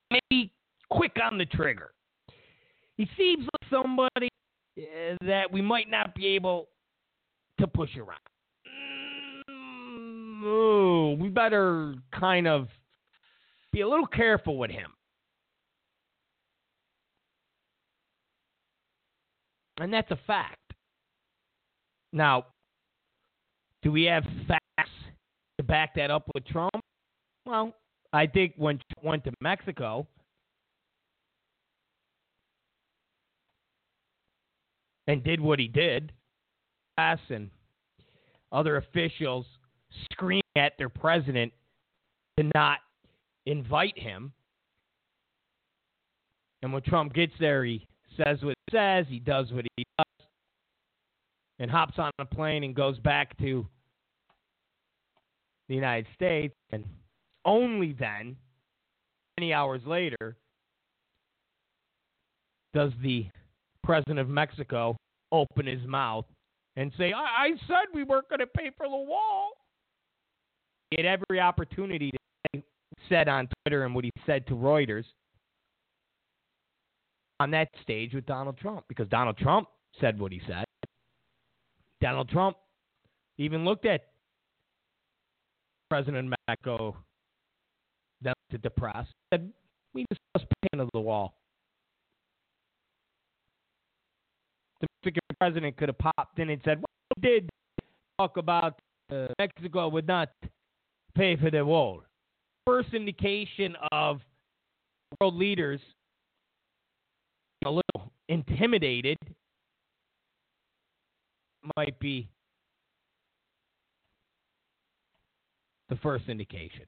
maybe 0.10 0.52
quick 0.90 1.18
on 1.22 1.38
the 1.38 1.46
trigger. 1.46 1.92
He 2.98 3.08
seems 3.18 3.44
like 3.44 3.70
somebody 3.70 4.30
uh, 4.78 5.18
that 5.22 5.52
we 5.52 5.62
might 5.62 5.90
not 5.90 6.16
be 6.16 6.28
able 6.28 6.70
to 7.60 7.68
push 7.68 7.96
around. 7.98 8.20
Mm, 9.50 10.42
oh, 10.46 11.16
we 11.20 11.30
better 11.30 11.96
kind 12.18 12.48
of 12.48 12.68
be 13.72 13.82
a 13.82 13.88
little 13.88 14.08
careful 14.08 14.58
with 14.58 14.72
him. 14.72 14.92
And 19.80 19.94
that's 19.94 20.12
a 20.12 20.20
fact. 20.28 20.60
Now, 22.12 22.46
Do 23.84 23.92
we 23.92 24.04
have 24.04 24.24
facts 24.48 24.92
to 25.58 25.64
back 25.64 25.94
that 25.96 26.10
up 26.10 26.24
with 26.34 26.46
Trump? 26.46 26.80
Well, 27.46 27.74
I 28.14 28.28
think 28.28 28.54
when 28.56 28.78
Trump 28.78 29.06
went 29.06 29.24
to 29.26 29.34
Mexico, 29.42 30.08
and 35.08 35.22
did 35.24 35.42
what 35.42 35.60
he 35.60 35.68
did, 35.68 36.14
and 36.98 37.50
other 38.52 38.78
officials 38.78 39.46
screaming 40.12 40.42
at 40.56 40.74
their 40.78 40.90
president 40.90 41.52
to 42.38 42.50
not 42.54 42.80
invite 43.46 43.98
him. 43.98 44.32
And 46.62 46.72
when 46.72 46.82
Trump 46.84 47.14
gets 47.14 47.34
there, 47.40 47.66
he 47.66 47.88
says 48.16 48.42
what 48.42 48.56
he 48.68 48.78
says, 48.78 49.06
he 49.10 49.20
does 49.20 49.52
what 49.52 49.66
he 49.76 49.84
does, 49.98 50.28
and 51.60 51.70
hops 51.70 51.96
on 51.98 52.12
a 52.20 52.26
plane 52.26 52.64
and 52.64 52.76
goes 52.76 53.00
back 53.00 53.38
to 53.40 53.68
the 55.68 55.76
United 55.76 56.08
States. 56.14 56.54
And 56.72 56.86
only 57.44 57.94
then, 57.94 58.38
many 59.38 59.52
hours 59.52 59.82
later, 59.86 60.38
does 62.74 62.92
the 63.02 63.28
president 63.84 64.20
of 64.20 64.30
Mexico 64.30 64.96
open 65.32 65.66
his 65.66 65.86
mouth 65.86 66.26
and 66.76 66.92
say, 66.98 67.14
I, 67.14 67.46
I 67.46 67.50
said 67.68 67.94
we 67.94 68.04
weren't 68.04 68.30
going 68.30 68.40
to 68.40 68.48
pay 68.48 68.72
for 68.76 68.88
the 68.88 68.96
wall. 68.96 69.52
He 70.92 70.98
had 70.98 71.06
every 71.06 71.40
opportunity 71.40 72.12
to 72.12 72.18
say, 72.54 72.64
said 73.10 73.28
on 73.28 73.48
Twitter 73.64 73.86
and 73.86 73.94
what 73.94 74.04
he 74.04 74.12
said 74.26 74.46
to 74.48 74.54
Reuters 74.54 75.06
on 77.40 77.52
that 77.52 77.70
stage 77.82 78.14
with 78.14 78.26
Donald 78.26 78.58
Trump 78.58 78.86
because 78.88 79.08
Donald 79.10 79.38
Trump 79.38 79.68
said 80.00 80.20
what 80.20 80.32
he 80.32 80.42
said. 80.48 80.66
Donald 82.02 82.30
Trump 82.30 82.58
even 83.38 83.66
looked 83.66 83.86
at 83.86 84.06
President 85.90 86.34
Mexico 86.48 86.96
then 88.22 88.34
to 88.52 88.58
the 88.58 88.70
press 88.70 89.06
said, 89.32 89.52
We 89.94 90.06
discussed 90.10 90.52
paying 90.62 90.82
of 90.82 90.90
the 90.94 91.00
wall. 91.00 91.36
The 95.04 95.10
Mexican 95.10 95.36
president 95.40 95.78
could 95.78 95.90
have 95.90 95.98
popped 95.98 96.40
in 96.40 96.50
and 96.50 96.62
said, 96.64 96.82
we 97.18 97.22
did 97.22 97.50
talk 98.18 98.38
about 98.38 98.80
uh, 99.12 99.28
Mexico 99.38 99.90
would 99.90 100.08
not 100.08 100.30
pay 101.16 101.36
for 101.36 101.52
the 101.52 101.66
wall. 101.66 102.04
First 102.66 102.94
indication 102.94 103.76
of 103.92 104.22
world 105.20 105.36
leaders 105.36 105.82
a 107.66 107.70
little 107.70 108.12
intimidated 108.30 109.18
might 111.76 112.00
be 112.00 112.30
the 115.90 115.96
first 115.98 116.28
indication. 116.28 116.86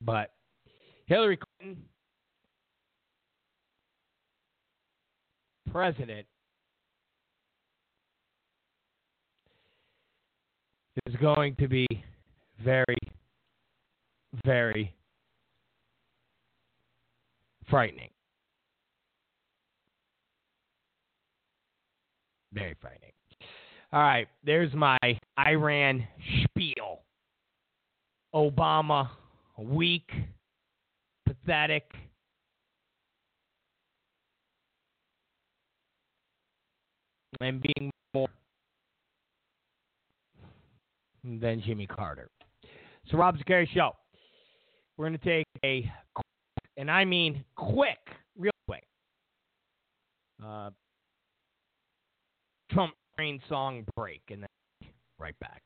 But 0.00 0.32
Hillary 1.06 1.38
Clinton, 1.38 1.84
president, 5.72 6.26
is 11.06 11.16
going 11.16 11.56
to 11.56 11.66
be 11.66 11.86
very, 12.62 12.96
very 14.44 14.94
frightening. 17.68 18.10
Very 22.52 22.76
frightening. 22.80 23.12
All 23.94 24.00
right, 24.00 24.28
there's 24.44 24.72
my 24.74 24.98
Iran 25.38 26.06
spiel. 26.44 27.00
Obama, 28.34 29.08
weak, 29.58 30.10
pathetic. 31.26 31.84
And 37.42 37.60
being 37.60 37.90
more 38.14 38.28
than 41.24 41.60
Jimmy 41.66 41.88
Carter. 41.88 42.28
So, 43.10 43.18
Rob 43.18 43.36
Zicari 43.36 43.68
Show. 43.74 43.96
We're 44.96 45.08
going 45.08 45.18
to 45.18 45.24
take 45.24 45.46
a, 45.64 45.90
and 46.76 46.88
I 46.88 47.04
mean 47.04 47.44
quick, 47.56 47.98
real 48.38 48.52
quick, 48.68 48.84
uh, 50.44 50.70
Trump 52.70 52.94
train 53.16 53.40
song 53.48 53.84
break, 53.96 54.22
and 54.30 54.42
then 54.42 54.90
right 55.18 55.34
back. 55.40 55.62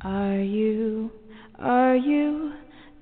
Are 0.00 0.40
you, 0.40 1.12
are 1.60 1.94
you 1.94 2.54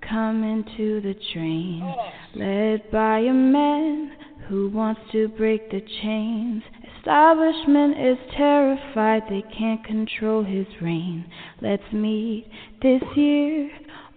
coming 0.06 0.64
to 0.76 1.00
the 1.00 1.14
train? 1.32 1.94
Led 2.34 2.90
by 2.90 3.20
a 3.20 3.32
man 3.32 4.12
who 4.48 4.68
wants 4.68 5.00
to 5.12 5.28
break 5.28 5.70
the 5.70 5.80
chains. 6.02 6.62
Establishment 6.98 7.98
is 7.98 8.18
terrified 8.36 9.22
they 9.28 9.44
can't 9.56 9.84
control 9.84 10.42
his 10.42 10.66
reign. 10.80 11.24
Let's 11.60 11.92
meet 11.92 12.46
this 12.82 13.02
year 13.16 13.70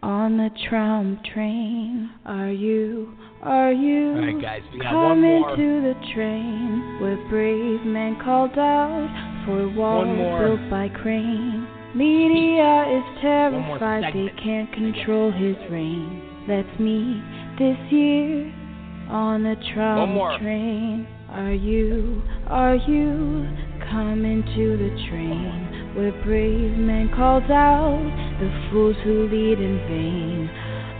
on 0.03 0.37
the 0.37 0.49
Trump 0.69 1.23
train. 1.33 2.09
Are 2.25 2.51
you, 2.51 3.13
are 3.41 3.71
you 3.71 4.13
right, 4.13 4.41
guys, 4.41 4.61
we 4.73 4.79
got 4.79 4.93
one 4.93 5.21
coming 5.21 5.43
to 5.55 5.81
the 5.81 6.13
train 6.13 6.99
where 7.01 7.29
brave 7.29 7.85
men 7.85 8.17
called 8.23 8.57
out 8.57 9.43
for 9.45 9.69
walls 9.69 10.07
built 10.39 10.69
by 10.69 10.89
crane? 10.89 11.67
Media 11.95 12.85
is 12.99 13.21
terrified 13.21 14.13
they 14.13 14.31
can't 14.43 14.71
control 14.73 15.31
his 15.31 15.55
reign. 15.71 16.21
Let's 16.47 16.79
meet 16.79 17.23
this 17.57 17.77
year 17.91 18.53
on 19.09 19.43
the 19.43 19.55
Trump 19.73 20.13
train. 20.41 21.07
Are 21.29 21.53
you, 21.53 22.21
are 22.47 22.75
you 22.75 23.47
coming 23.91 24.43
to 24.55 24.77
the 24.77 24.91
train 25.09 25.93
where 25.95 26.11
brave 26.23 26.77
men 26.77 27.09
called 27.15 27.49
out 27.51 28.37
the 28.39 28.49
fools 28.71 28.95
who 29.03 29.27
lead 29.27 29.59
in 29.59 29.77
vain? 29.87 30.49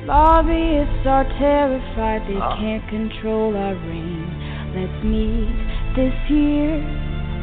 Lobbyists 0.06 1.06
are 1.06 1.26
terrified 1.40 2.22
they 2.28 2.40
Ah. 2.40 2.56
can't 2.60 2.88
control 2.90 3.56
our 3.56 3.76
reign. 3.76 4.28
Let's 4.76 5.04
meet 5.04 5.52
this 5.96 6.16
year 6.30 6.76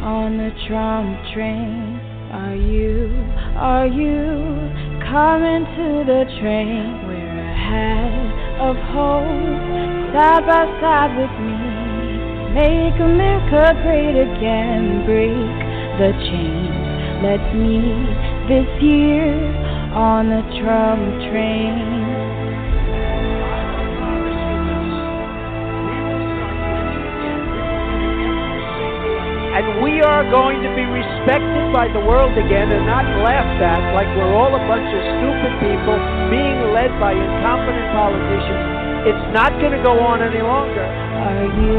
on 0.02 0.36
the 0.38 0.50
Trump 0.66 1.18
train. 1.34 2.00
Are 2.32 2.54
you, 2.56 3.10
are 3.56 3.86
you 3.86 4.20
coming 5.12 5.64
to 5.76 6.04
the 6.04 6.24
train? 6.40 7.06
Wear 7.06 7.38
a 7.38 7.54
hat 7.54 8.60
of 8.60 8.76
hope, 8.76 9.93
side 10.14 10.46
by 10.46 10.62
side 10.78 11.10
with 11.18 11.34
me. 11.42 11.58
Make 12.54 12.94
America 13.02 13.74
great 13.82 14.14
again, 14.14 15.02
break 15.02 15.58
the 15.98 16.14
chains. 16.30 16.86
Let's 17.18 17.50
meet 17.50 18.14
this 18.46 18.70
year 18.78 19.34
on 19.90 20.30
the 20.30 20.46
Trump 20.62 21.02
train. 21.34 21.82
And 29.58 29.82
we 29.82 29.98
are 29.98 30.22
going 30.30 30.62
to 30.62 30.70
be 30.78 30.86
respected 30.86 31.74
by 31.74 31.90
the 31.90 31.98
world 32.06 32.38
again 32.38 32.70
and 32.70 32.86
not 32.86 33.02
laughed 33.26 33.58
at 33.58 33.82
like 33.98 34.06
we're 34.14 34.30
all 34.30 34.54
a 34.54 34.62
bunch 34.70 34.86
of 34.94 35.02
stupid 35.18 35.58
people 35.58 35.98
being 36.30 36.70
led 36.70 36.94
by 37.02 37.18
incompetent 37.18 37.90
politicians. 37.90 38.73
It's 39.04 39.28
not 39.36 39.52
going 39.60 39.76
to 39.76 39.84
go 39.84 40.00
on 40.00 40.24
any 40.24 40.40
longer. 40.40 40.80
Are 40.80 41.44
you, 41.44 41.76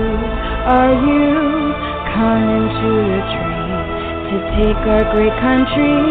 are 0.70 0.94
you 0.94 1.74
coming 2.14 2.70
to 2.70 2.90
the 3.02 3.22
train 3.34 3.82
to 4.30 4.36
take 4.54 4.82
our 4.86 5.10
great 5.10 5.34
country 5.42 6.06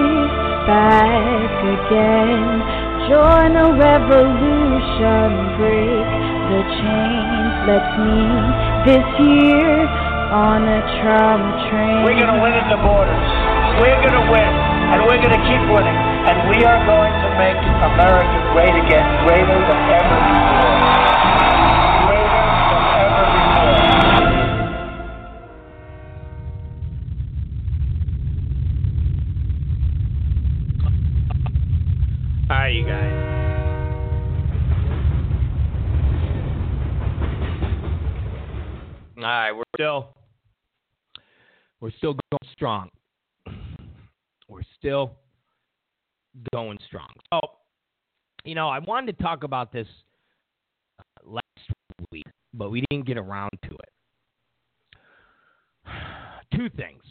back 0.66 1.54
again? 1.70 2.66
Join 3.06 3.54
the 3.54 3.78
revolution, 3.78 5.54
break 5.54 6.10
the 6.50 6.62
chains. 6.82 7.54
Let's 7.62 7.94
meet 7.94 8.54
this 8.82 9.06
year 9.22 9.86
on 10.34 10.66
the 10.66 10.82
Trump 10.98 11.46
train. 11.70 12.02
We're 12.02 12.18
going 12.18 12.34
to 12.34 12.42
win 12.42 12.58
at 12.58 12.66
the 12.66 12.82
borders. 12.82 13.30
We're 13.78 14.02
going 14.02 14.18
to 14.18 14.26
win, 14.34 14.50
and 14.90 15.06
we're 15.06 15.22
going 15.22 15.30
to 15.30 15.44
keep 15.46 15.62
winning. 15.70 15.94
And 16.26 16.50
we 16.50 16.66
are 16.66 16.82
going 16.90 17.14
to 17.22 17.28
make 17.38 17.62
America 17.86 18.34
great 18.50 18.74
again, 18.82 19.06
greater 19.22 19.62
than 19.62 19.78
ever 19.94 20.53
still 39.74 40.14
we're 41.80 41.90
still 41.98 42.14
going 42.14 42.52
strong. 42.52 42.88
We're 44.48 44.62
still 44.78 45.12
going 46.52 46.78
strong. 46.86 47.10
So, 47.32 47.40
you 48.44 48.54
know, 48.54 48.68
I 48.68 48.78
wanted 48.78 49.16
to 49.16 49.22
talk 49.22 49.44
about 49.44 49.72
this 49.72 49.86
last 51.24 51.44
week, 52.10 52.24
but 52.54 52.70
we 52.70 52.82
didn't 52.88 53.06
get 53.06 53.18
around 53.18 53.50
to 53.64 53.70
it. 53.70 53.90
Two 56.56 56.70
things. 56.70 57.02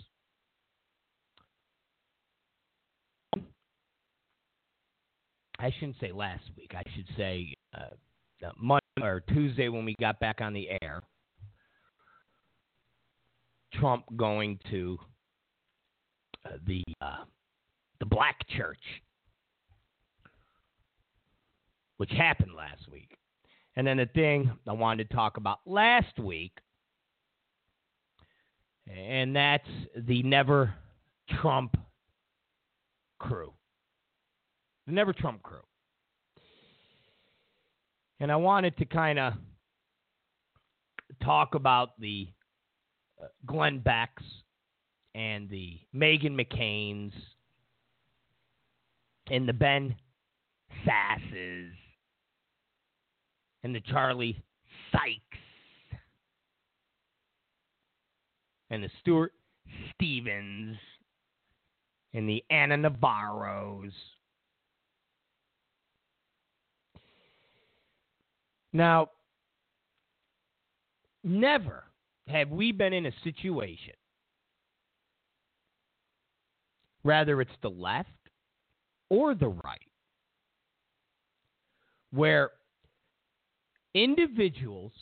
I 5.59 5.71
shouldn't 5.79 5.97
say 6.01 6.11
last 6.11 6.43
week. 6.57 6.71
I 6.75 6.83
should 6.95 7.07
say 7.15 7.53
uh, 7.77 8.49
Monday 8.57 8.81
or 9.01 9.21
Tuesday 9.21 9.69
when 9.69 9.85
we 9.85 9.95
got 9.99 10.19
back 10.19 10.41
on 10.41 10.53
the 10.53 10.67
air. 10.81 11.03
Trump 13.79 14.05
going 14.15 14.59
to 14.69 14.97
uh, 16.45 16.49
the 16.65 16.83
uh, 17.01 17.23
the 17.99 18.05
black 18.05 18.47
church, 18.49 18.81
which 21.97 22.11
happened 22.11 22.53
last 22.55 22.89
week, 22.91 23.17
and 23.75 23.85
then 23.85 23.97
the 23.97 24.05
thing 24.07 24.51
I 24.67 24.73
wanted 24.73 25.09
to 25.09 25.15
talk 25.15 25.37
about 25.37 25.59
last 25.65 26.19
week, 26.19 26.51
and 28.87 29.35
that's 29.35 29.69
the 29.95 30.21
Never 30.23 30.73
Trump 31.41 31.77
crew, 33.19 33.53
the 34.85 34.93
Never 34.93 35.13
Trump 35.13 35.41
crew, 35.43 35.63
and 38.19 38.31
I 38.31 38.35
wanted 38.35 38.77
to 38.77 38.85
kind 38.85 39.19
of 39.19 39.33
talk 41.23 41.55
about 41.55 41.99
the 41.99 42.27
Glenn 43.45 43.79
Becks 43.79 44.23
and 45.15 45.49
the 45.49 45.79
Meghan 45.95 46.39
McCain's 46.39 47.13
and 49.29 49.47
the 49.47 49.53
Ben 49.53 49.95
Sasses 50.85 51.71
and 53.63 53.73
the 53.73 53.81
Charlie 53.81 54.43
Sykes 54.91 55.39
and 58.69 58.83
the 58.83 58.89
Stuart 59.01 59.33
Stevens 59.93 60.77
and 62.13 62.27
the 62.27 62.43
Ana 62.49 62.77
Navarros. 62.77 63.91
Now, 68.73 69.09
never 71.23 71.83
have 72.27 72.49
we 72.49 72.71
been 72.71 72.93
in 72.93 73.05
a 73.05 73.11
situation, 73.23 73.93
rather 77.03 77.41
it's 77.41 77.51
the 77.61 77.69
left 77.69 78.09
or 79.09 79.35
the 79.35 79.49
right, 79.49 79.89
where 82.11 82.51
individuals 83.93 84.93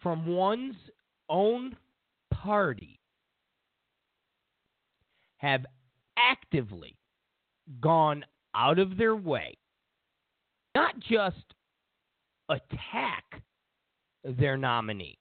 from 0.00 0.26
one's 0.26 0.76
own 1.28 1.76
party 2.32 3.00
have 5.38 5.64
actively 6.16 6.96
gone 7.80 8.24
out 8.54 8.78
of 8.78 8.96
their 8.96 9.16
way, 9.16 9.56
not 10.74 10.98
just 11.00 11.54
attack 12.48 13.42
their 14.24 14.56
nominee, 14.56 15.19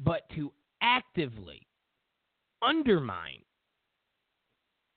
but 0.00 0.28
to 0.34 0.52
actively 0.82 1.66
undermine 2.62 3.42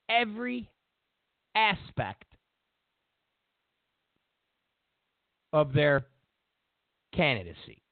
every 0.08 0.68
aspect 1.54 2.24
of 5.52 5.72
their 5.72 6.06
candidacy. 7.14 7.82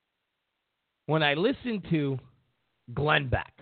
When 1.07 1.23
I 1.23 1.35
listen 1.35 1.83
to 1.91 2.19
Glenn 2.95 3.29
Beck, 3.29 3.53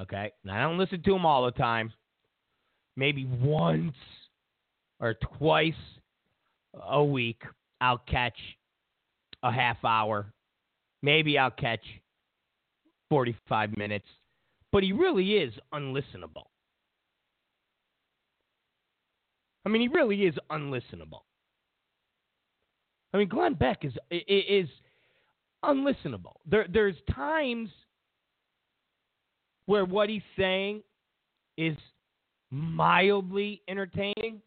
okay, 0.00 0.32
and 0.42 0.52
I 0.52 0.62
don't 0.62 0.78
listen 0.78 1.02
to 1.02 1.14
him 1.14 1.26
all 1.26 1.44
the 1.44 1.52
time, 1.52 1.92
maybe 2.96 3.26
once 3.42 3.96
or 5.00 5.14
twice 5.38 5.74
a 6.88 7.02
week, 7.02 7.42
I'll 7.80 8.02
catch 8.08 8.38
a 9.42 9.52
half 9.52 9.84
hour. 9.84 10.32
Maybe 11.02 11.38
I'll 11.38 11.50
catch 11.50 11.84
45 13.10 13.76
minutes. 13.76 14.06
But 14.70 14.82
he 14.82 14.92
really 14.92 15.32
is 15.34 15.54
unlistenable. 15.72 16.46
I 19.64 19.70
mean, 19.70 19.82
he 19.82 19.88
really 19.88 20.22
is 20.24 20.34
unlistenable. 20.50 21.20
I 23.12 23.18
mean, 23.18 23.28
Glenn 23.28 23.54
Beck 23.54 23.84
is 23.84 23.92
is 24.10 24.68
unlistenable. 25.64 26.34
There, 26.46 26.66
there's 26.72 26.94
times 27.14 27.70
where 29.66 29.84
what 29.84 30.08
he's 30.08 30.22
saying 30.38 30.82
is 31.56 31.76
mildly 32.50 33.62
entertaining, 33.68 34.40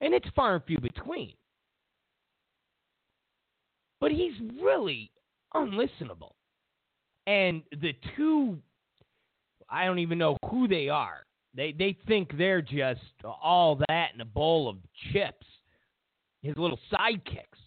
and 0.00 0.14
it's 0.14 0.26
far 0.34 0.54
and 0.54 0.64
few 0.64 0.78
between. 0.78 1.34
But 4.00 4.10
he's 4.10 4.34
really 4.60 5.10
unlistenable. 5.54 6.32
And 7.26 7.62
the 7.70 7.94
two, 8.16 8.58
I 9.70 9.86
don't 9.86 9.98
even 9.98 10.18
know 10.18 10.36
who 10.50 10.68
they 10.68 10.88
are. 10.88 11.24
They 11.54 11.72
they 11.72 11.96
think 12.06 12.36
they're 12.36 12.62
just 12.62 13.00
all 13.24 13.80
that 13.88 14.08
in 14.14 14.20
a 14.20 14.24
bowl 14.24 14.68
of 14.68 14.76
chips. 15.12 15.46
His 16.42 16.56
little 16.56 16.78
sidekicks. 16.92 17.60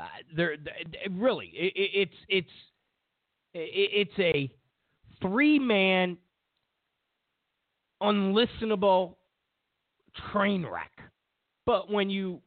Uh, 0.00 0.06
they're, 0.34 0.56
they're, 0.56 1.10
really 1.10 1.52
it, 1.54 1.72
it's 1.76 2.14
it's 2.28 2.50
it's 3.54 4.18
a 4.18 4.50
three 5.20 5.58
man 5.58 6.16
unlistenable 8.02 9.14
train 10.32 10.66
wreck. 10.66 10.90
But 11.66 11.90
when 11.90 12.10
you 12.10 12.40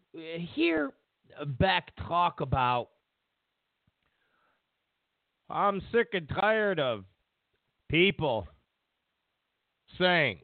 hear 0.54 0.92
Beck 1.60 1.92
talk 2.08 2.42
about 2.42 2.90
I'm 5.54 5.82
sick 5.92 6.10
and 6.14 6.28
tired 6.28 6.80
of 6.80 7.04
people 7.88 8.48
saying 10.00 10.40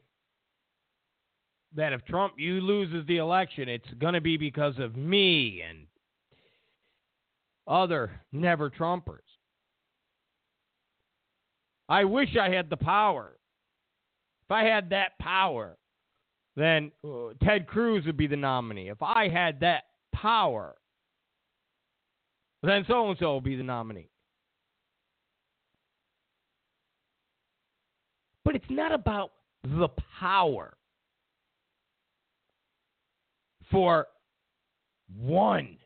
that 1.74 1.92
if 1.92 2.04
Trump 2.04 2.34
you 2.36 2.60
loses 2.60 3.04
the 3.06 3.16
election, 3.16 3.68
it's 3.68 3.92
going 3.98 4.14
to 4.14 4.20
be 4.20 4.36
because 4.36 4.78
of 4.78 4.96
me 4.96 5.62
and 5.68 5.86
other 7.66 8.20
never 8.32 8.70
Trumpers. 8.70 9.18
I 11.88 12.04
wish 12.04 12.36
I 12.40 12.50
had 12.50 12.70
the 12.70 12.76
power. 12.76 13.36
If 14.46 14.52
I 14.52 14.62
had 14.62 14.90
that 14.90 15.18
power, 15.20 15.76
then 16.54 16.92
uh, 17.04 17.32
Ted 17.42 17.66
Cruz 17.66 18.06
would 18.06 18.16
be 18.16 18.28
the 18.28 18.36
nominee. 18.36 18.88
If 18.88 19.02
I 19.02 19.28
had 19.28 19.58
that 19.60 19.84
power, 20.12 20.76
then 22.62 22.84
so 22.86 23.08
and 23.08 23.18
so 23.18 23.26
will 23.26 23.40
be 23.40 23.56
the 23.56 23.64
nominee. 23.64 24.08
But 28.50 28.56
it's 28.56 28.70
not 28.70 28.90
about 28.90 29.30
the 29.62 29.86
power 30.18 30.76
for 33.70 34.08
one 35.16 35.76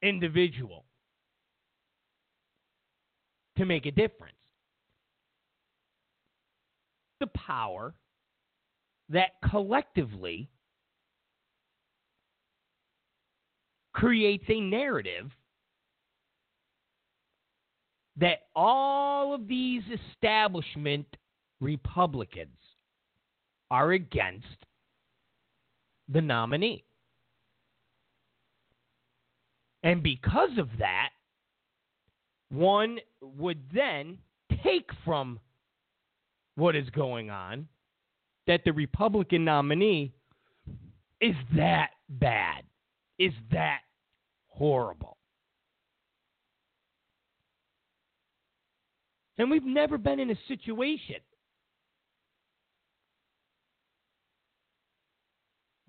individual 0.00 0.86
to 3.58 3.66
make 3.66 3.84
a 3.84 3.90
difference. 3.90 4.38
The 7.20 7.26
power 7.26 7.92
that 9.10 9.32
collectively 9.50 10.48
creates 13.92 14.44
a 14.48 14.58
narrative 14.58 15.30
that 18.16 18.46
all 18.56 19.34
of 19.34 19.46
these 19.46 19.82
establishment 20.14 21.06
Republicans 21.62 22.58
are 23.70 23.92
against 23.92 24.46
the 26.08 26.20
nominee. 26.20 26.84
And 29.84 30.02
because 30.02 30.58
of 30.58 30.68
that, 30.80 31.10
one 32.50 32.98
would 33.20 33.60
then 33.72 34.18
take 34.62 34.90
from 35.04 35.38
what 36.56 36.76
is 36.76 36.90
going 36.90 37.30
on 37.30 37.68
that 38.46 38.62
the 38.64 38.72
Republican 38.72 39.44
nominee 39.44 40.12
is 41.20 41.34
that 41.56 41.90
bad, 42.08 42.64
is 43.18 43.32
that 43.52 43.78
horrible. 44.48 45.16
And 49.38 49.50
we've 49.50 49.64
never 49.64 49.96
been 49.96 50.18
in 50.18 50.30
a 50.30 50.38
situation 50.48 51.16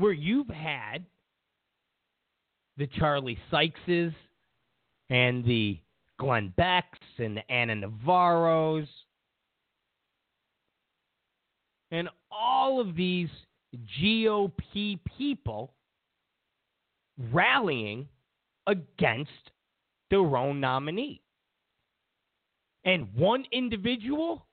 where 0.04 0.12
you've 0.12 0.50
had 0.50 1.06
the 2.76 2.88
Charlie 2.88 3.40
Sykeses 3.50 4.14
and 5.10 5.46
the 5.46 5.80
Glenn 6.20 6.54
Becks 6.58 7.00
and 7.20 7.38
the 7.38 7.50
Ana 7.50 7.88
Navarros 7.88 8.90
and 11.90 12.10
all 12.30 12.82
of 12.82 12.98
these 12.98 13.30
GOP 13.98 15.00
people 15.18 15.74
rallying 17.32 18.10
against 18.68 19.52
their 20.10 20.36
own 20.36 20.60
nominee. 20.60 21.22
And 22.84 23.08
one 23.16 23.46
individual, 23.54 24.46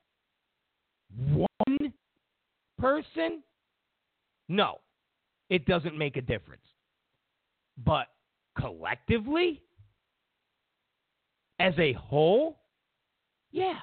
one 1.35 1.93
person, 2.79 3.43
no, 4.49 4.79
it 5.51 5.67
doesn't 5.67 5.99
make 5.99 6.17
a 6.17 6.23
difference. 6.23 6.63
But 7.77 8.07
collectively, 8.59 9.61
as 11.59 11.75
a 11.79 11.93
whole, 11.93 12.61
yeah. 13.51 13.81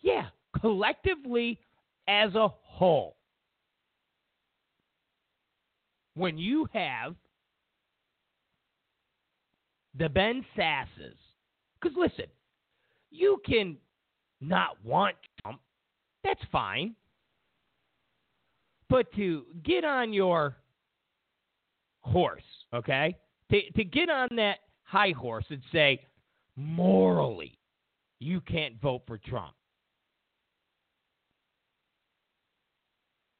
Yeah, 0.00 0.26
collectively 0.60 1.60
as 2.08 2.34
a 2.34 2.48
whole. 2.48 3.16
When 6.14 6.36
you 6.36 6.68
have 6.72 7.14
the 9.96 10.08
Ben 10.08 10.44
Sasses, 10.56 11.16
because 11.80 11.96
listen, 11.96 12.26
you 13.10 13.40
can 13.46 13.76
not 14.40 14.76
want 14.84 15.14
Trump, 15.40 15.60
that's 16.24 16.42
fine. 16.50 16.96
But 18.88 19.12
to 19.16 19.44
get 19.64 19.84
on 19.84 20.12
your 20.12 20.56
horse, 22.00 22.42
okay? 22.74 23.16
To, 23.50 23.70
to 23.76 23.84
get 23.84 24.08
on 24.08 24.28
that 24.36 24.58
high 24.82 25.12
horse 25.12 25.44
and 25.50 25.62
say, 25.72 26.00
morally, 26.56 27.58
you 28.18 28.40
can't 28.40 28.80
vote 28.80 29.02
for 29.06 29.18
Trump. 29.18 29.54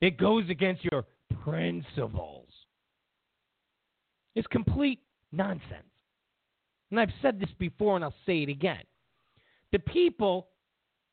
It 0.00 0.16
goes 0.16 0.48
against 0.48 0.84
your 0.84 1.04
principles. 1.42 2.48
It's 4.34 4.46
complete 4.46 5.00
nonsense. 5.32 5.82
And 6.90 7.00
I've 7.00 7.12
said 7.20 7.40
this 7.40 7.50
before 7.58 7.96
and 7.96 8.04
I'll 8.04 8.14
say 8.24 8.42
it 8.42 8.48
again. 8.48 8.82
The 9.72 9.80
people 9.80 10.48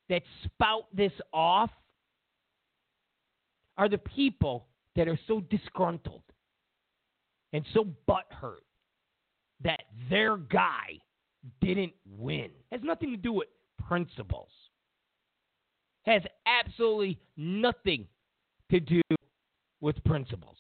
that 0.10 0.22
spout 0.44 0.86
this 0.94 1.12
off 1.34 1.72
are 3.78 3.90
the 3.90 3.98
people 3.98 4.68
that 4.96 5.08
are 5.08 5.20
so 5.28 5.42
disgruntled 5.42 6.22
and 7.54 7.66
so 7.74 7.88
butthurt 8.08 8.64
that 9.64 9.84
their 10.10 10.38
guy 10.38 11.00
didn't 11.62 11.94
win. 12.18 12.50
Has 12.72 12.82
nothing 12.84 13.12
to 13.12 13.18
do 13.18 13.34
with 13.34 13.48
principles. 13.88 14.50
Has 16.06 16.22
absolutely 16.46 17.20
nothing 17.38 18.08
to 18.72 18.80
do 18.80 19.02
with 19.82 20.04
principles. 20.04 20.58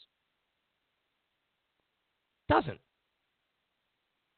Doesn't. 2.50 2.80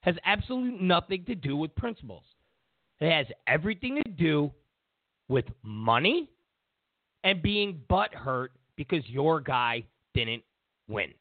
Has 0.02 0.16
absolutely 0.26 0.80
nothing 0.86 1.26
to 1.26 1.36
do 1.36 1.58
with 1.58 1.76
principles. 1.76 2.24
It 2.99 3.12
has 3.12 3.28
everything 3.45 4.02
to 4.04 4.12
do 4.12 4.52
with 5.28 5.45
money 5.64 6.30
and 7.24 7.41
being 7.41 7.82
butthurt 7.90 8.49
because 8.78 9.04
your 9.08 9.41
guy 9.41 9.84
didn't 10.14 10.44
win. 10.88 11.14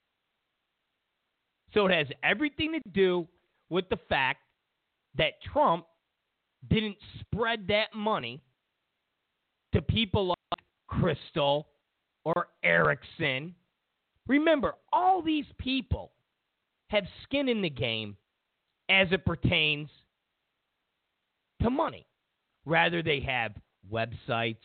So 1.74 1.86
it 1.86 1.92
has 1.92 2.06
everything 2.22 2.72
to 2.72 2.90
do 2.90 3.26
with 3.68 3.88
the 3.88 3.98
fact 4.08 4.40
that 5.16 5.32
Trump 5.52 5.86
didn't 6.68 6.96
spread 7.20 7.66
that 7.68 7.94
money 7.94 8.40
to 9.72 9.82
people 9.82 10.28
like 10.28 10.60
Kristol 10.90 11.64
or 12.24 12.48
Erickson. 12.62 13.54
Remember, 14.26 14.74
all 14.92 15.22
these 15.22 15.46
people 15.58 16.12
have 16.90 17.04
skin 17.24 17.48
in 17.48 17.62
the 17.62 17.70
game 17.70 18.16
as 18.88 19.08
it 19.10 19.24
pertains 19.24 19.88
to 21.62 21.70
money. 21.70 22.06
Rather, 22.64 23.02
they 23.02 23.20
have 23.20 23.52
websites, 23.92 24.56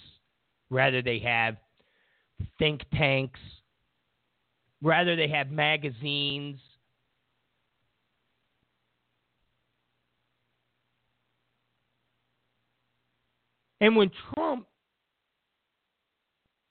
rather, 0.70 1.02
they 1.02 1.20
have 1.20 1.58
think 2.60 2.82
tanks, 2.94 3.40
rather, 4.82 5.16
they 5.16 5.28
have 5.28 5.52
magazines. 5.52 6.60
And 13.80 13.96
when 13.96 14.12
Trump 14.34 14.68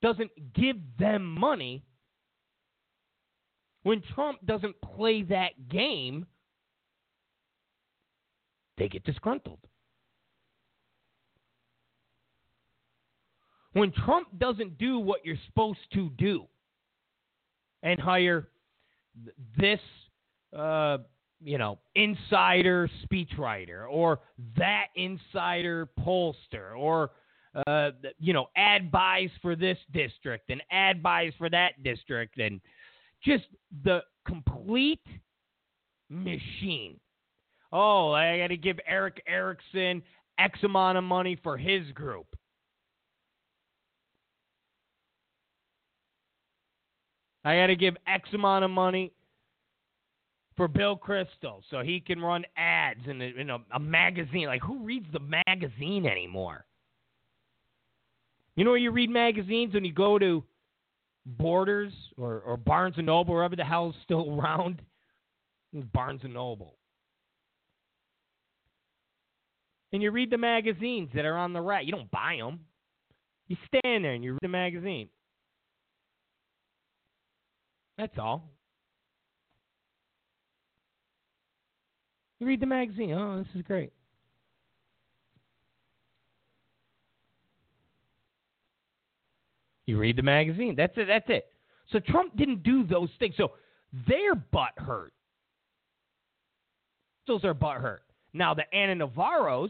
doesn't 0.01 0.31
give 0.53 0.77
them 0.97 1.25
money, 1.25 1.83
when 3.83 4.01
Trump 4.15 4.39
doesn't 4.45 4.75
play 4.81 5.23
that 5.23 5.67
game, 5.69 6.25
they 8.77 8.87
get 8.87 9.03
disgruntled. 9.03 9.59
When 13.73 13.91
Trump 13.91 14.27
doesn't 14.37 14.77
do 14.77 14.99
what 14.99 15.25
you're 15.25 15.37
supposed 15.47 15.79
to 15.93 16.09
do 16.17 16.45
and 17.83 17.99
hire 17.99 18.49
this, 19.57 19.79
uh, 20.57 20.97
you 21.41 21.57
know, 21.57 21.79
insider 21.95 22.89
speechwriter 23.05 23.89
or 23.89 24.19
that 24.57 24.87
insider 24.95 25.87
pollster 25.99 26.77
or, 26.77 27.11
uh, 27.65 27.91
you 28.19 28.33
know, 28.33 28.47
ad 28.55 28.91
buys 28.91 29.29
for 29.41 29.55
this 29.55 29.77
district 29.93 30.49
and 30.49 30.61
ad 30.71 31.01
buys 31.01 31.33
for 31.37 31.49
that 31.49 31.81
district 31.83 32.39
and 32.39 32.61
just 33.23 33.45
the 33.83 34.01
complete 34.25 35.05
machine. 36.09 36.99
Oh, 37.71 38.11
I 38.11 38.39
got 38.39 38.47
to 38.47 38.57
give 38.57 38.79
Erick 38.85 39.23
Erickson 39.27 40.03
X 40.37 40.59
amount 40.63 40.97
of 40.97 41.03
money 41.05 41.39
for 41.41 41.57
his 41.57 41.89
group. 41.93 42.27
I 47.43 47.55
got 47.55 47.67
to 47.67 47.75
give 47.75 47.95
X 48.07 48.29
amount 48.33 48.65
of 48.65 48.71
money 48.71 49.11
for 50.57 50.67
Bill 50.67 50.97
Kristol 50.97 51.61
so 51.69 51.81
he 51.81 51.99
can 51.99 52.19
run 52.19 52.45
ads 52.55 52.99
in 53.07 53.21
a, 53.21 53.25
in 53.39 53.49
a, 53.49 53.57
a 53.73 53.79
magazine. 53.79 54.45
Like, 54.45 54.61
who 54.61 54.83
reads 54.83 55.07
the 55.11 55.41
magazine 55.47 56.05
anymore? 56.05 56.65
You 58.55 58.65
know 58.65 58.71
where 58.71 58.79
you 58.79 58.91
read 58.91 59.09
magazines 59.09 59.73
when 59.73 59.85
you 59.85 59.93
go 59.93 60.19
to 60.19 60.43
Borders 61.25 61.93
or, 62.17 62.41
or 62.41 62.57
Barnes 62.57 62.95
and 62.97 63.05
Noble, 63.05 63.33
wherever 63.33 63.55
the 63.55 63.63
hell 63.63 63.89
is 63.89 63.95
still 64.03 64.39
around? 64.39 64.81
Barnes 65.93 66.21
and 66.23 66.33
Noble. 66.33 66.75
And 69.93 70.01
you 70.01 70.11
read 70.11 70.29
the 70.29 70.37
magazines 70.37 71.09
that 71.15 71.25
are 71.25 71.37
on 71.37 71.53
the 71.53 71.61
rack. 71.61 71.85
You 71.85 71.91
don't 71.91 72.11
buy 72.11 72.37
them. 72.39 72.61
You 73.47 73.57
stand 73.67 74.05
there 74.05 74.13
and 74.13 74.23
you 74.23 74.33
read 74.33 74.39
the 74.41 74.47
magazine. 74.47 75.09
That's 78.01 78.17
all. 78.17 78.49
You 82.39 82.47
read 82.47 82.59
the 82.59 82.65
magazine. 82.65 83.13
Oh, 83.13 83.37
this 83.37 83.47
is 83.53 83.61
great. 83.61 83.93
You 89.85 89.99
read 89.99 90.15
the 90.15 90.23
magazine. 90.23 90.73
That's 90.75 90.93
it. 90.97 91.05
That's 91.05 91.29
it. 91.29 91.45
So 91.91 91.99
Trump 91.99 92.35
didn't 92.35 92.63
do 92.63 92.87
those 92.87 93.09
things. 93.19 93.35
So 93.37 93.51
their 94.07 94.33
butt 94.33 94.71
hurt. 94.77 95.13
Those 97.27 97.43
are 97.43 97.53
butt 97.53 97.77
hurt. 97.77 98.01
Now 98.33 98.55
the 98.55 98.63
Ana 98.73 99.05
Navarros 99.05 99.69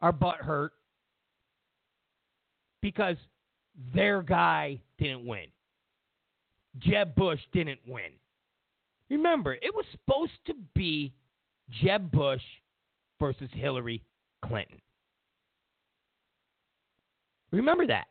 are 0.00 0.12
butt 0.12 0.36
hurt 0.36 0.72
because 2.80 3.16
their 3.92 4.22
guy 4.22 4.80
didn't 4.98 5.26
win. 5.26 5.48
Jeb 6.78 7.14
Bush 7.14 7.40
didn't 7.52 7.80
win. 7.86 8.12
Remember, 9.10 9.54
it 9.54 9.74
was 9.74 9.84
supposed 9.92 10.32
to 10.46 10.54
be 10.74 11.12
Jeb 11.82 12.10
Bush 12.10 12.42
versus 13.20 13.50
Hillary 13.52 14.02
Clinton. 14.44 14.80
Remember 17.50 17.86
that. 17.86 18.06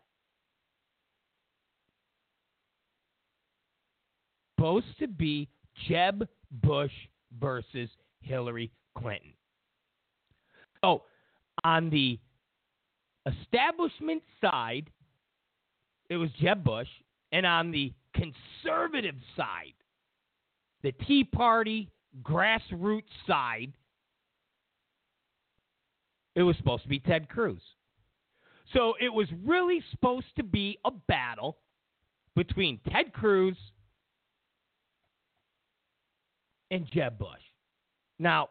Supposed 4.57 4.99
to 4.99 5.07
be 5.07 5.49
Jeb 5.87 6.27
Bush 6.61 6.91
versus 7.39 7.89
Hillary 8.21 8.71
Clinton. 8.95 9.33
Oh, 10.83 11.03
on 11.63 11.89
the 11.89 12.19
establishment 13.25 14.21
side, 14.39 14.89
it 16.09 16.17
was 16.17 16.29
Jeb 16.39 16.63
Bush, 16.63 16.87
and 17.31 17.45
on 17.45 17.71
the 17.71 17.91
conservative 18.13 19.15
side, 19.35 19.73
the 20.83 20.91
Tea 20.91 21.23
Party 21.23 21.89
grassroots 22.23 23.03
side, 23.27 23.71
it 26.35 26.43
was 26.43 26.55
supposed 26.57 26.83
to 26.83 26.89
be 26.89 26.99
Ted 26.99 27.29
Cruz. 27.29 27.61
So 28.73 28.93
it 29.01 29.09
was 29.13 29.27
really 29.45 29.83
supposed 29.91 30.33
to 30.37 30.43
be 30.43 30.77
a 30.85 30.91
battle 30.91 31.57
between 32.35 32.79
Ted 32.89 33.11
Cruz 33.13 33.57
and 36.71 36.87
Jeb 36.93 37.19
Bush. 37.19 37.41
Now, 38.17 38.49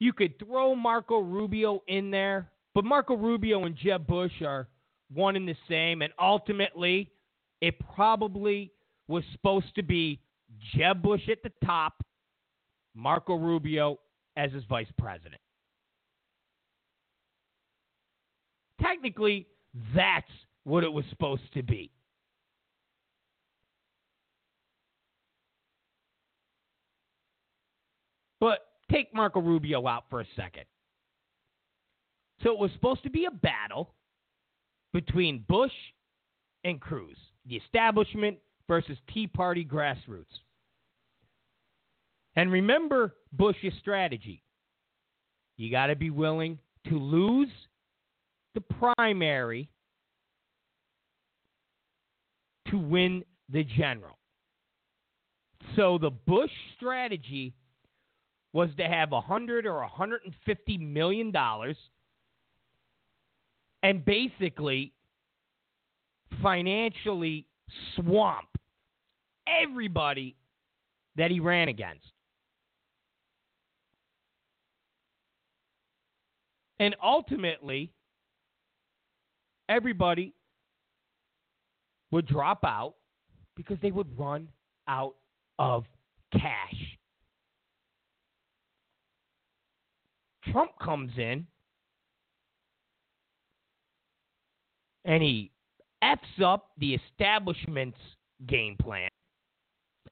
you 0.00 0.12
could 0.12 0.38
throw 0.38 0.74
Marco 0.74 1.18
Rubio 1.18 1.82
in 1.86 2.10
there, 2.10 2.50
but 2.74 2.84
Marco 2.84 3.16
Rubio 3.16 3.64
and 3.64 3.76
Jeb 3.76 4.06
Bush 4.06 4.42
are 4.44 4.68
one 5.12 5.36
and 5.36 5.48
the 5.48 5.56
same, 5.68 6.02
and 6.02 6.12
ultimately, 6.20 7.10
it 7.60 7.74
probably 7.94 8.72
was 9.08 9.24
supposed 9.32 9.74
to 9.74 9.82
be 9.82 10.20
Jeb 10.74 11.02
Bush 11.02 11.28
at 11.30 11.42
the 11.42 11.52
top, 11.64 12.02
Marco 12.94 13.34
Rubio 13.34 13.98
as 14.36 14.52
his 14.52 14.64
vice 14.64 14.90
president. 14.98 15.40
Technically, 18.80 19.46
that's 19.94 20.30
what 20.64 20.84
it 20.84 20.92
was 20.92 21.04
supposed 21.10 21.42
to 21.54 21.62
be. 21.62 21.90
But 28.40 28.60
take 28.90 29.12
Marco 29.12 29.40
Rubio 29.40 29.86
out 29.86 30.04
for 30.08 30.20
a 30.20 30.26
second. 30.36 30.64
So 32.42 32.52
it 32.52 32.58
was 32.58 32.70
supposed 32.74 33.02
to 33.02 33.10
be 33.10 33.24
a 33.24 33.30
battle 33.30 33.94
between 34.92 35.44
Bush 35.48 35.72
and 36.64 36.80
Cruz, 36.80 37.16
the 37.48 37.56
establishment 37.56 38.38
versus 38.66 38.96
Tea 39.12 39.26
Party 39.26 39.64
grassroots. 39.64 40.26
And 42.36 42.52
remember 42.52 43.14
Bush's 43.32 43.72
strategy. 43.80 44.42
You 45.56 45.70
got 45.70 45.86
to 45.86 45.96
be 45.96 46.10
willing 46.10 46.58
to 46.88 46.98
lose 46.98 47.48
the 48.54 48.60
primary 48.60 49.68
to 52.70 52.78
win 52.78 53.24
the 53.48 53.64
general. 53.64 54.18
So 55.74 55.98
the 55.98 56.10
Bush 56.10 56.50
strategy 56.76 57.54
was 58.52 58.70
to 58.78 58.86
have 58.86 59.12
a 59.12 59.20
hundred 59.20 59.66
or 59.66 59.80
a 59.80 59.88
hundred 59.88 60.20
and 60.24 60.34
fifty 60.46 60.78
million 60.78 61.30
dollars 61.30 61.76
and 63.82 64.04
basically 64.04 64.92
financially 66.42 67.46
swamp 67.94 68.48
everybody 69.46 70.36
that 71.16 71.30
he 71.30 71.40
ran 71.40 71.68
against. 71.68 72.06
And 76.80 76.94
ultimately, 77.02 77.90
everybody 79.68 80.32
would 82.12 82.26
drop 82.26 82.64
out 82.64 82.94
because 83.56 83.78
they 83.82 83.90
would 83.90 84.16
run 84.18 84.48
out 84.86 85.16
of 85.58 85.84
cash. 86.32 86.98
Trump 90.52 90.70
comes 90.80 91.10
in 91.18 91.46
and 95.04 95.22
he 95.22 95.50
F's 96.02 96.42
up 96.44 96.70
the 96.78 96.94
establishment's 96.94 97.98
game 98.46 98.76
plan 98.80 99.08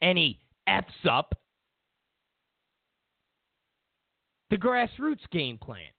and 0.02 0.18
he 0.18 0.40
F's 0.66 0.92
up 1.08 1.34
the 4.50 4.56
grassroots 4.56 5.28
game 5.30 5.58
plan. 5.58 5.90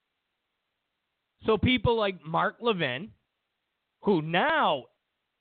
So 1.46 1.56
people 1.56 1.96
like 1.96 2.16
Mark 2.24 2.56
Levin, 2.60 3.10
who 4.02 4.22
now 4.22 4.84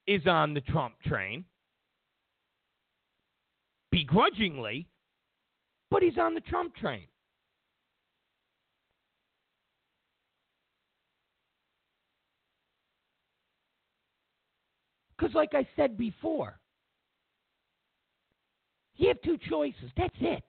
is 0.06 0.26
on 0.28 0.53
the 0.53 0.61
Trump 0.61 0.95
train, 1.06 1.44
begrudgingly, 3.91 4.88
but 5.90 6.03
he's 6.03 6.18
on 6.18 6.34
the 6.34 6.41
Trump 6.41 6.76
train. 6.76 7.07
Because, 15.18 15.34
like 15.34 15.53
I 15.53 15.68
said 15.76 15.98
before, 15.98 16.60
you 18.95 19.07
have 19.07 19.22
two 19.22 19.38
choices. 19.49 19.91
That's 19.95 20.15
it. 20.19 20.44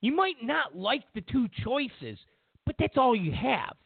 You 0.00 0.14
might 0.14 0.36
not 0.42 0.76
like 0.76 1.02
the 1.14 1.20
two 1.20 1.46
choices, 1.62 2.18
but 2.66 2.74
that's 2.78 2.96
all 2.96 3.14
you 3.14 3.32
have. 3.32 3.76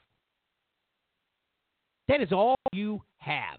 That 2.09 2.21
is 2.21 2.33
all 2.33 2.57
you 2.73 3.03
have. 3.19 3.59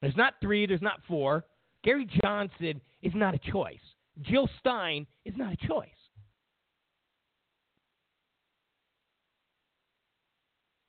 There's 0.00 0.16
not 0.16 0.34
three, 0.40 0.66
there's 0.66 0.82
not 0.82 1.00
four. 1.06 1.44
Gary 1.82 2.08
Johnson 2.22 2.80
is 3.02 3.12
not 3.14 3.34
a 3.34 3.50
choice. 3.50 3.78
Jill 4.22 4.48
Stein 4.60 5.06
is 5.24 5.34
not 5.36 5.52
a 5.52 5.66
choice. 5.66 5.88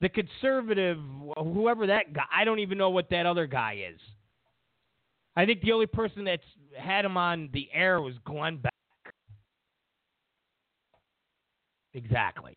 The 0.00 0.08
conservative, 0.08 0.98
whoever 1.36 1.86
that 1.86 2.12
guy, 2.12 2.24
I 2.34 2.44
don't 2.44 2.58
even 2.60 2.78
know 2.78 2.90
what 2.90 3.10
that 3.10 3.26
other 3.26 3.46
guy 3.46 3.84
is. 3.90 3.98
I 5.36 5.44
think 5.44 5.60
the 5.60 5.72
only 5.72 5.86
person 5.86 6.24
that's 6.24 6.42
had 6.78 7.04
him 7.04 7.16
on 7.16 7.50
the 7.52 7.68
air 7.72 8.00
was 8.00 8.14
Glenn 8.24 8.56
Beck. 8.56 8.72
Exactly. 11.94 12.54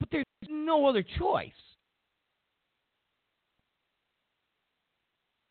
But 0.00 0.08
there's 0.10 0.24
no 0.48 0.86
other 0.86 1.04
choice. 1.18 1.50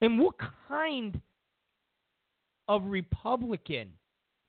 And 0.02 0.20
what 0.20 0.36
kind 0.68 1.20
of 2.68 2.84
Republican, 2.86 3.90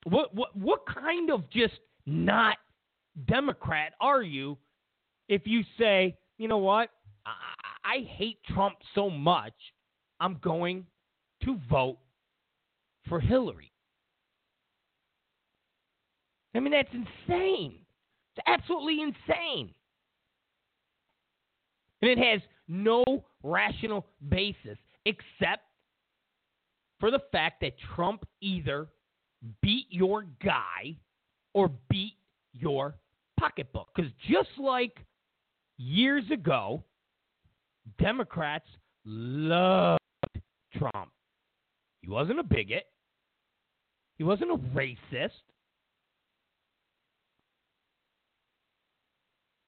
what 0.04 0.34
what 0.34 0.54
what 0.56 0.80
kind 0.86 1.30
of 1.30 1.48
just 1.50 1.74
not 2.06 2.56
Democrat 3.26 3.92
are 4.00 4.22
you 4.22 4.58
if 5.28 5.42
you 5.46 5.62
say, 5.78 6.16
you 6.38 6.48
know 6.48 6.58
what, 6.58 6.90
I, 7.24 7.32
I 7.84 8.04
hate 8.04 8.38
Trump 8.52 8.76
so 8.94 9.08
much, 9.08 9.54
I'm 10.20 10.38
going 10.42 10.86
to 11.44 11.58
vote 11.70 11.98
for 13.08 13.20
Hillary. 13.20 13.70
I 16.54 16.60
mean, 16.60 16.72
that's 16.72 16.88
insane. 16.92 17.80
It's 18.36 18.44
absolutely 18.46 19.02
insane. 19.02 19.74
And 22.02 22.10
it 22.10 22.18
has 22.18 22.40
no 22.68 23.04
rational 23.42 24.06
basis 24.28 24.78
except 25.04 25.62
for 27.00 27.10
the 27.10 27.20
fact 27.32 27.60
that 27.60 27.72
Trump 27.94 28.24
either 28.40 28.88
beat 29.62 29.86
your 29.90 30.26
guy 30.42 30.96
or 31.52 31.70
beat 31.90 32.14
your 32.52 32.94
pocketbook. 33.38 33.88
Because 33.94 34.10
just 34.28 34.48
like 34.58 34.98
years 35.76 36.24
ago, 36.30 36.84
Democrats 37.98 38.68
loved 39.04 40.00
Trump. 40.76 41.10
He 42.04 42.10
wasn't 42.10 42.38
a 42.38 42.42
bigot. 42.42 42.84
He 44.18 44.24
wasn't 44.24 44.50
a 44.50 44.56
racist. 44.56 45.30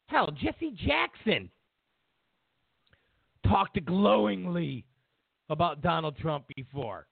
Hell, 0.08 0.30
Jesse 0.32 0.76
Jackson 0.86 1.48
talked 3.48 3.82
glowingly 3.86 4.84
about 5.48 5.80
Donald 5.80 6.16
Trump 6.18 6.44
before. 6.54 7.06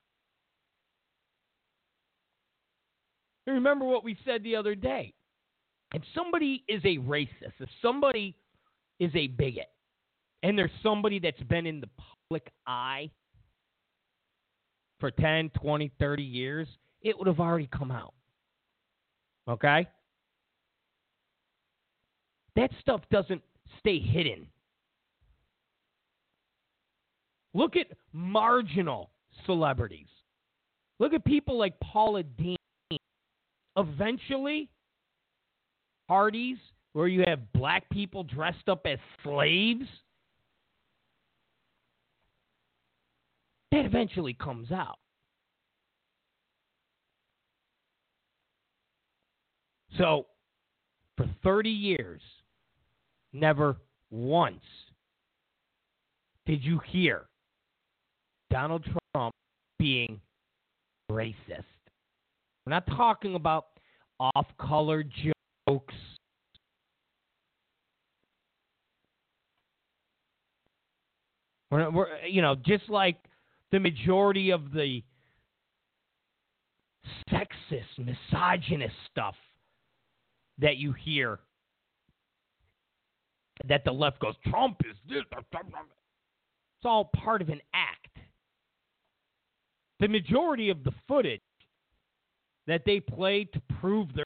remember 3.46 3.84
what 3.84 4.04
we 4.04 4.16
said 4.24 4.42
the 4.42 4.56
other 4.56 4.74
day. 4.74 5.14
If 5.94 6.02
somebody 6.14 6.64
is 6.68 6.82
a 6.84 6.98
racist, 6.98 7.60
if 7.60 7.68
somebody 7.80 8.36
is 9.00 9.10
a 9.14 9.28
bigot, 9.28 9.70
and 10.42 10.58
there's 10.58 10.70
somebody 10.82 11.18
that's 11.18 11.42
been 11.44 11.66
in 11.66 11.80
the 11.80 11.88
public 12.28 12.50
eye 12.66 13.10
for 15.04 15.10
10, 15.10 15.50
20, 15.50 15.90
30 16.00 16.22
years, 16.22 16.66
it 17.02 17.18
would 17.18 17.26
have 17.26 17.38
already 17.38 17.68
come 17.70 17.90
out. 17.90 18.14
Okay? 19.46 19.86
That 22.56 22.70
stuff 22.80 23.02
doesn't 23.10 23.42
stay 23.80 23.98
hidden. 23.98 24.46
Look 27.52 27.76
at 27.76 27.88
marginal 28.14 29.10
celebrities. 29.44 30.08
Look 30.98 31.12
at 31.12 31.22
people 31.26 31.58
like 31.58 31.78
Paula 31.80 32.22
Deen. 32.22 32.56
Eventually, 33.76 34.70
parties 36.08 36.56
where 36.94 37.08
you 37.08 37.24
have 37.26 37.52
black 37.52 37.90
people 37.90 38.24
dressed 38.24 38.70
up 38.70 38.86
as 38.86 38.98
slaves, 39.22 39.84
that 43.74 43.84
eventually 43.84 44.34
comes 44.34 44.70
out. 44.70 44.98
So, 49.98 50.26
for 51.16 51.26
30 51.42 51.70
years, 51.70 52.20
never 53.32 53.76
once 54.10 54.62
did 56.46 56.62
you 56.62 56.80
hear 56.86 57.24
Donald 58.50 58.84
Trump 59.12 59.34
being 59.78 60.20
racist. 61.10 61.64
We're 62.64 62.70
not 62.70 62.86
talking 62.86 63.34
about 63.34 63.66
off 64.20 64.46
color 64.60 65.04
jokes. 65.68 65.94
We're, 71.72 71.90
we're, 71.90 72.18
you 72.26 72.40
know, 72.40 72.54
just 72.54 72.88
like 72.88 73.16
the 73.74 73.80
majority 73.80 74.50
of 74.50 74.70
the 74.72 75.02
sexist, 77.28 77.98
misogynist 77.98 78.94
stuff 79.10 79.34
that 80.58 80.76
you 80.76 80.92
hear 80.92 81.40
that 83.68 83.84
the 83.84 83.90
left 83.90 84.20
goes, 84.20 84.34
Trump 84.48 84.76
is 84.88 84.94
this. 85.08 85.24
It's 85.32 86.84
all 86.84 87.10
part 87.16 87.42
of 87.42 87.48
an 87.48 87.60
act. 87.74 88.16
The 89.98 90.06
majority 90.06 90.70
of 90.70 90.84
the 90.84 90.92
footage 91.08 91.40
that 92.68 92.82
they 92.86 93.00
play 93.00 93.42
to 93.42 93.60
prove 93.80 94.14
their 94.14 94.24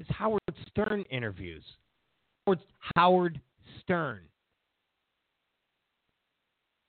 is 0.00 0.06
Howard 0.10 0.40
Stern 0.68 1.04
interviews. 1.12 1.62
Howard 2.96 3.40
Stern. 3.82 4.22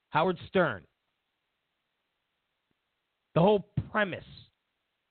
Howard 0.08 0.38
Stern. 0.48 0.82
The 3.40 3.44
whole 3.44 3.64
premise 3.90 4.22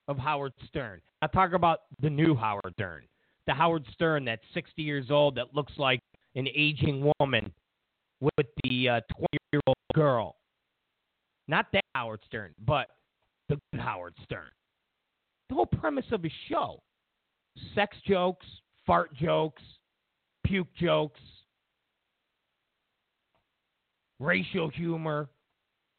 of 0.06 0.16
Howard 0.16 0.52
Stern. 0.68 1.00
I 1.20 1.26
talk 1.26 1.52
about 1.52 1.80
the 2.00 2.08
new 2.08 2.36
Howard 2.36 2.74
Stern. 2.74 3.02
The 3.48 3.54
Howard 3.54 3.84
Stern 3.92 4.24
that's 4.24 4.44
60 4.54 4.80
years 4.82 5.10
old 5.10 5.34
that 5.34 5.52
looks 5.52 5.72
like 5.78 5.98
an 6.36 6.46
aging 6.54 7.10
woman 7.18 7.52
with 8.20 8.46
the 8.62 8.86
20 8.86 8.88
uh, 8.88 9.00
year 9.52 9.60
old 9.66 9.76
girl. 9.94 10.36
Not 11.48 11.72
that 11.72 11.82
Howard 11.96 12.20
Stern, 12.24 12.54
but 12.64 12.86
the 13.48 13.58
good 13.72 13.80
Howard 13.80 14.14
Stern. 14.22 14.52
The 15.48 15.56
whole 15.56 15.66
premise 15.66 16.06
of 16.12 16.22
his 16.22 16.30
show 16.48 16.80
sex 17.74 17.96
jokes, 18.06 18.46
fart 18.86 19.12
jokes, 19.12 19.62
puke 20.46 20.72
jokes, 20.80 21.18
racial 24.20 24.70
humor. 24.70 25.28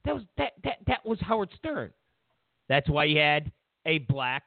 That 0.06 0.14
was 0.16 0.24
that 0.38 0.54
that 0.64 0.78
that 0.88 1.06
was 1.06 1.20
Howard 1.20 1.50
Stern. 1.58 1.92
That's 2.72 2.90
why 2.90 3.08
he 3.08 3.18
had 3.18 3.52
a 3.86 3.98
black 3.98 4.44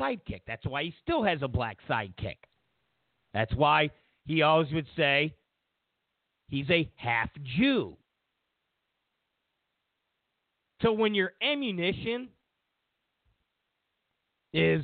sidekick. 0.00 0.40
That's 0.46 0.64
why 0.64 0.84
he 0.84 0.94
still 1.02 1.22
has 1.22 1.40
a 1.42 1.48
black 1.48 1.76
sidekick. 1.86 2.38
That's 3.34 3.54
why 3.54 3.90
he 4.24 4.40
always 4.40 4.72
would 4.72 4.86
say 4.96 5.34
he's 6.46 6.70
a 6.70 6.90
half 6.96 7.28
Jew. 7.58 7.98
So 10.80 10.92
when 10.92 11.14
your 11.14 11.32
ammunition 11.42 12.28
is 14.54 14.82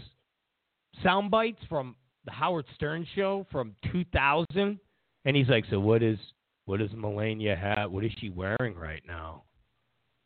sound 1.02 1.30
bites 1.30 1.62
from 1.70 1.96
the 2.26 2.32
Howard 2.32 2.66
Stern 2.74 3.06
show 3.14 3.46
from 3.50 3.74
2000, 3.92 4.78
and 5.24 5.34
he's 5.34 5.48
like, 5.48 5.64
"So 5.70 5.80
what 5.80 6.02
is 6.02 6.18
what 6.66 6.80
does 6.80 6.92
Melania 6.92 7.56
have? 7.56 7.90
What 7.90 8.04
is 8.04 8.12
she 8.18 8.28
wearing 8.28 8.74
right 8.74 9.02
now? 9.06 9.44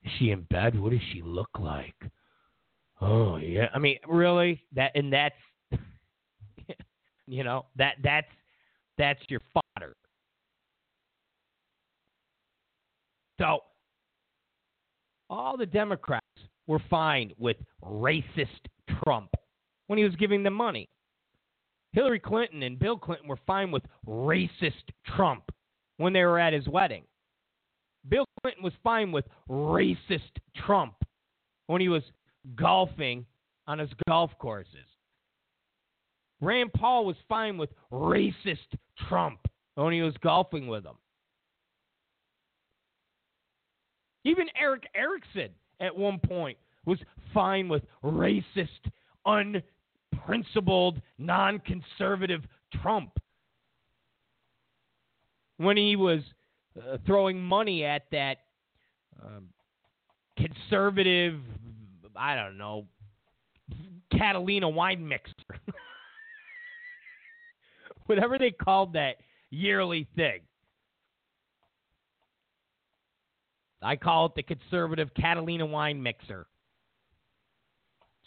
Is 0.02 0.10
she 0.18 0.32
in 0.32 0.42
bed? 0.50 0.76
What 0.76 0.90
does 0.90 1.02
she 1.12 1.22
look 1.22 1.50
like? 1.56 1.94
Oh 3.00 3.36
yeah, 3.36 3.68
I 3.74 3.78
mean, 3.78 3.98
really 4.08 4.64
that 4.74 4.92
and 4.94 5.12
that's 5.12 5.34
you 7.26 7.44
know 7.44 7.66
that 7.76 7.96
that's 8.02 8.28
that's 8.96 9.20
your 9.28 9.40
fodder. 9.54 9.94
So 13.40 13.60
all 15.30 15.56
the 15.56 15.66
Democrats 15.66 16.24
were 16.66 16.82
fine 16.90 17.32
with 17.38 17.56
racist 17.84 18.66
Trump 19.04 19.30
when 19.86 19.98
he 19.98 20.04
was 20.04 20.16
giving 20.16 20.42
them 20.42 20.54
money. 20.54 20.88
Hillary 21.92 22.20
Clinton 22.20 22.62
and 22.64 22.78
Bill 22.78 22.98
Clinton 22.98 23.28
were 23.28 23.38
fine 23.46 23.70
with 23.70 23.82
racist 24.06 24.90
Trump 25.16 25.44
when 25.96 26.12
they 26.12 26.24
were 26.24 26.38
at 26.38 26.52
his 26.52 26.68
wedding. 26.68 27.04
Bill 28.08 28.24
Clinton 28.42 28.62
was 28.62 28.72
fine 28.82 29.12
with 29.12 29.24
racist 29.48 30.20
Trump 30.66 30.94
when 31.66 31.80
he 31.80 31.88
was 31.88 32.02
golfing 32.56 33.26
on 33.66 33.78
his 33.78 33.90
golf 34.08 34.30
courses. 34.38 34.86
Rand 36.40 36.72
Paul 36.72 37.04
was 37.04 37.16
fine 37.28 37.58
with 37.58 37.70
racist 37.92 38.76
Trump 39.08 39.40
when 39.74 39.92
he 39.92 40.02
was 40.02 40.14
golfing 40.22 40.66
with 40.66 40.84
him. 40.84 40.96
Even 44.24 44.46
Erick 44.60 44.84
Erickson 44.94 45.50
at 45.80 45.96
one 45.96 46.18
point 46.18 46.58
was 46.84 46.98
fine 47.32 47.68
with 47.68 47.82
racist, 48.04 48.68
unprincipled, 49.26 51.00
non 51.18 51.60
conservative 51.60 52.42
Trump 52.82 53.18
when 55.58 55.76
he 55.76 55.96
was 55.96 56.20
uh, 56.78 56.96
throwing 57.06 57.40
money 57.40 57.84
at 57.84 58.04
that 58.10 58.38
um, 59.22 59.48
conservative, 60.36 61.40
I 62.18 62.34
don't 62.34 62.58
know, 62.58 62.86
Catalina 64.10 64.68
wine 64.68 65.06
mixer. 65.06 65.32
Whatever 68.06 68.38
they 68.38 68.50
called 68.50 68.94
that 68.94 69.16
yearly 69.50 70.06
thing. 70.16 70.40
I 73.82 73.96
call 73.96 74.26
it 74.26 74.32
the 74.34 74.42
conservative 74.42 75.10
Catalina 75.14 75.66
wine 75.66 76.02
mixer. 76.02 76.46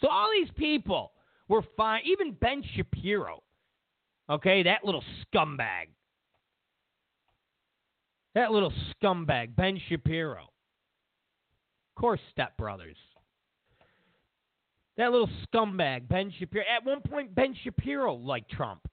So 0.00 0.08
all 0.08 0.30
these 0.32 0.50
people 0.56 1.12
were 1.48 1.62
fine. 1.76 2.02
Even 2.06 2.32
Ben 2.32 2.62
Shapiro, 2.74 3.42
okay, 4.30 4.62
that 4.62 4.84
little 4.84 5.04
scumbag. 5.34 5.88
That 8.34 8.50
little 8.50 8.72
scumbag, 9.02 9.54
Ben 9.54 9.78
Shapiro. 9.88 10.44
Of 10.44 12.00
course, 12.00 12.20
stepbrothers. 12.36 12.96
That 14.96 15.10
little 15.10 15.30
scumbag, 15.46 16.08
Ben 16.08 16.32
Shapiro. 16.38 16.64
At 16.74 16.84
one 16.84 17.00
point, 17.00 17.34
Ben 17.34 17.54
Shapiro 17.64 18.14
liked 18.14 18.50
Trump. 18.50 18.86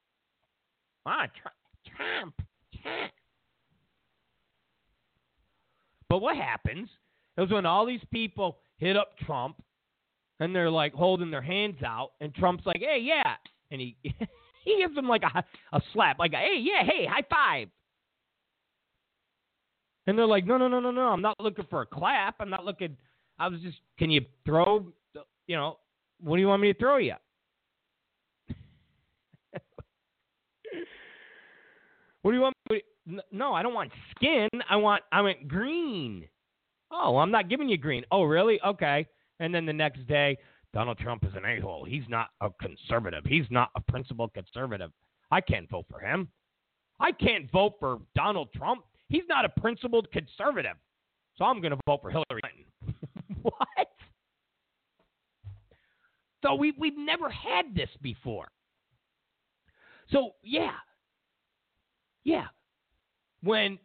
Ah, 1.05 1.27
Trump, 1.41 1.55
Trump, 1.97 2.35
Trump. 2.81 3.11
But 6.07 6.19
what 6.19 6.35
happens 6.35 6.89
is 7.37 7.51
when 7.51 7.65
all 7.65 7.85
these 7.85 8.03
people 8.11 8.57
hit 8.77 8.97
up 8.97 9.17
Trump 9.25 9.61
and 10.39 10.55
they're 10.55 10.71
like 10.71 10.93
holding 10.93 11.31
their 11.31 11.41
hands 11.41 11.77
out, 11.85 12.11
and 12.21 12.33
Trump's 12.33 12.65
like, 12.65 12.79
"Hey, 12.79 12.99
yeah," 13.01 13.35
and 13.71 13.81
he 13.81 13.97
he 14.63 14.77
gives 14.79 14.95
them 14.95 15.07
like 15.07 15.23
a 15.23 15.43
a 15.73 15.81
slap, 15.93 16.17
like, 16.17 16.31
"Hey, 16.31 16.57
yeah, 16.59 16.83
hey, 16.83 17.05
high 17.05 17.23
five. 17.29 17.67
And 20.07 20.17
they're 20.17 20.25
like, 20.25 20.45
"No, 20.45 20.57
no, 20.57 20.67
no, 20.67 20.79
no, 20.79 20.91
no. 20.91 21.07
I'm 21.09 21.21
not 21.21 21.39
looking 21.39 21.65
for 21.69 21.81
a 21.81 21.85
clap. 21.85 22.35
I'm 22.39 22.49
not 22.49 22.65
looking. 22.65 22.97
I 23.37 23.47
was 23.47 23.61
just, 23.61 23.77
can 23.97 24.09
you 24.09 24.21
throw? 24.45 24.85
You 25.47 25.55
know, 25.55 25.77
what 26.19 26.35
do 26.35 26.41
you 26.41 26.47
want 26.47 26.61
me 26.61 26.73
to 26.73 26.79
throw 26.79 26.97
you?" 26.97 27.15
what 32.21 32.31
do 32.31 32.37
you 32.37 32.41
want? 32.41 32.55
Me 32.69 32.81
to, 33.07 33.21
no, 33.31 33.53
I 33.53 33.63
don't 33.63 33.73
want 33.73 33.91
skin. 34.15 34.49
I 34.69 34.75
want 34.75 35.03
I 35.11 35.21
want 35.21 35.47
green. 35.47 36.27
Oh, 36.91 37.17
I'm 37.17 37.31
not 37.31 37.49
giving 37.49 37.69
you 37.69 37.77
green. 37.77 38.03
Oh, 38.11 38.23
really? 38.23 38.59
Okay. 38.65 39.07
And 39.39 39.53
then 39.53 39.65
the 39.65 39.73
next 39.73 40.05
day, 40.07 40.37
Donald 40.73 40.97
Trump 40.97 41.23
is 41.23 41.33
an 41.35 41.45
a 41.45 41.59
hole. 41.59 41.85
He's 41.85 42.07
not 42.09 42.29
a 42.41 42.49
conservative. 42.61 43.23
He's 43.25 43.45
not 43.49 43.69
a 43.75 43.81
principled 43.81 44.33
conservative. 44.33 44.91
I 45.31 45.41
can't 45.41 45.69
vote 45.69 45.85
for 45.89 45.99
him. 45.99 46.29
I 46.99 47.11
can't 47.11 47.49
vote 47.51 47.75
for 47.79 47.99
Donald 48.15 48.49
Trump. 48.53 48.81
He's 49.07 49.23
not 49.27 49.45
a 49.45 49.49
principled 49.49 50.11
conservative. 50.11 50.75
So 51.37 51.45
I'm 51.45 51.61
going 51.61 51.71
to 51.71 51.79
vote 51.85 52.01
for 52.01 52.09
Hillary 52.09 52.41
Clinton. 52.41 52.95
what? 53.41 53.87
So 56.43 56.55
we, 56.55 56.73
we've 56.77 56.97
never 56.97 57.29
had 57.29 57.75
this 57.75 57.89
before. 58.01 58.47
So, 60.11 60.31
yeah. 60.43 60.71
Yeah, 62.23 62.47
when 63.41 63.79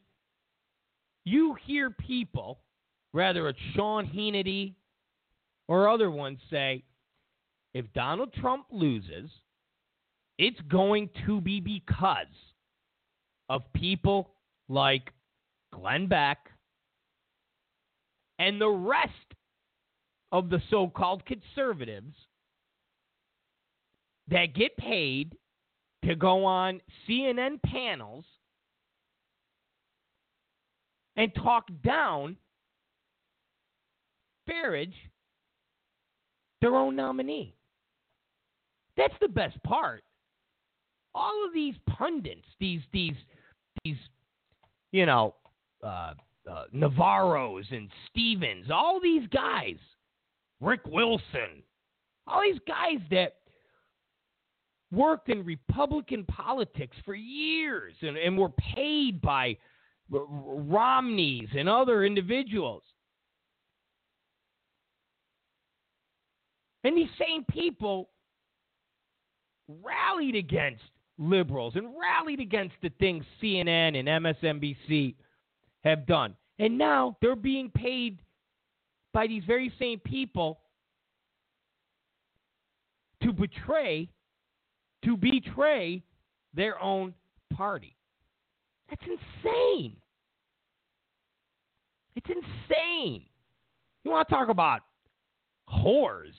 you 1.25 1.57
hear 1.65 1.91
people, 1.91 2.61
whether 3.13 3.49
it's 3.49 3.59
Sean 3.75 4.07
Hannity 4.07 4.75
or 5.69 5.89
other 5.89 6.11
ones, 6.11 6.39
say, 6.51 6.83
if 7.73 7.87
Donald 7.95 8.33
Trump 8.35 8.67
loses, 8.71 9.31
it's 10.39 10.61
going 10.69 11.09
to 11.27 11.41
be 11.41 11.61
because 11.61 12.27
of 13.49 13.63
people 13.73 14.31
like 14.69 15.13
Glenn 15.73 16.07
Beck 16.07 16.39
and 18.39 18.61
the 18.61 18.69
rest 18.69 19.13
of 20.33 20.51
the 20.51 20.61
so 20.71 20.89
called 20.89 21.23
conservatives 21.25 22.15
that 24.29 24.55
get 24.55 24.77
paid 24.77 25.37
to 26.05 26.15
go 26.15 26.45
on 26.45 26.81
CNN 27.09 27.61
panels 27.63 28.25
and 31.17 31.35
talk 31.35 31.69
down 31.83 32.37
Farage, 34.49 34.93
their 36.61 36.77
own 36.77 36.97
nominee. 36.97 37.55
That's 38.97 39.15
the 39.21 39.29
best 39.29 39.61
part. 39.63 40.05
All 41.15 41.45
of 41.47 41.55
these 41.55 41.75
pundits, 41.89 42.47
these 42.61 42.81
these 42.93 43.15
these, 43.85 43.97
you 44.93 45.07
know, 45.07 45.35
uh, 45.83 46.15
uh, 46.51 46.65
Navarro's 46.73 47.67
and 47.71 47.89
Stevens, 48.11 48.67
all 48.71 49.01
these 49.01 49.27
guys, 49.29 49.77
Rick 50.61 50.81
Wilson, 50.87 51.63
all 52.27 52.43
these 52.43 52.61
guys 52.67 53.01
that 53.11 53.37
worked 54.93 55.29
in 55.29 55.45
Republican 55.45 56.25
politics 56.25 56.97
for 57.05 57.15
years 57.15 57.95
and, 58.03 58.17
and 58.17 58.39
were 58.39 58.51
paid 58.51 59.21
by 59.21 59.57
Romneys 60.11 61.49
and 61.57 61.69
other 61.69 62.05
individuals. 62.05 62.83
And 66.85 66.97
these 66.97 67.09
same 67.19 67.45
people 67.51 68.11
rallied 69.69 70.35
against 70.37 70.83
liberals 71.19 71.75
and 71.77 71.89
rallied 71.99 72.41
against 72.41 72.75
the 72.83 72.91
things 73.01 73.25
CNN 73.43 73.99
and 73.99 74.09
MSNBC 74.09 75.15
have 75.83 76.07
done. 76.07 76.35
And 76.59 76.77
now 76.77 77.17
they're 77.21 77.37
being 77.37 77.71
paid 77.71 78.21
by 79.13 79.27
these 79.27 79.45
very 79.47 79.73
same 79.79 80.01
people 80.01 80.61
to 83.23 83.33
betray 83.33 84.09
to 85.05 85.17
betray 85.17 86.03
their 86.55 86.81
own 86.83 87.15
party. 87.55 87.97
That's 88.89 89.03
insane. 89.03 89.97
It's 92.17 92.27
insane. 92.29 93.25
You 94.05 94.11
want 94.11 94.29
to 94.29 94.35
talk 94.35 94.49
about 94.49 94.83
whores? 95.69 96.35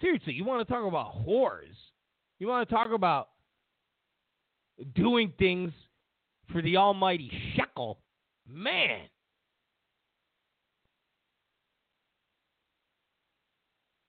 Seriously, 0.00 0.32
you 0.32 0.44
want 0.44 0.66
to 0.66 0.72
talk 0.72 0.86
about 0.86 1.14
whores? 1.26 1.76
You 2.38 2.48
want 2.48 2.68
to 2.68 2.74
talk 2.74 2.88
about 2.92 3.28
doing 4.94 5.32
things 5.38 5.72
for 6.52 6.60
the 6.60 6.76
almighty 6.76 7.30
shekel? 7.54 8.00
Man. 8.48 9.00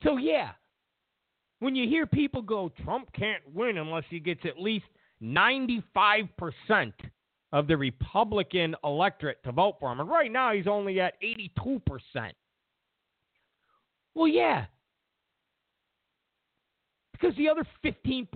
So, 0.04 0.18
yeah, 0.18 0.52
when 1.66 1.76
you 1.76 1.90
hear 1.90 2.06
people 2.06 2.44
go, 2.44 2.72
Trump 2.84 3.12
can't 3.14 3.42
win 3.52 3.80
unless 3.80 4.04
he 4.12 4.20
gets 4.20 4.42
at 4.46 4.62
least 4.62 4.86
95% 5.24 6.30
of 7.52 7.66
the 7.66 7.76
Republican 7.76 8.76
electorate 8.84 9.44
to 9.44 9.52
vote 9.52 9.78
for 9.80 9.92
him. 9.92 10.00
And 10.00 10.08
right 10.08 10.32
now 10.32 10.54
he's 10.54 10.68
only 10.68 11.02
at 11.02 11.16
82%. 11.24 11.50
Well, 14.14 14.28
yeah. 14.28 14.66
Because 17.14 17.36
the 17.36 17.50
other 17.50 17.66
15% 17.84 18.28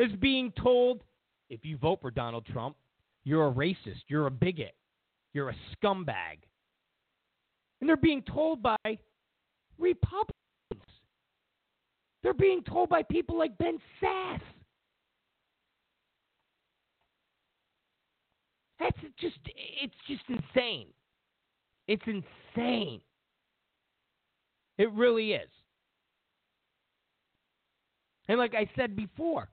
is 0.00 0.10
being 0.20 0.52
told 0.60 1.04
if 1.50 1.64
you 1.64 1.78
vote 1.78 2.00
for 2.00 2.10
Donald 2.10 2.46
Trump, 2.46 2.74
you're 3.22 3.46
a 3.46 3.52
racist, 3.52 4.02
you're 4.08 4.26
a 4.26 4.30
bigot, 4.30 4.74
you're 5.32 5.50
a 5.50 5.56
scumbag. 5.76 6.38
And 7.80 7.88
they're 7.88 7.96
being 7.96 8.22
told 8.22 8.60
by 8.60 8.98
Republicans. 9.78 10.33
They're 12.24 12.32
being 12.32 12.62
told 12.62 12.88
by 12.88 13.02
people 13.02 13.38
like 13.38 13.56
Ben 13.58 13.78
Sasse. 14.02 14.40
That's 18.80 18.96
just 19.20 19.36
it's 19.46 19.94
just 20.08 20.22
insane. 20.28 20.86
It's 21.86 22.02
insane. 22.06 23.02
It 24.78 24.90
really 24.92 25.32
is. 25.32 25.50
And 28.26 28.38
like 28.38 28.54
I 28.54 28.70
said 28.74 28.96
before, 28.96 29.50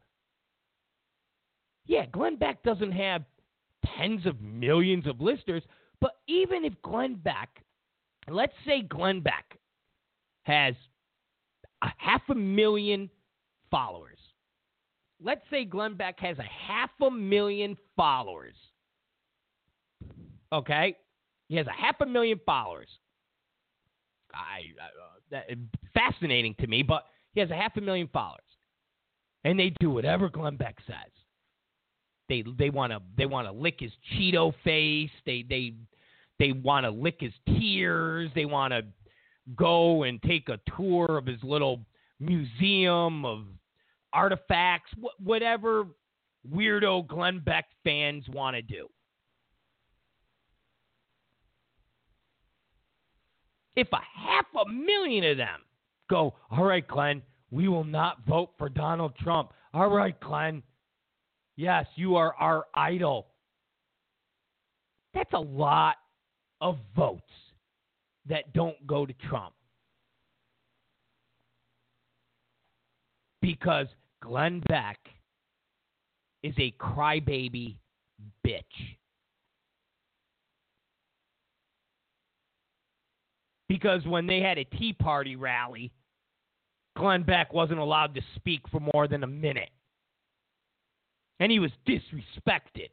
yeah, 1.85 2.05
Glenn 2.05 2.37
Beck 2.37 2.63
doesn't 2.63 2.93
have 2.93 3.23
tens 3.97 4.25
of 4.25 4.39
millions 4.41 5.07
of 5.07 5.19
listeners, 5.19 5.63
but 5.99 6.19
even 6.27 6.63
if 6.63 6.73
Glenn 6.81 7.15
Beck, 7.15 7.49
let's 8.29 8.53
say 8.65 8.81
Glenn 8.81 9.19
Beck 9.19 9.57
has 10.43 10.73
a 11.81 11.89
half 11.97 12.21
a 12.29 12.35
million 12.35 13.09
followers. 13.69 14.17
Let's 15.23 15.41
say 15.49 15.65
Glenn 15.65 15.95
Beck 15.95 16.19
has 16.19 16.37
a 16.39 16.43
half 16.43 16.89
a 17.01 17.11
million 17.11 17.77
followers. 17.95 18.55
Okay? 20.51 20.97
He 21.47 21.55
has 21.57 21.67
a 21.67 21.71
half 21.71 21.95
a 22.01 22.05
million 22.05 22.39
followers. 22.45 22.87
I, 24.33 24.61
uh, 24.81 25.19
that, 25.31 25.45
fascinating 25.93 26.55
to 26.59 26.67
me, 26.67 26.83
but 26.83 27.05
he 27.33 27.39
has 27.39 27.51
a 27.51 27.55
half 27.55 27.75
a 27.77 27.81
million 27.81 28.09
followers. 28.11 28.39
And 29.43 29.59
they 29.59 29.73
do 29.79 29.89
whatever 29.89 30.29
Glenn 30.29 30.55
Beck 30.55 30.77
says. 30.87 31.11
They 32.29 32.45
they 32.57 32.69
want 32.69 32.93
to 32.93 33.01
they 33.17 33.25
want 33.25 33.47
to 33.47 33.51
lick 33.51 33.75
his 33.79 33.91
Cheeto 34.13 34.53
face. 34.63 35.09
They 35.25 35.43
they 35.47 35.73
they 36.39 36.53
want 36.53 36.85
to 36.85 36.89
lick 36.89 37.17
his 37.19 37.33
tears. 37.45 38.31
They 38.33 38.45
want 38.45 38.71
to 38.71 38.83
go 39.55 40.03
and 40.03 40.21
take 40.23 40.49
a 40.49 40.59
tour 40.75 41.17
of 41.17 41.25
his 41.25 41.41
little 41.43 41.81
museum 42.19 43.25
of 43.25 43.45
artifacts, 44.13 44.91
wh- 45.01 45.25
whatever 45.25 45.85
weirdo 46.49 47.07
Glenn 47.07 47.39
Beck 47.39 47.65
fans 47.83 48.25
want 48.29 48.55
to 48.55 48.61
do. 48.61 48.87
If 53.75 53.87
a 53.93 53.99
half 54.15 54.45
a 54.65 54.69
million 54.69 55.23
of 55.23 55.37
them 55.37 55.61
go, 56.09 56.35
all 56.49 56.65
right, 56.65 56.87
Glenn, 56.87 57.21
we 57.51 57.67
will 57.67 57.83
not 57.83 58.25
vote 58.27 58.51
for 58.57 58.69
Donald 58.69 59.15
Trump. 59.17 59.53
All 59.73 59.89
right, 59.89 60.19
Glenn. 60.19 60.61
Yes, 61.55 61.85
you 61.95 62.15
are 62.15 62.35
our 62.35 62.65
idol. 62.73 63.27
That's 65.13 65.33
a 65.33 65.39
lot 65.39 65.95
of 66.59 66.77
votes 66.95 67.23
that 68.27 68.53
don't 68.53 68.85
go 68.85 69.05
to 69.05 69.13
Trump. 69.27 69.53
Because 73.41 73.87
Glenn 74.21 74.61
Beck 74.67 74.99
is 76.43 76.53
a 76.57 76.73
crybaby 76.79 77.77
bitch. 78.45 78.61
Because 83.67 84.05
when 84.05 84.27
they 84.27 84.41
had 84.41 84.57
a 84.57 84.65
Tea 84.65 84.93
Party 84.93 85.35
rally, 85.35 85.91
Glenn 86.97 87.23
Beck 87.23 87.53
wasn't 87.53 87.79
allowed 87.79 88.13
to 88.15 88.21
speak 88.35 88.61
for 88.69 88.81
more 88.93 89.07
than 89.07 89.23
a 89.23 89.27
minute. 89.27 89.69
And 91.39 91.51
he 91.51 91.59
was 91.59 91.71
disrespected. 91.87 92.89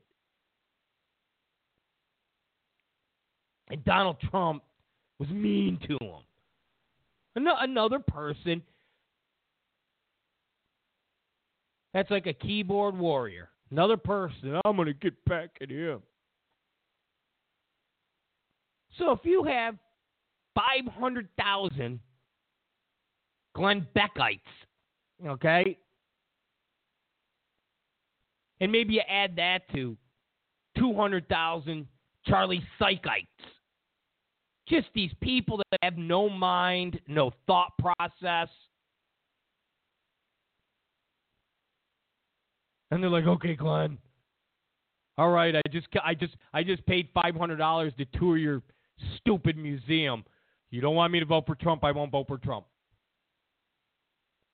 And 3.71 3.85
Donald 3.85 4.17
Trump 4.31 4.63
was 5.19 5.29
mean 5.31 5.79
to 5.87 5.99
him. 6.01 6.23
Another 7.37 7.99
person 7.99 8.63
that's 11.95 12.11
like 12.11 12.27
a 12.27 12.33
keyboard 12.33 12.97
warrior. 12.97 13.51
Another 13.71 13.97
person, 13.97 14.61
I'm 14.65 14.77
going 14.77 14.87
to 14.87 14.95
get 14.95 15.25
back 15.25 15.51
at 15.61 15.71
him. 15.71 16.03
So 18.99 19.13
if 19.13 19.21
you 19.25 19.45
have 19.45 19.77
500,000 20.55 22.01
Glenn 23.55 23.87
Beckites, 23.95 24.41
okay? 25.27 25.79
And 28.61 28.73
maybe 28.73 28.95
you 28.95 29.03
add 29.09 29.37
that 29.37 29.69
to 29.75 29.97
200,000 30.79 31.87
Charlie 32.27 32.65
Psychites 32.81 33.27
just 34.69 34.89
these 34.95 35.13
people 35.21 35.59
that 35.59 35.79
have 35.83 35.97
no 35.97 36.29
mind, 36.29 37.01
no 37.07 37.33
thought 37.47 37.73
process. 37.79 38.49
And 42.91 43.03
they're 43.03 43.11
like, 43.11 43.27
"Okay, 43.27 43.55
Glenn. 43.55 43.99
All 45.19 45.31
right, 45.31 45.55
I 45.55 45.63
just 45.71 45.89
I 46.03 46.15
just 46.15 46.37
I 46.53 46.63
just 46.63 46.85
paid 46.87 47.13
$500 47.13 47.97
to 47.97 48.05
tour 48.19 48.37
your 48.37 48.63
stupid 49.17 49.57
museum. 49.57 50.25
You 50.71 50.81
don't 50.81 50.95
want 50.95 51.13
me 51.13 51.21
to 51.21 51.27
vote 51.27 51.47
for 51.47 51.55
Trump, 51.55 51.85
I 51.85 51.93
won't 51.93 52.13
vote 52.13 52.29
for 52.29 52.39
Trump." 52.39 52.67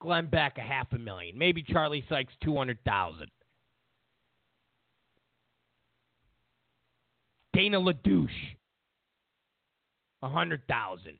Glenn 0.00 0.26
Beck 0.26 0.58
a 0.58 0.60
half 0.60 0.92
a 0.92 0.98
million. 0.98 1.38
Maybe 1.38 1.62
Charlie 1.62 2.04
Sykes 2.08 2.32
two 2.42 2.56
hundred 2.56 2.78
thousand. 2.84 3.30
Dana 7.54 7.78
LaDouche 7.78 8.56
a 10.24 10.28
hundred 10.28 10.62
thousand. 10.66 11.18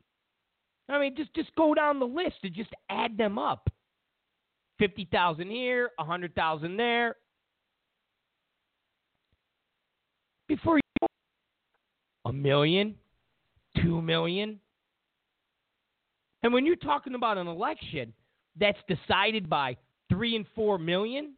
I 0.89 0.99
mean, 0.99 1.15
just 1.15 1.33
just 1.35 1.55
go 1.57 1.75
down 1.75 2.01
the 2.01 2.07
list 2.07 2.37
and 2.43 2.55
just 2.55 2.71
add 2.89 3.17
them 3.17 3.39
up. 3.39 3.69
Fifty 4.79 5.07
thousand 5.13 5.51
here, 5.51 5.91
a 5.99 6.05
hundred 6.05 6.35
thousand 6.35 6.77
there. 6.79 7.17
Before 10.49 10.77
you 10.77 11.09
a 12.25 12.33
million, 12.33 12.95
two 13.83 14.01
million. 14.01 14.59
And 16.43 16.53
when 16.53 16.67
you're 16.67 16.77
talking 16.77 17.15
about 17.15 17.39
an 17.39 17.47
election 17.47 18.13
that's 18.59 18.79
decided 18.89 19.49
by 19.49 19.77
three 20.11 20.35
and 20.37 20.47
four 20.55 20.79
million, 20.79 21.35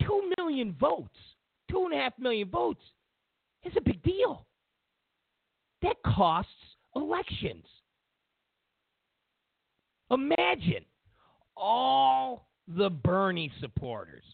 two 0.00 0.32
million 0.38 0.74
votes, 0.78 1.16
two 1.70 1.84
and 1.84 1.94
a 1.94 1.96
half 1.96 2.12
million 2.18 2.48
votes 2.48 2.80
is 3.66 3.72
a 3.76 3.80
big 3.80 4.02
deal. 4.02 4.46
That 5.82 5.96
costs 6.04 6.50
elections. 6.94 7.64
Imagine 10.10 10.84
all 11.56 12.48
the 12.68 12.90
Bernie 12.90 13.52
supporters. 13.60 14.24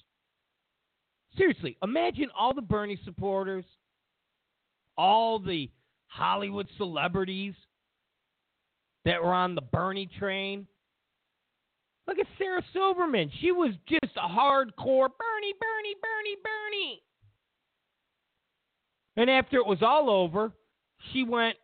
Seriously, 1.37 1.77
imagine 1.83 2.29
all 2.39 2.53
the 2.55 2.61
Bernie 2.61 3.01
supporters, 3.05 3.65
all 4.99 5.39
the 5.39 5.71
Hollywood 6.09 6.69
celebrities 6.77 7.55
that 9.05 9.23
were 9.23 9.33
on 9.33 9.55
the 9.55 9.63
Bernie 9.63 10.09
train. 10.19 10.67
Look 12.07 12.19
at 12.19 12.27
Sarah 12.37 12.63
Silverman. 12.73 13.31
She 13.41 13.53
was 13.53 13.73
just 13.89 14.17
a 14.17 14.29
hardcore 14.29 15.09
Bernie, 15.09 15.55
Bernie, 15.59 15.97
Bernie, 16.03 16.37
Bernie. 16.43 17.03
And 19.17 19.29
after 19.29 19.57
it 19.57 19.67
was 19.67 19.83
all 19.83 20.09
over, 20.11 20.53
she 21.13 21.25
went, 21.25 21.57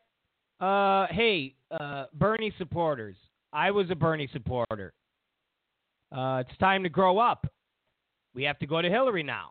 uh, 0.61 1.07
hey, 1.11 1.55
uh, 1.71 2.07
Bernie 2.15 2.53
supporters, 2.59 3.17
I 3.53 3.71
was 3.71 3.91
a 3.91 3.95
Bernie 3.95 4.29
supporter. 4.33 4.93
Uh, 6.15 6.43
it's 6.47 6.59
time 6.59 6.83
to 6.83 6.89
grow 6.89 7.19
up. 7.19 7.47
We 8.35 8.43
have 8.45 8.59
to 8.59 8.67
go 8.67 8.81
to 8.83 8.89
Hillary 8.89 9.23
now. 9.23 9.51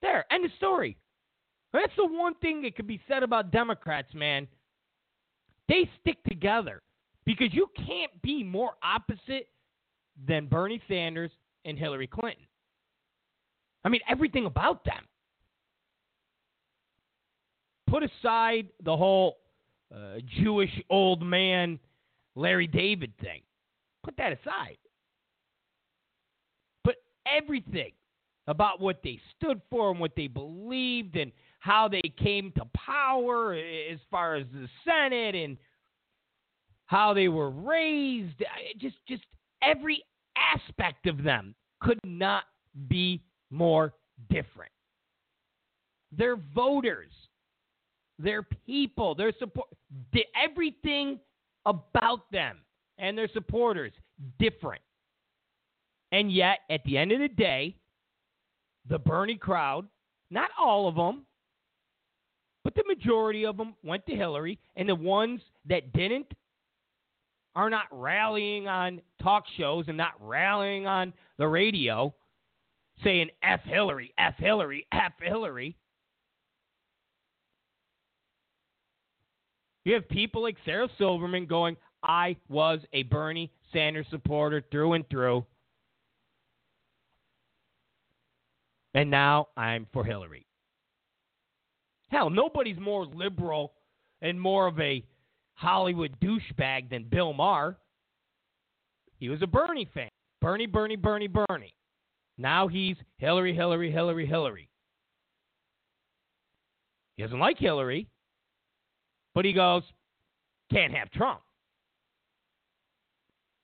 There, 0.00 0.24
end 0.32 0.44
of 0.44 0.50
story. 0.56 0.96
That's 1.72 1.92
the 1.96 2.06
one 2.06 2.34
thing 2.36 2.62
that 2.62 2.76
could 2.76 2.86
be 2.86 3.00
said 3.08 3.22
about 3.22 3.50
Democrats, 3.50 4.12
man. 4.14 4.46
They 5.68 5.88
stick 6.00 6.18
together 6.28 6.82
because 7.24 7.48
you 7.52 7.68
can't 7.76 8.10
be 8.22 8.42
more 8.44 8.72
opposite 8.82 9.48
than 10.26 10.46
Bernie 10.46 10.82
Sanders 10.88 11.30
and 11.64 11.78
Hillary 11.78 12.06
Clinton. 12.06 12.44
I 13.84 13.88
mean, 13.88 14.00
everything 14.08 14.46
about 14.46 14.84
them. 14.84 15.04
Put 17.92 18.04
aside 18.04 18.68
the 18.82 18.96
whole 18.96 19.36
uh, 19.94 20.14
Jewish 20.42 20.70
old 20.88 21.20
man 21.22 21.78
Larry 22.34 22.66
David 22.66 23.12
thing. 23.20 23.42
Put 24.02 24.16
that 24.16 24.32
aside. 24.32 24.78
But 26.84 26.94
everything 27.26 27.92
about 28.46 28.80
what 28.80 29.00
they 29.04 29.20
stood 29.36 29.60
for 29.68 29.90
and 29.90 30.00
what 30.00 30.12
they 30.16 30.26
believed 30.26 31.16
and 31.16 31.32
how 31.60 31.86
they 31.86 32.00
came 32.16 32.50
to 32.52 32.64
power 32.74 33.52
as 33.52 33.98
far 34.10 34.36
as 34.36 34.46
the 34.54 34.66
Senate 34.86 35.34
and 35.34 35.58
how 36.86 37.12
they 37.12 37.28
were 37.28 37.50
raised, 37.50 38.42
just 38.78 38.96
just 39.06 39.24
every 39.62 40.02
aspect 40.54 41.06
of 41.06 41.22
them 41.22 41.54
could 41.82 42.00
not 42.04 42.44
be 42.88 43.20
more 43.50 43.92
different. 44.30 44.72
They're 46.10 46.40
voters. 46.54 47.12
They're 48.22 48.46
people. 48.66 49.14
They're 49.14 49.32
support. 49.38 49.68
Everything 50.42 51.18
about 51.66 52.30
them 52.30 52.58
and 52.98 53.16
their 53.16 53.28
supporters 53.32 53.92
different. 54.38 54.82
And 56.12 56.30
yet, 56.30 56.58
at 56.70 56.84
the 56.84 56.98
end 56.98 57.12
of 57.12 57.20
the 57.20 57.28
day, 57.28 57.76
the 58.88 58.98
Bernie 58.98 59.36
crowd, 59.36 59.86
not 60.30 60.50
all 60.58 60.88
of 60.88 60.94
them, 60.94 61.24
but 62.64 62.74
the 62.74 62.84
majority 62.86 63.44
of 63.44 63.56
them 63.56 63.74
went 63.82 64.06
to 64.06 64.14
Hillary, 64.14 64.58
and 64.76 64.88
the 64.88 64.94
ones 64.94 65.40
that 65.66 65.92
didn't 65.92 66.32
are 67.54 67.70
not 67.70 67.86
rallying 67.90 68.68
on 68.68 69.00
talk 69.22 69.44
shows 69.56 69.86
and 69.88 69.96
not 69.96 70.14
rallying 70.20 70.86
on 70.86 71.12
the 71.38 71.46
radio 71.46 72.14
saying 73.02 73.30
F 73.42 73.60
Hillary, 73.64 74.12
F 74.18 74.34
Hillary, 74.38 74.86
F 74.92 75.12
Hillary. 75.20 75.76
You 79.84 79.94
have 79.94 80.08
people 80.08 80.42
like 80.42 80.56
Sarah 80.64 80.88
Silverman 80.98 81.46
going, 81.46 81.76
I 82.02 82.36
was 82.48 82.80
a 82.92 83.02
Bernie 83.04 83.52
Sanders 83.72 84.06
supporter 84.10 84.62
through 84.70 84.94
and 84.94 85.08
through. 85.08 85.44
And 88.94 89.10
now 89.10 89.48
I'm 89.56 89.86
for 89.92 90.04
Hillary. 90.04 90.46
Hell, 92.10 92.28
nobody's 92.28 92.78
more 92.78 93.06
liberal 93.06 93.72
and 94.20 94.38
more 94.40 94.66
of 94.66 94.78
a 94.78 95.02
Hollywood 95.54 96.16
douchebag 96.20 96.90
than 96.90 97.04
Bill 97.04 97.32
Maher. 97.32 97.78
He 99.18 99.28
was 99.28 99.40
a 99.42 99.46
Bernie 99.46 99.88
fan. 99.94 100.08
Bernie, 100.40 100.66
Bernie, 100.66 100.96
Bernie, 100.96 101.28
Bernie. 101.28 101.74
Now 102.36 102.68
he's 102.68 102.96
Hillary, 103.18 103.54
Hillary, 103.54 103.90
Hillary, 103.90 104.26
Hillary. 104.26 104.68
He 107.16 107.22
doesn't 107.22 107.38
like 107.38 107.58
Hillary, 107.58 108.08
but 109.34 109.44
he 109.44 109.52
goes, 109.52 109.82
can't 110.70 110.92
have 110.92 111.10
Trump. 111.10 111.40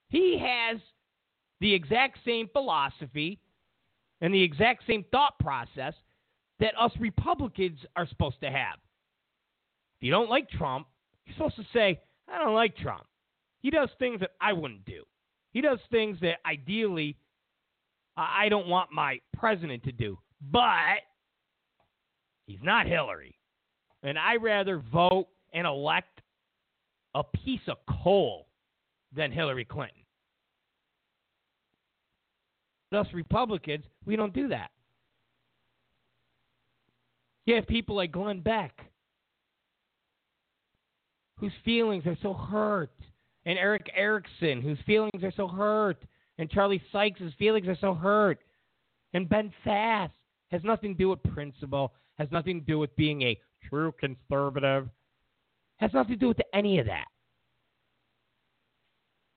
He 0.08 0.38
has 0.38 0.80
the 1.60 1.72
exact 1.72 2.18
same 2.24 2.48
philosophy 2.52 3.40
and 4.20 4.32
the 4.32 4.42
exact 4.42 4.84
same 4.86 5.04
thought 5.10 5.38
process 5.38 5.94
that 6.60 6.74
us 6.78 6.92
Republicans 6.98 7.78
are 7.96 8.06
supposed 8.06 8.40
to 8.40 8.50
have. 8.50 8.78
If 10.00 10.06
you 10.06 10.10
don't 10.10 10.30
like 10.30 10.48
Trump, 10.50 10.86
you're 11.26 11.34
supposed 11.34 11.56
to 11.56 11.66
say, 11.72 12.00
I 12.32 12.42
don't 12.42 12.54
like 12.54 12.76
Trump. 12.76 13.04
He 13.60 13.70
does 13.70 13.88
things 13.98 14.20
that 14.20 14.30
I 14.40 14.52
wouldn't 14.52 14.84
do. 14.84 15.04
He 15.52 15.60
does 15.60 15.78
things 15.90 16.18
that 16.20 16.36
ideally 16.46 17.16
uh, 18.16 18.26
I 18.28 18.48
don't 18.48 18.68
want 18.68 18.92
my 18.92 19.20
president 19.36 19.84
to 19.84 19.92
do. 19.92 20.18
But 20.50 21.02
he's 22.46 22.62
not 22.62 22.86
Hillary. 22.86 23.38
And 24.02 24.18
I 24.18 24.36
rather 24.36 24.78
vote 24.92 25.28
and 25.52 25.66
elect 25.66 26.20
a 27.14 27.24
piece 27.24 27.60
of 27.68 27.78
coal 28.02 28.48
than 29.14 29.32
Hillary 29.32 29.64
Clinton. 29.64 30.02
Us 32.92 33.06
Republicans, 33.12 33.84
we 34.06 34.16
don't 34.16 34.32
do 34.32 34.48
that. 34.48 34.70
You 37.44 37.54
have 37.54 37.66
people 37.66 37.96
like 37.96 38.12
Glenn 38.12 38.40
Beck, 38.40 38.78
whose 41.38 41.52
feelings 41.64 42.04
are 42.06 42.16
so 42.22 42.34
hurt, 42.34 42.92
and 43.46 43.58
Erick 43.58 43.90
Erickson, 43.94 44.60
whose 44.60 44.78
feelings 44.86 45.22
are 45.22 45.32
so 45.36 45.48
hurt, 45.48 46.02
and 46.38 46.50
Charlie 46.50 46.82
Sykes' 46.92 47.18
whose 47.18 47.34
feelings 47.38 47.68
are 47.68 47.78
so 47.80 47.94
hurt, 47.94 48.40
and 49.14 49.28
Ben 49.28 49.52
Sasse 49.64 50.10
has 50.50 50.62
nothing 50.64 50.94
to 50.94 50.98
do 50.98 51.08
with 51.10 51.22
principle, 51.34 51.92
has 52.18 52.28
nothing 52.30 52.60
to 52.60 52.66
do 52.66 52.78
with 52.78 52.94
being 52.96 53.22
a 53.22 53.38
true 53.68 53.92
conservative, 53.98 54.88
has 55.78 55.92
nothing 55.92 56.14
to 56.14 56.18
do 56.18 56.28
with 56.28 56.40
any 56.52 56.78
of 56.78 56.86
that. 56.86 57.06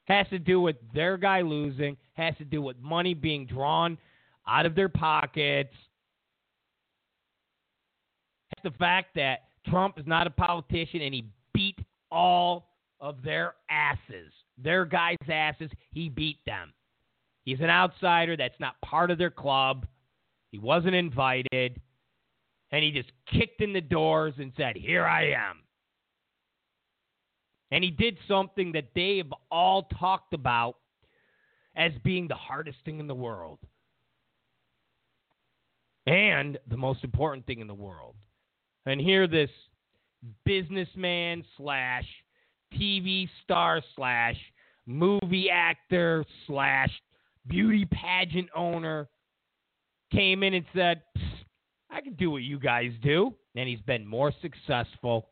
Has 0.05 0.27
to 0.29 0.39
do 0.39 0.59
with 0.59 0.75
their 0.93 1.17
guy 1.17 1.41
losing, 1.41 1.95
has 2.13 2.35
to 2.37 2.45
do 2.45 2.61
with 2.61 2.77
money 2.79 3.13
being 3.13 3.45
drawn 3.45 3.97
out 4.47 4.65
of 4.65 4.75
their 4.75 4.89
pockets. 4.89 5.73
It's 8.51 8.63
the 8.63 8.77
fact 8.77 9.15
that 9.15 9.43
Trump 9.67 9.97
is 9.97 10.05
not 10.07 10.27
a 10.27 10.31
politician 10.31 11.01
and 11.01 11.13
he 11.13 11.25
beat 11.53 11.79
all 12.11 12.67
of 12.99 13.23
their 13.23 13.55
asses. 13.69 14.31
Their 14.57 14.85
guys' 14.85 15.17
asses, 15.29 15.71
he 15.91 16.09
beat 16.09 16.37
them. 16.45 16.73
He's 17.45 17.59
an 17.59 17.69
outsider 17.69 18.35
that's 18.37 18.59
not 18.59 18.79
part 18.81 19.11
of 19.11 19.17
their 19.17 19.31
club. 19.31 19.87
He 20.51 20.59
wasn't 20.59 20.95
invited. 20.95 21.79
And 22.71 22.83
he 22.83 22.91
just 22.91 23.11
kicked 23.31 23.61
in 23.61 23.73
the 23.73 23.81
doors 23.81 24.33
and 24.37 24.51
said, 24.55 24.75
Here 24.75 25.05
I 25.05 25.31
am. 25.31 25.63
And 27.71 27.83
he 27.83 27.89
did 27.89 28.17
something 28.27 28.73
that 28.73 28.89
they 28.93 29.17
have 29.17 29.33
all 29.49 29.83
talked 29.83 30.33
about 30.33 30.75
as 31.75 31.91
being 32.03 32.27
the 32.27 32.35
hardest 32.35 32.77
thing 32.83 32.99
in 32.99 33.07
the 33.07 33.15
world. 33.15 33.59
And 36.05 36.57
the 36.67 36.77
most 36.77 37.03
important 37.03 37.45
thing 37.45 37.59
in 37.59 37.67
the 37.67 37.73
world. 37.73 38.15
And 38.85 38.99
here, 38.99 39.27
this 39.27 39.49
businessman 40.43 41.43
slash 41.57 42.05
TV 42.73 43.29
star 43.43 43.81
slash 43.95 44.35
movie 44.85 45.49
actor 45.49 46.25
slash 46.47 46.89
beauty 47.47 47.85
pageant 47.85 48.49
owner 48.55 49.07
came 50.11 50.43
in 50.43 50.55
and 50.55 50.65
said, 50.75 51.01
I 51.89 52.01
can 52.01 52.13
do 52.13 52.31
what 52.31 52.41
you 52.41 52.59
guys 52.59 52.91
do. 53.01 53.33
And 53.55 53.67
he's 53.67 53.81
been 53.81 54.05
more 54.05 54.33
successful 54.41 55.29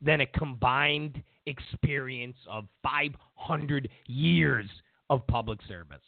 than 0.00 0.20
a 0.20 0.26
combined 0.26 1.22
experience 1.46 2.36
of 2.48 2.66
500 2.82 3.88
years 4.06 4.68
of 5.08 5.26
public 5.26 5.60
service. 5.66 6.02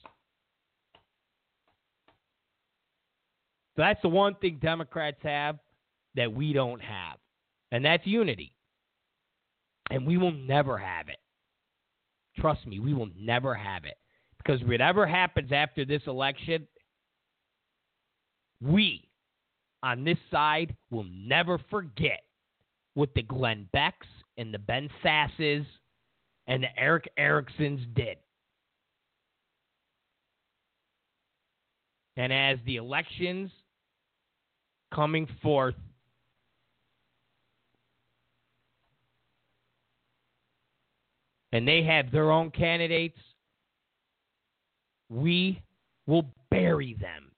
So 3.75 3.83
that's 3.83 4.03
the 4.03 4.09
one 4.09 4.35
thing 4.37 4.59
Democrats 4.61 5.19
have 5.23 5.59
that 6.15 6.33
we 6.33 6.53
don't 6.53 6.81
have, 6.81 7.17
and 7.71 7.85
that's 7.85 8.07
unity. 8.07 8.53
And 9.91 10.07
we 10.07 10.17
will 10.17 10.33
never 10.33 10.79
have 10.79 11.09
it. 11.09 11.17
Trust 12.39 12.67
me, 12.67 12.79
we 12.79 12.95
will 12.95 13.11
never 13.19 13.55
have 13.55 13.85
it. 13.85 13.97
Because 14.39 14.63
whatever 14.65 15.07
happens 15.07 15.53
after 15.53 15.85
this 15.85 16.03
election, 16.07 16.67
we 18.61 19.09
on 19.83 20.05
this 20.05 20.19
side 20.31 20.77
will 20.91 21.07
never 21.11 21.59
forget 21.71 22.23
what 22.95 23.15
the 23.15 23.23
Glenn 23.23 23.69
Becks 23.73 24.07
and 24.37 24.53
the 24.53 24.59
Ben 24.59 24.89
Sasses 25.03 25.65
and 26.47 26.63
the 26.63 26.79
Erick 26.79 27.09
Ericksons 27.19 27.81
did. 27.95 28.19
And 32.17 32.33
as 32.33 32.59
the 32.67 32.77
elections 32.77 33.51
coming 34.95 35.27
forth, 35.43 35.75
and 41.53 41.67
they 41.67 41.83
have 41.83 42.11
their 42.11 42.31
own 42.31 42.51
candidates, 42.51 43.19
we 45.09 45.63
will 46.07 46.27
bury 46.51 46.95
them. 47.01 47.31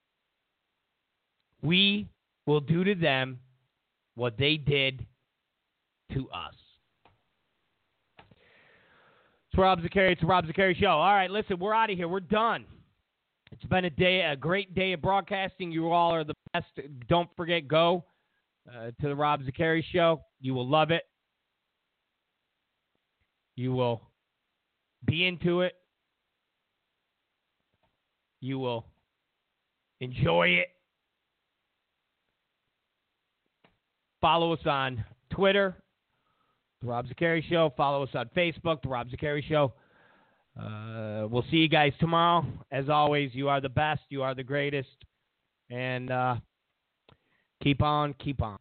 We 1.63 2.09
will 2.47 2.61
do 2.61 2.85
to 2.85 2.95
them 2.95 3.39
what 4.15 4.37
they 4.39 4.57
did 4.57 5.05
to 6.15 6.29
us. 6.31 6.55
It's 8.19 9.59
Rob 9.59 9.81
Zicari. 9.81 10.13
It's 10.13 10.21
the 10.21 10.27
Rob 10.27 10.47
Zicari 10.47 10.75
Show. 10.77 10.87
All 10.87 11.15
right, 11.15 11.31
listen, 11.31 11.59
we're 11.59 11.75
out 11.75 11.91
of 11.91 11.97
here. 11.97 12.09
We're 12.09 12.21
done. 12.21 12.65
It's 13.53 13.65
been 13.65 13.85
a 13.85 13.91
day, 13.91 14.23
a 14.23 14.35
great 14.35 14.75
day 14.75 14.93
of 14.95 15.01
broadcasting. 15.01 15.71
You 15.71 15.93
all 15.93 16.13
are 16.13 16.25
the 16.25 16.35
best. 16.53 16.67
Don't 17.09 17.29
forget, 17.37 17.69
go 17.69 18.05
uh, 18.69 18.87
to 19.01 19.09
the 19.09 19.15
Rob 19.15 19.43
Zicari 19.43 19.85
Show. 19.93 20.23
You 20.41 20.55
will 20.55 20.69
love 20.69 20.91
it. 20.91 21.05
You 23.55 23.73
will 23.73 24.03
be 25.05 25.27
into 25.27 25.61
it. 25.61 25.75
You 28.41 28.59
will 28.59 28.87
enjoy 30.01 30.49
it. 30.49 30.69
Follow 34.21 34.53
us 34.53 34.67
on 34.67 35.05
Twitter, 35.31 35.77
The 36.85 36.91
Rob 36.91 37.07
Zicari 37.07 37.43
Show. 37.49 37.73
Follow 37.79 38.03
us 38.03 38.11
on 38.15 38.29
Facebook, 38.37 38.83
The 38.83 38.89
Rob 38.89 39.09
Zicari 39.09 39.43
Show. 39.43 39.73
Uh, 40.61 41.27
we'll 41.31 41.45
see 41.51 41.57
you 41.57 41.69
guys 41.69 41.93
tomorrow. 41.99 42.45
As 42.71 42.91
always, 42.91 43.31
you 43.33 43.49
are 43.49 43.61
the 43.61 43.71
best. 43.71 44.03
You 44.11 44.23
are 44.23 44.35
the 44.35 44.45
greatest. 44.45 44.91
And 45.71 46.11
uh, 46.11 46.37
keep 47.63 47.83
on, 47.83 48.15
keep 48.15 48.43
on. 48.43 48.59